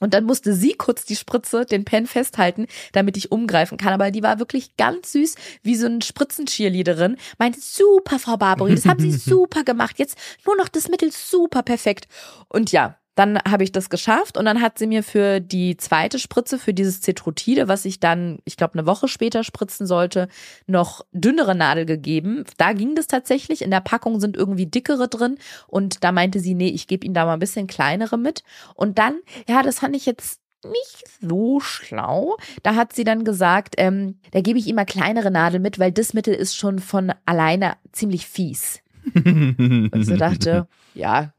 Und 0.00 0.12
dann 0.12 0.24
musste 0.24 0.54
sie 0.54 0.74
kurz 0.74 1.04
die 1.04 1.16
Spritze, 1.16 1.64
den 1.66 1.84
Pen 1.84 2.06
festhalten, 2.06 2.66
damit 2.92 3.16
ich 3.16 3.30
umgreifen 3.30 3.78
kann. 3.78 3.92
Aber 3.92 4.10
die 4.10 4.22
war 4.22 4.38
wirklich 4.38 4.76
ganz 4.76 5.12
süß, 5.12 5.36
wie 5.62 5.76
so 5.76 5.86
ein 5.86 6.02
Spritzen-Cheerleaderin. 6.02 7.16
Meinte, 7.38 7.60
super, 7.60 8.18
Frau 8.18 8.36
Barbary, 8.36 8.74
das 8.74 8.86
haben 8.86 8.98
Sie 8.98 9.12
super 9.30 9.62
gemacht. 9.62 9.98
Jetzt 9.98 10.18
nur 10.44 10.56
noch 10.56 10.68
das 10.68 10.88
Mittel, 10.88 11.12
super 11.12 11.62
perfekt. 11.62 12.08
Und 12.48 12.72
ja, 12.72 12.98
dann 13.14 13.38
habe 13.48 13.62
ich 13.62 13.72
das 13.72 13.90
geschafft 13.90 14.36
und 14.36 14.44
dann 14.44 14.60
hat 14.60 14.78
sie 14.78 14.86
mir 14.86 15.02
für 15.02 15.40
die 15.40 15.76
zweite 15.76 16.18
Spritze, 16.18 16.58
für 16.58 16.74
dieses 16.74 17.00
Cetrotide, 17.00 17.68
was 17.68 17.84
ich 17.84 18.00
dann, 18.00 18.38
ich 18.44 18.56
glaube, 18.56 18.74
eine 18.74 18.86
Woche 18.86 19.06
später 19.06 19.44
spritzen 19.44 19.86
sollte, 19.86 20.28
noch 20.66 21.04
dünnere 21.12 21.54
Nadel 21.54 21.86
gegeben. 21.86 22.44
Da 22.56 22.72
ging 22.72 22.94
das 22.94 23.06
tatsächlich. 23.06 23.62
In 23.62 23.70
der 23.70 23.80
Packung 23.80 24.18
sind 24.18 24.36
irgendwie 24.36 24.66
dickere 24.66 25.08
drin 25.08 25.38
und 25.68 26.02
da 26.02 26.10
meinte 26.10 26.40
sie, 26.40 26.54
nee, 26.54 26.68
ich 26.68 26.86
gebe 26.86 27.04
ihnen 27.04 27.14
da 27.14 27.24
mal 27.24 27.34
ein 27.34 27.38
bisschen 27.38 27.66
kleinere 27.66 28.18
mit. 28.18 28.42
Und 28.74 28.98
dann, 28.98 29.20
ja, 29.48 29.62
das 29.62 29.78
fand 29.78 29.94
ich 29.94 30.06
jetzt 30.06 30.40
nicht 30.64 31.04
so 31.20 31.60
schlau. 31.60 32.36
Da 32.62 32.74
hat 32.74 32.94
sie 32.94 33.04
dann 33.04 33.24
gesagt, 33.24 33.74
ähm, 33.78 34.18
da 34.32 34.40
gebe 34.40 34.58
ich 34.58 34.66
ihm 34.66 34.76
mal 34.76 34.86
kleinere 34.86 35.30
Nadel 35.30 35.60
mit, 35.60 35.78
weil 35.78 35.92
das 35.92 36.14
Mittel 36.14 36.34
ist 36.34 36.56
schon 36.56 36.78
von 36.78 37.12
alleine 37.26 37.76
ziemlich 37.92 38.26
fies. 38.26 38.80
Und 39.14 40.04
so 40.04 40.16
dachte, 40.16 40.66
ja, 40.94 41.33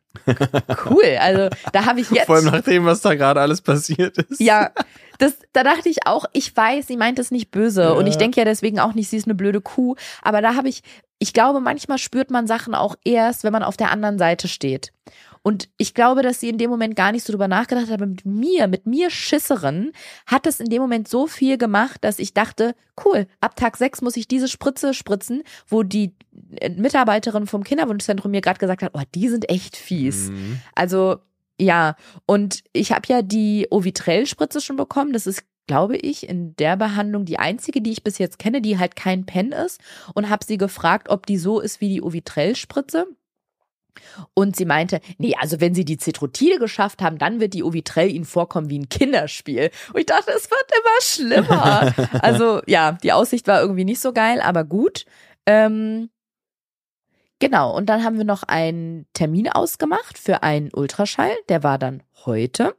cool. 0.85 1.17
Also 1.19 1.49
da 1.73 1.85
habe 1.85 1.99
ich 2.01 2.09
jetzt 2.11 2.25
Vor 2.25 2.35
allem 2.35 2.45
nach 2.45 2.61
dem, 2.61 2.85
was 2.85 3.01
da 3.01 3.15
gerade 3.15 3.41
alles 3.41 3.61
passiert 3.61 4.17
ist. 4.17 4.39
ja, 4.39 4.71
Das, 5.17 5.37
da 5.53 5.63
dachte 5.63 5.87
ich 5.89 6.05
auch, 6.07 6.25
ich 6.33 6.55
weiß, 6.55 6.87
sie 6.87 6.97
meint 6.97 7.19
es 7.19 7.31
nicht 7.31 7.49
böse 7.51 7.83
Ja. 7.83 7.91
und 7.91 8.07
ich 8.07 8.17
denke 8.17 8.39
ja 8.39 8.45
deswegen 8.45 8.79
auch 8.79 8.93
nicht, 8.93 9.09
sie 9.09 9.17
ist 9.17 9.27
eine 9.27 9.35
blöde 9.35 9.61
Kuh, 9.61 9.95
aber 10.21 10.41
da 10.41 10.55
habe 10.55 10.67
ich, 10.67 10.81
ich 11.19 11.31
glaube, 11.31 11.61
manchmal 11.61 11.97
spürt 11.97 12.31
man 12.31 12.47
Sachen 12.47 12.75
auch 12.75 12.95
erst, 13.05 13.43
wenn 13.45 13.53
man 13.53 13.63
auf 13.63 13.77
der 13.77 13.91
anderen 13.91 14.17
Seite 14.17 14.47
steht. 14.49 14.91
Und 15.45 15.69
ich 15.77 15.93
glaube, 15.93 16.23
dass 16.23 16.39
sie 16.39 16.49
in 16.49 16.57
dem 16.57 16.71
Moment 16.71 16.95
gar 16.95 17.11
nicht 17.11 17.23
so 17.23 17.31
drüber 17.31 17.47
nachgedacht 17.47 17.85
hat, 17.85 17.93
aber 17.93 18.07
mit 18.07 18.25
mir, 18.25 18.67
mit 18.67 18.87
mir 18.87 19.11
Schisserin, 19.11 19.91
hat 20.25 20.47
es 20.47 20.59
in 20.59 20.71
dem 20.71 20.81
Moment 20.81 21.07
so 21.07 21.27
viel 21.27 21.59
gemacht, 21.59 22.03
dass 22.03 22.17
ich 22.17 22.33
dachte, 22.33 22.73
cool, 23.05 23.27
ab 23.41 23.55
Tag 23.55 23.77
sechs 23.77 24.01
muss 24.01 24.17
ich 24.17 24.27
diese 24.27 24.47
Spritze 24.47 24.95
spritzen, 24.95 25.43
wo 25.67 25.83
die 25.83 26.15
äh, 26.55 26.69
Mitarbeiterin 26.69 27.45
vom 27.45 27.63
Kinderwunschzentrum 27.63 28.31
mir 28.31 28.41
gerade 28.41 28.57
gesagt 28.57 28.81
hat, 28.81 28.93
oh, 28.95 29.03
die 29.13 29.29
sind 29.29 29.47
echt 29.47 29.77
fies. 29.77 30.31
Mhm. 30.31 30.61
Also 30.73 31.17
ja, 31.61 31.95
und 32.25 32.63
ich 32.73 32.91
habe 32.91 33.05
ja 33.07 33.21
die 33.21 33.67
Ovitrell-Spritze 33.69 34.61
schon 34.61 34.77
bekommen. 34.77 35.13
Das 35.13 35.27
ist, 35.27 35.43
glaube 35.67 35.95
ich, 35.95 36.27
in 36.27 36.55
der 36.55 36.75
Behandlung 36.75 37.23
die 37.23 37.37
einzige, 37.37 37.81
die 37.81 37.91
ich 37.91 38.03
bis 38.03 38.17
jetzt 38.17 38.39
kenne, 38.39 38.61
die 38.61 38.79
halt 38.79 38.95
kein 38.95 39.27
Pen 39.27 39.51
ist. 39.51 39.79
Und 40.15 40.31
habe 40.31 40.43
sie 40.43 40.57
gefragt, 40.57 41.09
ob 41.09 41.27
die 41.27 41.37
so 41.37 41.59
ist 41.59 41.81
wie 41.81 41.89
die 41.89 42.01
Ovitrell-Spritze. 42.01 43.05
Und 44.33 44.55
sie 44.55 44.65
meinte, 44.65 45.01
nee, 45.17 45.35
also 45.39 45.61
wenn 45.61 45.73
sie 45.73 45.85
die 45.85 45.97
Cetrotide 45.97 46.59
geschafft 46.59 47.01
haben, 47.01 47.17
dann 47.17 47.39
wird 47.39 47.53
die 47.53 47.63
Ovitrell 47.63 48.09
ihnen 48.11 48.25
vorkommen 48.25 48.69
wie 48.69 48.79
ein 48.79 48.89
Kinderspiel. 48.89 49.71
Und 49.93 49.99
ich 49.99 50.05
dachte, 50.05 50.31
es 50.35 50.49
wird 50.49 50.65
immer 50.71 51.01
schlimmer. 51.01 51.93
also 52.21 52.61
ja, 52.67 52.93
die 52.93 53.13
Aussicht 53.13 53.47
war 53.47 53.61
irgendwie 53.61 53.85
nicht 53.85 54.01
so 54.01 54.13
geil, 54.13 54.41
aber 54.41 54.63
gut. 54.63 55.05
Ähm, 55.45 56.09
Genau, 57.39 57.75
und 57.75 57.87
dann 57.87 58.03
haben 58.03 58.17
wir 58.17 58.23
noch 58.23 58.43
einen 58.43 59.07
Termin 59.13 59.49
ausgemacht 59.49 60.17
für 60.17 60.41
einen 60.41 60.69
Ultraschall, 60.73 61.35
der 61.49 61.63
war 61.63 61.77
dann 61.77 62.01
heute, 62.25 62.75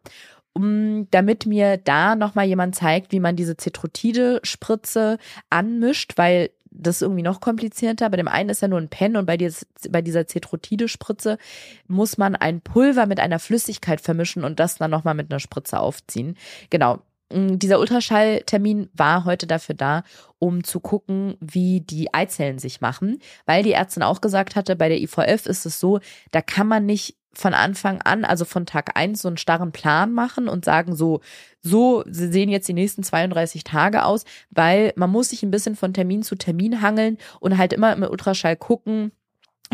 um, 0.54 1.08
damit 1.10 1.44
mir 1.44 1.76
da 1.76 2.16
nochmal 2.16 2.46
jemand 2.46 2.74
zeigt, 2.74 3.12
wie 3.12 3.20
man 3.20 3.36
diese 3.36 3.56
Cetrotide-Spritze 3.56 5.18
anmischt, 5.50 6.14
weil 6.16 6.50
das 6.78 6.96
ist 6.96 7.02
irgendwie 7.02 7.22
noch 7.22 7.40
komplizierter. 7.40 8.10
Bei 8.10 8.16
dem 8.16 8.28
einen 8.28 8.50
ist 8.50 8.62
ja 8.62 8.68
nur 8.68 8.80
ein 8.80 8.88
Pen 8.88 9.16
und 9.16 9.26
bei, 9.26 9.36
dieses, 9.36 9.66
bei 9.90 10.02
dieser 10.02 10.26
Cetrotide-Spritze 10.26 11.38
muss 11.86 12.18
man 12.18 12.36
ein 12.36 12.60
Pulver 12.60 13.06
mit 13.06 13.20
einer 13.20 13.38
Flüssigkeit 13.38 14.00
vermischen 14.00 14.44
und 14.44 14.60
das 14.60 14.76
dann 14.76 14.90
nochmal 14.90 15.14
mit 15.14 15.30
einer 15.30 15.40
Spritze 15.40 15.80
aufziehen. 15.80 16.36
Genau. 16.70 17.00
Mm, 17.32 17.58
Dieser 17.58 17.80
Ultraschalltermin 17.80 18.90
war 18.94 19.24
heute 19.24 19.46
dafür 19.46 19.74
da, 19.74 20.04
um 20.38 20.64
zu 20.64 20.80
gucken, 20.80 21.36
wie 21.40 21.80
die 21.80 22.12
Eizellen 22.14 22.58
sich 22.58 22.80
machen, 22.80 23.18
weil 23.46 23.62
die 23.62 23.72
Ärztin 23.72 24.02
auch 24.02 24.20
gesagt 24.20 24.56
hatte, 24.56 24.76
bei 24.76 24.88
der 24.88 25.00
IVF 25.00 25.46
ist 25.46 25.66
es 25.66 25.80
so, 25.80 26.00
da 26.30 26.42
kann 26.42 26.68
man 26.68 26.86
nicht 26.86 27.16
von 27.36 27.54
Anfang 27.54 28.00
an, 28.02 28.24
also 28.24 28.44
von 28.44 28.66
Tag 28.66 28.96
eins 28.96 29.22
so 29.22 29.28
einen 29.28 29.36
starren 29.36 29.72
Plan 29.72 30.12
machen 30.12 30.48
und 30.48 30.64
sagen 30.64 30.96
so, 30.96 31.20
so 31.60 32.02
sehen 32.06 32.48
jetzt 32.48 32.68
die 32.68 32.72
nächsten 32.72 33.02
32 33.02 33.64
Tage 33.64 34.04
aus, 34.04 34.24
weil 34.50 34.92
man 34.96 35.10
muss 35.10 35.30
sich 35.30 35.42
ein 35.42 35.50
bisschen 35.50 35.76
von 35.76 35.92
Termin 35.92 36.22
zu 36.22 36.36
Termin 36.36 36.80
hangeln 36.80 37.18
und 37.40 37.58
halt 37.58 37.72
immer 37.72 37.92
im 37.92 38.02
Ultraschall 38.02 38.56
gucken, 38.56 39.12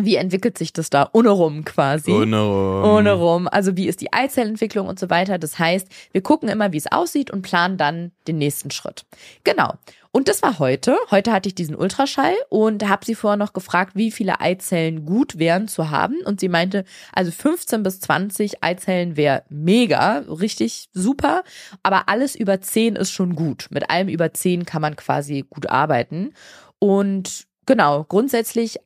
wie 0.01 0.17
entwickelt 0.17 0.57
sich 0.57 0.73
das 0.73 0.89
da 0.89 1.11
ohne 1.13 1.29
rum 1.29 1.65
quasi. 1.65 2.13
Ohne 2.13 2.41
rum. 2.41 2.85
Ohne 2.85 3.13
rum. 3.13 3.49
Also 3.49 3.77
wie 3.77 3.89
ist 3.89 4.01
die 4.01 4.13
Eizellentwicklung 4.13 4.89
und 4.89 4.99
so 4.99 5.11
weiter. 5.11 5.39
Das 5.39 5.59
heißt, 5.59 5.87
wir 6.13 6.23
gucken 6.23 6.49
immer, 6.49 6.73
wie 6.73 6.79
es 6.79 6.91
aussieht 6.91 7.31
und 7.31 7.43
planen 7.43 7.77
dann 7.77 8.13
den 8.27 8.39
nächsten 8.39 8.71
Schritt. 8.71 9.05
Genau. 9.45 9.75
Und 10.15 10.29
das 10.29 10.43
war 10.43 10.59
heute. 10.59 10.97
Heute 11.11 11.33
hatte 11.33 11.49
ich 11.49 11.55
diesen 11.55 11.75
Ultraschall 11.75 12.35
und 12.51 12.87
habe 12.87 13.05
sie 13.05 13.15
vorher 13.15 13.39
noch 13.39 13.55
gefragt, 13.55 13.93
wie 13.95 14.11
viele 14.11 14.41
Eizellen 14.41 15.07
gut 15.07 15.39
wären 15.39 15.69
zu 15.69 15.91
haben. 15.91 16.17
Und 16.25 16.41
sie 16.41 16.49
meinte, 16.49 16.85
also 17.15 17.31
15 17.31 17.83
bis 17.83 18.01
20 18.01 18.63
Eizellen 18.63 19.17
wäre 19.17 19.43
mega, 19.49 20.19
richtig 20.29 20.89
super. 20.93 21.45
Aber 21.83 22.09
alles 22.11 22.35
über 22.35 22.61
10 22.61 22.97
ist 22.97 23.11
schon 23.11 23.35
gut. 23.35 23.69
Mit 23.71 23.89
allem 23.89 24.09
über 24.09 24.33
10 24.33 24.67
kann 24.67 24.83
man 24.83 24.97
quasi 24.97 25.45
gut 25.49 25.67
arbeiten. 25.67 26.35
Und 26.79 27.47
genau, 27.65 28.05
grundsätzlich 28.05 28.81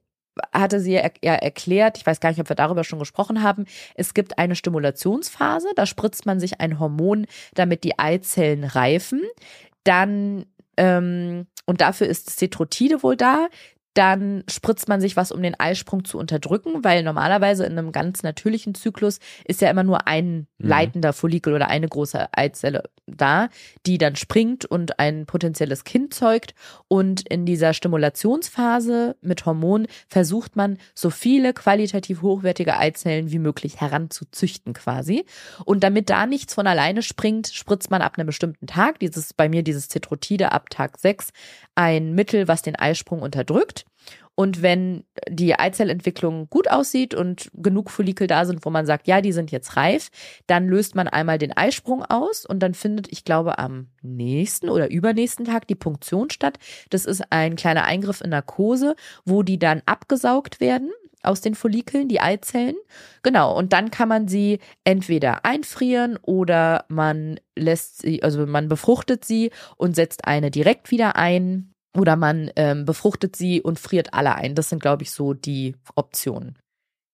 hatte 0.53 0.81
sie 0.81 0.93
ja 0.93 1.35
erklärt, 1.35 1.99
ich 1.99 2.07
weiß 2.07 2.21
gar 2.21 2.31
nicht, 2.31 2.41
ob 2.41 2.49
wir 2.49 2.57
darüber 2.57 2.85
schon 2.85 2.99
gesprochen 2.99 3.43
haben, 3.43 3.65
es 3.95 4.15
gibt 4.15 4.39
eine 4.39 4.55
Stimulationsphase, 4.57 5.69
da 5.77 5.87
spritzt 5.87 6.27
man 6.27 6.41
sich 6.41 6.61
ein 6.61 6.79
Hormon, 6.79 7.27
damit 7.55 7.85
die 7.85 7.99
Eizellen 7.99 8.65
reifen. 8.65 9.23
Dann, 9.85 10.47
ähm, 10.77 11.47
und 11.65 11.81
dafür 11.81 12.07
ist 12.07 12.31
Cetrotide 12.39 13.03
wohl 13.03 13.17
da. 13.17 13.49
Dann 13.95 14.45
spritzt 14.47 14.89
man 14.89 15.01
sich 15.01 15.17
was, 15.17 15.33
um 15.33 15.43
den 15.43 15.59
Eisprung 15.59 16.05
zu 16.05 16.19
unterdrücken, 16.19 16.85
weil 16.85 17.03
normalerweise 17.03 17.65
in 17.65 17.79
einem 17.79 17.93
ganz 17.93 18.23
natürlichen 18.23 18.75
Zyklus 18.75 19.21
ist 19.47 19.63
ja 19.63 19.71
immer 19.71 19.85
nur 19.85 20.07
ein 20.07 20.47
Mhm. 20.59 20.69
leitender 20.69 21.13
Follikel 21.15 21.55
oder 21.55 21.69
eine 21.69 21.89
große 21.89 22.29
Eizelle 22.33 22.91
da, 23.07 23.49
die 23.87 23.99
dann 23.99 24.17
springt 24.17 24.65
und 24.65 24.99
ein 24.99 25.27
potenzielles 25.27 25.85
Kind 25.85 26.15
zeugt. 26.15 26.55
Und 26.89 27.27
in 27.29 27.47
dieser 27.47 27.73
Stimulationsphase 27.73 29.17
mit 29.21 29.47
Hormonen 29.47 29.87
versucht 30.09 30.57
man, 30.57 30.79
so 30.95 31.11
viele 31.11 31.53
qualitativ 31.53 32.23
hochwertige 32.23 32.77
Eizellen 32.77 33.31
wie 33.31 33.39
möglich 33.39 33.81
heranzuzüchten 33.81 34.75
quasi. 34.75 35.25
Und 35.65 35.85
damit 35.85 36.11
da 36.11 36.27
nichts 36.27 36.55
von 36.55 36.67
alleine 36.67 37.03
springt, 37.03 37.49
spritzt 37.49 37.91
man 37.91 38.03
ab 38.03 38.19
einem 38.19 38.27
bestimmten 38.27 38.67
Tag, 38.67 38.99
dieses 38.99 39.33
bei 39.33 39.49
mir 39.49 39.63
dieses 39.63 39.89
Cetrotide 39.89 40.53
ab 40.53 40.71
Tag 40.71 40.99
6, 40.99 41.31
ein 41.75 42.15
Mittel, 42.15 42.49
was 42.49 42.63
den 42.63 42.77
Eisprung 42.77 43.23
unterdrückt. 43.23 43.85
Und 44.37 44.63
wenn 44.63 45.05
die 45.29 45.59
Eizellentwicklung 45.59 46.49
gut 46.51 46.71
aussieht 46.71 47.15
und 47.15 47.51
genug 47.55 47.91
Follikel 47.91 48.27
da 48.27 48.45
sind, 48.45 48.65
wo 48.65 48.71
man 48.71 48.87
sagt, 48.87 49.09
ja, 49.09 49.23
die 49.23 49.33
sind 49.33 49.51
jetzt 49.51 49.77
reif, 49.77 50.11
dann 50.47 50.69
löst 50.69 50.95
man 50.95 51.09
einmal 51.09 51.39
den 51.39 51.57
Eisprung 51.57 52.05
aus 52.05 52.45
und 52.45 52.61
dann 52.61 52.75
findet, 52.75 53.11
ich 53.11 53.25
glaube, 53.25 53.59
am 53.59 53.89
nächsten 54.03 54.69
oder 54.69 54.91
übernächsten 54.91 55.47
Tag 55.47 55.67
die 55.67 55.75
Punktion 55.75 56.31
statt. 56.31 56.59
Das 56.91 57.07
ist 57.07 57.25
ein 57.31 57.57
kleiner 57.57 57.85
Eingriff 57.85 58.21
in 58.21 58.31
Narkose, 58.31 58.95
wo 59.25 59.43
die 59.43 59.59
dann 59.59 59.83
abgesaugt 59.87 60.61
werden 60.61 60.91
aus 61.23 61.41
den 61.41 61.55
Follikeln, 61.55 62.09
die 62.09 62.21
Eizellen. 62.21 62.77
Genau, 63.23 63.57
und 63.57 63.73
dann 63.73 63.91
kann 63.91 64.09
man 64.09 64.29
sie 64.29 64.61
entweder 64.85 65.45
einfrieren 65.45 66.19
oder 66.23 66.85
man 66.89 67.41
lässt 67.57 68.03
sie, 68.03 68.23
also 68.23 68.47
man 68.47 68.69
befruchtet 68.69 69.25
sie 69.25 69.51
und 69.77 69.97
setzt 69.97 70.27
eine 70.27 70.51
direkt 70.51 70.91
wieder 70.91 71.17
ein. 71.17 71.73
Oder 71.97 72.17
man 72.17 72.51
ähm, 72.57 72.85
befruchtet 72.85 73.37
sie 73.37 73.63
und 73.63 73.79
friert 73.79 74.15
alle 74.15 74.35
ein. 74.35 74.55
Das 74.55 74.69
sind, 74.69 74.81
glaube 74.81 75.03
ich, 75.03 75.11
so 75.11 75.35
die 75.35 75.75
Optionen. 75.95 76.59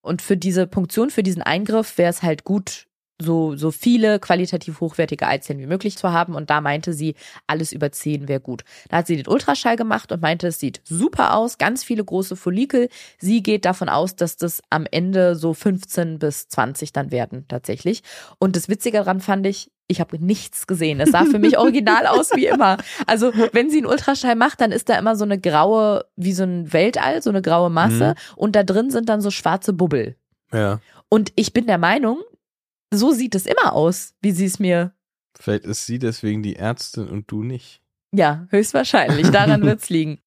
Und 0.03 0.21
für 0.21 0.37
diese 0.37 0.67
Punktion, 0.67 1.11
für 1.11 1.23
diesen 1.23 1.43
Eingriff 1.43 1.97
wäre 1.99 2.11
es 2.11 2.23
halt 2.23 2.45
gut, 2.45 2.89
so, 3.23 3.57
so 3.57 3.71
viele 3.71 4.19
qualitativ 4.19 4.81
hochwertige 4.81 5.27
Eizellen 5.27 5.61
wie 5.61 5.67
möglich 5.67 5.97
zu 5.97 6.13
haben. 6.13 6.35
Und 6.35 6.51
da 6.51 6.61
meinte 6.61 6.93
sie, 6.93 7.15
alles 7.47 7.73
über 7.73 7.93
10 7.93 8.29
wäre 8.29 8.41
gut. 8.41 8.65
Da 8.89 8.99
hat 8.99 9.07
sie 9.07 9.17
den 9.17 9.29
Ultraschall 9.29 9.77
gemacht 9.77 10.13
und 10.13 10.23
meinte, 10.23 10.49
es 10.49 10.59
sieht 10.59 10.81
super 10.85 11.35
aus, 11.35 11.59
ganz 11.59 11.85
viele 11.85 12.05
große 12.05 12.37
Follikel. 12.37 12.89
Sie 13.19 13.43
geht 13.43 13.65
davon 13.65 13.89
aus, 13.89 14.17
dass 14.17 14.37
das 14.37 14.63
am 14.71 14.87
Ende 14.91 15.37
so 15.37 15.55
15 15.55 16.19
bis 16.19 16.49
20 16.49 16.93
dann 16.93 17.11
werden, 17.11 17.47
tatsächlich. 17.49 18.03
Und 18.39 18.57
das 18.57 18.69
Witzige 18.69 18.99
daran 18.99 19.21
fand 19.21 19.47
ich, 19.47 19.71
ich 19.89 20.01
habe 20.01 20.19
nichts 20.19 20.67
gesehen. 20.67 21.01
Es 21.01 21.11
sah 21.11 21.25
für 21.25 21.39
mich 21.39 21.59
original 21.59 22.07
aus 22.07 22.31
wie 22.35 22.47
immer. 22.47 22.79
Also, 23.07 23.33
wenn 23.53 23.71
sie 23.71 23.79
einen 23.79 23.87
Ultraschall 23.87 24.37
macht, 24.37 24.61
dann 24.61 24.73
ist 24.73 24.89
da 24.89 24.99
immer 24.99 25.17
so 25.17 25.25
eine 25.25 25.39
graue, 25.39 26.05
wie 26.17 26.33
so 26.33 26.45
ein 26.45 26.73
Weltall, 26.73 27.23
so 27.23 27.31
eine 27.31 27.43
graue 27.43 27.71
Masse. 27.71 28.15
Und 28.37 28.57
da 28.57 28.63
drin 28.63 28.91
sind 28.91 29.09
dann 29.09 29.21
so 29.21 29.31
schwarze 29.31 29.73
Bubbel. 29.73 30.17
Ja. 30.53 30.81
Und 31.09 31.33
ich 31.37 31.53
bin 31.53 31.67
der 31.67 31.79
Meinung, 31.79 32.21
so 32.93 33.13
sieht 33.13 33.35
es 33.35 33.47
immer 33.47 33.73
aus, 33.73 34.15
wie 34.21 34.33
sie 34.33 34.47
es 34.47 34.59
mir. 34.59 34.93
Vielleicht 35.39 35.65
ist 35.65 35.87
sie 35.87 35.99
deswegen 35.99 36.43
die 36.43 36.57
Ärztin 36.57 37.09
und 37.09 37.31
du 37.31 37.43
nicht. 37.43 37.83
Ja, 38.15 38.47
höchstwahrscheinlich. 38.51 39.31
Daran 39.31 39.63
wird's 39.67 39.89
liegen. 39.89 40.22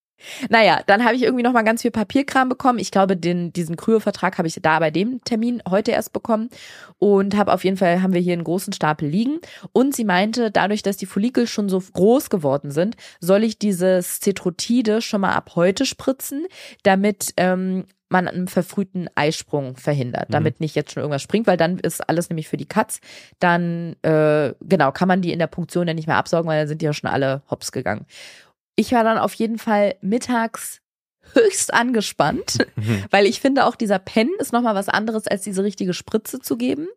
Naja, 0.50 0.82
dann 0.86 1.04
habe 1.04 1.16
ich 1.16 1.24
irgendwie 1.24 1.44
noch 1.44 1.54
mal 1.54 1.64
ganz 1.64 1.82
viel 1.82 1.92
Papierkram 1.92 2.50
bekommen. 2.50 2.80
Ich 2.80 2.92
glaube, 2.92 3.18
den, 3.18 3.52
diesen 3.54 3.76
Kryo-Vertrag 3.76 4.38
habe 4.38 4.48
ich 4.48 4.60
da 4.62 4.80
bei 4.80 4.92
dem 4.92 5.22
Termin 5.24 5.62
heute 5.70 5.92
erst 5.92 6.14
bekommen 6.14 6.50
und 6.98 7.36
habe 7.36 7.54
auf 7.54 7.64
jeden 7.64 7.78
Fall 7.78 8.02
haben 8.02 8.14
wir 8.14 8.22
hier 8.22 8.34
einen 8.34 8.44
großen 8.44 8.74
Stapel 8.74 9.08
liegen. 9.08 9.40
Und 9.72 9.96
sie 9.96 10.06
meinte, 10.06 10.52
dadurch, 10.52 10.84
dass 10.84 10.98
die 10.98 11.06
Follikel 11.06 11.48
schon 11.48 11.70
so 11.70 11.80
groß 11.80 12.30
geworden 12.30 12.72
sind, 12.72 12.96
soll 13.20 13.44
ich 13.44 13.60
dieses 13.60 14.20
Cetrotide 14.22 15.02
schon 15.02 15.22
mal 15.22 15.34
ab 15.34 15.52
heute 15.56 15.86
spritzen, 15.86 16.48
damit 16.84 17.34
ähm, 17.38 17.86
man 18.10 18.28
einen 18.28 18.48
verfrühten 18.48 19.10
Eisprung 19.16 19.78
verhindert, 19.78 20.28
damit 20.30 20.60
nicht 20.60 20.76
jetzt 20.76 20.92
schon 20.92 21.02
irgendwas 21.02 21.24
springt, 21.24 21.48
weil 21.48 21.58
dann 21.58 21.80
ist 21.80 22.08
alles 22.08 22.30
nämlich 22.30 22.48
für 22.48 22.58
die 22.58 22.68
Katz. 22.68 23.00
Dann, 23.40 23.96
äh, 24.04 24.54
genau, 24.62 24.92
kann 24.92 25.08
man 25.08 25.22
die 25.22 25.34
in 25.34 25.40
der 25.40 25.48
Punktion 25.48 25.88
ja 25.88 25.94
nicht 25.94 26.08
mehr 26.08 26.18
absaugen, 26.18 26.48
weil 26.48 26.60
dann 26.60 26.68
sind 26.68 26.82
die 26.82 26.86
ja 26.86 26.94
schon 26.94 27.10
alle 27.10 27.42
hops 27.50 27.72
gegangen. 27.72 28.06
Ich 28.76 28.92
war 28.92 29.04
dann 29.04 29.18
auf 29.18 29.34
jeden 29.34 29.58
Fall 29.58 29.96
mittags 30.02 30.82
höchst 31.34 31.74
angespannt, 31.74 32.58
weil 33.12 33.26
ich 33.26 33.42
finde 33.42 33.66
auch 33.66 33.76
dieser 33.76 34.00
Pen 34.00 34.30
ist 34.40 34.54
nochmal 34.54 34.76
was 34.76 34.90
anderes, 34.90 35.28
als 35.28 35.42
diese 35.42 35.64
richtige 35.64 35.94
Spritze 35.94 36.40
zu 36.40 36.58
geben. 36.58 36.88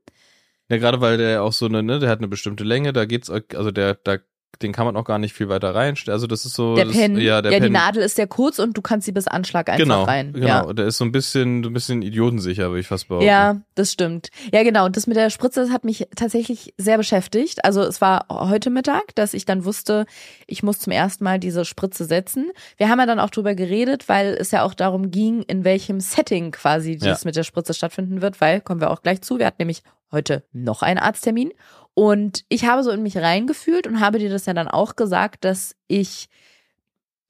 Ja, 0.68 0.76
gerade 0.76 1.00
weil 1.00 1.16
der 1.16 1.42
auch 1.42 1.52
so 1.52 1.66
eine, 1.66 1.82
ne, 1.82 1.98
der 1.98 2.10
hat 2.10 2.18
eine 2.18 2.28
bestimmte 2.28 2.64
Länge, 2.64 2.92
da 2.92 3.06
geht's, 3.06 3.30
also 3.30 3.70
der, 3.70 3.94
da 3.94 4.18
den 4.62 4.72
kann 4.72 4.86
man 4.86 4.96
auch 4.96 5.04
gar 5.04 5.18
nicht 5.18 5.34
viel 5.34 5.48
weiter 5.48 5.74
reinstellen. 5.74 6.14
Also 6.14 6.26
das 6.26 6.44
ist 6.44 6.54
so. 6.54 6.74
Der 6.74 6.86
das, 6.86 6.94
Pen, 6.94 7.16
ja, 7.18 7.42
der 7.42 7.52
ja 7.52 7.58
die 7.60 7.66
Pen, 7.66 7.72
Nadel 7.72 8.02
ist 8.02 8.16
sehr 8.16 8.26
kurz 8.26 8.58
und 8.58 8.76
du 8.76 8.82
kannst 8.82 9.06
sie 9.06 9.12
bis 9.12 9.28
Anschlag 9.28 9.68
einfach 9.68 9.82
genau, 9.82 10.04
rein. 10.04 10.32
Genau, 10.32 10.46
Ja. 10.46 10.72
der 10.72 10.86
ist 10.86 10.98
so 10.98 11.04
ein 11.04 11.12
bisschen, 11.12 11.64
ein 11.64 11.72
bisschen 11.72 12.02
idiotensicher, 12.02 12.68
würde 12.68 12.80
ich 12.80 12.88
fast 12.88 13.08
behaupten. 13.08 13.26
Ja, 13.26 13.60
das 13.76 13.92
stimmt. 13.92 14.30
Ja, 14.52 14.62
genau. 14.64 14.86
Und 14.86 14.96
das 14.96 15.06
mit 15.06 15.16
der 15.16 15.30
Spritze 15.30 15.60
das 15.60 15.70
hat 15.70 15.84
mich 15.84 16.08
tatsächlich 16.16 16.74
sehr 16.76 16.96
beschäftigt. 16.96 17.64
Also 17.64 17.82
es 17.82 18.00
war 18.00 18.26
heute 18.28 18.70
Mittag, 18.70 19.14
dass 19.14 19.34
ich 19.34 19.44
dann 19.44 19.64
wusste, 19.64 20.06
ich 20.46 20.62
muss 20.62 20.78
zum 20.78 20.92
ersten 20.92 21.24
Mal 21.24 21.38
diese 21.38 21.64
Spritze 21.64 22.04
setzen. 22.04 22.50
Wir 22.76 22.88
haben 22.88 22.98
ja 22.98 23.06
dann 23.06 23.20
auch 23.20 23.30
drüber 23.30 23.54
geredet, 23.54 24.08
weil 24.08 24.36
es 24.38 24.50
ja 24.50 24.64
auch 24.64 24.74
darum 24.74 25.10
ging, 25.10 25.42
in 25.42 25.64
welchem 25.64 26.00
Setting 26.00 26.50
quasi 26.50 26.96
das 26.96 27.24
mit 27.24 27.36
der 27.36 27.44
Spritze 27.44 27.74
stattfinden 27.74 28.22
wird, 28.22 28.40
weil, 28.40 28.60
kommen 28.60 28.80
wir 28.80 28.90
auch 28.90 29.02
gleich 29.02 29.22
zu, 29.22 29.38
wir 29.38 29.46
hatten 29.46 29.60
nämlich 29.60 29.82
heute 30.10 30.44
noch 30.52 30.82
einen 30.82 30.98
Arzttermin. 30.98 31.52
Und 31.98 32.44
ich 32.48 32.64
habe 32.64 32.84
so 32.84 32.92
in 32.92 33.02
mich 33.02 33.16
reingefühlt 33.16 33.88
und 33.88 33.98
habe 33.98 34.20
dir 34.20 34.30
das 34.30 34.46
ja 34.46 34.54
dann 34.54 34.68
auch 34.68 34.94
gesagt, 34.94 35.44
dass 35.44 35.74
ich, 35.88 36.28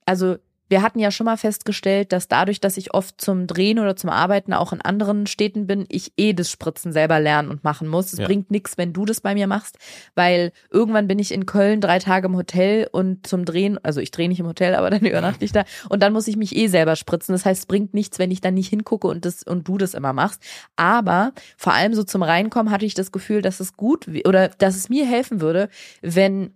also 0.05 0.37
wir 0.69 0.83
hatten 0.83 0.99
ja 0.99 1.11
schon 1.11 1.25
mal 1.25 1.37
festgestellt, 1.37 2.13
dass 2.13 2.29
dadurch, 2.29 2.61
dass 2.61 2.77
ich 2.77 2.93
oft 2.95 3.21
zum 3.21 3.47
Drehen 3.47 3.79
oder 3.79 3.97
zum 3.97 4.11
Arbeiten 4.11 4.53
auch 4.53 4.73
in 4.73 4.81
anderen 4.83 5.27
Städten 5.27 5.67
bin, 5.67 5.87
ich 5.89 6.13
eh 6.17 6.35
das 6.35 6.51
Spritzen 6.51 6.93
selber 6.93 7.21
lernen 7.21 7.49
und 7.49 7.65
machen 7.65 7.89
muss. 7.89 8.13
Es 8.13 8.19
Ja. 8.19 8.27
bringt 8.27 8.51
nichts, 8.51 8.77
wenn 8.77 8.93
du 8.93 9.05
das 9.05 9.21
bei 9.21 9.35
mir 9.35 9.47
machst, 9.47 9.79
weil 10.15 10.53
irgendwann 10.71 11.09
bin 11.09 11.19
ich 11.19 11.33
in 11.33 11.47
Köln 11.47 11.81
drei 11.81 11.99
Tage 11.99 12.27
im 12.27 12.37
Hotel 12.37 12.89
und 12.93 13.27
zum 13.27 13.45
Drehen, 13.45 13.83
also 13.83 14.01
ich 14.01 14.11
drehe 14.11 14.29
nicht 14.29 14.41
im 14.41 14.47
Hotel, 14.47 14.75
aber 14.75 14.91
dann 14.91 15.01
übernachte 15.07 15.45
ich 15.45 15.53
da 15.53 15.65
und 15.89 16.03
dann 16.03 16.13
muss 16.13 16.29
ich 16.29 16.37
mich 16.37 16.55
eh 16.55 16.67
selber 16.69 16.97
spritzen. 16.97 17.33
Das 17.33 17.45
heißt, 17.45 17.61
es 17.61 17.67
bringt 17.67 17.95
nichts, 17.95 18.19
wenn 18.19 18.31
ich 18.31 18.41
dann 18.41 18.55
nicht 18.55 18.69
hingucke 18.69 19.07
und 19.09 19.25
das 19.25 19.43
und 19.43 19.67
du 19.67 19.79
das 19.79 19.95
immer 19.95 20.13
machst. 20.13 20.43
Aber 20.77 21.33
vor 21.57 21.73
allem 21.73 21.95
so 21.95 22.05
zum 22.05 22.23
Reinkommen 22.23 22.71
hatte 22.73 22.85
ich 22.85 22.95
das 22.95 23.11
Gefühl, 23.13 23.41
dass 23.43 23.61
es 23.61 23.75
gut 23.75 24.07
oder 24.27 24.49
dass 24.49 24.77
es 24.77 24.89
mir 24.89 25.07
helfen 25.07 25.41
würde, 25.41 25.69
wenn 26.03 26.53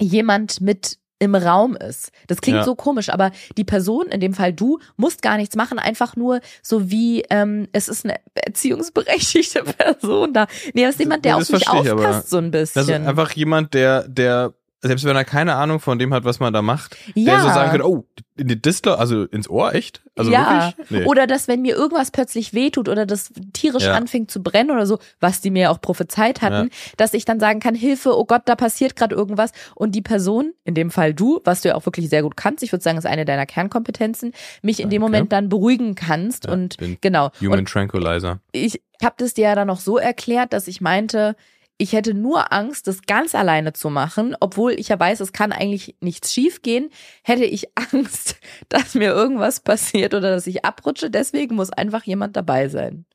jemand 0.00 0.60
mit 0.60 0.98
im 1.20 1.34
Raum 1.34 1.76
ist. 1.76 2.10
Das 2.28 2.40
klingt 2.40 2.58
Ja. 2.58 2.64
so 2.64 2.74
komisch, 2.74 3.08
aber 3.08 3.32
die 3.56 3.64
Person, 3.64 4.06
in 4.06 4.20
dem 4.20 4.34
Fall 4.34 4.52
du, 4.52 4.78
musst 4.96 5.20
gar 5.22 5.36
nichts 5.36 5.56
machen, 5.56 5.78
einfach 5.78 6.14
nur 6.16 6.40
so 6.62 6.90
wie 6.90 7.22
ähm, 7.30 7.66
es 7.72 7.88
ist 7.88 8.04
eine 8.04 8.16
erziehungsberechtigte 8.34 9.64
Person 9.78 10.32
da. 10.32 10.46
Nee, 10.74 10.84
es 10.84 10.90
ist 10.94 11.00
jemand, 11.00 11.24
der 11.24 11.36
Das 11.36 11.48
auf 11.48 11.52
mich 11.54 11.62
ich 11.62 11.68
aber. 11.90 12.06
aufpasst, 12.08 12.30
so 12.30 12.38
ein 12.38 12.50
bisschen. 12.50 12.86
Das 12.86 12.88
ist 12.88 13.06
einfach 13.06 13.32
jemand, 13.32 13.74
der, 13.74 14.06
der, 14.08 14.52
selbst 14.80 15.04
wenn 15.04 15.16
er 15.16 15.24
keine 15.24 15.56
Ahnung 15.56 15.80
von 15.80 15.98
dem 15.98 16.14
hat, 16.14 16.24
was 16.24 16.38
man 16.38 16.52
da 16.52 16.62
macht, 16.62 16.96
der 17.16 17.22
ja. 17.34 17.40
so 17.40 17.48
sagen 17.48 17.70
könnte, 17.70 17.88
oh, 17.88 18.06
in 18.36 18.46
die 18.46 18.60
Distel, 18.62 18.92
also 18.94 19.24
ins 19.24 19.48
Ohr, 19.50 19.74
echt? 19.74 20.02
Also 20.14 20.30
ja, 20.30 20.72
wirklich? 20.78 20.90
Nee. 21.00 21.06
oder 21.06 21.26
dass 21.26 21.48
wenn 21.48 21.62
mir 21.62 21.74
irgendwas 21.74 22.12
plötzlich 22.12 22.54
wehtut 22.54 22.88
oder 22.88 23.04
das 23.04 23.32
tierisch 23.52 23.84
Ja. 23.84 23.94
anfängt 23.94 24.30
zu 24.30 24.40
brennen 24.42 24.70
oder 24.70 24.86
so, 24.86 24.98
was 25.18 25.40
die 25.40 25.50
mir 25.50 25.72
auch 25.72 25.80
prophezeit 25.80 26.40
hatten, 26.42 26.70
dass 26.96 27.14
ich 27.14 27.24
dann 27.24 27.40
sagen 27.40 27.58
kann, 27.58 27.74
Hilfe, 27.74 28.16
oh 28.16 28.24
Gott, 28.24 28.42
da 28.44 28.54
passiert 28.54 28.94
gerade 28.94 29.16
irgendwas 29.16 29.50
und 29.74 29.96
die 29.96 30.02
Person, 30.02 30.52
in 30.64 30.74
dem 30.74 30.90
Fall 30.92 31.12
du, 31.12 31.40
was 31.44 31.62
du 31.62 31.68
ja 31.70 31.74
auch 31.74 31.84
wirklich 31.84 32.08
sehr 32.08 32.22
gut 32.22 32.36
kannst, 32.36 32.62
ich 32.62 32.70
würde 32.70 32.82
sagen, 32.84 32.98
ist 32.98 33.06
eine 33.06 33.24
deiner 33.24 33.46
Kernkompetenzen, 33.46 34.32
mich 34.62 34.78
in 34.80 34.90
dem 34.90 35.02
Danke. 35.02 35.12
Moment 35.12 35.32
dann 35.32 35.48
beruhigen 35.48 35.96
kannst 35.96 36.46
Ja, 36.46 36.52
und 36.52 36.76
bin 36.76 36.98
genau. 37.00 37.30
Human 37.40 37.60
Und 37.60 37.68
Tranquilizer. 37.68 38.38
ich 38.52 38.80
habe 39.02 39.14
das 39.18 39.34
dir 39.34 39.44
ja 39.48 39.54
dann 39.56 39.66
noch 39.66 39.80
so 39.80 39.98
erklärt, 39.98 40.52
dass 40.52 40.68
ich 40.68 40.80
meinte, 40.80 41.34
ich 41.78 41.92
hätte 41.92 42.12
nur 42.12 42.52
Angst, 42.52 42.88
das 42.88 43.02
ganz 43.06 43.34
alleine 43.34 43.72
zu 43.72 43.88
machen, 43.88 44.36
obwohl 44.40 44.72
ich 44.72 44.88
ja 44.88 44.98
weiß, 44.98 45.20
es 45.20 45.32
kann 45.32 45.52
eigentlich 45.52 45.96
nichts 46.00 46.32
schiefgehen, 46.32 46.90
hätte 47.22 47.44
ich 47.44 47.68
Angst, 47.92 48.36
dass 48.68 48.94
mir 48.94 49.10
irgendwas 49.10 49.60
passiert 49.60 50.12
oder 50.12 50.30
dass 50.32 50.46
ich 50.46 50.64
abrutsche. 50.64 51.08
Deswegen 51.08 51.54
muss 51.54 51.70
einfach 51.70 52.02
jemand 52.04 52.36
dabei 52.36 52.68
sein. 52.68 53.06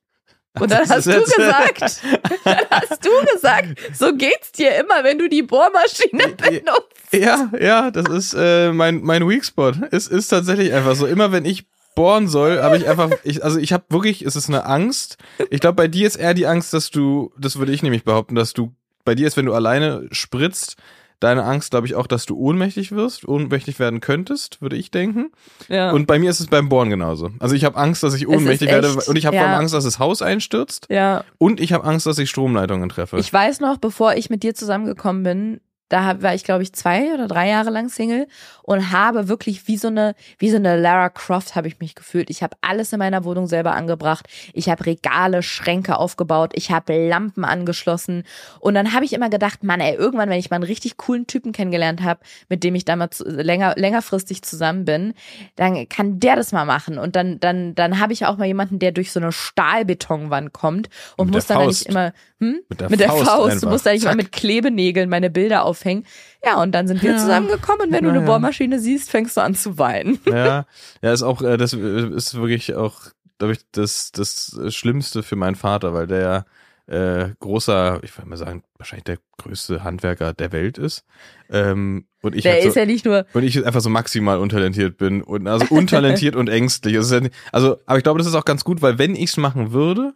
Und 0.59 0.71
dann 0.71 0.87
Das 0.87 0.89
hast 0.91 1.07
du 1.07 1.19
gesagt, 1.19 2.01
dann 2.43 2.57
hast 2.69 3.03
du 3.03 3.09
gesagt, 3.33 3.79
so 3.93 4.15
geht's 4.15 4.51
dir 4.51 4.75
immer, 4.75 5.03
wenn 5.03 5.17
du 5.17 5.27
die 5.27 5.41
Bohrmaschine 5.41 6.29
benutzt. 6.37 7.11
Ja, 7.11 7.51
ja, 7.59 7.89
das 7.89 8.07
ist 8.07 8.35
äh, 8.37 8.71
mein, 8.71 9.01
mein 9.01 9.27
Weak 9.27 9.43
Spot. 9.43 9.71
Es 9.91 10.07
ist 10.07 10.27
tatsächlich 10.27 10.71
einfach 10.71 10.95
so. 10.95 11.07
Immer 11.07 11.31
wenn 11.31 11.45
ich 11.45 11.65
bohren 11.95 12.27
soll, 12.27 12.61
habe 12.61 12.77
ich 12.77 12.87
einfach, 12.87 13.11
ich, 13.23 13.43
also 13.43 13.59
ich 13.59 13.73
habe 13.73 13.85
wirklich, 13.89 14.23
es 14.23 14.35
ist 14.35 14.49
eine 14.49 14.65
Angst. 14.65 15.17
Ich 15.49 15.59
glaube, 15.59 15.75
bei 15.75 15.87
dir 15.87 16.07
ist 16.07 16.15
eher 16.15 16.33
die 16.33 16.47
Angst, 16.47 16.73
dass 16.73 16.89
du, 16.89 17.31
das 17.37 17.57
würde 17.57 17.71
ich 17.71 17.83
nämlich 17.83 18.03
behaupten, 18.03 18.35
dass 18.35 18.53
du, 18.53 18.73
bei 19.05 19.15
dir 19.15 19.27
ist, 19.27 19.37
wenn 19.37 19.45
du 19.45 19.53
alleine 19.53 20.07
spritzt, 20.11 20.77
deine 21.23 21.43
Angst, 21.43 21.71
glaube 21.71 21.87
ich, 21.87 21.95
auch, 21.95 22.07
dass 22.07 22.25
du 22.25 22.37
ohnmächtig 22.37 22.91
wirst, 22.91 23.27
ohnmächtig 23.27 23.79
werden 23.79 24.01
könntest, 24.01 24.61
würde 24.61 24.75
ich 24.75 24.91
denken. 24.91 25.31
Ja. 25.69 25.91
Und 25.91 26.05
bei 26.05 26.19
mir 26.19 26.29
ist 26.29 26.39
es 26.39 26.47
beim 26.47 26.69
Bohren 26.69 26.89
genauso. 26.89 27.31
Also 27.39 27.55
ich 27.55 27.63
habe 27.63 27.77
Angst, 27.77 28.03
dass 28.03 28.13
ich 28.13 28.27
ohnmächtig 28.27 28.69
werde 28.69 28.93
und 28.93 29.17
ich 29.17 29.25
habe 29.25 29.37
vor 29.37 29.45
allem 29.45 29.53
ja. 29.53 29.59
Angst, 29.59 29.73
dass 29.73 29.85
das 29.85 29.99
Haus 29.99 30.21
einstürzt 30.21 30.87
ja. 30.89 31.23
und 31.37 31.59
ich 31.59 31.71
habe 31.73 31.85
Angst, 31.85 32.05
dass 32.05 32.17
ich 32.17 32.29
Stromleitungen 32.29 32.89
treffe. 32.89 33.17
Ich 33.19 33.31
weiß 33.31 33.61
noch, 33.61 33.77
bevor 33.77 34.15
ich 34.15 34.29
mit 34.29 34.43
dir 34.43 34.53
zusammengekommen 34.53 35.23
bin, 35.23 35.61
da 35.89 36.21
war 36.21 36.33
ich, 36.33 36.43
glaube 36.43 36.63
ich, 36.63 36.73
zwei 36.73 37.13
oder 37.13 37.27
drei 37.27 37.49
Jahre 37.49 37.69
lang 37.69 37.89
Single 37.89 38.27
und 38.63 38.91
habe 38.91 39.27
wirklich 39.27 39.67
wie 39.67 39.77
so 39.77 39.89
eine, 39.89 40.15
wie 40.39 40.49
so 40.49 40.55
eine 40.55 40.79
Lara 40.79 41.09
Croft 41.09 41.55
habe 41.55 41.67
ich 41.67 41.79
mich 41.79 41.95
gefühlt. 41.95 42.29
Ich 42.29 42.41
habe 42.41 42.55
alles 42.61 42.93
in 42.93 42.99
meiner 42.99 43.23
Wohnung 43.25 43.47
selber 43.47 43.73
angebracht. 43.73 44.27
Ich 44.53 44.69
habe 44.69 44.85
Regale, 44.85 45.43
Schränke 45.43 45.97
aufgebaut. 45.97 46.53
Ich 46.55 46.71
habe 46.71 47.07
Lampen 47.07 47.45
angeschlossen. 47.45 48.23
Und 48.59 48.73
dann 48.73 48.93
habe 48.93 49.05
ich 49.05 49.13
immer 49.13 49.29
gedacht, 49.29 49.63
Mann, 49.63 49.81
ey, 49.81 49.93
irgendwann, 49.95 50.29
wenn 50.29 50.39
ich 50.39 50.49
mal 50.49 50.55
einen 50.55 50.63
richtig 50.63 50.97
coolen 50.97 51.27
Typen 51.27 51.51
kennengelernt 51.51 52.01
habe, 52.01 52.21
mit 52.49 52.63
dem 52.63 52.75
ich 52.75 52.85
damals 52.85 53.23
länger, 53.25 53.73
längerfristig 53.75 54.41
zusammen 54.41 54.85
bin, 54.85 55.13
dann 55.55 55.87
kann 55.89 56.19
der 56.19 56.35
das 56.35 56.51
mal 56.51 56.65
machen. 56.65 56.97
Und 56.97 57.15
dann, 57.15 57.39
dann, 57.39 57.75
dann 57.75 57.99
habe 57.99 58.13
ich 58.13 58.25
auch 58.25 58.37
mal 58.37 58.45
jemanden, 58.45 58.79
der 58.79 58.93
durch 58.93 59.11
so 59.11 59.19
eine 59.19 59.31
Stahlbetonwand 59.31 60.53
kommt 60.53 60.89
und 61.17 61.27
Mit 61.27 61.35
muss 61.35 61.47
dann 61.47 61.57
Faust. 61.57 61.81
nicht 61.81 61.89
immer, 61.89 62.13
hm? 62.39 62.59
Mit 62.69 62.81
der 62.81 62.89
mit 62.89 62.99
der 62.99 63.09
Faust 63.09 63.25
Faust. 63.25 63.63
Du 63.63 63.69
musst 63.69 63.85
da 63.85 63.91
nicht 63.91 64.05
mal 64.05 64.15
mit 64.15 64.31
Klebenägeln 64.31 65.09
meine 65.09 65.29
Bilder 65.29 65.65
aufhängen. 65.73 66.05
Ja, 66.45 66.61
und 66.61 66.71
dann 66.73 66.87
sind 66.87 67.01
wir 67.01 67.11
Ja. 67.11 67.17
zusammengekommen 67.17 67.87
und 67.87 67.91
wenn 67.91 68.03
du 68.03 68.09
Na 68.11 68.15
eine 68.17 68.19
ja. 68.21 68.25
Bohrmaschine 68.25 68.79
siehst, 68.79 69.09
fängst 69.09 69.35
du 69.37 69.41
an 69.41 69.55
zu 69.55 69.77
weinen. 69.77 70.19
Ja, 70.27 70.65
ja, 71.01 71.13
ist 71.13 71.23
auch, 71.23 71.41
äh, 71.41 71.57
das 71.57 71.73
ist 71.73 72.35
wirklich 72.35 72.75
auch, 72.75 73.01
glaube 73.39 73.53
ich, 73.53 73.59
das, 73.71 74.11
das 74.11 74.57
Schlimmste 74.69 75.23
für 75.23 75.35
meinen 75.35 75.55
Vater, 75.55 75.93
weil 75.93 76.07
der 76.07 76.19
ja 76.21 76.45
äh, 76.85 77.29
großer, 77.39 77.99
ich 78.03 78.15
würde 78.17 78.29
mal 78.29 78.35
sagen, 78.37 78.63
wahrscheinlich 78.77 79.05
der 79.05 79.17
größte 79.37 79.83
Handwerker 79.83 80.33
der 80.33 80.51
Welt 80.51 80.77
ist. 80.77 81.05
Ähm, 81.49 82.05
und 82.21 82.35
ich 82.35 82.43
Der 82.43 82.53
halt 82.53 82.65
ist 82.65 82.73
so, 82.73 82.79
ja 82.79 82.85
nicht 82.85 83.05
nur, 83.05 83.25
und 83.33 83.43
ich 83.43 83.65
einfach 83.65 83.81
so 83.81 83.89
maximal 83.89 84.37
untalentiert 84.37 84.97
bin 84.97 85.21
und 85.21 85.47
also 85.47 85.65
untalentiert 85.73 86.35
und 86.37 86.49
ängstlich. 86.49 86.93
Ja 86.93 87.19
nicht, 87.21 87.33
also, 87.51 87.77
aber 87.85 87.97
ich 87.97 88.03
glaube, 88.03 88.17
das 88.19 88.27
ist 88.27 88.35
auch 88.35 88.45
ganz 88.45 88.63
gut, 88.63 88.81
weil 88.81 88.97
wenn 88.97 89.15
ich's 89.15 89.37
machen 89.37 89.71
würde 89.71 90.13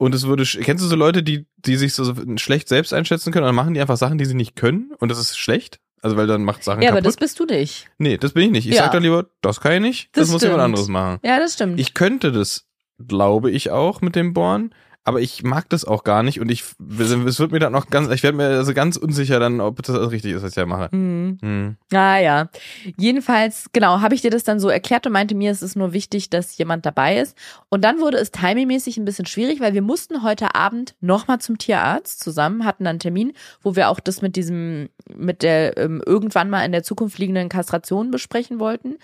und 0.00 0.14
es 0.14 0.26
würde, 0.26 0.44
kennst 0.44 0.82
du 0.82 0.88
so 0.88 0.96
Leute, 0.96 1.22
die 1.22 1.46
die 1.58 1.76
sich 1.76 1.92
so 1.92 2.14
schlecht 2.36 2.68
selbst 2.68 2.94
einschätzen 2.94 3.32
können, 3.32 3.44
dann 3.44 3.54
machen 3.54 3.74
die 3.74 3.80
einfach 3.80 3.98
Sachen, 3.98 4.16
die 4.16 4.24
sie 4.24 4.34
nicht 4.34 4.56
können 4.56 4.92
und 4.98 5.10
das 5.10 5.18
ist 5.18 5.36
schlecht. 5.38 5.78
Also 6.02 6.16
weil 6.16 6.26
dann 6.26 6.42
macht 6.42 6.64
Sachen 6.64 6.80
ja, 6.80 6.88
aber 6.88 7.00
kaputt. 7.00 7.08
das 7.08 7.16
bist 7.18 7.38
du 7.38 7.44
nicht. 7.44 7.90
Nee, 7.98 8.16
das 8.16 8.32
bin 8.32 8.44
ich 8.44 8.50
nicht. 8.50 8.66
Ich 8.66 8.76
Ja. 8.76 8.84
sag 8.84 8.92
dann 8.92 9.02
lieber, 9.02 9.26
das 9.42 9.60
kann 9.60 9.72
ich 9.74 9.80
nicht, 9.82 10.08
das, 10.16 10.22
Das 10.28 10.30
muss 10.32 10.42
jemand 10.42 10.62
anderes 10.62 10.88
machen. 10.88 11.18
Ja, 11.22 11.38
das 11.38 11.52
stimmt. 11.52 11.78
Ich 11.78 11.92
könnte 11.92 12.32
das, 12.32 12.66
glaube 13.06 13.50
ich, 13.50 13.70
auch 13.70 14.00
mit 14.00 14.16
dem 14.16 14.32
Bohren, 14.32 14.74
aber 15.10 15.20
ich 15.20 15.42
mag 15.42 15.68
das 15.68 15.84
auch 15.84 16.04
gar 16.04 16.22
nicht 16.22 16.40
und 16.40 16.50
ich, 16.50 16.62
es 16.98 17.40
wird 17.40 17.50
mir 17.50 17.58
dann 17.58 17.72
noch 17.72 17.88
ganz, 17.88 18.08
ich 18.10 18.22
werde 18.22 18.36
mir 18.36 18.46
also 18.46 18.72
ganz 18.72 18.96
unsicher 18.96 19.40
dann, 19.40 19.60
ob 19.60 19.82
das 19.82 19.96
richtig 20.12 20.34
ist, 20.34 20.42
was 20.44 20.50
ich 20.50 20.54
da 20.54 20.66
mache. 20.66 20.88
hm. 20.92 21.38
Hm. 21.42 21.76
Ah 21.92 22.18
ja. 22.18 22.48
Jedenfalls, 22.96 23.66
genau, 23.72 24.00
habe 24.00 24.14
ich 24.14 24.22
dir 24.22 24.30
das 24.30 24.44
dann 24.44 24.60
so 24.60 24.68
erklärt 24.68 25.04
und 25.06 25.12
meinte 25.12 25.34
mir, 25.34 25.50
es 25.50 25.62
ist 25.62 25.74
nur 25.74 25.92
wichtig, 25.92 26.30
dass 26.30 26.56
jemand 26.58 26.86
dabei 26.86 27.18
ist. 27.18 27.36
Und 27.70 27.82
dann 27.82 27.98
wurde 27.98 28.18
es 28.18 28.30
timingmäßig 28.30 28.98
ein 28.98 29.04
bisschen 29.04 29.26
schwierig, 29.26 29.60
weil 29.60 29.74
wir 29.74 29.82
mussten 29.82 30.22
heute 30.22 30.54
Abend 30.54 30.94
nochmal 31.00 31.40
zum 31.40 31.58
Tierarzt 31.58 32.20
zusammen, 32.20 32.64
hatten 32.64 32.86
einen 32.86 33.00
Termin, 33.00 33.32
wo 33.62 33.74
wir 33.74 33.88
auch 33.88 33.98
das 33.98 34.22
mit 34.22 34.36
diesem, 34.36 34.90
mit 35.12 35.42
der 35.42 35.76
ähm, 35.76 36.00
irgendwann 36.06 36.50
mal 36.50 36.64
in 36.64 36.70
der 36.70 36.84
Zukunft 36.84 37.18
liegenden 37.18 37.48
Kastration 37.48 38.12
besprechen 38.12 38.60
wollten. 38.60 38.98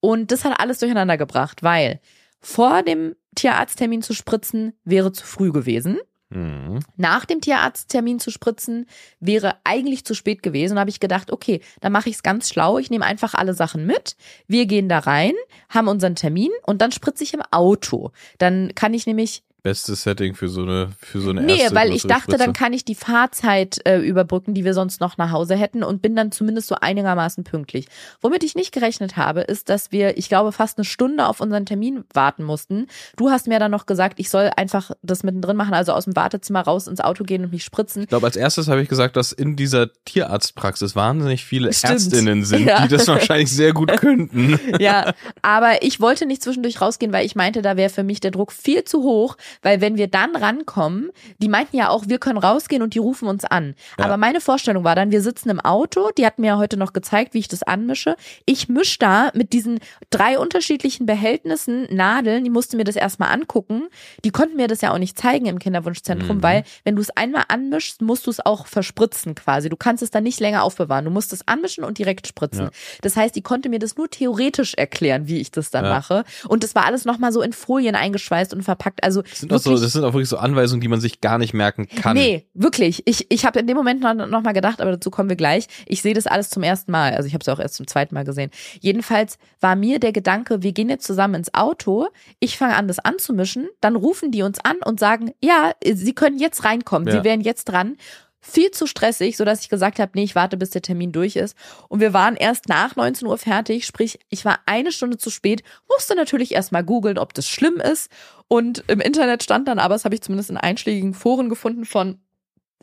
Und 0.00 0.32
das 0.32 0.44
hat 0.44 0.58
alles 0.58 0.80
durcheinander 0.80 1.16
gebracht, 1.16 1.62
weil 1.62 2.00
vor 2.42 2.82
dem 2.82 3.14
Tierarzttermin 3.34 4.02
zu 4.02 4.12
spritzen 4.12 4.74
wäre 4.84 5.12
zu 5.12 5.24
früh 5.24 5.52
gewesen 5.52 5.98
Hm. 6.32 6.80
nach 6.96 7.26
dem 7.26 7.42
Tierarzttermin 7.42 8.18
zu 8.18 8.30
spritzen, 8.30 8.86
wäre 9.20 9.56
eigentlich 9.64 10.06
zu 10.06 10.14
spät 10.14 10.42
gewesen. 10.42 10.74
Und 10.74 10.80
habe 10.80 10.88
ich 10.88 10.98
gedacht, 10.98 11.30
okay, 11.30 11.60
dann 11.80 11.92
mache 11.92 12.08
ich 12.08 12.16
es 12.16 12.22
ganz 12.22 12.48
schlau. 12.48 12.78
Ich 12.78 12.88
nehme 12.88 13.04
einfach 13.04 13.34
alle 13.34 13.52
Sachen 13.52 13.84
mit. 13.84 14.16
Wir 14.46 14.64
gehen 14.64 14.88
da 14.88 15.00
rein, 15.00 15.34
haben 15.68 15.88
unseren 15.88 16.14
Termin 16.14 16.50
und 16.64 16.80
dann 16.80 16.90
spritze 16.90 17.22
ich 17.22 17.34
im 17.34 17.42
Auto. 17.50 18.12
Dann 18.38 18.74
kann 18.74 18.94
ich 18.94 19.06
nämlich 19.06 19.42
Bestes 19.62 20.02
Setting 20.02 20.34
für 20.34 20.48
so 20.48 20.62
eine, 20.62 20.88
für 21.00 21.20
so 21.20 21.30
eine 21.30 21.40
Nee, 21.42 21.58
erste 21.60 21.74
weil 21.76 21.92
ich 21.92 22.02
dachte, 22.02 22.32
dann 22.32 22.40
Spritze. 22.40 22.52
kann 22.54 22.72
ich 22.72 22.84
die 22.84 22.96
Fahrzeit 22.96 23.80
äh, 23.86 23.98
überbrücken, 23.98 24.54
die 24.54 24.64
wir 24.64 24.74
sonst 24.74 25.00
noch 25.00 25.18
nach 25.18 25.30
Hause 25.30 25.54
hätten 25.54 25.84
und 25.84 26.02
bin 26.02 26.16
dann 26.16 26.32
zumindest 26.32 26.66
so 26.66 26.74
einigermaßen 26.80 27.44
pünktlich. 27.44 27.86
Womit 28.20 28.42
ich 28.42 28.56
nicht 28.56 28.72
gerechnet 28.72 29.16
habe, 29.16 29.42
ist, 29.42 29.68
dass 29.68 29.92
wir, 29.92 30.18
ich 30.18 30.28
glaube, 30.28 30.50
fast 30.50 30.78
eine 30.78 30.84
Stunde 30.84 31.26
auf 31.28 31.40
unseren 31.40 31.64
Termin 31.64 32.04
warten 32.12 32.42
mussten. 32.42 32.88
Du 33.16 33.30
hast 33.30 33.46
mir 33.46 33.60
dann 33.60 33.70
noch 33.70 33.86
gesagt, 33.86 34.18
ich 34.18 34.30
soll 34.30 34.50
einfach 34.56 34.90
das 35.02 35.22
mittendrin 35.22 35.56
machen, 35.56 35.74
also 35.74 35.92
aus 35.92 36.06
dem 36.06 36.16
Wartezimmer 36.16 36.62
raus 36.62 36.88
ins 36.88 37.00
Auto 37.00 37.22
gehen 37.22 37.44
und 37.44 37.52
mich 37.52 37.62
spritzen. 37.62 38.02
Ich 38.02 38.08
glaube, 38.08 38.26
als 38.26 38.34
erstes 38.36 38.66
habe 38.66 38.82
ich 38.82 38.88
gesagt, 38.88 39.16
dass 39.16 39.30
in 39.30 39.54
dieser 39.54 39.92
Tierarztpraxis 40.04 40.96
wahnsinnig 40.96 41.44
viele 41.44 41.72
Stimmt. 41.72 41.92
Ärztinnen 41.92 42.44
sind, 42.44 42.66
Ja. 42.66 42.82
die 42.82 42.88
das 42.88 43.06
wahrscheinlich 43.06 43.50
sehr 43.52 43.72
gut 43.72 43.96
könnten. 43.96 44.58
Ja, 44.80 45.14
aber 45.42 45.82
ich 45.84 46.00
wollte 46.00 46.26
nicht 46.26 46.42
zwischendurch 46.42 46.80
rausgehen, 46.80 47.12
weil 47.12 47.24
ich 47.24 47.36
meinte, 47.36 47.62
da 47.62 47.76
wäre 47.76 47.90
für 47.90 48.02
mich 48.02 48.18
der 48.18 48.32
Druck 48.32 48.50
viel 48.52 48.82
zu 48.84 49.02
hoch, 49.02 49.36
weil 49.60 49.80
wenn 49.80 49.96
wir 49.96 50.08
dann 50.08 50.34
rankommen, 50.36 51.10
die 51.38 51.48
meinten 51.48 51.76
ja 51.76 51.88
auch, 51.90 52.04
wir 52.08 52.18
können 52.18 52.38
rausgehen 52.38 52.82
und 52.82 52.94
die 52.94 52.98
rufen 52.98 53.28
uns 53.28 53.44
an. 53.44 53.74
Ja. 53.98 54.04
Aber 54.06 54.16
meine 54.16 54.40
Vorstellung 54.40 54.84
war 54.84 54.94
dann, 54.94 55.10
wir 55.10 55.20
sitzen 55.22 55.50
im 55.50 55.60
Auto, 55.60 56.10
die 56.16 56.24
hat 56.26 56.38
mir 56.38 56.46
ja 56.48 56.56
heute 56.58 56.76
noch 56.76 56.92
gezeigt, 56.92 57.34
wie 57.34 57.38
ich 57.38 57.48
das 57.48 57.62
anmische. 57.62 58.16
Ich 58.46 58.68
misch 58.68 58.98
da 58.98 59.30
mit 59.34 59.52
diesen 59.52 59.80
drei 60.10 60.38
unterschiedlichen 60.38 61.06
Behältnissen 61.06 61.86
Nadeln, 61.94 62.44
die 62.44 62.50
musste 62.50 62.76
mir 62.76 62.84
das 62.84 62.96
erstmal 62.96 63.30
angucken. 63.32 63.88
Die 64.24 64.30
konnten 64.30 64.56
mir 64.56 64.68
das 64.68 64.80
ja 64.80 64.92
auch 64.92 64.98
nicht 64.98 65.18
zeigen 65.18 65.46
im 65.46 65.58
Kinderwunschzentrum, 65.58 66.38
Mhm. 66.38 66.42
weil 66.42 66.64
wenn 66.84 66.96
du 66.96 67.02
es 67.02 67.10
einmal 67.10 67.44
anmischst, 67.48 68.00
musst 68.02 68.26
du 68.26 68.30
es 68.30 68.44
auch 68.44 68.66
verspritzen 68.66 69.34
quasi. 69.34 69.68
Du 69.68 69.76
kannst 69.76 70.02
es 70.02 70.10
dann 70.10 70.22
nicht 70.24 70.40
länger 70.40 70.62
aufbewahren. 70.62 71.04
Du 71.04 71.10
musst 71.10 71.32
es 71.32 71.46
anmischen 71.48 71.84
und 71.84 71.98
direkt 71.98 72.26
spritzen. 72.26 72.64
Ja. 72.66 72.70
Das 73.02 73.16
heißt, 73.16 73.34
die 73.34 73.42
konnte 73.42 73.68
mir 73.68 73.78
das 73.78 73.96
nur 73.96 74.08
theoretisch 74.08 74.74
erklären, 74.74 75.26
wie 75.28 75.38
ich 75.40 75.50
das 75.50 75.70
dann 75.70 75.84
Ja. 75.84 75.90
mache. 75.94 76.24
Und 76.48 76.62
das 76.64 76.74
war 76.74 76.84
alles 76.86 77.04
nochmal 77.04 77.32
so 77.32 77.42
in 77.42 77.52
Folien 77.52 77.94
eingeschweißt 77.94 78.54
und 78.54 78.62
verpackt. 78.62 79.02
Also 79.02 79.22
sind, 79.42 79.52
auch 79.52 79.58
so, 79.58 79.76
das 79.76 79.92
sind 79.92 80.04
auch 80.04 80.14
wirklich 80.14 80.28
so 80.28 80.38
Anweisungen, 80.38 80.80
die 80.80 80.88
man 80.88 81.00
sich 81.00 81.20
gar 81.20 81.38
nicht 81.38 81.54
merken 81.54 81.88
kann. 81.88 82.16
Nee, 82.16 82.46
wirklich. 82.54 83.02
Ich, 83.06 83.30
ich 83.30 83.44
habe 83.44 83.60
in 83.60 83.66
dem 83.66 83.76
Moment 83.76 84.00
noch, 84.00 84.14
noch 84.14 84.42
mal 84.42 84.52
gedacht, 84.52 84.80
aber 84.80 84.92
dazu 84.92 85.10
kommen 85.10 85.28
wir 85.28 85.36
gleich. 85.36 85.66
Ich 85.86 86.02
sehe 86.02 86.14
das 86.14 86.26
alles 86.26 86.50
zum 86.50 86.62
ersten 86.62 86.90
Mal. 86.90 87.14
Also 87.14 87.26
ich 87.26 87.34
habe 87.34 87.42
es 87.42 87.48
auch 87.48 87.58
erst 87.58 87.74
zum 87.74 87.86
zweiten 87.86 88.14
Mal 88.14 88.24
gesehen. 88.24 88.50
Jedenfalls 88.80 89.38
war 89.60 89.76
mir 89.76 89.98
der 89.98 90.12
Gedanke, 90.12 90.62
wir 90.62 90.72
gehen 90.72 90.88
jetzt 90.88 91.06
zusammen 91.06 91.34
ins 91.34 91.54
Auto. 91.54 92.08
Ich 92.40 92.56
fange 92.56 92.76
an, 92.76 92.88
das 92.88 92.98
anzumischen. 92.98 93.68
Dann 93.80 93.96
rufen 93.96 94.30
die 94.30 94.42
uns 94.42 94.58
an 94.64 94.76
und 94.84 94.98
sagen, 94.98 95.32
ja, 95.42 95.72
sie 95.84 96.14
können 96.14 96.38
jetzt 96.38 96.64
reinkommen. 96.64 97.08
Ja. 97.08 97.18
Sie 97.18 97.24
wären 97.24 97.40
jetzt 97.40 97.64
dran. 97.64 97.96
Viel 98.44 98.72
zu 98.72 98.88
stressig, 98.88 99.36
sodass 99.36 99.60
ich 99.60 99.68
gesagt 99.68 100.00
habe, 100.00 100.10
nee, 100.14 100.24
ich 100.24 100.34
warte, 100.34 100.56
bis 100.56 100.70
der 100.70 100.82
Termin 100.82 101.12
durch 101.12 101.36
ist. 101.36 101.56
Und 101.88 102.00
wir 102.00 102.12
waren 102.12 102.34
erst 102.34 102.68
nach 102.68 102.96
19 102.96 103.28
Uhr 103.28 103.38
fertig, 103.38 103.86
sprich, 103.86 104.18
ich 104.30 104.44
war 104.44 104.58
eine 104.66 104.90
Stunde 104.90 105.16
zu 105.16 105.30
spät, 105.30 105.62
musste 105.88 106.16
natürlich 106.16 106.52
erstmal 106.52 106.82
googeln, 106.82 107.18
ob 107.18 107.34
das 107.34 107.48
schlimm 107.48 107.76
ist. 107.80 108.10
Und 108.48 108.82
im 108.88 109.00
Internet 109.00 109.44
stand 109.44 109.68
dann 109.68 109.78
aber, 109.78 109.94
das 109.94 110.04
habe 110.04 110.16
ich 110.16 110.22
zumindest 110.22 110.50
in 110.50 110.56
einschlägigen 110.56 111.14
Foren 111.14 111.48
gefunden, 111.48 111.84
von 111.84 112.18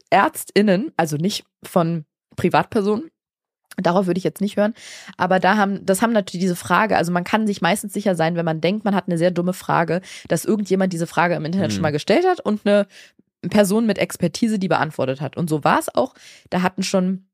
ÄrztInnen, 0.10 0.94
also 0.96 1.18
nicht 1.18 1.44
von 1.62 2.06
Privatpersonen. 2.38 3.12
Darauf 3.78 4.08
würde 4.08 4.18
ich 4.18 4.24
jetzt 4.24 4.42
nicht 4.42 4.58
hören. 4.58 4.74
Aber 5.18 5.40
da 5.40 5.56
haben, 5.58 5.86
das 5.86 6.02
haben 6.02 6.12
natürlich 6.12 6.42
diese 6.42 6.56
Frage, 6.56 6.98
also 6.98 7.12
man 7.12 7.24
kann 7.24 7.48
sich 7.48 7.62
meistens 7.62 7.94
sicher 7.94 8.16
sein, 8.16 8.36
wenn 8.36 8.46
man 8.46 8.62
denkt, 8.62 8.86
man 8.86 8.96
hat 8.96 9.08
eine 9.08 9.18
sehr 9.18 9.32
dumme 9.32 9.54
Frage, 9.54 10.02
dass 10.28 10.46
irgendjemand 10.46 10.92
diese 10.94 11.08
Frage 11.08 11.36
im 11.36 11.46
Internet 11.46 11.72
Hm. 11.72 11.76
schon 11.76 11.82
mal 11.82 11.92
gestellt 11.92 12.26
hat 12.26 12.40
und 12.40 12.66
eine 12.66 12.88
Person 13.42 13.86
mit 13.86 13.98
Expertise 13.98 14.60
die 14.60 14.68
beantwortet 14.68 15.22
hat. 15.22 15.38
Und 15.38 15.50
so 15.50 15.64
war 15.64 15.80
es 15.80 15.94
auch. 15.94 16.14
Da 16.50 16.62
hatten 16.62 16.84
schon 16.84 17.30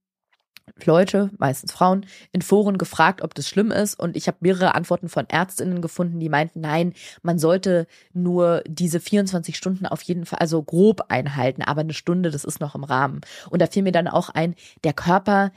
Leute, 0.83 1.29
meistens 1.37 1.71
Frauen, 1.71 2.05
in 2.31 2.41
Foren 2.41 2.77
gefragt, 2.77 3.21
ob 3.21 3.33
das 3.33 3.47
schlimm 3.47 3.71
ist. 3.71 3.99
Und 3.99 4.17
ich 4.17 4.27
habe 4.27 4.37
mehrere 4.41 4.75
Antworten 4.75 5.09
von 5.09 5.29
Ärztinnen 5.29 5.81
gefunden, 5.81 6.19
die 6.19 6.29
meinten, 6.29 6.61
nein, 6.61 6.93
man 7.21 7.39
sollte 7.39 7.87
nur 8.13 8.63
diese 8.67 8.99
24 8.99 9.55
Stunden 9.55 9.85
auf 9.85 10.01
jeden 10.01 10.25
Fall, 10.25 10.39
also 10.39 10.61
grob 10.61 11.05
einhalten, 11.09 11.61
aber 11.61 11.81
eine 11.81 11.93
Stunde, 11.93 12.31
das 12.31 12.43
ist 12.43 12.59
noch 12.59 12.75
im 12.75 12.83
Rahmen. 12.83 13.21
Und 13.49 13.61
da 13.61 13.67
fiel 13.67 13.83
mir 13.83 13.91
dann 13.91 14.07
auch 14.07 14.29
ein, 14.29 14.55
der 14.83 14.93
Körper, 14.93 15.51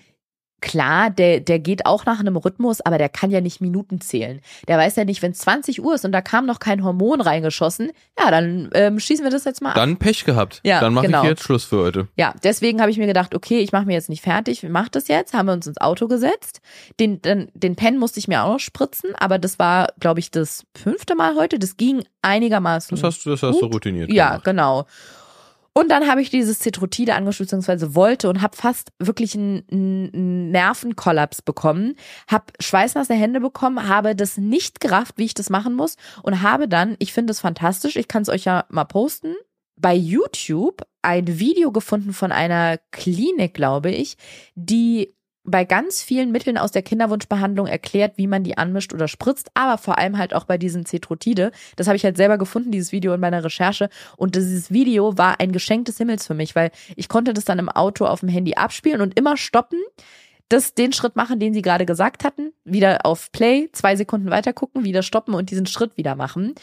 klar, 0.60 1.10
der, 1.10 1.40
der 1.40 1.58
geht 1.58 1.86
auch 1.86 2.04
nach 2.04 2.20
einem 2.20 2.36
Rhythmus, 2.36 2.80
aber 2.80 2.98
der 2.98 3.08
kann 3.08 3.30
ja 3.30 3.40
nicht 3.40 3.60
Minuten 3.60 4.00
zählen. 4.00 4.40
Der 4.66 4.78
weiß 4.78 4.96
ja 4.96 5.04
nicht, 5.04 5.22
wenn 5.22 5.32
es 5.32 5.38
20 5.38 5.82
Uhr 5.82 5.94
ist 5.94 6.04
und 6.04 6.12
da 6.12 6.20
kam 6.20 6.46
noch 6.46 6.58
kein 6.58 6.84
Hormon 6.84 7.20
reingeschossen, 7.20 7.90
ja, 8.18 8.30
dann 8.30 8.70
ähm, 8.74 8.98
schießen 8.98 9.24
wir 9.24 9.30
das 9.30 9.44
jetzt 9.44 9.62
mal 9.62 9.70
ab. 9.70 9.74
Dann 9.76 9.96
Pech 9.96 10.24
gehabt. 10.24 10.60
Ja, 10.64 10.80
Dann 10.80 10.94
mache 10.94 11.06
genau. 11.06 11.22
ich 11.22 11.28
jetzt 11.28 11.42
Schluss 11.42 11.64
für 11.64 11.78
heute. 11.78 12.08
Ja, 12.16 12.34
deswegen 12.42 12.80
habe 12.80 12.90
ich 12.90 12.98
mir 12.98 13.06
gedacht, 13.06 13.34
okay, 13.34 13.60
ich 13.60 13.72
mache 13.72 13.86
mir 13.86 13.94
jetzt 13.94 14.08
nicht 14.08 14.22
fertig, 14.22 14.62
wir 14.62 14.70
machen 14.70 14.88
das 14.92 15.08
jetzt, 15.08 15.34
haben 15.34 15.46
wir 15.46 15.52
uns 15.52 15.66
ins 15.66 15.80
Auto 15.80 16.08
gesetzt. 16.08 16.60
Den, 17.00 17.22
den, 17.22 17.50
den 17.54 17.76
Pen 17.76 17.98
musste 17.98 18.18
ich 18.18 18.28
mir 18.28 18.42
auch 18.42 18.52
noch 18.54 18.60
spritzen, 18.60 19.14
aber 19.18 19.38
das 19.38 19.58
war, 19.58 19.88
glaube 20.00 20.20
ich, 20.20 20.30
das 20.30 20.64
fünfte 20.74 21.14
Mal 21.14 21.36
heute. 21.36 21.58
Das 21.58 21.76
ging 21.76 22.04
einigermaßen. 22.22 22.96
Das 22.96 23.04
hast 23.04 23.24
du, 23.26 23.30
das 23.30 23.42
hast 23.42 23.56
du 23.60 23.66
Gut. 23.66 23.74
routiniert 23.74 24.12
Ja, 24.12 24.28
gemacht. 24.30 24.44
genau. 24.44 24.86
Und 25.78 25.90
dann 25.92 26.08
habe 26.08 26.20
ich 26.20 26.28
dieses 26.28 26.58
Cetrotide 26.58 27.14
angeschlossen, 27.14 27.44
beziehungsweise 27.46 27.94
wollte 27.94 28.28
und 28.28 28.42
habe 28.42 28.56
fast 28.56 28.90
wirklich 28.98 29.36
einen, 29.36 29.62
einen 29.70 30.50
Nervenkollaps 30.50 31.40
bekommen, 31.40 31.94
habe 32.26 32.46
schweißnasse 32.58 33.14
Hände 33.14 33.38
bekommen, 33.38 33.86
habe 33.86 34.16
das 34.16 34.38
nicht 34.38 34.80
gerafft, 34.80 35.18
wie 35.18 35.26
ich 35.26 35.34
das 35.34 35.50
machen 35.50 35.76
muss 35.76 35.94
und 36.24 36.42
habe 36.42 36.66
dann, 36.66 36.96
ich 36.98 37.12
finde 37.12 37.30
es 37.30 37.38
fantastisch, 37.38 37.94
ich 37.94 38.08
kann 38.08 38.22
es 38.22 38.28
euch 38.28 38.42
ja 38.42 38.64
mal 38.70 38.86
posten, 38.86 39.36
bei 39.76 39.94
YouTube 39.94 40.82
ein 41.02 41.38
Video 41.38 41.70
gefunden 41.70 42.12
von 42.12 42.32
einer 42.32 42.78
Klinik, 42.90 43.54
glaube 43.54 43.92
ich, 43.92 44.16
die 44.56 45.14
bei 45.48 45.64
ganz 45.64 46.02
vielen 46.02 46.32
Mitteln 46.32 46.58
aus 46.58 46.72
der 46.72 46.82
Kinderwunschbehandlung 46.82 47.66
erklärt, 47.66 48.12
wie 48.16 48.26
man 48.26 48.44
die 48.44 48.56
anmischt 48.58 48.92
oder 48.92 49.08
spritzt, 49.08 49.50
aber 49.54 49.78
vor 49.78 49.98
allem 49.98 50.18
halt 50.18 50.34
auch 50.34 50.44
bei 50.44 50.58
diesen 50.58 50.86
Cetrotide. 50.86 51.52
Das 51.76 51.86
habe 51.86 51.96
ich 51.96 52.04
halt 52.04 52.16
selber 52.16 52.38
gefunden, 52.38 52.70
dieses 52.70 52.92
Video 52.92 53.14
in 53.14 53.20
meiner 53.20 53.44
Recherche. 53.44 53.88
Und 54.16 54.34
dieses 54.34 54.70
Video 54.70 55.16
war 55.18 55.40
ein 55.40 55.52
Geschenk 55.52 55.86
des 55.86 55.98
Himmels 55.98 56.26
für 56.26 56.34
mich, 56.34 56.54
weil 56.54 56.70
ich 56.96 57.08
konnte 57.08 57.34
das 57.34 57.44
dann 57.44 57.58
im 57.58 57.68
Auto 57.68 58.06
auf 58.06 58.20
dem 58.20 58.28
Handy 58.28 58.54
abspielen 58.54 59.00
und 59.00 59.18
immer 59.18 59.36
stoppen, 59.36 59.78
das, 60.48 60.74
den 60.74 60.92
Schritt 60.92 61.14
machen, 61.16 61.38
den 61.40 61.52
sie 61.52 61.60
gerade 61.62 61.84
gesagt 61.84 62.24
hatten, 62.24 62.52
wieder 62.64 63.04
auf 63.04 63.30
Play, 63.32 63.68
zwei 63.72 63.96
Sekunden 63.96 64.30
weiter 64.30 64.52
gucken, 64.52 64.82
wieder 64.84 65.02
stoppen 65.02 65.34
und 65.34 65.50
diesen 65.50 65.66
Schritt 65.66 65.96
wieder 65.96 66.14
machen. 66.16 66.54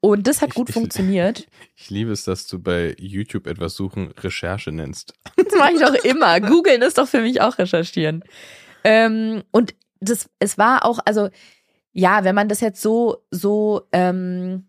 Und 0.00 0.26
das 0.26 0.40
hat 0.40 0.50
Ich- 0.50 0.54
gut 0.54 0.68
ich- 0.70 0.74
funktioniert. 0.74 1.46
Ich 1.74 1.90
liebe 1.90 2.12
es, 2.12 2.24
dass 2.24 2.46
du 2.46 2.58
bei 2.58 2.94
YouTube 2.98 3.46
etwas 3.46 3.74
suchen 3.74 4.12
Recherche 4.18 4.72
nennst. 4.72 5.12
Das 5.36 5.54
mache 5.58 5.72
ich 5.74 5.80
doch 5.80 5.94
immer. 6.04 6.40
Googeln 6.40 6.82
ist 6.82 6.98
doch 6.98 7.06
für 7.08 7.20
mich 7.20 7.40
auch 7.40 7.56
recherchieren. 7.58 8.24
Ähm, 8.84 9.42
und 9.52 9.74
das, 10.00 10.28
es 10.38 10.58
war 10.58 10.84
auch, 10.84 10.98
also, 11.04 11.28
ja, 11.92 12.24
wenn 12.24 12.34
man 12.34 12.48
das 12.48 12.60
jetzt 12.60 12.82
so, 12.82 13.18
so, 13.30 13.82
ähm, 13.92 14.66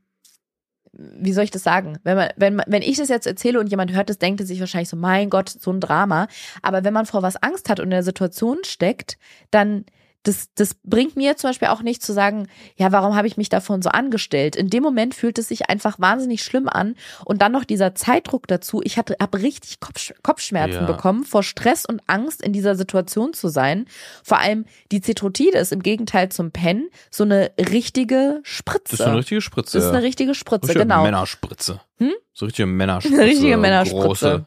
wie 0.94 1.34
soll 1.34 1.44
ich 1.44 1.52
das 1.52 1.64
sagen? 1.64 1.98
Wenn 2.04 2.18
man, 2.18 2.30
wenn 2.38 2.62
wenn 2.68 2.82
ich 2.82 2.98
das 2.98 3.10
jetzt 3.10 3.28
erzähle 3.28 3.60
und 3.60 3.68
jemand 3.68 3.94
hört 3.94 4.10
das, 4.10 4.18
denkt 4.18 4.40
er 4.40 4.46
sich 4.46 4.60
wahrscheinlich 4.60 4.90
so, 4.90 4.98
mein 4.98 5.30
Gott, 5.30 5.50
so 5.50 5.72
ein 5.72 5.80
Drama. 5.80 6.28
Aber 6.62 6.84
wenn 6.84 6.94
man 6.94 7.06
vor 7.06 7.22
was 7.22 7.42
Angst 7.42 7.70
hat 7.70 7.80
und 7.80 7.86
in 7.86 7.92
der 7.92 8.04
Situation 8.04 8.58
steckt, 8.64 9.18
dann 9.52 9.86
das, 10.28 10.50
das 10.56 10.76
bringt 10.84 11.16
mir 11.16 11.38
zum 11.38 11.50
Beispiel 11.50 11.70
auch 11.70 11.82
nicht 11.82 12.04
zu 12.04 12.12
sagen, 12.12 12.48
ja, 12.76 12.92
warum 12.92 13.16
habe 13.16 13.28
ich 13.28 13.38
mich 13.38 13.48
davon 13.48 13.82
so 13.82 13.90
angestellt? 13.90 14.56
In 14.58 14.70
dem 14.70 14.84
Moment 14.84 15.16
fühlt 15.16 15.38
es 15.40 15.48
sich 15.48 15.70
einfach 15.70 16.00
wahnsinnig 16.00 16.44
schlimm 16.44 16.68
an. 16.68 16.96
Und 17.24 17.42
dann 17.42 17.54
noch 17.54 17.64
dieser 17.64 17.96
Zeitdruck 17.96 18.46
dazu. 18.48 18.82
Ich 18.84 18.98
hatte, 18.98 19.16
habe 19.22 19.42
richtig 19.42 19.80
Kopf, 19.80 20.12
Kopfschmerzen 20.24 20.82
Ja. 20.82 20.86
bekommen 20.86 21.24
vor 21.24 21.44
Stress 21.44 21.86
und 21.86 22.02
Angst 22.08 22.42
in 22.42 22.52
dieser 22.52 22.76
Situation 22.76 23.34
zu 23.34 23.48
sein. 23.48 23.86
Vor 24.24 24.40
allem 24.40 24.66
die 24.92 25.02
Cetrotide 25.02 25.58
ist 25.58 25.72
im 25.72 25.82
Gegenteil 25.82 26.30
zum 26.30 26.52
Pen 26.52 26.90
so 27.10 27.24
eine 27.24 27.52
richtige 27.58 28.42
Spritze. 28.44 28.98
Das 28.98 29.00
ist 29.00 29.06
eine 29.06 29.18
richtige 29.18 29.42
Spritze. 29.42 29.78
Das 29.78 29.86
ist 29.86 29.92
eine 29.94 30.04
richtige 30.04 30.36
Spritze, 30.36 30.68
Richtige 30.70 30.86
genau. 30.86 31.04
Männerspritze. 31.04 31.80
Hm? 32.00 32.12
So 32.34 32.46
richtige 32.46 32.66
Männerspritze. 32.68 33.16
Eine 33.16 33.26
richtige 33.32 33.58
Männerspritze. 33.58 34.06
Große. 34.06 34.46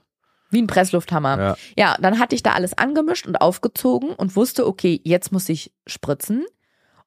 Wie 0.50 0.60
ein 0.60 0.66
Presslufthammer. 0.66 1.38
Ja. 1.38 1.56
Ja, 1.76 1.96
dann 2.00 2.18
hatte 2.18 2.34
ich 2.34 2.42
da 2.42 2.52
alles 2.52 2.76
angemischt 2.76 3.26
und 3.26 3.40
aufgezogen 3.40 4.10
und 4.10 4.36
wusste, 4.36 4.66
okay, 4.66 5.00
jetzt 5.04 5.32
muss 5.32 5.48
ich 5.48 5.72
spritzen. 5.86 6.44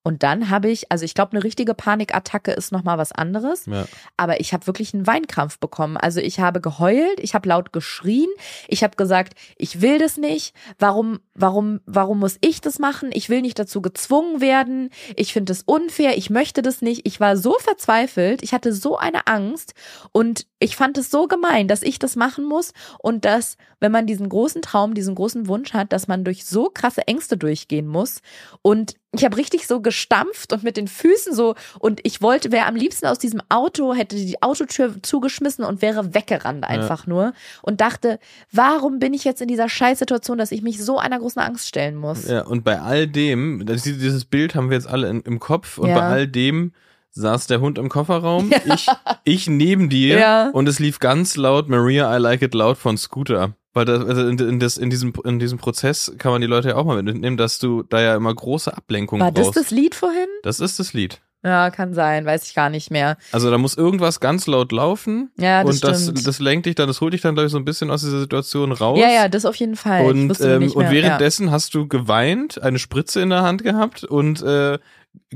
Und 0.03 0.21
dann 0.21 0.49
habe 0.49 0.69
ich, 0.69 0.91
also 0.91 1.05
ich 1.05 1.13
glaube, 1.13 1.31
eine 1.31 1.43
richtige 1.43 1.73
Panikattacke 1.73 2.51
ist 2.51 2.73
nochmal 2.73 2.97
was 2.97 3.13
anderes. 3.13 3.65
Ja. 3.65 3.85
Aber 4.17 4.41
ich 4.41 4.53
habe 4.53 4.67
wirklich 4.67 4.93
einen 4.93 5.07
Weinkrampf 5.07 5.59
bekommen. 5.59 5.95
Also 5.95 6.19
ich 6.19 6.41
habe 6.41 6.59
geheult, 6.59 7.19
ich 7.19 7.33
habe 7.33 7.47
laut 7.47 7.71
geschrien, 7.71 8.29
ich 8.67 8.83
habe 8.83 8.97
gesagt, 8.97 9.33
ich 9.57 9.81
will 9.81 9.99
das 9.99 10.17
nicht. 10.17 10.53
Warum, 10.77 11.19
warum, 11.33 11.79
warum 11.85 12.19
muss 12.19 12.37
ich 12.41 12.59
das 12.59 12.79
machen? 12.79 13.11
Ich 13.13 13.29
will 13.29 13.41
nicht 13.41 13.57
dazu 13.57 13.81
gezwungen 13.81 14.41
werden. 14.41 14.89
Ich 15.15 15.31
finde 15.31 15.53
es 15.53 15.63
unfair. 15.63 16.17
Ich 16.17 16.29
möchte 16.29 16.61
das 16.61 16.81
nicht. 16.81 17.07
Ich 17.07 17.21
war 17.21 17.37
so 17.37 17.55
verzweifelt. 17.59 18.43
Ich 18.43 18.53
hatte 18.53 18.73
so 18.73 18.97
eine 18.97 19.27
Angst 19.27 19.73
und 20.11 20.47
ich 20.59 20.75
fand 20.75 20.97
es 20.97 21.11
so 21.11 21.27
gemein, 21.27 21.69
dass 21.69 21.81
ich 21.81 21.97
das 21.97 22.17
machen 22.17 22.43
muss 22.43 22.73
und 22.99 23.23
dass, 23.23 23.57
wenn 23.79 23.91
man 23.91 24.05
diesen 24.05 24.27
großen 24.27 24.61
Traum, 24.61 24.93
diesen 24.93 25.15
großen 25.15 25.47
Wunsch 25.47 25.73
hat, 25.73 25.93
dass 25.93 26.07
man 26.07 26.25
durch 26.25 26.45
so 26.45 26.69
krasse 26.73 27.07
Ängste 27.07 27.37
durchgehen 27.37 27.87
muss. 27.87 28.21
Und 28.61 28.95
ich 29.15 29.23
habe 29.23 29.37
richtig 29.37 29.67
so 29.67 29.79
gestampft 29.79 30.53
und 30.53 30.63
mit 30.63 30.75
den 30.75 30.87
Füßen 30.87 31.33
so 31.35 31.55
und 31.79 31.99
ich 32.03 32.21
wollte, 32.21 32.51
wäre 32.51 32.65
am 32.65 32.75
liebsten 32.75 33.05
aus 33.05 33.19
diesem 33.19 33.41
Auto, 33.49 33.93
hätte 33.93 34.15
die 34.15 34.41
Autotür 34.41 34.95
zugeschmissen 35.03 35.63
und 35.63 35.81
wäre 35.81 36.13
weggerannt 36.15 36.63
einfach 36.63 37.05
nur 37.05 37.33
und 37.61 37.79
dachte, 37.79 38.19
warum 38.51 38.99
bin 38.99 39.13
ich 39.13 39.23
jetzt 39.23 39.41
in 39.41 39.47
dieser 39.47 39.69
Scheißsituation, 39.69 40.37
dass 40.37 40.51
ich 40.51 40.63
mich 40.63 40.83
so 40.83 40.97
einer 40.97 41.19
großen 41.19 41.41
Angst 41.41 41.67
stellen 41.67 41.95
muss? 41.95 42.27
Ja, 42.27 42.41
und 42.41 42.63
bei 42.63 42.79
all 42.79 43.07
dem, 43.07 43.65
das, 43.65 43.83
dieses 43.83 44.25
Bild 44.25 44.55
haben 44.55 44.69
wir 44.69 44.77
jetzt 44.77 44.87
alle 44.87 45.07
in, 45.09 45.21
im 45.21 45.39
Kopf, 45.39 45.77
und 45.77 45.89
Ja. 45.89 45.95
bei 45.95 46.01
all 46.07 46.27
dem 46.27 46.73
saß 47.13 47.47
der 47.47 47.61
Hund 47.61 47.77
im 47.77 47.89
Kofferraum, 47.89 48.51
ich, 48.65 48.87
ich 49.23 49.47
neben 49.47 49.89
dir 49.89 50.17
Ja. 50.19 50.49
und 50.51 50.67
es 50.67 50.79
lief 50.79 50.99
ganz 50.99 51.35
laut 51.37 51.69
Maria 51.69 52.15
I 52.15 52.19
Like 52.19 52.41
It 52.41 52.53
Loud 52.53 52.77
von 52.77 52.97
Scooter. 52.97 53.53
Weil 53.75 53.85
das, 53.85 54.05
also 54.05 54.27
in, 54.27 54.37
in, 54.37 54.59
das, 54.59 54.77
in, 54.77 54.91
diesem, 54.91 55.13
in 55.25 55.39
diesem 55.39 55.57
Prozess 55.57 56.13
kann 56.19 56.31
man 56.31 56.41
die 56.41 56.47
Leute 56.47 56.69
ja 56.69 56.75
auch 56.75 56.85
mal 56.85 57.01
mitnehmen, 57.01 57.37
dass 57.37 57.57
du 57.57 57.81
da 57.81 58.01
ja 58.01 58.15
immer 58.15 58.33
große 58.33 58.75
Ablenkung 58.75 59.19
War 59.19 59.31
das 59.31 59.45
brauchst. 59.47 59.57
das 59.59 59.71
Lied 59.71 59.95
vorhin? 59.95 60.27
das 60.43 60.59
ist 60.59 60.79
das 60.79 60.93
Lied. 60.93 61.21
Ja, 61.45 61.71
kann 61.71 61.93
sein, 61.93 62.25
weiß 62.25 62.47
ich 62.47 62.53
gar 62.55 62.69
nicht 62.69 62.89
mehr. 62.89 63.17
Also 63.33 63.51
da 63.51 63.57
muss 63.57 63.75
irgendwas 63.75 64.21
ganz 64.21 64.47
laut 64.47 64.71
laufen 64.71 65.29
Ja, 65.37 65.63
das 65.63 65.75
und 65.75 65.83
das, 65.83 66.03
stimmt. 66.03 66.25
das 66.25 66.39
lenkt 66.39 66.67
dich 66.67 66.75
dann, 66.75 66.87
das 66.87 67.01
holt 67.01 67.13
dich 67.13 67.19
dann, 67.21 67.33
glaube 67.35 67.47
ich, 67.47 67.51
so 67.51 67.57
ein 67.57 67.65
bisschen 67.65 67.89
aus 67.91 67.99
dieser 68.01 68.19
Situation 68.21 68.71
raus. 68.71 68.97
ja, 68.99 69.09
ja, 69.09 69.27
das 69.27 69.43
auf 69.45 69.55
jeden 69.55 69.75
Fall. 69.75 70.05
Und, 70.05 70.39
ähm, 70.39 70.71
und 70.71 70.89
währenddessen 70.91 71.51
hast 71.51 71.73
du 71.73 71.85
geweint, 71.87 72.61
eine 72.61 72.79
Spritze 72.79 73.19
in 73.21 73.29
der 73.29 73.41
Hand 73.41 73.61
gehabt 73.63 74.03
und 74.05 74.41
äh, 74.41 74.79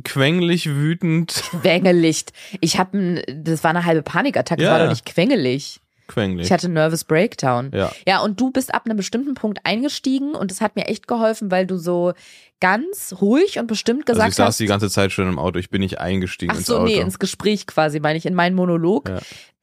quengelig, 0.04 0.68
wütend. 0.70 1.34
Quengelig. 1.62 2.26
Ich 2.62 2.78
habe, 2.80 3.24
das 3.28 3.64
war 3.64 3.72
eine 3.72 3.86
halbe 3.86 4.02
Panikattacke, 4.04 4.62
Ja. 4.64 4.72
war 4.72 4.80
doch 4.80 4.90
nicht 4.90 5.06
quengelig. 5.06 5.80
Quengelig. 6.08 6.46
Ich 6.46 6.52
hatte 6.54 6.68
einen 6.68 6.76
Nervous 6.76 7.04
Breakdown. 7.04 7.70
ja. 7.74 7.92
Ja, 8.08 8.20
und 8.22 8.40
du 8.40 8.50
bist 8.50 8.74
ab 8.74 8.84
einem 8.86 8.96
bestimmten 8.96 9.34
Punkt 9.34 9.60
eingestiegen 9.66 10.36
und 10.36 10.52
das 10.52 10.62
hat 10.62 10.78
mir 10.78 10.86
echt 10.88 11.06
geholfen, 11.06 11.52
weil 11.52 11.68
du 11.68 11.78
so 11.78 12.14
ganz 12.62 13.16
ruhig 13.20 13.60
und 13.60 13.68
bestimmt 13.68 14.04
Also 14.08 14.14
gesagt 14.14 14.30
ich 14.30 14.36
saß 14.36 14.48
hast. 14.48 14.60
die 14.62 14.68
ganze 14.68 14.90
Zeit 14.90 15.12
schon 15.12 15.28
im 15.28 15.38
Auto, 15.38 15.60
ich 15.60 15.70
bin 15.70 15.82
nicht 15.82 16.00
eingestiegen 16.00 16.52
Ach 16.54 16.58
ins 16.60 16.68
so, 16.68 16.78
Auto. 16.78 16.86
nee, 16.86 16.96
ins 17.00 17.20
Gespräch 17.20 17.68
quasi, 17.68 18.00
meine 18.00 18.18
ich, 18.18 18.26
in 18.26 18.36
meinen 18.36 18.56
Monolog. 18.56 19.10
Ja. 19.10 19.18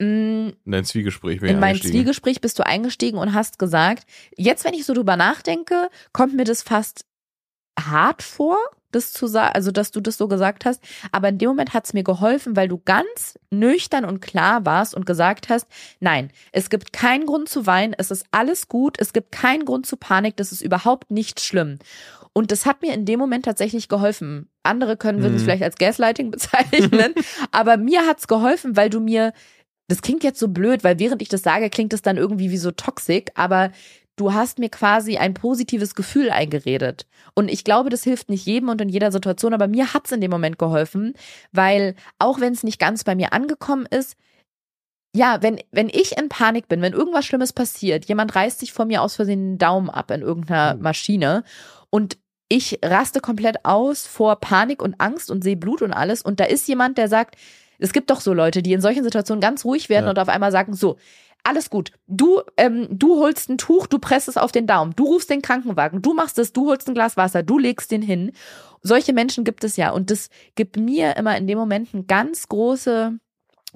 Mm, 0.06 0.52
In 0.66 0.72
dein 0.72 0.84
Zwiegespräch 0.84 1.40
bin 1.40 1.48
In 1.48 1.60
mein. 1.60 1.80
Zwiegespräch 1.80 2.42
bist 2.42 2.58
du 2.58 2.66
eingestiegen 2.66 3.16
und 3.16 3.32
hast 3.32 3.58
gesagt, 3.58 4.04
jetzt, 4.36 4.64
wenn 4.66 4.74
ich 4.74 4.84
so 4.84 4.92
drüber 4.92 5.16
nachdenke, 5.16 5.88
kommt 6.12 6.34
mir 6.36 6.44
das 6.44 6.60
fast 6.62 7.06
hart 7.80 8.22
vor, 8.22 8.58
das 8.94 9.12
zu 9.12 9.26
sagen, 9.26 9.54
also 9.54 9.70
dass 9.70 9.90
du 9.90 10.00
das 10.00 10.16
so 10.16 10.28
gesagt 10.28 10.64
hast. 10.64 10.82
Aber 11.12 11.28
in 11.28 11.38
dem 11.38 11.48
Moment 11.48 11.74
hat 11.74 11.84
es 11.86 11.92
mir 11.92 12.04
geholfen, 12.04 12.56
weil 12.56 12.68
du 12.68 12.80
ganz 12.84 13.38
nüchtern 13.50 14.04
und 14.04 14.20
klar 14.20 14.64
warst 14.66 14.94
und 14.94 15.06
gesagt 15.06 15.48
hast, 15.48 15.66
nein, 16.00 16.30
es 16.52 16.70
gibt 16.70 16.92
keinen 16.92 17.26
Grund 17.26 17.48
zu 17.48 17.66
weinen, 17.66 17.94
es 17.96 18.10
ist 18.10 18.26
alles 18.30 18.68
gut, 18.68 18.96
es 18.98 19.12
gibt 19.12 19.32
keinen 19.32 19.64
Grund 19.64 19.86
zu 19.86 19.96
Panik, 19.96 20.36
das 20.36 20.52
ist 20.52 20.62
überhaupt 20.62 21.10
nicht 21.10 21.40
schlimm. 21.40 21.78
Und 22.32 22.50
das 22.50 22.66
hat 22.66 22.82
mir 22.82 22.92
in 22.94 23.04
dem 23.04 23.20
Moment 23.20 23.44
tatsächlich 23.44 23.88
geholfen. 23.88 24.48
Andere 24.64 24.96
können 24.96 25.22
würden 25.22 25.36
es 25.36 25.42
Mhm. 25.42 25.44
vielleicht 25.44 25.62
als 25.62 25.76
Gaslighting 25.76 26.30
bezeichnen, 26.32 27.14
aber 27.52 27.76
mir 27.76 28.06
hat's 28.06 28.26
geholfen, 28.26 28.76
weil 28.76 28.90
du 28.90 29.00
mir 29.00 29.32
das 29.86 30.00
klingt 30.00 30.24
jetzt 30.24 30.40
so 30.40 30.48
blöd, 30.48 30.82
weil 30.82 30.98
während 30.98 31.20
ich 31.20 31.28
das 31.28 31.42
sage, 31.42 31.68
klingt 31.68 31.92
es 31.92 32.00
dann 32.00 32.16
irgendwie 32.16 32.50
wie 32.50 32.56
so 32.56 32.70
toxic, 32.70 33.30
aber 33.34 33.70
du 34.16 34.32
hast 34.32 34.58
mir 34.58 34.68
quasi 34.68 35.16
ein 35.16 35.34
positives 35.34 35.94
Gefühl 35.94 36.30
eingeredet. 36.30 37.06
Und 37.34 37.48
ich 37.50 37.64
glaube, 37.64 37.90
das 37.90 38.04
hilft 38.04 38.28
nicht 38.30 38.46
jedem 38.46 38.68
und 38.68 38.80
in 38.80 38.88
jeder 38.88 39.10
Situation, 39.10 39.54
aber 39.54 39.66
mir 39.66 39.92
hat's 39.92 40.12
in 40.12 40.20
dem 40.20 40.30
Moment 40.30 40.58
geholfen, 40.58 41.14
weil 41.52 41.94
auch 42.18 42.40
wenn 42.40 42.52
es 42.52 42.62
nicht 42.62 42.78
ganz 42.78 43.04
bei 43.04 43.14
mir 43.14 43.32
angekommen 43.32 43.86
ist, 43.90 44.16
ja, 45.16 45.38
wenn, 45.42 45.60
wenn 45.70 45.88
ich 45.88 46.16
in 46.18 46.28
Panik 46.28 46.66
bin, 46.68 46.82
wenn 46.82 46.92
irgendwas 46.92 47.24
Schlimmes 47.24 47.52
passiert, 47.52 48.06
jemand 48.06 48.34
reißt 48.34 48.58
sich 48.58 48.72
von 48.72 48.88
mir 48.88 49.00
aus 49.02 49.14
Versehen 49.14 49.52
den 49.52 49.58
Daumen 49.58 49.88
ab 49.90 50.10
in 50.10 50.22
irgendeiner 50.22 50.74
Mhm. 50.74 50.82
Maschine 50.82 51.44
und 51.90 52.18
ich 52.48 52.78
raste 52.84 53.20
komplett 53.20 53.64
aus 53.64 54.06
vor 54.06 54.36
Panik 54.36 54.82
und 54.82 55.00
Angst 55.00 55.30
und 55.30 55.42
sehe 55.44 55.56
Blut 55.56 55.82
und 55.82 55.92
alles 55.92 56.20
und 56.22 56.40
da 56.40 56.44
ist 56.44 56.66
jemand, 56.68 56.98
der 56.98 57.08
sagt, 57.08 57.36
es 57.78 57.92
gibt 57.92 58.10
doch 58.10 58.20
so 58.20 58.32
Leute, 58.32 58.62
die 58.62 58.72
in 58.72 58.80
solchen 58.80 59.02
Situationen 59.04 59.40
ganz 59.40 59.64
ruhig 59.64 59.88
werden 59.88 60.04
Ja. 60.06 60.10
und 60.10 60.18
auf 60.18 60.28
einmal 60.28 60.52
sagen, 60.52 60.74
so, 60.74 60.96
alles 61.44 61.70
gut. 61.70 61.92
Du, 62.06 62.40
ähm, 62.56 62.88
du 62.90 63.20
holst 63.20 63.48
ein 63.48 63.58
Tuch, 63.58 63.86
du 63.86 63.98
presst 63.98 64.28
es 64.28 64.36
auf 64.36 64.50
den 64.50 64.66
Daumen, 64.66 64.94
du 64.96 65.04
rufst 65.04 65.30
den 65.30 65.42
Krankenwagen, 65.42 66.02
du 66.02 66.14
machst 66.14 66.38
es, 66.38 66.52
du 66.52 66.68
holst 66.68 66.88
ein 66.88 66.94
Glas 66.94 67.16
Wasser, 67.16 67.42
du 67.42 67.58
legst 67.58 67.90
den 67.90 68.02
hin. 68.02 68.32
Solche 68.82 69.12
Menschen 69.12 69.44
gibt 69.44 69.64
es 69.64 69.76
ja 69.76 69.90
und 69.90 70.10
das 70.10 70.28
gibt 70.56 70.76
mir 70.76 71.16
immer 71.16 71.36
in 71.36 71.46
dem 71.46 71.58
Moment 71.58 71.90
eine 71.92 72.04
ganz 72.04 72.48
große 72.48 73.18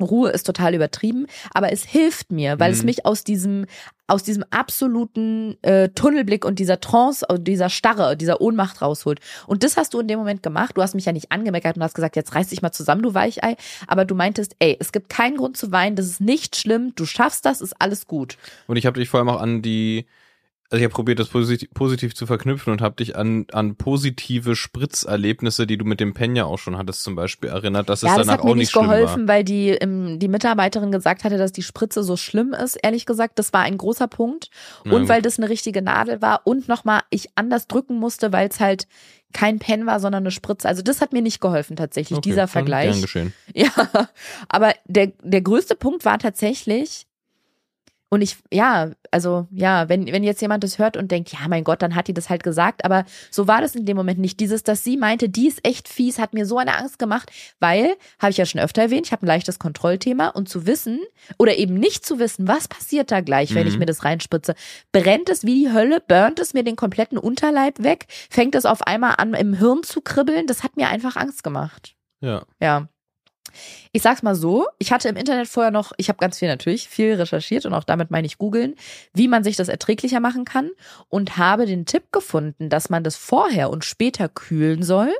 Ruhe 0.03 0.31
ist 0.31 0.45
total 0.45 0.75
übertrieben, 0.75 1.27
aber 1.53 1.73
es 1.73 1.85
hilft 1.85 2.31
mir, 2.33 2.59
weil 2.61 2.73
es 2.73 2.81
Mhm. 2.81 2.87
mich 2.87 3.07
aus 3.07 3.25
diesem 3.25 3.67
aus 4.11 4.23
diesem 4.23 4.43
absoluten 4.49 5.63
äh, 5.63 5.91
Tunnelblick 5.91 6.47
und 6.47 6.59
dieser 6.59 6.81
Trance, 6.81 7.27
und 7.29 7.45
dieser 7.47 7.69
Starre, 7.69 8.17
dieser 8.17 8.41
Ohnmacht 8.41 8.81
rausholt. 8.81 9.21
Und 9.47 9.63
das 9.63 9.77
hast 9.77 9.93
du 9.93 10.01
in 10.01 10.09
dem 10.09 10.19
Moment 10.19 10.43
gemacht. 10.43 10.79
Du 10.79 10.83
hast 10.83 10.95
mich 10.95 11.05
ja 11.05 11.13
nicht 11.13 11.31
angemeckert 11.31 11.77
und 11.77 11.83
hast 11.83 11.93
gesagt, 11.95 12.17
jetzt 12.17 12.35
reiß 12.35 12.49
dich 12.49 12.63
mal 12.63 12.73
zusammen, 12.73 13.03
du 13.03 13.13
Weichei. 13.13 13.57
Aber 13.87 14.07
du 14.07 14.15
meintest, 14.15 14.57
ey, 14.61 14.79
es 14.81 14.93
gibt 14.93 15.11
keinen 15.11 15.37
Grund 15.37 15.59
zu 15.59 15.73
weinen, 15.73 15.95
das 15.95 16.07
ist 16.07 16.23
nicht 16.23 16.57
schlimm, 16.57 16.95
du 16.97 17.05
schaffst 17.05 17.45
das, 17.45 17.61
ist 17.61 17.75
alles 17.81 18.07
gut. 18.07 18.39
Und 18.67 18.79
ich 18.79 18.87
habe 18.87 18.99
dich 18.99 19.11
vor 19.11 19.21
allem 19.21 19.29
auch 19.29 19.43
an 19.43 19.61
die, 19.61 20.07
also 20.71 20.81
ich 20.81 20.85
habe 20.85 20.95
probiert, 20.95 21.19
das 21.19 21.29
positiv, 21.29 21.71
positiv 21.73 22.15
zu 22.15 22.27
verknüpfen 22.27 22.73
und 22.73 22.83
habe 22.83 22.97
dich 22.97 23.17
an, 23.17 23.47
an 23.53 23.77
positive 23.77 24.55
Spritzerlebnisse, 24.55 25.67
die 25.67 25.79
du 25.79 25.87
mit 25.87 25.99
dem 25.99 26.13
Penya 26.13 26.45
auch 26.45 26.59
schon 26.59 26.77
hattest, 26.77 27.03
zum 27.03 27.15
Beispiel 27.15 27.49
erinnert, 27.49 27.89
dass 27.89 28.03
es 28.03 28.09
ja, 28.09 28.17
das 28.17 28.27
danach 28.27 28.39
hat 28.39 28.45
mir 28.45 28.51
auch 28.51 28.55
nicht 28.55 28.65
nicht 28.65 28.73
schlimm 28.73 28.85
geholfen, 28.85 29.29
weil 29.29 29.45
die, 29.45 29.71
ähm, 29.71 30.19
die 30.19 30.29
Mitarbeiterin 30.29 30.93
gesagt 30.93 31.25
hatte, 31.25 31.39
dass 31.39 31.53
die 31.53 31.63
Spritze 31.63 32.03
so 32.03 32.19
schlimm 32.19 32.53
ist. 32.53 32.77
Ehrlich 32.83 33.07
gesagt, 33.07 33.39
das 33.39 33.55
war 33.55 33.63
ein 33.63 33.79
großer 33.79 34.09
Punkt. 34.09 34.51
Und 34.85 35.09
weil 35.09 35.23
das 35.23 35.39
eine 35.39 35.49
richtige 35.49 35.81
Nadel 35.81 36.21
war 36.21 36.43
und 36.45 36.69
nochmal 36.69 37.01
ich 37.11 37.29
anders 37.35 37.67
drücken 37.67 37.99
musste, 37.99 38.33
weil 38.33 38.49
es 38.49 38.61
halt 38.61 38.87
kein 39.33 39.59
Pen 39.59 39.87
war, 39.87 40.01
sondern 40.01 40.23
eine 40.23 40.31
Spritze. 40.31 40.69
Also 40.69 40.83
das 40.83 41.01
hat 41.01 41.13
mir 41.13 41.23
nicht 41.23 41.41
geholfen 41.41 41.77
tatsächlich, 41.77 42.13
war. 42.13 42.19
Okay, 42.19 42.31
dieser 42.31 42.49
Vergleich. 42.49 42.91
Gern 42.91 43.03
geschehen. 43.03 43.33
Ja, 43.55 43.71
aber 44.49 44.75
der, 44.87 45.13
der 45.23 45.41
größte 45.41 45.75
Punkt 45.75 46.05
war 46.05 46.19
tatsächlich, 46.19 47.08
und 48.11 48.23
ich, 48.23 48.37
ja, 48.53 48.91
also, 49.11 49.47
ja, 49.51 49.89
wenn, 49.89 50.07
wenn 50.07 50.23
jetzt 50.25 50.41
jemand 50.41 50.65
das 50.65 50.79
hört 50.79 50.97
und 50.97 51.11
denkt, 51.11 51.33
ja, 51.33 51.41
mein 51.49 51.65
Gott, 51.65 51.83
dann 51.83 51.95
hat 51.95 52.09
die 52.09 52.15
das 52.15 52.31
halt 52.31 52.43
gesagt, 52.43 52.85
aber 52.85 53.05
so 53.31 53.47
war 53.47 53.61
das 53.61 53.75
in 53.75 53.85
dem 53.87 53.97
Moment 53.97 54.19
nicht. 54.19 54.41
Dieses, 54.41 54.63
dass 54.63 54.83
sie 54.85 54.97
meinte, 54.97 55.29
die 55.29 55.47
ist 55.49 55.67
echt 55.67 55.89
fies, 55.89 56.19
hat 56.19 56.33
mir 56.35 56.47
so 56.47 56.59
eine 56.59 56.77
Angst 56.77 56.99
gemacht, 56.99 57.31
weil, 57.61 57.97
habe 58.19 58.31
ich 58.31 58.37
ja 58.39 58.47
schon 58.47 58.61
öfter 58.61 58.83
erwähnt, 58.83 59.07
ich 59.07 59.13
habe 59.13 59.25
ein 59.25 59.29
leichtes 59.29 59.59
Kontrollthema 59.59 60.29
und 60.29 60.49
zu 60.49 60.67
wissen 60.67 61.01
oder 61.39 61.57
eben 61.57 61.75
nicht 61.75 62.07
zu 62.07 62.19
wissen, 62.19 62.49
was 62.49 62.69
passiert 62.69 63.11
da 63.11 63.21
gleich, 63.21 63.55
wenn 63.55 63.67
Mhm. 63.67 63.73
ich 63.73 63.79
mir 63.79 63.87
das 63.87 64.05
reinspritze. 64.05 64.55
Brennt 64.93 65.29
es 65.29 65.45
wie 65.45 65.65
die 65.65 65.73
Hölle, 65.73 66.01
burnt 66.01 66.39
es 66.41 66.55
mir 66.55 66.65
den 66.65 66.77
kompletten 66.77 67.19
Unterleib 67.19 67.83
weg, 67.83 68.07
fängt 68.31 68.55
es 68.55 68.65
auf 68.67 68.83
einmal 68.83 69.15
an, 69.19 69.35
im 69.35 69.55
Hirn 69.55 69.83
zu 69.83 70.01
kribbeln, 70.01 70.47
das 70.47 70.63
hat 70.63 70.77
mir 70.77 70.89
einfach 70.89 71.17
Angst 71.17 71.43
gemacht. 71.43 71.95
Ja. 72.21 72.43
Ja. 72.61 72.89
Ich 73.93 74.03
sag's 74.03 74.23
mal 74.23 74.35
so, 74.35 74.67
ich 74.79 74.93
hatte 74.93 75.09
im 75.09 75.17
Internet 75.17 75.49
vorher 75.49 75.71
noch, 75.71 75.93
ich 75.97 76.09
habe 76.09 76.19
ganz 76.19 76.39
viel 76.39 76.49
natürlich, 76.49 76.89
viel 76.89 77.15
recherchiert 77.15 77.67
und 77.67 77.75
auch 77.75 77.85
damit 77.85 78.11
meine 78.11 78.27
ich 78.27 78.39
googeln, 78.39 78.75
wie 79.15 79.29
man 79.29 79.45
sich 79.45 79.57
das 79.57 79.69
erträglicher 79.69 80.21
machen 80.21 80.45
kann 80.45 80.71
und 81.09 81.37
habe 81.37 81.67
den 81.67 81.87
Tipp 81.87 82.13
gefunden, 82.13 82.69
dass 82.69 82.91
man 82.91 83.05
das 83.05 83.17
vorher 83.17 83.71
und 83.71 83.85
später 83.85 84.29
kühlen 84.29 84.83
soll, 84.83 85.13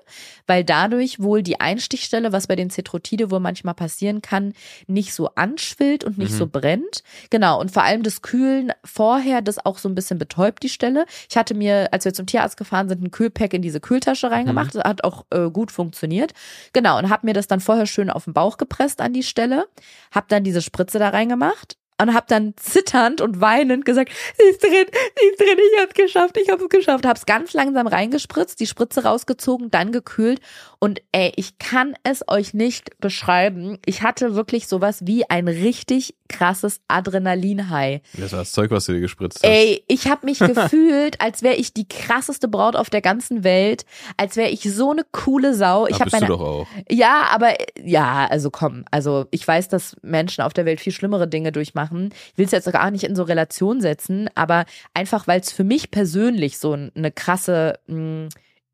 weil 0.47 0.65
dadurch 0.65 1.21
wohl 1.21 1.43
die 1.43 1.61
Einstichstelle, 1.61 2.33
was 2.33 2.47
bei 2.47 2.57
den 2.57 2.71
Cetrotide 2.71 3.31
wohl 3.31 3.41
manchmal 3.41 3.75
passieren 3.75 4.23
kann, 4.23 4.53
nicht 4.87 5.13
so 5.15 5.31
anschwillt 5.35 6.05
und 6.05 6.19
nicht 6.19 6.33
Mhm. 6.33 6.37
so 6.37 6.47
brennt. 6.47 7.03
Genau, 7.31 7.61
und 7.61 7.71
vor 7.71 7.83
allem 7.85 8.03
das 8.03 8.23
Kühlen 8.23 8.73
vorher, 8.85 9.43
das 9.43 9.65
auch 9.65 9.79
so 9.79 9.89
ein 9.89 9.95
bisschen 9.95 10.19
betäubt 10.19 10.63
die 10.63 10.69
Stelle. 10.69 11.07
Ich 11.29 11.37
hatte 11.37 11.55
mir, 11.55 11.89
als 11.93 12.05
wir 12.05 12.15
zum 12.15 12.27
Tierarzt 12.27 12.57
gefahren 12.57 12.89
sind, 12.89 13.03
ein 13.03 13.11
Kühlpack 13.11 13.55
in 13.55 13.63
diese 13.63 13.81
Kühltasche 13.81 14.31
reingemacht, 14.31 14.75
das 14.75 14.85
hat 14.85 15.05
auch 15.05 15.25
äh, 15.31 15.51
gut 15.51 15.71
funktioniert. 15.73 16.33
Genau, 16.73 16.99
und 16.99 17.11
habe 17.11 17.27
mir 17.27 17.35
das 17.35 17.47
dann 17.47 17.61
vorher 17.61 17.87
schön 17.87 18.11
auf 18.11 18.18
den 18.25 18.35
Bauch 18.35 18.57
gepresst 18.57 19.01
an 19.01 19.13
die 19.13 19.23
Stelle, 19.23 19.69
habe 20.11 20.27
dann 20.29 20.45
diese 20.45 20.63
Spritze 20.63 20.99
da 20.99 21.11
reingemacht 21.11 21.77
und 22.01 22.15
habe 22.15 22.27
dann 22.29 22.55
zitternd 22.57 23.21
und 23.21 23.41
weinend 23.41 23.85
gesagt, 23.85 24.13
sie 24.37 24.49
ist 24.51 24.63
drin, 24.63 24.87
sie 25.19 25.27
ist 25.27 25.41
drin, 25.41 25.59
ich 25.59 25.81
hab's 25.83 25.95
geschafft, 25.95 26.37
ich 26.37 26.49
hab's 26.51 26.69
geschafft. 26.69 27.07
Hab's 27.07 27.27
ganz 27.27 27.53
langsam 27.53 27.87
reingespritzt, 27.87 28.61
die 28.61 28.67
Spritze 28.67 29.05
rausgezogen, 29.05 29.71
dann 29.71 29.93
gekühlt 29.93 30.41
und 30.81 31.01
ey, 31.13 31.33
ich 31.37 31.59
kann 31.59 31.95
es 32.05 32.25
euch 32.29 32.55
nicht 32.55 33.01
beschreiben. 33.01 33.79
Ich 33.85 34.03
hatte 34.03 34.35
wirklich 34.35 34.69
sowas 34.69 35.07
wie 35.07 35.29
ein 35.29 35.49
richtig 35.49 36.15
krasses 36.29 36.81
Adrenalin-High. 36.89 38.01
Das 38.15 38.33
war 38.33 38.41
das 38.41 38.53
Zeug, 38.53 38.71
was 38.71 38.85
du 38.85 38.93
dir 38.93 39.01
gespritzt 39.01 39.39
hast. 39.43 39.51
Ey, 39.51 39.83
ich 39.89 40.07
habe 40.09 40.27
mich 40.27 40.39
gefühlt, 40.39 41.21
als 41.21 41.43
wäre 41.43 41.57
ich 41.57 41.73
die 41.73 41.89
krasseste 41.89 42.47
Braut 42.49 42.77
auf 42.77 42.91
der 42.91 43.01
ganzen 43.01 43.43
Welt, 43.43 43.87
als 44.17 44.37
wäre 44.37 44.51
ich 44.51 44.63
so 44.63 44.93
eine 44.93 45.05
coole 45.11 45.55
Sau. 45.55 45.87
Ich 45.87 45.93
ja, 45.93 46.01
habe 46.01 46.11
bist 46.11 46.15
meine 46.15 46.27
du 46.27 46.33
doch 46.35 46.41
auch. 46.41 46.67
ja, 46.89 47.27
aber 47.31 47.55
ja, 47.83 48.27
also 48.31 48.51
komm, 48.51 48.85
also 48.91 49.27
ich 49.31 49.47
weiß, 49.47 49.69
dass 49.69 49.97
Menschen 50.03 50.45
auf 50.45 50.53
der 50.53 50.65
Welt 50.65 50.81
viel 50.81 50.93
schlimmere 50.93 51.27
Dinge 51.27 51.51
durchmachen. 51.51 51.88
Ich 51.93 52.39
will 52.39 52.47
es 52.47 52.53
jetzt 52.53 52.71
gar 52.71 52.91
nicht 52.91 53.05
in 53.05 53.17
so 53.17 53.23
Relation 53.23 53.81
setzen, 53.81 54.29
aber 54.35 54.65
einfach, 54.95 55.27
weil 55.27 55.41
es 55.41 55.53
für 55.53 55.65
mich 55.65 55.91
persönlich 55.91 56.59
so 56.59 56.73
eine 56.73 57.11
krasse, 57.13 57.79
mh, 57.87 58.29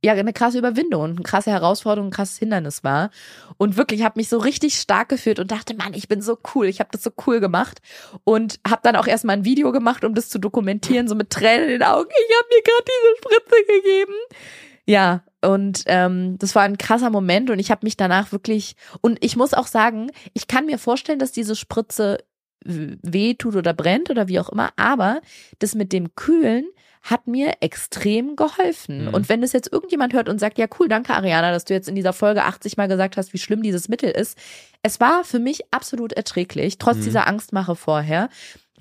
ja, 0.04 0.12
eine 0.12 0.34
krasse 0.34 0.58
Überwindung 0.58 1.02
und 1.02 1.10
eine 1.12 1.22
krasse 1.22 1.50
Herausforderung, 1.50 2.08
ein 2.08 2.12
krasses 2.12 2.38
Hindernis 2.38 2.84
war. 2.84 3.10
Und 3.56 3.76
wirklich, 3.78 4.00
ich 4.00 4.04
habe 4.04 4.18
mich 4.18 4.28
so 4.28 4.38
richtig 4.38 4.74
stark 4.74 5.08
gefühlt 5.08 5.38
und 5.38 5.50
dachte, 5.50 5.74
Mann, 5.74 5.94
ich 5.94 6.08
bin 6.08 6.20
so 6.20 6.38
cool, 6.54 6.66
ich 6.66 6.80
habe 6.80 6.90
das 6.92 7.02
so 7.02 7.10
cool 7.26 7.40
gemacht 7.40 7.80
und 8.24 8.60
habe 8.68 8.82
dann 8.82 8.96
auch 8.96 9.06
erstmal 9.06 9.36
ein 9.36 9.46
Video 9.46 9.72
gemacht, 9.72 10.04
um 10.04 10.14
das 10.14 10.28
zu 10.28 10.38
dokumentieren, 10.38 11.08
so 11.08 11.14
mit 11.14 11.30
Tränen 11.30 11.64
in 11.64 11.70
den 11.70 11.82
Augen. 11.82 12.10
Ich 12.10 12.36
habe 12.36 12.48
mir 12.50 12.62
gerade 12.62 12.84
diese 12.84 13.16
Spritze 13.16 13.72
gegeben. 13.72 14.14
Ja, 14.86 15.24
und 15.42 15.84
ähm, 15.86 16.36
das 16.38 16.54
war 16.54 16.62
ein 16.62 16.78
krasser 16.78 17.10
Moment 17.10 17.50
und 17.50 17.58
ich 17.58 17.70
habe 17.70 17.84
mich 17.84 17.96
danach 17.96 18.32
wirklich 18.32 18.76
und 19.00 19.24
ich 19.24 19.36
muss 19.36 19.54
auch 19.54 19.66
sagen, 19.66 20.10
ich 20.34 20.46
kann 20.46 20.66
mir 20.66 20.78
vorstellen, 20.78 21.18
dass 21.18 21.32
diese 21.32 21.56
Spritze 21.56 22.18
weh 22.64 23.34
tut 23.34 23.56
oder 23.56 23.72
brennt 23.74 24.10
oder 24.10 24.28
wie 24.28 24.40
auch 24.40 24.48
immer, 24.48 24.70
aber 24.76 25.20
das 25.58 25.74
mit 25.74 25.92
dem 25.92 26.14
Kühlen 26.14 26.66
hat 27.02 27.26
mir 27.26 27.56
extrem 27.60 28.34
geholfen. 28.34 29.08
Mhm. 29.08 29.14
Und 29.14 29.28
wenn 29.28 29.42
das 29.42 29.52
jetzt 29.52 29.70
irgendjemand 29.70 30.14
hört 30.14 30.28
und 30.30 30.38
sagt, 30.40 30.56
ja 30.56 30.66
cool, 30.80 30.88
danke 30.88 31.12
Ariana, 31.12 31.52
dass 31.52 31.66
du 31.66 31.74
jetzt 31.74 31.86
in 31.88 31.94
dieser 31.94 32.14
Folge 32.14 32.44
80 32.44 32.78
Mal 32.78 32.88
gesagt 32.88 33.18
hast, 33.18 33.34
wie 33.34 33.38
schlimm 33.38 33.62
dieses 33.62 33.88
Mittel 33.90 34.10
ist. 34.10 34.38
Es 34.82 35.00
war 35.00 35.22
für 35.22 35.38
mich 35.38 35.70
absolut 35.70 36.14
erträglich, 36.14 36.78
trotz 36.78 36.96
Mhm. 36.96 37.02
dieser 37.04 37.26
Angstmache 37.26 37.76
vorher. 37.76 38.30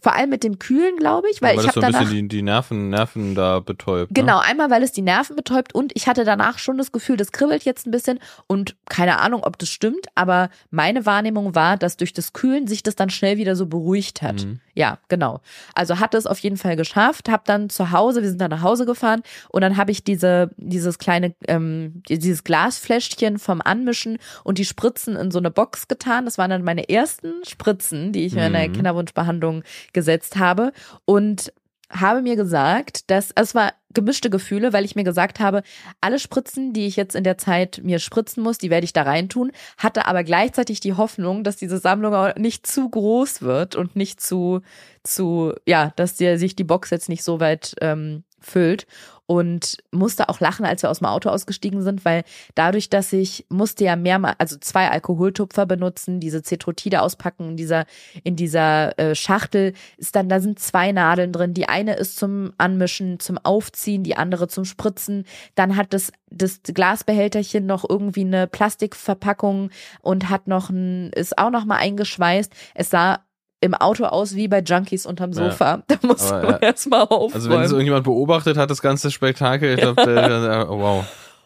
Vor 0.04 0.14
allem 0.14 0.30
mit 0.30 0.44
dem 0.44 0.60
Kühlen, 0.60 0.98
glaube 0.98 1.30
ich, 1.32 1.42
weil, 1.42 1.56
weil 1.56 1.62
ich 1.64 1.68
habe 1.70 1.80
so 1.80 1.86
ein 1.86 1.92
danach 1.94 2.02
bisschen 2.08 2.28
die, 2.30 2.38
die 2.38 2.42
Nerven, 2.42 2.90
Nerven 2.90 3.36
da 3.36 3.60
betäubt. 3.62 4.14
Genau, 4.14 4.40
Ne? 4.40 4.46
einmal, 4.46 4.70
weil 4.70 4.84
es 4.84 4.92
die 4.92 5.02
Nerven 5.02 5.36
betäubt 5.38 5.74
und 5.74 5.94
ich 5.96 6.08
hatte 6.08 6.26
danach 6.26 6.60
schon 6.60 6.78
das 6.78 6.92
Gefühl, 6.92 7.16
das 7.16 7.32
kribbelt 7.32 7.64
jetzt 7.64 7.88
ein 7.88 7.92
bisschen 7.92 8.20
und 8.48 8.76
keine 8.90 9.20
Ahnung, 9.22 9.44
ob 9.44 9.58
das 9.58 9.70
stimmt, 9.70 10.08
aber 10.16 10.50
meine 10.72 11.06
Wahrnehmung 11.06 11.56
war, 11.56 11.78
dass 11.78 11.96
durch 11.98 12.12
das 12.12 12.34
Kühlen 12.34 12.68
sich 12.68 12.84
das 12.84 12.96
dann 12.96 13.10
schnell 13.10 13.38
wieder 13.38 13.56
so 13.56 13.66
beruhigt 13.66 14.22
hat. 14.22 14.44
Mhm. 14.44 14.60
Ja, 14.76 14.98
genau. 15.08 15.40
Also 15.76 16.00
hat 16.00 16.16
es 16.16 16.26
auf 16.26 16.40
jeden 16.40 16.58
Fall 16.58 16.76
geschafft, 16.76 17.30
hab 17.30 17.46
dann 17.46 17.70
zu 17.70 17.92
Hause, 17.92 18.22
wir 18.24 18.30
sind 18.30 18.42
dann 18.42 18.50
nach 18.52 18.62
Hause 18.64 18.86
gefahren 18.86 19.22
und 19.50 19.62
dann 19.62 19.78
habe 19.78 19.92
ich 19.92 20.04
diese, 20.04 20.50
dieses 20.58 20.98
kleine, 20.98 21.34
ähm, 21.48 22.02
dieses 22.10 22.44
Glasfläschchen 22.44 23.38
vom 23.40 23.62
Anmischen 23.64 24.18
und 24.44 24.58
die 24.58 24.66
Spritzen 24.66 25.16
in 25.16 25.32
so 25.32 25.38
eine 25.40 25.52
Box 25.52 25.88
getan. 25.88 26.26
Das 26.26 26.38
waren 26.38 26.50
dann 26.50 26.64
meine 26.64 26.90
ersten 26.90 27.34
Spritzen, 27.48 28.12
die 28.12 28.26
ich 28.26 28.34
mir 28.34 28.48
in 28.48 28.54
der 28.54 28.68
Mhm. 28.68 28.74
Kinderwunschbehandlung 28.74 29.64
gesetzt 29.94 30.38
habe 30.38 30.72
und 31.06 31.54
habe 31.90 32.22
mir 32.22 32.36
gesagt, 32.36 33.10
dass 33.10 33.36
also 33.36 33.50
es 33.50 33.56
war 33.56 33.74
gemischte 33.94 34.30
Gefühle, 34.30 34.74
weil 34.74 34.86
ich 34.86 34.96
mir 34.96 35.04
gesagt 35.04 35.40
habe, 35.40 35.62
alle 36.02 36.18
Spritzen, 36.18 36.74
die 36.74 36.88
ich 36.88 36.96
jetzt 36.96 37.16
in 37.16 37.24
der 37.24 37.38
Zeit 37.38 37.82
mir 37.84 38.00
spritzen 38.00 38.42
muss, 38.42 38.58
die 38.58 38.72
werde 38.72 38.86
ich 38.86 38.94
da 38.94 39.04
reintun, 39.04 39.52
hatte 39.78 40.08
aber 40.08 40.24
gleichzeitig 40.24 40.80
die 40.80 40.94
Hoffnung, 40.94 41.44
dass 41.44 41.58
diese 41.58 41.78
Sammlung 41.78 42.14
auch 42.16 42.36
nicht 42.36 42.66
zu 42.66 42.90
groß 42.90 43.44
wird 43.44 43.76
und 43.76 43.96
nicht 43.96 44.20
zu 44.20 44.62
zu 45.04 45.54
ja, 45.68 45.94
dass 45.96 46.16
dir 46.16 46.40
sich 46.40 46.56
die 46.56 46.64
Box 46.64 46.90
jetzt 46.90 47.10
nicht 47.10 47.24
so 47.24 47.40
weit 47.40 47.76
ähm, 47.82 48.24
füllt 48.46 48.86
und 49.26 49.78
musste 49.92 50.28
auch 50.28 50.40
lachen, 50.40 50.66
als 50.66 50.84
wir 50.84 50.90
aus 50.90 51.00
dem 51.00 51.08
Auto 51.08 51.30
ausgestiegen 51.30 51.82
sind, 51.82 52.04
weil 52.04 52.24
dadurch, 52.56 52.90
dass 52.90 53.14
ich 53.14 53.46
musste 53.50 53.86
ja 53.86 53.96
mehrmal, 53.96 54.36
also 54.38 54.58
zwei 54.58 54.90
Alkoholtupfer 54.90 55.66
benutzen, 55.66 56.20
diese 56.20 56.42
Cetrotide 56.44 57.02
auspacken 57.02 57.50
in 57.52 57.58
dieser 57.58 57.86
in 58.24 58.36
dieser 58.36 58.98
äh, 59.00 59.16
Schachtel 59.16 59.74
ist 59.98 60.16
dann 60.16 60.28
da 60.28 60.40
sind 60.42 60.60
zwei 60.60 60.92
Nadeln 60.92 61.32
drin. 61.32 61.54
Die 61.54 61.70
eine 61.70 61.96
ist 61.96 62.18
zum 62.18 62.54
Anmischen, 62.58 63.20
zum 63.20 63.38
Aufziehen, 63.38 64.04
die 64.04 64.18
andere 64.18 64.48
zum 64.50 64.66
Spritzen. 64.66 65.26
Dann 65.56 65.78
hat 65.78 65.94
das 65.94 66.12
das 66.30 66.62
Glasbehälterchen 66.64 67.66
noch 67.66 67.90
irgendwie 67.90 68.26
eine 68.26 68.48
Plastikverpackung 68.48 69.70
und 70.02 70.30
hat 70.30 70.48
noch 70.48 70.70
ein 70.70 71.12
ist 71.14 71.38
auch 71.38 71.52
noch 71.52 71.66
mal 71.66 71.78
eingeschweißt. 71.78 72.52
Es 72.76 72.90
sah 72.90 73.24
im 73.64 73.74
Auto 73.74 74.06
aus 74.06 74.36
wie 74.36 74.48
bei 74.48 74.60
Junkies 74.60 75.06
unterm 75.06 75.32
Ja. 75.32 75.50
Sofa. 75.50 75.84
Da 75.88 75.96
muss 76.02 76.32
Aber, 76.32 76.44
man 76.44 76.52
ja. 76.54 76.68
erstmal 76.68 77.02
aufräumen. 77.04 77.34
Also 77.34 77.50
wenn 77.50 77.62
es 77.62 77.72
irgendjemand 77.72 78.04
beobachtet 78.04 78.58
hat, 78.58 78.70
das 78.70 78.82
ganze 78.82 79.10
Spektakel, 79.12 79.74
ich 79.74 79.80
glaub, 79.80 79.96
der, 79.96 80.42
der, 80.42 80.70
oh, 80.70 80.80
wow. 80.80 81.06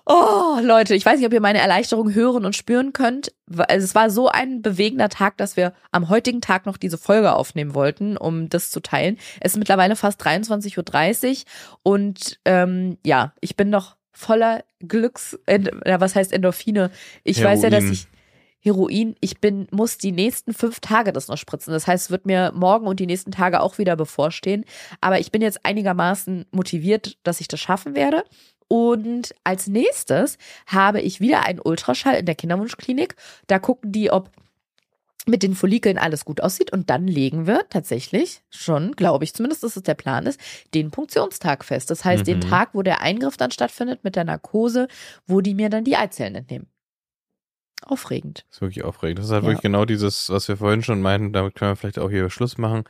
Oh, 0.10 0.60
Leute, 0.64 0.96
ich 0.96 1.06
weiß 1.06 1.18
nicht, 1.18 1.28
ob 1.28 1.34
ihr 1.34 1.42
meine 1.42 1.60
Erleichterung 1.60 2.14
hören 2.14 2.46
und 2.46 2.56
spüren 2.56 2.94
könnt. 2.94 3.34
Also 3.68 3.84
es 3.84 3.94
war 3.94 4.10
so 4.10 4.30
ein 4.30 4.62
bewegender 4.62 5.10
Tag, 5.10 5.36
dass 5.36 5.58
wir 5.58 5.74
am 5.92 6.08
heutigen 6.08 6.40
Tag 6.40 6.66
noch 6.66 6.78
diese 6.78 6.98
Folge 6.98 7.34
aufnehmen 7.34 7.76
wollten, 7.76 8.16
um 8.16 8.48
das 8.48 8.72
zu 8.72 8.80
teilen. 8.80 9.18
Es 9.42 9.52
ist 9.54 9.58
mittlerweile 9.58 9.98
fast 9.98 10.22
23.30 10.26 11.40
Uhr 11.40 11.46
und 11.84 12.40
ähm, 12.46 12.98
ja, 13.06 13.34
ich 13.42 13.58
bin 13.58 13.70
noch 13.70 13.98
voller 14.14 14.64
Glücks, 14.80 15.38
ja, 15.48 16.00
was 16.00 16.16
heißt 16.16 16.32
Endorphine? 16.32 16.90
Ich 17.24 17.44
weiß 17.44 17.62
ja, 17.64 17.70
dass 17.70 17.84
Heroin. 17.84 17.94
ich 17.94 18.08
Heroin, 18.60 19.16
ich 19.22 19.40
bin, 19.40 19.68
muss 19.72 19.98
die 19.98 20.12
nächsten 20.12 20.54
fünf 20.54 20.80
Tage 20.80 21.14
das 21.14 21.28
noch 21.28 21.38
spritzen. 21.38 21.72
Das 21.74 21.88
heißt, 21.88 22.06
es 22.06 22.12
wird 22.12 22.26
mir 22.26 22.52
morgen 22.56 22.88
und 22.88 23.00
die 23.00 23.06
nächsten 23.06 23.32
Tage 23.32 23.62
auch 23.62 23.78
wieder 23.78 23.96
bevorstehen. 23.96 24.66
Aber 25.00 25.20
ich 25.20 25.32
bin 25.32 25.42
jetzt 25.42 25.66
einigermaßen 25.66 26.46
motiviert, 26.52 27.18
dass 27.24 27.40
ich 27.40 27.48
das 27.48 27.60
schaffen 27.60 27.96
werde. 27.96 28.24
Und 28.68 29.34
als 29.46 29.68
nächstes 29.68 30.38
habe 30.66 31.00
ich 31.00 31.22
wieder 31.22 31.46
einen 31.46 31.62
Ultraschall 31.64 32.16
in 32.16 32.26
der 32.26 32.36
Kinderwunschklinik. 32.36 33.16
Da 33.48 33.60
gucken 33.60 33.92
die, 33.94 34.12
ob 34.12 34.32
mit 35.26 35.44
den 35.44 35.56
Follikeln 35.56 35.98
alles 35.98 36.24
gut 36.26 36.42
aussieht 36.42 36.72
und 36.72 36.90
dann 36.90 37.06
legen 37.06 37.48
wir 37.48 37.66
tatsächlich 37.70 38.44
schon, 38.50 38.94
glaube 38.94 39.26
ich 39.26 39.34
zumindest, 39.34 39.62
dass 39.64 39.76
es 39.76 39.84
der 39.84 39.94
Plan 39.94 40.26
ist, 40.26 40.40
den 40.74 40.90
Punktionstag 40.90 41.66
fest. 41.66 41.92
Das 41.92 42.06
heißt, 42.06 42.26
den 42.26 42.38
Mhm. 42.40 42.50
Tag, 42.50 42.70
wo 42.74 42.82
der 42.82 43.02
Eingriff 43.02 43.36
dann 43.36 43.52
stattfindet 43.52 44.04
mit 44.06 44.16
der 44.16 44.24
Narkose, 44.24 44.88
wo 45.26 45.42
die 45.42 45.54
mir 45.54 45.70
dann 45.70 45.84
die 45.84 45.98
Eizellen 45.98 46.36
entnehmen. 46.36 46.68
Aufregend. 47.84 48.44
Das 48.50 48.58
ist 48.58 48.62
wirklich 48.62 48.84
aufregend. 48.84 49.20
Das 49.20 49.26
ist 49.28 49.32
halt 49.32 49.44
Ja. 49.44 49.50
wirklich 49.50 49.62
genau 49.62 49.86
dieses, 49.86 50.30
was 50.30 50.48
wir 50.48 50.58
vorhin 50.58 50.84
schon 50.84 51.02
meinten, 51.02 51.32
damit 51.34 51.56
können 51.56 51.72
wir 51.72 51.76
vielleicht 51.76 52.00
auch 52.00 52.10
hier 52.10 52.30
Schluss 52.30 52.58
machen. 52.58 52.84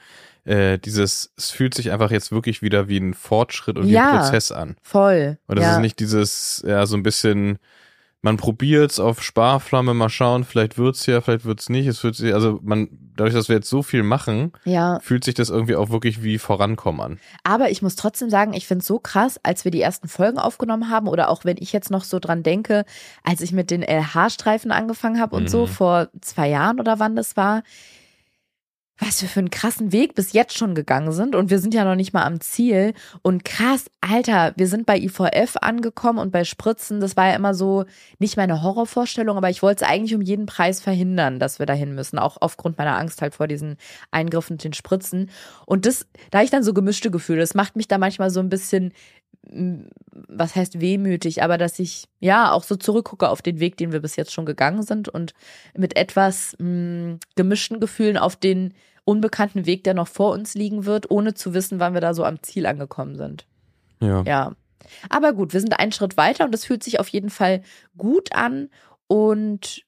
Äh, 0.46 0.80
dieses, 0.80 1.32
es 1.38 1.52
fühlt 1.52 1.74
sich 1.74 1.92
einfach 1.92 2.10
jetzt 2.10 2.32
wirklich 2.32 2.62
wieder 2.62 2.88
wie 2.88 2.98
ein 2.98 3.14
Fortschritt 3.14 3.78
und 3.78 3.88
wie 3.88 3.92
Ja. 3.92 4.12
ein 4.14 4.20
Prozess 4.22 4.52
an. 4.52 4.78
Voll. 4.82 5.38
Und 5.48 5.58
das 5.58 5.66
ja. 5.66 5.74
ist 5.76 5.82
nicht 5.82 6.00
dieses, 6.00 6.64
ja, 6.66 6.86
so 6.86 6.96
ein 6.96 7.04
bisschen, 7.04 7.60
man 8.24 8.38
probiert's 8.38 9.00
auf 9.00 9.22
Sparflamme, 9.22 9.94
mal 9.94 10.10
schauen, 10.10 10.44
vielleicht 10.44 10.78
wird's 10.78 11.06
ja, 11.06 11.22
vielleicht 11.22 11.46
wird's 11.46 11.70
nicht. 11.70 11.86
Es 11.88 12.00
fühlt 12.00 12.16
sich, 12.16 12.34
also 12.34 12.60
man, 12.64 12.90
dadurch, 13.16 13.34
dass 13.36 13.48
wir 13.48 13.56
jetzt 13.58 13.70
so 13.70 13.84
viel 13.84 14.04
machen, 14.04 14.52
ja, 14.66 15.00
fühlt 15.02 15.24
sich 15.24 15.36
das 15.36 15.50
irgendwie 15.50 15.76
auch 15.76 15.90
wirklich 15.92 16.24
wie 16.24 16.38
Vorankommen 16.40 17.00
an. 17.02 17.20
aber 17.44 17.70
ich 17.70 17.82
muss 17.82 17.96
trotzdem 17.96 18.30
sagen, 18.30 18.54
ich 18.54 18.66
finde 18.68 18.82
es 18.82 18.88
so 18.88 19.00
krass, 19.00 19.40
als 19.44 19.64
wir 19.66 19.72
die 19.72 19.82
ersten 19.82 20.08
Folgen 20.08 20.40
aufgenommen 20.40 20.90
haben 20.90 21.08
oder 21.08 21.30
auch 21.30 21.46
wenn 21.46 21.58
ich 21.60 21.72
jetzt 21.74 21.92
noch 21.92 22.04
so 22.04 22.20
dran 22.20 22.44
denke, 22.44 22.86
als 23.24 23.42
ich 23.42 23.52
mit 23.52 23.70
den 23.72 23.84
LH-Streifen 23.84 24.72
angefangen 24.72 25.22
habe 25.22 25.36
und 25.36 25.44
Mhm. 25.44 25.48
so 25.48 25.68
vor 25.68 26.08
zwei 26.22 26.50
Jahren 26.50 26.80
oder 26.80 27.00
wann 27.00 27.16
das 27.16 27.38
war, 27.38 27.62
was 29.00 29.22
wir 29.22 29.30
für 29.30 29.40
einen 29.40 29.52
krassen 29.52 29.92
Weg 29.92 30.16
bis 30.16 30.34
jetzt 30.34 30.58
schon 30.58 30.74
gegangen 30.74 31.12
sind. 31.12 31.36
Und 31.36 31.50
wir 31.50 31.60
sind 31.60 31.74
ja 31.74 31.86
noch 31.86 31.96
nicht 31.96 32.14
mal 32.14 32.24
am 32.24 32.42
Ziel. 32.42 32.94
Und 33.22 33.46
krass, 33.46 33.86
Alter, 34.02 34.54
wir 34.56 34.68
sind 34.68 34.86
bei 34.86 34.98
IVF 34.98 35.58
angekommen 35.62 36.20
und 36.20 36.32
bei 36.32 36.44
Spritzen, 36.44 37.00
das 37.00 37.16
war 37.16 37.28
ja 37.28 37.36
immer 37.36 37.54
so 37.54 37.86
nicht 38.20 38.38
meine 38.38 38.64
Horrorvorstellung, 38.64 39.38
aber 39.38 39.50
ich 39.50 39.62
wollte 39.62 39.84
es 39.84 39.90
eigentlich 39.90 40.16
um 40.16 40.22
jeden 40.22 40.46
Preis 40.46 40.82
verhindern, 40.82 41.40
dass 41.40 41.60
wir 41.60 41.66
dahin 41.66 41.94
müssen, 41.94 42.18
auch 42.18 42.38
aufgrund 42.42 42.78
meiner 42.78 42.98
Angst 42.98 43.22
halt 43.22 43.36
vor 43.36 43.48
diesen 43.48 43.78
Eingriffen 44.12 44.56
und 44.56 44.64
den 44.64 44.74
Spritzen. 44.74 45.30
Und 45.66 45.86
das, 45.86 46.08
da 46.32 46.42
ich 46.42 46.50
dann 46.50 46.64
so 46.64 46.74
gemischte 46.74 47.12
Gefühle, 47.12 47.42
das 47.42 47.54
macht 47.54 47.76
mich 47.76 47.88
da 47.88 47.98
manchmal 47.98 48.32
so 48.32 48.40
ein 48.40 48.50
bisschen 48.50 48.94
was 49.50 50.56
heißt 50.56 50.82
wehmütig, 50.82 51.44
aber 51.44 51.58
dass 51.58 51.80
ich 51.80 52.08
ja 52.20 52.52
auch 52.52 52.64
so 52.64 52.76
zurückgucke 52.76 53.30
auf 53.30 53.42
den 53.42 53.60
Weg, 53.60 53.78
den 53.78 53.92
wir 53.92 54.02
bis 54.02 54.16
jetzt 54.16 54.34
schon 54.34 54.46
gegangen 54.46 54.84
sind 54.84 55.10
und 55.10 55.34
mit 55.76 55.96
etwas 55.96 56.56
mh, 56.60 57.18
gemischten 57.36 57.80
Gefühlen 57.80 58.18
auf 58.18 58.36
den 58.36 58.74
unbekannten 59.06 59.66
Weg, 59.66 59.84
der 59.84 59.94
noch 59.94 60.08
vor 60.08 60.34
uns 60.34 60.54
liegen 60.54 60.86
wird, 60.86 61.10
ohne 61.10 61.34
zu 61.34 61.54
wissen, 61.54 61.80
wann 61.80 61.94
wir 61.94 62.02
da 62.02 62.14
so 62.14 62.26
am 62.26 62.44
Ziel 62.44 62.66
angekommen 62.66 63.16
sind. 63.16 63.46
Ja. 64.02 64.22
Ja. 64.24 64.56
Aber 65.10 65.34
gut, 65.34 65.54
wir 65.54 65.60
sind 65.60 65.80
einen 65.80 65.92
Schritt 65.92 66.18
weiter 66.18 66.46
und 66.46 66.54
es 66.54 66.66
fühlt 66.66 66.84
sich 66.84 67.00
auf 67.00 67.08
jeden 67.10 67.30
Fall 67.30 67.62
gut 67.98 68.34
an 68.34 68.70
und 69.08 69.84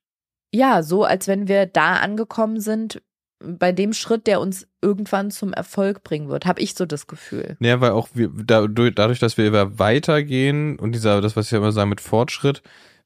ja, 0.52 0.81
so 0.81 1.03
als 1.03 1.27
wenn 1.27 1.48
wir 1.48 1.65
da 1.65 1.98
angekommen 1.98 2.60
sind, 2.60 3.02
bei 3.39 3.71
dem 3.71 3.93
Schritt, 3.93 4.27
der 4.27 4.41
uns 4.41 4.67
irgendwann 4.81 5.31
zum 5.31 5.53
Erfolg 5.53 6.03
bringen 6.03 6.29
wird, 6.29 6.45
habe 6.45 6.61
ich 6.61 6.73
so 6.73 6.85
das 6.85 7.07
Gefühl. 7.07 7.57
Ja, 7.59 7.79
weil 7.81 7.91
auch 7.91 8.09
wir, 8.13 8.29
dadurch, 8.29 9.19
dass 9.19 9.37
wir 9.37 9.47
immer 9.47 9.79
weitergehen 9.79 10.77
und 10.77 10.93
dieser, 10.93 11.21
das, 11.21 11.35
was 11.35 11.45
ich 11.45 11.51
ja 11.51 11.59
immer 11.59 11.71
sage 11.71 11.89
mit 11.89 12.01
Fortschritt, 12.01 12.61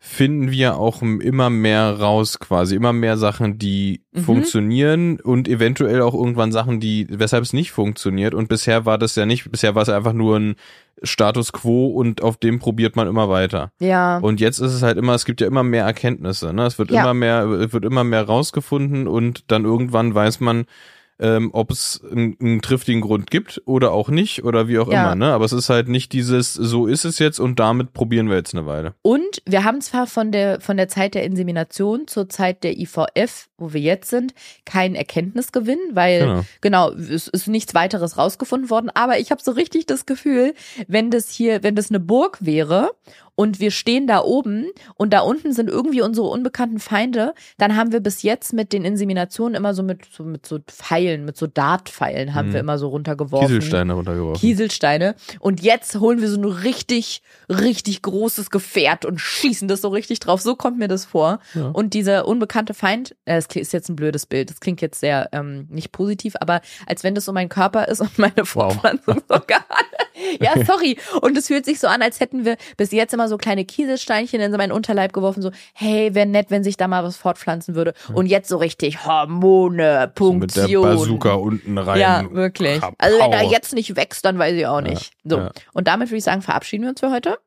finden 0.05 0.51
wir 0.51 0.75
auch 0.77 1.01
immer 1.01 1.49
mehr 1.49 1.97
raus 1.97 2.37
quasi, 2.37 2.75
immer 2.75 2.91
mehr 2.91 3.15
Sachen, 3.17 3.57
die 3.57 4.01
Mhm. 4.11 4.19
funktionieren 4.19 5.19
und 5.21 5.47
eventuell 5.47 6.01
auch 6.01 6.13
irgendwann 6.13 6.51
Sachen, 6.51 6.81
die, 6.81 7.07
weshalb 7.09 7.41
es 7.43 7.53
nicht 7.53 7.71
funktioniert 7.71 8.33
und 8.33 8.49
bisher 8.49 8.85
war 8.85 8.97
das 8.97 9.15
ja 9.15 9.25
nicht, 9.25 9.49
bisher 9.49 9.75
war 9.75 9.81
es 9.83 9.89
einfach 9.89 10.11
nur 10.11 10.37
ein 10.37 10.55
Status 11.03 11.53
Quo 11.53 11.87
und 11.87 12.21
auf 12.21 12.35
dem 12.35 12.59
probiert 12.59 12.97
man 12.97 13.07
immer 13.07 13.29
weiter. 13.29 13.71
Ja. 13.79 14.17
Und 14.17 14.41
jetzt 14.41 14.59
ist 14.59 14.73
es 14.73 14.83
halt 14.83 14.97
immer, 14.97 15.13
es 15.13 15.23
gibt 15.23 15.39
ja 15.39 15.47
immer 15.47 15.63
mehr 15.63 15.85
Erkenntnisse, 15.85 16.53
ne? 16.53 16.65
Es 16.65 16.77
wird 16.77 16.91
Ja. 16.91 17.01
immer 17.01 17.13
mehr, 17.13 17.45
es 17.45 17.71
wird 17.73 17.85
immer 17.85 18.03
mehr 18.03 18.23
rausgefunden 18.23 19.07
und 19.07 19.45
dann 19.51 19.63
irgendwann 19.63 20.13
weiß 20.13 20.41
man, 20.41 20.65
ähm, 21.19 21.51
ob 21.53 21.71
es 21.71 22.01
einen, 22.11 22.35
einen 22.41 22.61
triftigen 22.61 23.01
Grund 23.01 23.29
gibt 23.31 23.61
oder 23.65 23.91
auch 23.91 24.09
nicht 24.09 24.43
oder 24.43 24.67
wie 24.67 24.79
auch 24.79 24.91
Ja. 24.91 25.01
immer, 25.03 25.15
ne? 25.15 25.33
Aber 25.33 25.45
es 25.45 25.53
ist 25.53 25.69
halt 25.69 25.87
nicht 25.87 26.11
dieses, 26.13 26.53
so 26.53 26.87
ist 26.87 27.05
es 27.05 27.19
jetzt 27.19 27.39
und 27.39 27.59
damit 27.59 27.93
probieren 27.93 28.29
wir 28.29 28.35
jetzt 28.37 28.53
eine 28.55 28.65
Weile. 28.65 28.93
Und 29.01 29.41
wir 29.45 29.63
haben 29.63 29.79
zwar 29.81 30.07
von 30.07 30.31
der, 30.31 30.59
von 30.59 30.77
der 30.77 30.87
Zeit 30.87 31.13
der 31.15 31.23
Insemination 31.23 32.07
zur 32.07 32.29
Zeit 32.29 32.63
der 32.63 32.77
IVF, 32.77 33.49
wo 33.57 33.73
wir 33.73 33.81
jetzt 33.81 34.09
sind, 34.09 34.33
keinen 34.65 34.95
Erkenntnisgewinn, 34.95 35.79
weil 35.93 36.19
Genau. 36.19 36.45
genau, 36.61 36.91
es 36.91 37.27
ist 37.27 37.47
nichts 37.47 37.73
weiteres 37.73 38.17
rausgefunden 38.17 38.69
worden. 38.69 38.89
Aber 38.93 39.19
ich 39.19 39.31
habe 39.31 39.41
so 39.41 39.51
richtig 39.51 39.85
das 39.85 40.05
Gefühl, 40.05 40.53
wenn 40.87 41.11
das 41.11 41.29
hier, 41.29 41.63
wenn 41.63 41.75
das 41.75 41.89
eine 41.89 41.99
Burg 41.99 42.37
wäre 42.41 42.91
und 43.35 43.59
wir 43.59 43.71
stehen 43.71 44.07
da 44.07 44.21
oben 44.21 44.67
und 44.95 45.11
da 45.13 45.21
unten 45.21 45.53
sind 45.53 45.69
irgendwie 45.69 46.01
unsere 46.01 46.27
unbekannten 46.27 46.79
Feinde, 46.79 47.33
dann 47.57 47.75
haben 47.75 47.91
wir 47.91 47.99
bis 47.99 48.21
jetzt 48.21 48.53
mit 48.53 48.73
den 48.73 48.85
Inseminationen 48.85 49.55
immer 49.55 49.73
so 49.73 49.81
mit 49.83 50.05
so, 50.11 50.23
mit 50.23 50.45
so 50.45 50.59
Pfeilen, 50.67 51.25
mit 51.25 51.35
so 51.37 51.47
Dartpfeilen 51.47 52.35
haben 52.35 52.49
Mhm. 52.49 52.53
wir 52.53 52.59
immer 52.59 52.77
so 52.77 52.89
runtergeworfen. 52.89 53.47
Kieselsteine 53.47 53.93
runtergeworfen. 53.93 54.39
Kieselsteine. 54.39 55.15
Und 55.39 55.61
jetzt 55.61 55.99
holen 55.99 56.21
wir 56.21 56.29
so 56.29 56.37
ein 56.39 56.45
richtig, 56.45 57.21
richtig 57.49 58.01
großes 58.01 58.49
Gefährt 58.51 59.05
und 59.05 59.19
schießen 59.19 59.67
das 59.67 59.81
so 59.81 59.89
richtig 59.89 60.19
drauf. 60.19 60.41
So 60.41 60.55
kommt 60.55 60.77
mir 60.77 60.87
das 60.87 61.05
vor. 61.05 61.39
Ja. 61.55 61.69
Und 61.69 61.93
dieser 61.93 62.27
unbekannte 62.27 62.73
Feind, 62.73 63.15
äh, 63.25 63.35
das 63.35 63.47
ist 63.55 63.73
jetzt 63.73 63.89
ein 63.89 63.95
blödes 63.95 64.25
Bild, 64.25 64.49
das 64.49 64.59
klingt 64.59 64.81
jetzt 64.81 64.99
sehr 64.99 65.29
ähm, 65.31 65.67
nicht 65.69 65.91
positiv, 65.91 66.35
aber 66.39 66.61
als 66.85 67.03
wenn 67.03 67.15
das 67.15 67.25
so 67.25 67.33
mein 67.33 67.49
Körper 67.49 67.87
ist 67.87 68.01
und 68.01 68.17
meine 68.19 68.45
Fortpflanzungsorgane. 68.45 69.63
ja, 70.39 70.53
sorry. 70.65 70.97
Und 71.21 71.37
es 71.37 71.47
fühlt 71.47 71.65
sich 71.65 71.79
so 71.79 71.87
an, 71.87 72.01
als 72.01 72.19
hätten 72.19 72.45
wir 72.45 72.57
bis 72.77 72.91
jetzt 72.91 73.13
immer 73.13 73.22
so 73.27 73.37
kleine 73.37 73.65
Kieselsteinchen 73.65 74.41
in 74.41 74.51
meinen 74.51 74.71
Unterleib 74.71 75.13
geworfen, 75.13 75.41
so, 75.41 75.51
hey, 75.73 76.13
wäre 76.15 76.25
nett, 76.25 76.47
wenn 76.49 76.63
sich 76.63 76.77
da 76.77 76.87
mal 76.87 77.03
was 77.03 77.17
fortpflanzen 77.17 77.75
würde. 77.75 77.93
Und 78.13 78.27
jetzt 78.27 78.49
so 78.49 78.57
richtig 78.57 79.05
Hormone, 79.05 80.11
Punktion. 80.13 80.49
So 80.49 80.63
mit 80.63 80.83
der 80.85 80.95
Bazooka 80.95 81.33
unten 81.33 81.77
rein. 81.77 81.99
Ja, 81.99 82.31
wirklich. 82.31 82.81
Also 82.97 83.19
wenn 83.19 83.31
er 83.31 83.43
jetzt 83.43 83.73
nicht 83.73 83.95
wächst, 83.95 84.25
dann 84.25 84.37
weiß 84.37 84.53
ich 84.53 84.67
auch 84.67 84.81
nicht. 84.81 85.11
Ja, 85.23 85.29
so. 85.29 85.37
Ja. 85.37 85.51
Und 85.73 85.87
damit 85.87 86.09
würde 86.09 86.17
ich 86.17 86.23
sagen, 86.23 86.41
verabschieden 86.41 86.83
wir 86.83 86.89
uns 86.89 86.99
für 86.99 87.11
heute. 87.11 87.37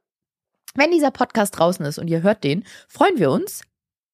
Wenn 0.75 0.91
dieser 0.91 1.11
Podcast 1.11 1.59
draußen 1.59 1.85
ist 1.87 1.99
und 1.99 2.09
ihr 2.09 2.23
hört 2.23 2.45
den, 2.45 2.65
freuen 2.89 3.19
wir 3.19 3.31
uns 3.31 3.63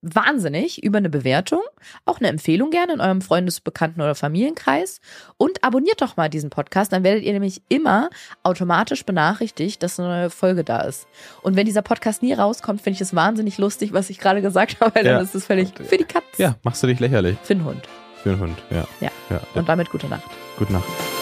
wahnsinnig 0.03 0.83
über 0.83 0.99
eine 0.99 1.09
Bewertung, 1.09 1.63
auch 2.05 2.19
eine 2.19 2.29
Empfehlung 2.29 2.71
gerne 2.71 2.93
in 2.93 3.01
eurem 3.01 3.23
Freundes-, 3.23 3.61
Bekannten- 3.61 4.01
oder 4.01 4.15
Familienkreis 4.15 5.01
und 5.37 5.65
abonniert 5.65 6.03
doch 6.03 6.17
mal 6.17 6.29
diesen 6.29 6.51
Podcast, 6.51 6.93
dann 6.93 7.05
werdet 7.05 7.23
ihr 7.23 7.33
nämlich 7.33 7.63
immer 7.69 8.11
automatisch 8.43 9.07
benachrichtigt, 9.07 9.83
dass 9.83 9.99
eine 9.99 10.09
neue 10.09 10.31
Folge 10.31 10.65
da 10.65 10.81
ist. 10.81 11.07
Und 11.43 11.57
wenn 11.57 11.67
dieser 11.67 11.83
Podcast 11.83 12.23
nie 12.23 12.33
rauskommt, 12.33 12.83
finde 12.83 12.97
ich 12.97 13.01
es 13.01 13.15
wahnsinnig 13.15 13.59
lustig, 13.59 13.93
was 13.93 14.11
ich 14.11 14.19
gerade 14.19 14.43
gesagt 14.43 14.77
habe, 14.81 14.95
weil 14.95 15.07
ja. 15.07 15.15
dann 15.15 15.25
ist 15.25 15.35
es 15.35 15.47
völlig 15.47 15.73
für 15.79 15.97
die 15.97 16.05
Katze. 16.05 16.27
Ja, 16.37 16.57
machst 16.63 16.83
du 16.83 16.89
dich 16.89 17.01
lächerlich. 17.01 17.39
Für 17.43 17.55
den 17.55 17.65
Hund. 17.65 17.89
Für 18.23 18.31
den 18.31 18.41
Hund, 18.41 18.59
ja. 18.71 18.87
Ja. 19.01 19.11
ja. 19.31 19.41
Und 19.55 19.69
damit 19.69 19.91
gute 19.91 20.09
Nacht. 20.09 20.31
Gute 20.59 20.73
Nacht. 20.73 21.22